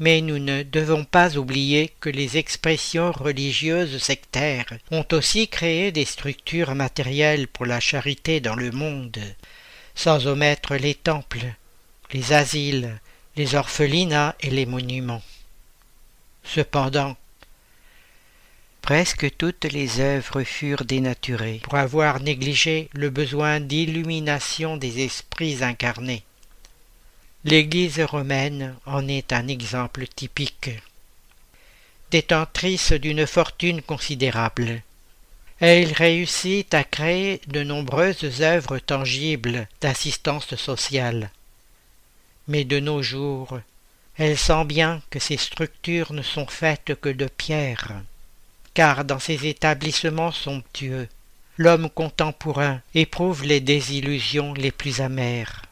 Mais 0.00 0.20
nous 0.20 0.40
ne 0.40 0.64
devons 0.64 1.04
pas 1.04 1.36
oublier 1.36 1.92
que 2.00 2.08
les 2.08 2.38
expressions 2.38 3.12
religieuses 3.12 3.98
sectaires 3.98 4.72
ont 4.90 5.06
aussi 5.12 5.46
créé 5.46 5.92
des 5.92 6.04
structures 6.04 6.74
matérielles 6.74 7.46
pour 7.46 7.64
la 7.64 7.78
charité 7.78 8.40
dans 8.40 8.56
le 8.56 8.72
monde, 8.72 9.18
sans 9.94 10.26
omettre 10.26 10.74
les 10.74 10.94
temples, 10.94 11.54
les 12.12 12.32
asiles, 12.32 12.98
les 13.36 13.54
orphelinats 13.54 14.34
et 14.40 14.50
les 14.50 14.66
monuments. 14.66 15.22
Cependant, 16.42 17.16
Presque 18.88 19.36
toutes 19.36 19.66
les 19.66 20.00
œuvres 20.00 20.44
furent 20.44 20.86
dénaturées 20.86 21.60
pour 21.62 21.74
avoir 21.74 22.20
négligé 22.20 22.88
le 22.94 23.10
besoin 23.10 23.60
d'illumination 23.60 24.78
des 24.78 25.04
esprits 25.04 25.62
incarnés. 25.62 26.24
L'Église 27.44 28.00
romaine 28.00 28.74
en 28.86 29.06
est 29.06 29.34
un 29.34 29.46
exemple 29.46 30.06
typique. 30.06 30.70
Détentrice 32.10 32.92
d'une 32.92 33.26
fortune 33.26 33.82
considérable, 33.82 34.80
elle 35.60 35.92
réussit 35.92 36.72
à 36.72 36.82
créer 36.82 37.42
de 37.46 37.62
nombreuses 37.62 38.40
œuvres 38.40 38.78
tangibles 38.78 39.68
d'assistance 39.82 40.54
sociale. 40.54 41.30
Mais 42.46 42.64
de 42.64 42.80
nos 42.80 43.02
jours, 43.02 43.60
elle 44.16 44.38
sent 44.38 44.64
bien 44.64 45.02
que 45.10 45.18
ces 45.18 45.36
structures 45.36 46.14
ne 46.14 46.22
sont 46.22 46.46
faites 46.46 46.98
que 46.98 47.10
de 47.10 47.26
pierre 47.26 47.92
car 48.74 49.04
dans 49.04 49.18
ces 49.18 49.46
établissements 49.46 50.32
somptueux, 50.32 51.08
l'homme 51.56 51.90
contemporain 51.90 52.80
éprouve 52.94 53.44
les 53.44 53.60
désillusions 53.60 54.54
les 54.54 54.70
plus 54.70 55.00
amères. 55.00 55.62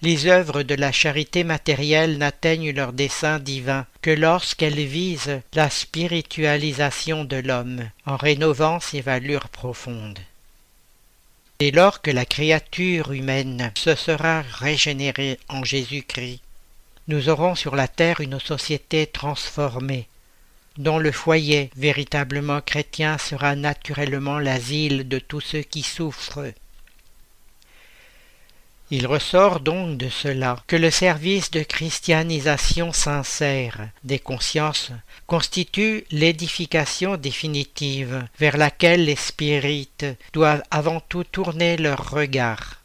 Les 0.00 0.26
œuvres 0.26 0.62
de 0.62 0.76
la 0.76 0.92
charité 0.92 1.42
matérielle 1.42 2.18
n'atteignent 2.18 2.70
leur 2.70 2.92
dessein 2.92 3.40
divin 3.40 3.84
que 4.00 4.10
lorsqu'elles 4.10 4.84
visent 4.84 5.40
la 5.54 5.68
spiritualisation 5.70 7.24
de 7.24 7.36
l'homme 7.36 7.90
en 8.06 8.16
rénovant 8.16 8.78
ses 8.78 9.00
valeurs 9.00 9.48
profondes. 9.48 10.20
Dès 11.58 11.72
lors 11.72 12.00
que 12.00 12.12
la 12.12 12.24
créature 12.24 13.10
humaine 13.10 13.72
se 13.74 13.96
sera 13.96 14.42
régénérée 14.42 15.40
en 15.48 15.64
Jésus-Christ, 15.64 16.40
nous 17.08 17.28
aurons 17.28 17.56
sur 17.56 17.74
la 17.74 17.88
terre 17.88 18.20
une 18.20 18.38
société 18.38 19.06
transformée, 19.06 20.06
dont 20.78 20.98
le 20.98 21.12
foyer 21.12 21.70
véritablement 21.76 22.60
chrétien 22.60 23.18
sera 23.18 23.56
naturellement 23.56 24.38
l'asile 24.38 25.08
de 25.08 25.18
tous 25.18 25.40
ceux 25.40 25.62
qui 25.62 25.82
souffrent. 25.82 26.52
Il 28.90 29.06
ressort 29.06 29.60
donc 29.60 29.98
de 29.98 30.08
cela 30.08 30.62
que 30.66 30.76
le 30.76 30.90
service 30.90 31.50
de 31.50 31.62
christianisation 31.62 32.90
sincère 32.92 33.90
des 34.02 34.18
consciences 34.18 34.92
constitue 35.26 36.04
l'édification 36.10 37.18
définitive 37.18 38.26
vers 38.38 38.56
laquelle 38.56 39.04
les 39.04 39.16
spirites 39.16 40.06
doivent 40.32 40.62
avant 40.70 41.00
tout 41.00 41.24
tourner 41.24 41.76
leur 41.76 42.10
regard, 42.10 42.80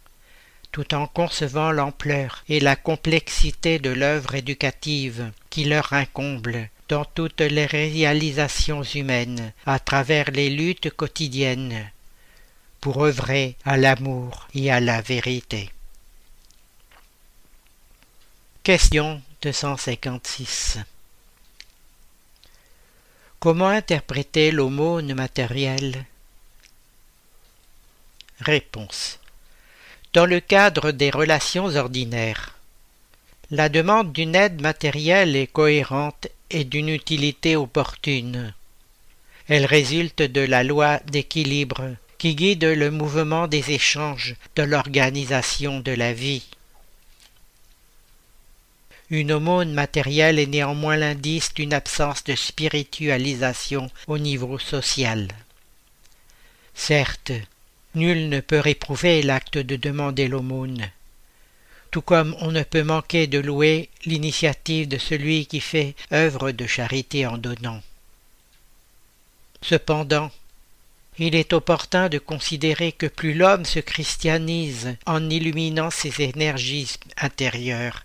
tout 0.73 0.93
en 0.93 1.07
concevant 1.07 1.71
l'ampleur 1.71 2.43
et 2.49 2.59
la 2.59 2.75
complexité 2.75 3.79
de 3.79 3.91
l'œuvre 3.91 4.35
éducative 4.35 5.31
qui 5.49 5.63
leur 5.63 5.93
incomble 5.93 6.69
dans 6.89 7.05
toutes 7.05 7.41
les 7.41 7.65
réalisations 7.65 8.83
humaines 8.83 9.53
à 9.65 9.79
travers 9.79 10.31
les 10.31 10.49
luttes 10.49 10.89
quotidiennes 10.91 11.89
pour 12.81 13.03
œuvrer 13.03 13.55
à 13.63 13.77
l'amour 13.77 14.47
et 14.53 14.71
à 14.71 14.79
la 14.79 15.01
vérité. 15.01 15.71
Question 18.63 19.21
256 19.41 20.79
Comment 23.39 23.67
interpréter 23.67 24.51
l'aumône 24.51 25.13
matérielle 25.13 26.05
Réponse. 28.39 29.19
Dans 30.13 30.25
le 30.25 30.39
cadre 30.39 30.91
des 30.91 31.09
relations 31.09 31.65
ordinaires, 31.75 32.52
la 33.53 33.69
demande 33.69 34.11
d'une 34.13 34.33
aide 34.33 34.63
matérielle 34.63 35.35
est 35.35 35.45
cohérente 35.45 36.27
et 36.49 36.63
d'une 36.63 36.89
utilité 36.89 37.55
opportune. 37.55 38.51
Elle 39.47 39.67
résulte 39.67 40.23
de 40.23 40.41
la 40.41 40.63
loi 40.63 40.97
d'équilibre 41.11 41.95
qui 42.17 42.33
guide 42.33 42.63
le 42.63 42.89
mouvement 42.89 43.47
des 43.47 43.69
échanges 43.69 44.35
de 44.55 44.63
l'organisation 44.63 45.81
de 45.81 45.91
la 45.91 46.13
vie. 46.13 46.47
Une 49.11 49.31
aumône 49.31 49.71
matérielle 49.71 50.39
est 50.39 50.47
néanmoins 50.47 50.97
l'indice 50.97 51.53
d'une 51.53 51.75
absence 51.75 52.23
de 52.23 52.33
spiritualisation 52.33 53.91
au 54.07 54.17
niveau 54.17 54.57
social. 54.57 55.27
Certes, 56.73 57.33
nul 57.93 58.29
ne 58.29 58.39
peut 58.39 58.57
réprouver 58.59 59.21
l'acte 59.21 59.59
de 59.59 59.75
demander 59.75 60.27
l'aumône, 60.27 60.89
tout 61.93 62.01
comme 62.01 62.35
on 62.39 62.51
ne 62.51 62.63
peut 62.63 62.81
manquer 62.81 63.27
de 63.27 63.37
louer 63.37 63.87
l'initiative 64.03 64.87
de 64.87 64.97
celui 64.97 65.45
qui 65.45 65.59
fait 65.59 65.93
œuvre 66.11 66.49
de 66.49 66.65
charité 66.65 67.27
en 67.27 67.37
donnant. 67.37 67.81
Cependant, 69.61 70.31
il 71.19 71.35
est 71.35 71.53
opportun 71.53 72.09
de 72.09 72.17
considérer 72.17 72.93
que 72.93 73.05
plus 73.05 73.35
l'homme 73.35 73.63
se 73.63 73.77
christianise 73.77 74.97
en 75.05 75.29
illuminant 75.29 75.91
ses 75.91 76.23
énergies 76.23 76.95
intérieures, 77.17 78.03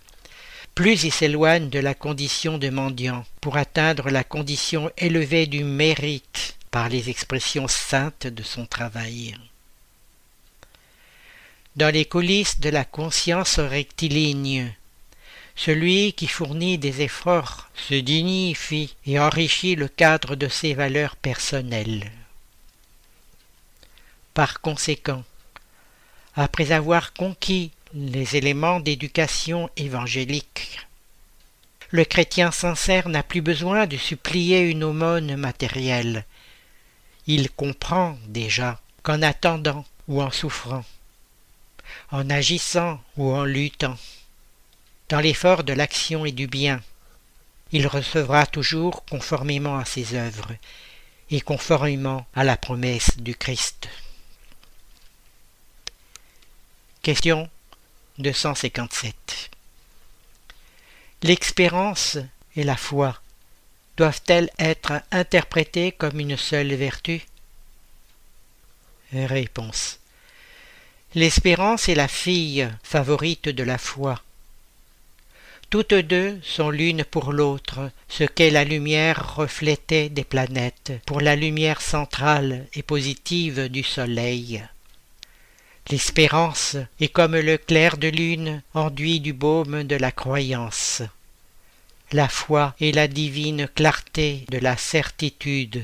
plus 0.75 1.03
il 1.03 1.11
s'éloigne 1.11 1.69
de 1.69 1.79
la 1.79 1.95
condition 1.95 2.59
de 2.59 2.69
mendiant 2.69 3.25
pour 3.41 3.57
atteindre 3.57 4.11
la 4.11 4.23
condition 4.23 4.91
élevée 4.99 5.47
du 5.47 5.63
mérite 5.63 6.57
par 6.69 6.89
les 6.89 7.09
expressions 7.09 7.67
saintes 7.67 8.27
de 8.27 8.43
son 8.43 8.67
travail. 8.67 9.35
Dans 11.79 11.93
les 11.93 12.03
coulisses 12.03 12.59
de 12.59 12.67
la 12.67 12.83
conscience 12.83 13.57
rectiligne, 13.57 14.75
celui 15.55 16.11
qui 16.11 16.27
fournit 16.27 16.77
des 16.77 17.03
efforts 17.03 17.69
se 17.73 17.93
dignifie 17.93 18.93
et 19.05 19.17
enrichit 19.17 19.75
le 19.75 19.87
cadre 19.87 20.35
de 20.35 20.49
ses 20.49 20.73
valeurs 20.73 21.15
personnelles. 21.15 22.11
Par 24.33 24.59
conséquent, 24.59 25.23
après 26.35 26.73
avoir 26.73 27.13
conquis 27.13 27.71
les 27.93 28.35
éléments 28.35 28.81
d'éducation 28.81 29.69
évangélique, 29.77 30.85
le 31.91 32.03
chrétien 32.03 32.51
sincère 32.51 33.07
n'a 33.07 33.23
plus 33.23 33.41
besoin 33.41 33.87
de 33.87 33.95
supplier 33.95 34.69
une 34.69 34.83
aumône 34.83 35.37
matérielle. 35.37 36.25
Il 37.25 37.49
comprend 37.49 38.17
déjà 38.27 38.81
qu'en 39.01 39.21
attendant 39.21 39.85
ou 40.09 40.21
en 40.21 40.29
souffrant, 40.29 40.83
en 42.11 42.29
agissant 42.29 42.99
ou 43.17 43.31
en 43.33 43.43
luttant, 43.43 43.97
dans 45.09 45.19
l'effort 45.19 45.63
de 45.63 45.73
l'action 45.73 46.25
et 46.25 46.31
du 46.31 46.47
bien, 46.47 46.81
il 47.71 47.87
recevra 47.87 48.45
toujours 48.45 49.05
conformément 49.05 49.77
à 49.77 49.85
ses 49.85 50.15
œuvres 50.15 50.55
et 51.29 51.41
conformément 51.41 52.25
à 52.35 52.43
la 52.43 52.57
promesse 52.57 53.17
du 53.17 53.35
Christ. 53.35 53.87
Question 57.01 57.49
257 58.17 59.51
L'expérience 61.21 62.17
et 62.55 62.63
la 62.63 62.77
foi 62.77 63.19
doivent-elles 63.97 64.49
être 64.57 65.01
interprétées 65.11 65.91
comme 65.91 66.19
une 66.19 66.37
seule 66.37 66.73
vertu? 66.73 67.25
Réponse 69.13 69.99
L'espérance 71.15 71.89
est 71.89 71.95
la 71.95 72.07
fille 72.07 72.69
favorite 72.83 73.49
de 73.49 73.63
la 73.63 73.79
foi. 73.79 74.21
Toutes 75.71 75.95
deux 75.95 76.39
sont 76.43 76.69
l'une 76.69 77.03
pour 77.03 77.33
l'autre 77.33 77.89
ce 78.07 78.23
qu'est 78.23 78.51
la 78.51 78.63
lumière 78.63 79.35
reflétée 79.35 80.09
des 80.09 80.23
planètes 80.23 80.93
pour 81.07 81.19
la 81.19 81.35
lumière 81.35 81.81
centrale 81.81 82.67
et 82.73 82.83
positive 82.83 83.69
du 83.69 83.81
soleil. 83.81 84.63
L'espérance 85.89 86.77
est 86.99 87.09
comme 87.09 87.35
le 87.35 87.57
clair 87.57 87.97
de 87.97 88.07
lune 88.07 88.61
enduit 88.75 89.19
du 89.19 89.33
baume 89.33 89.85
de 89.85 89.95
la 89.95 90.11
croyance. 90.11 91.01
La 92.11 92.29
foi 92.29 92.75
est 92.79 92.93
la 92.93 93.07
divine 93.07 93.67
clarté 93.67 94.45
de 94.49 94.59
la 94.59 94.77
certitude. 94.77 95.83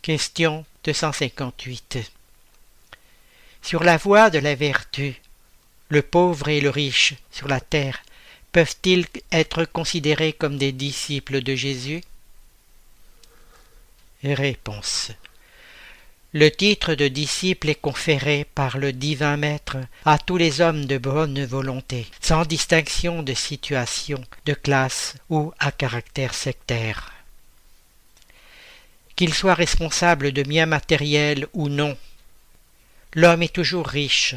Question 0.00 0.64
258 0.84 2.13
sur 3.64 3.82
la 3.82 3.96
voie 3.96 4.28
de 4.28 4.38
la 4.38 4.54
vertu, 4.54 5.14
le 5.88 6.02
pauvre 6.02 6.48
et 6.48 6.60
le 6.60 6.68
riche 6.68 7.14
sur 7.30 7.48
la 7.48 7.60
terre 7.60 8.02
peuvent-ils 8.52 9.06
être 9.32 9.64
considérés 9.64 10.34
comme 10.34 10.58
des 10.58 10.70
disciples 10.70 11.40
de 11.40 11.54
Jésus? 11.54 12.02
Réponse. 14.22 15.10
Le 16.32 16.50
titre 16.50 16.94
de 16.94 17.08
disciple 17.08 17.70
est 17.70 17.74
conféré 17.74 18.46
par 18.54 18.76
le 18.76 18.92
divin 18.92 19.36
Maître 19.36 19.78
à 20.04 20.18
tous 20.18 20.36
les 20.36 20.60
hommes 20.60 20.84
de 20.84 20.98
bonne 20.98 21.44
volonté, 21.44 22.06
sans 22.20 22.44
distinction 22.44 23.22
de 23.22 23.34
situation, 23.34 24.22
de 24.44 24.52
classe 24.52 25.14
ou 25.30 25.52
à 25.58 25.72
caractère 25.72 26.34
sectaire. 26.34 27.12
Qu'ils 29.16 29.34
soient 29.34 29.54
responsables 29.54 30.32
de 30.32 30.42
biens 30.42 30.66
matériels 30.66 31.46
ou 31.54 31.68
non, 31.68 31.96
L'homme 33.16 33.44
est 33.44 33.54
toujours 33.54 33.86
riche, 33.86 34.34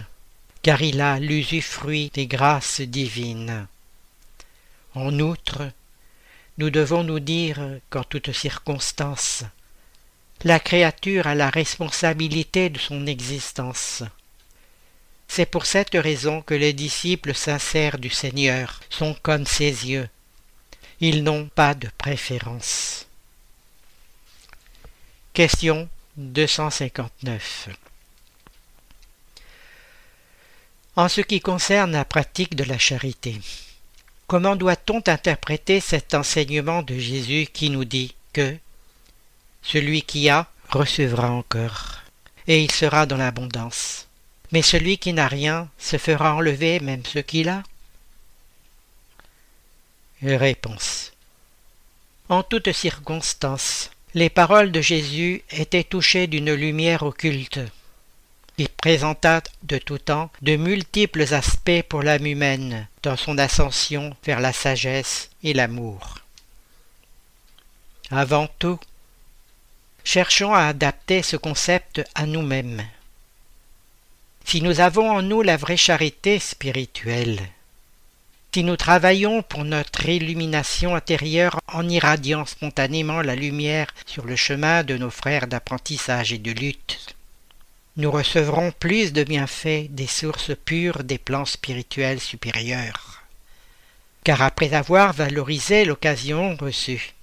car 0.61 0.83
il 0.83 1.01
a 1.01 1.19
l'usufruit 1.19 2.11
des 2.13 2.27
grâces 2.27 2.81
divines. 2.81 3.67
En 4.93 5.19
outre, 5.19 5.71
nous 6.59 6.69
devons 6.69 7.03
nous 7.03 7.19
dire 7.19 7.59
qu'en 7.89 8.03
toutes 8.03 8.31
circonstances, 8.31 9.43
la 10.43 10.59
créature 10.59 11.25
a 11.25 11.33
la 11.33 11.49
responsabilité 11.49 12.69
de 12.69 12.77
son 12.77 13.07
existence. 13.07 14.03
C'est 15.27 15.47
pour 15.47 15.65
cette 15.65 15.95
raison 15.95 16.43
que 16.43 16.53
les 16.53 16.73
disciples 16.73 17.33
sincères 17.33 17.97
du 17.97 18.11
Seigneur 18.11 18.81
sont 18.91 19.15
comme 19.23 19.47
ses 19.47 19.87
yeux. 19.87 20.07
Ils 20.99 21.23
n'ont 21.23 21.47
pas 21.47 21.73
de 21.73 21.89
préférence. 21.97 23.07
Question 25.33 25.89
259 26.17 27.69
En 30.97 31.09
ce 31.09 31.21
qui 31.21 31.41
concerne 31.41 31.91
la 31.91 32.05
pratique 32.05 32.55
de 32.55 32.63
la 32.63 32.79
charité, 32.79 33.39
comment 34.25 34.55
doit-on 34.55 34.97
interpréter 35.05 35.79
cet 35.79 36.15
enseignement 36.15 36.81
de 36.81 36.97
Jésus 36.97 37.47
qui 37.53 37.69
nous 37.69 37.85
dit 37.85 38.15
que 38.33 38.57
Celui 39.61 40.01
qui 40.01 40.27
a 40.27 40.47
recevra 40.69 41.29
encore, 41.29 41.99
et 42.47 42.63
il 42.63 42.71
sera 42.71 43.05
dans 43.05 43.17
l'abondance. 43.17 44.07
Mais 44.51 44.63
celui 44.63 44.97
qui 44.97 45.13
n'a 45.13 45.27
rien 45.27 45.69
se 45.77 45.97
fera 45.97 46.33
enlever 46.33 46.79
même 46.79 47.05
ce 47.05 47.19
qu'il 47.19 47.49
a. 47.49 47.61
Réponse. 50.23 51.11
En 52.27 52.41
toutes 52.41 52.71
circonstances, 52.71 53.91
les 54.15 54.31
paroles 54.31 54.71
de 54.71 54.81
Jésus 54.81 55.43
étaient 55.51 55.83
touchées 55.83 56.25
d'une 56.25 56.55
lumière 56.55 57.03
occulte. 57.03 57.59
Il 58.59 58.69
présenta 58.69 59.43
de 59.61 59.77
tout 59.77 59.99
temps 59.99 60.31
de 60.41 60.55
multiples 60.55 61.31
aspects 61.35 61.83
pour 61.87 62.01
l'âme 62.01 62.25
humaine 62.25 62.87
dans 63.03 63.15
son 63.15 63.37
ascension 63.37 64.15
vers 64.25 64.39
la 64.39 64.51
sagesse 64.51 65.29
et 65.43 65.53
l'amour. 65.53 66.19
Avant 68.09 68.47
tout, 68.57 68.79
cherchons 70.03 70.55
à 70.55 70.61
adapter 70.61 71.21
ce 71.21 71.37
concept 71.37 72.01
à 72.15 72.25
nous-mêmes. 72.25 72.83
Si 74.43 74.63
nous 74.63 74.79
avons 74.79 75.11
en 75.11 75.21
nous 75.21 75.43
la 75.43 75.57
vraie 75.57 75.77
charité 75.77 76.39
spirituelle, 76.39 77.39
si 78.55 78.63
nous 78.63 78.77
travaillons 78.77 79.43
pour 79.43 79.65
notre 79.65 80.09
illumination 80.09 80.95
intérieure 80.95 81.59
en 81.71 81.87
irradiant 81.87 82.47
spontanément 82.47 83.21
la 83.21 83.35
lumière 83.35 83.93
sur 84.07 84.25
le 84.25 84.35
chemin 84.35 84.83
de 84.83 84.97
nos 84.97 85.11
frères 85.11 85.45
d'apprentissage 85.45 86.33
et 86.33 86.39
de 86.39 86.51
lutte, 86.51 87.16
nous 87.97 88.11
recevrons 88.11 88.71
plus 88.71 89.11
de 89.11 89.23
bienfaits 89.23 89.89
des 89.89 90.05
sources 90.05 90.51
pures 90.65 91.03
des 91.03 91.17
plans 91.17 91.45
spirituels 91.45 92.19
supérieurs. 92.19 93.23
Car 94.23 94.43
après 94.43 94.73
avoir 94.73 95.13
valorisé 95.13 95.83
l'occasion 95.83 96.55
reçue, 96.57 97.13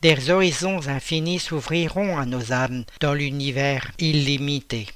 des 0.00 0.30
horizons 0.30 0.88
infinis 0.88 1.40
s'ouvriront 1.40 2.16
à 2.16 2.24
nos 2.24 2.52
âmes 2.52 2.84
dans 3.00 3.12
l'univers 3.12 3.90
illimité. 3.98 4.86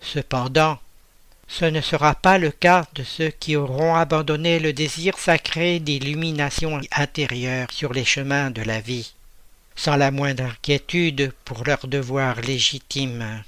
Cependant, 0.00 0.78
ce 1.48 1.64
ne 1.64 1.80
sera 1.80 2.14
pas 2.14 2.38
le 2.38 2.52
cas 2.52 2.86
de 2.94 3.02
ceux 3.02 3.30
qui 3.30 3.56
auront 3.56 3.96
abandonné 3.96 4.60
le 4.60 4.72
désir 4.72 5.18
sacré 5.18 5.80
d'illumination 5.80 6.80
intérieure 6.92 7.72
sur 7.72 7.92
les 7.92 8.04
chemins 8.04 8.50
de 8.50 8.62
la 8.62 8.80
vie, 8.80 9.14
sans 9.78 9.94
la 9.94 10.10
moindre 10.10 10.42
inquiétude 10.42 11.32
pour 11.44 11.62
leur 11.64 11.86
devoir 11.86 12.40
légitime. 12.40 13.44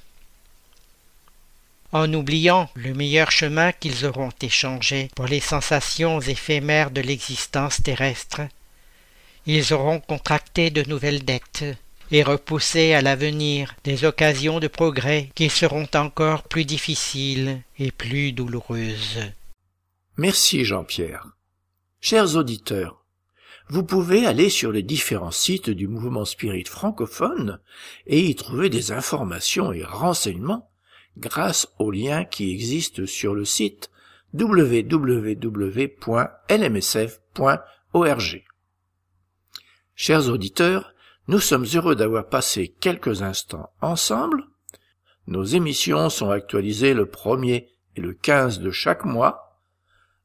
En 1.91 2.15
oubliant 2.15 2.71
le 2.77 2.95
meilleur 2.95 3.33
chemin 3.33 3.73
qu'ils 3.73 4.07
auront 4.07 4.31
échangé 4.41 5.11
pour 5.17 5.27
les 5.27 5.41
sensations 5.41 6.21
éphémères 6.21 6.93
de 6.93 7.01
l'existence 7.01 7.83
terrestre, 7.83 8.43
ils 9.45 9.73
auront 9.73 9.99
contracté 9.99 10.71
de 10.71 10.89
nouvelles 10.89 11.25
dettes 11.25 11.65
et 12.13 12.23
repoussé 12.23 12.93
à 12.93 13.03
l'avenir 13.03 13.75
des 13.83 14.05
occasions 14.05 14.61
de 14.61 14.69
progrès 14.69 15.31
qui 15.35 15.51
seront 15.51 15.89
encore 15.95 16.45
plus 16.45 16.65
difficiles 16.65 17.61
et 17.77 17.91
plus 17.91 18.31
douloureuses. 18.31 19.19
Merci 20.17 20.65
Jean-Pierre. 20.65 21.27
Chers 22.01 22.37
auditeurs, 22.37 23.00
vous 23.71 23.85
pouvez 23.85 24.27
aller 24.27 24.51
sur 24.51 24.73
les 24.73 24.83
différents 24.83 25.31
sites 25.31 25.71
du 25.71 25.87
mouvement 25.87 26.25
spirit 26.25 26.65
francophone 26.65 27.61
et 28.09 28.19
y 28.19 28.35
trouver 28.35 28.69
des 28.69 28.91
informations 28.91 29.73
et 29.73 29.85
renseignements 29.85 30.69
grâce 31.19 31.73
aux 31.79 31.93
liens 31.93 32.25
qui 32.25 32.51
existent 32.51 33.07
sur 33.07 33.33
le 33.33 33.45
site 33.45 33.93
www.lmsf.org. 34.35 34.85
Chers 39.95 40.29
auditeurs, 40.29 40.93
nous 41.29 41.39
sommes 41.39 41.67
heureux 41.73 41.95
d'avoir 41.95 42.29
passé 42.29 42.75
quelques 42.81 43.23
instants 43.23 43.71
ensemble. 43.81 44.49
Nos 45.29 45.45
émissions 45.45 46.11
sont 46.11 46.31
actualisées 46.31 46.93
le 46.93 47.05
1er 47.05 47.69
et 47.95 48.01
le 48.01 48.15
15 48.15 48.59
de 48.59 48.73
chaque 48.73 49.05
mois. 49.05 49.61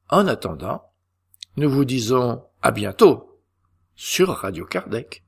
En 0.08 0.26
attendant, 0.26 0.82
nous 1.56 1.70
vous 1.70 1.84
disons 1.84 2.42
à 2.60 2.72
bientôt 2.72 3.35
sur 3.96 4.28
Radio 4.28 4.64
Kardec. 4.64 5.25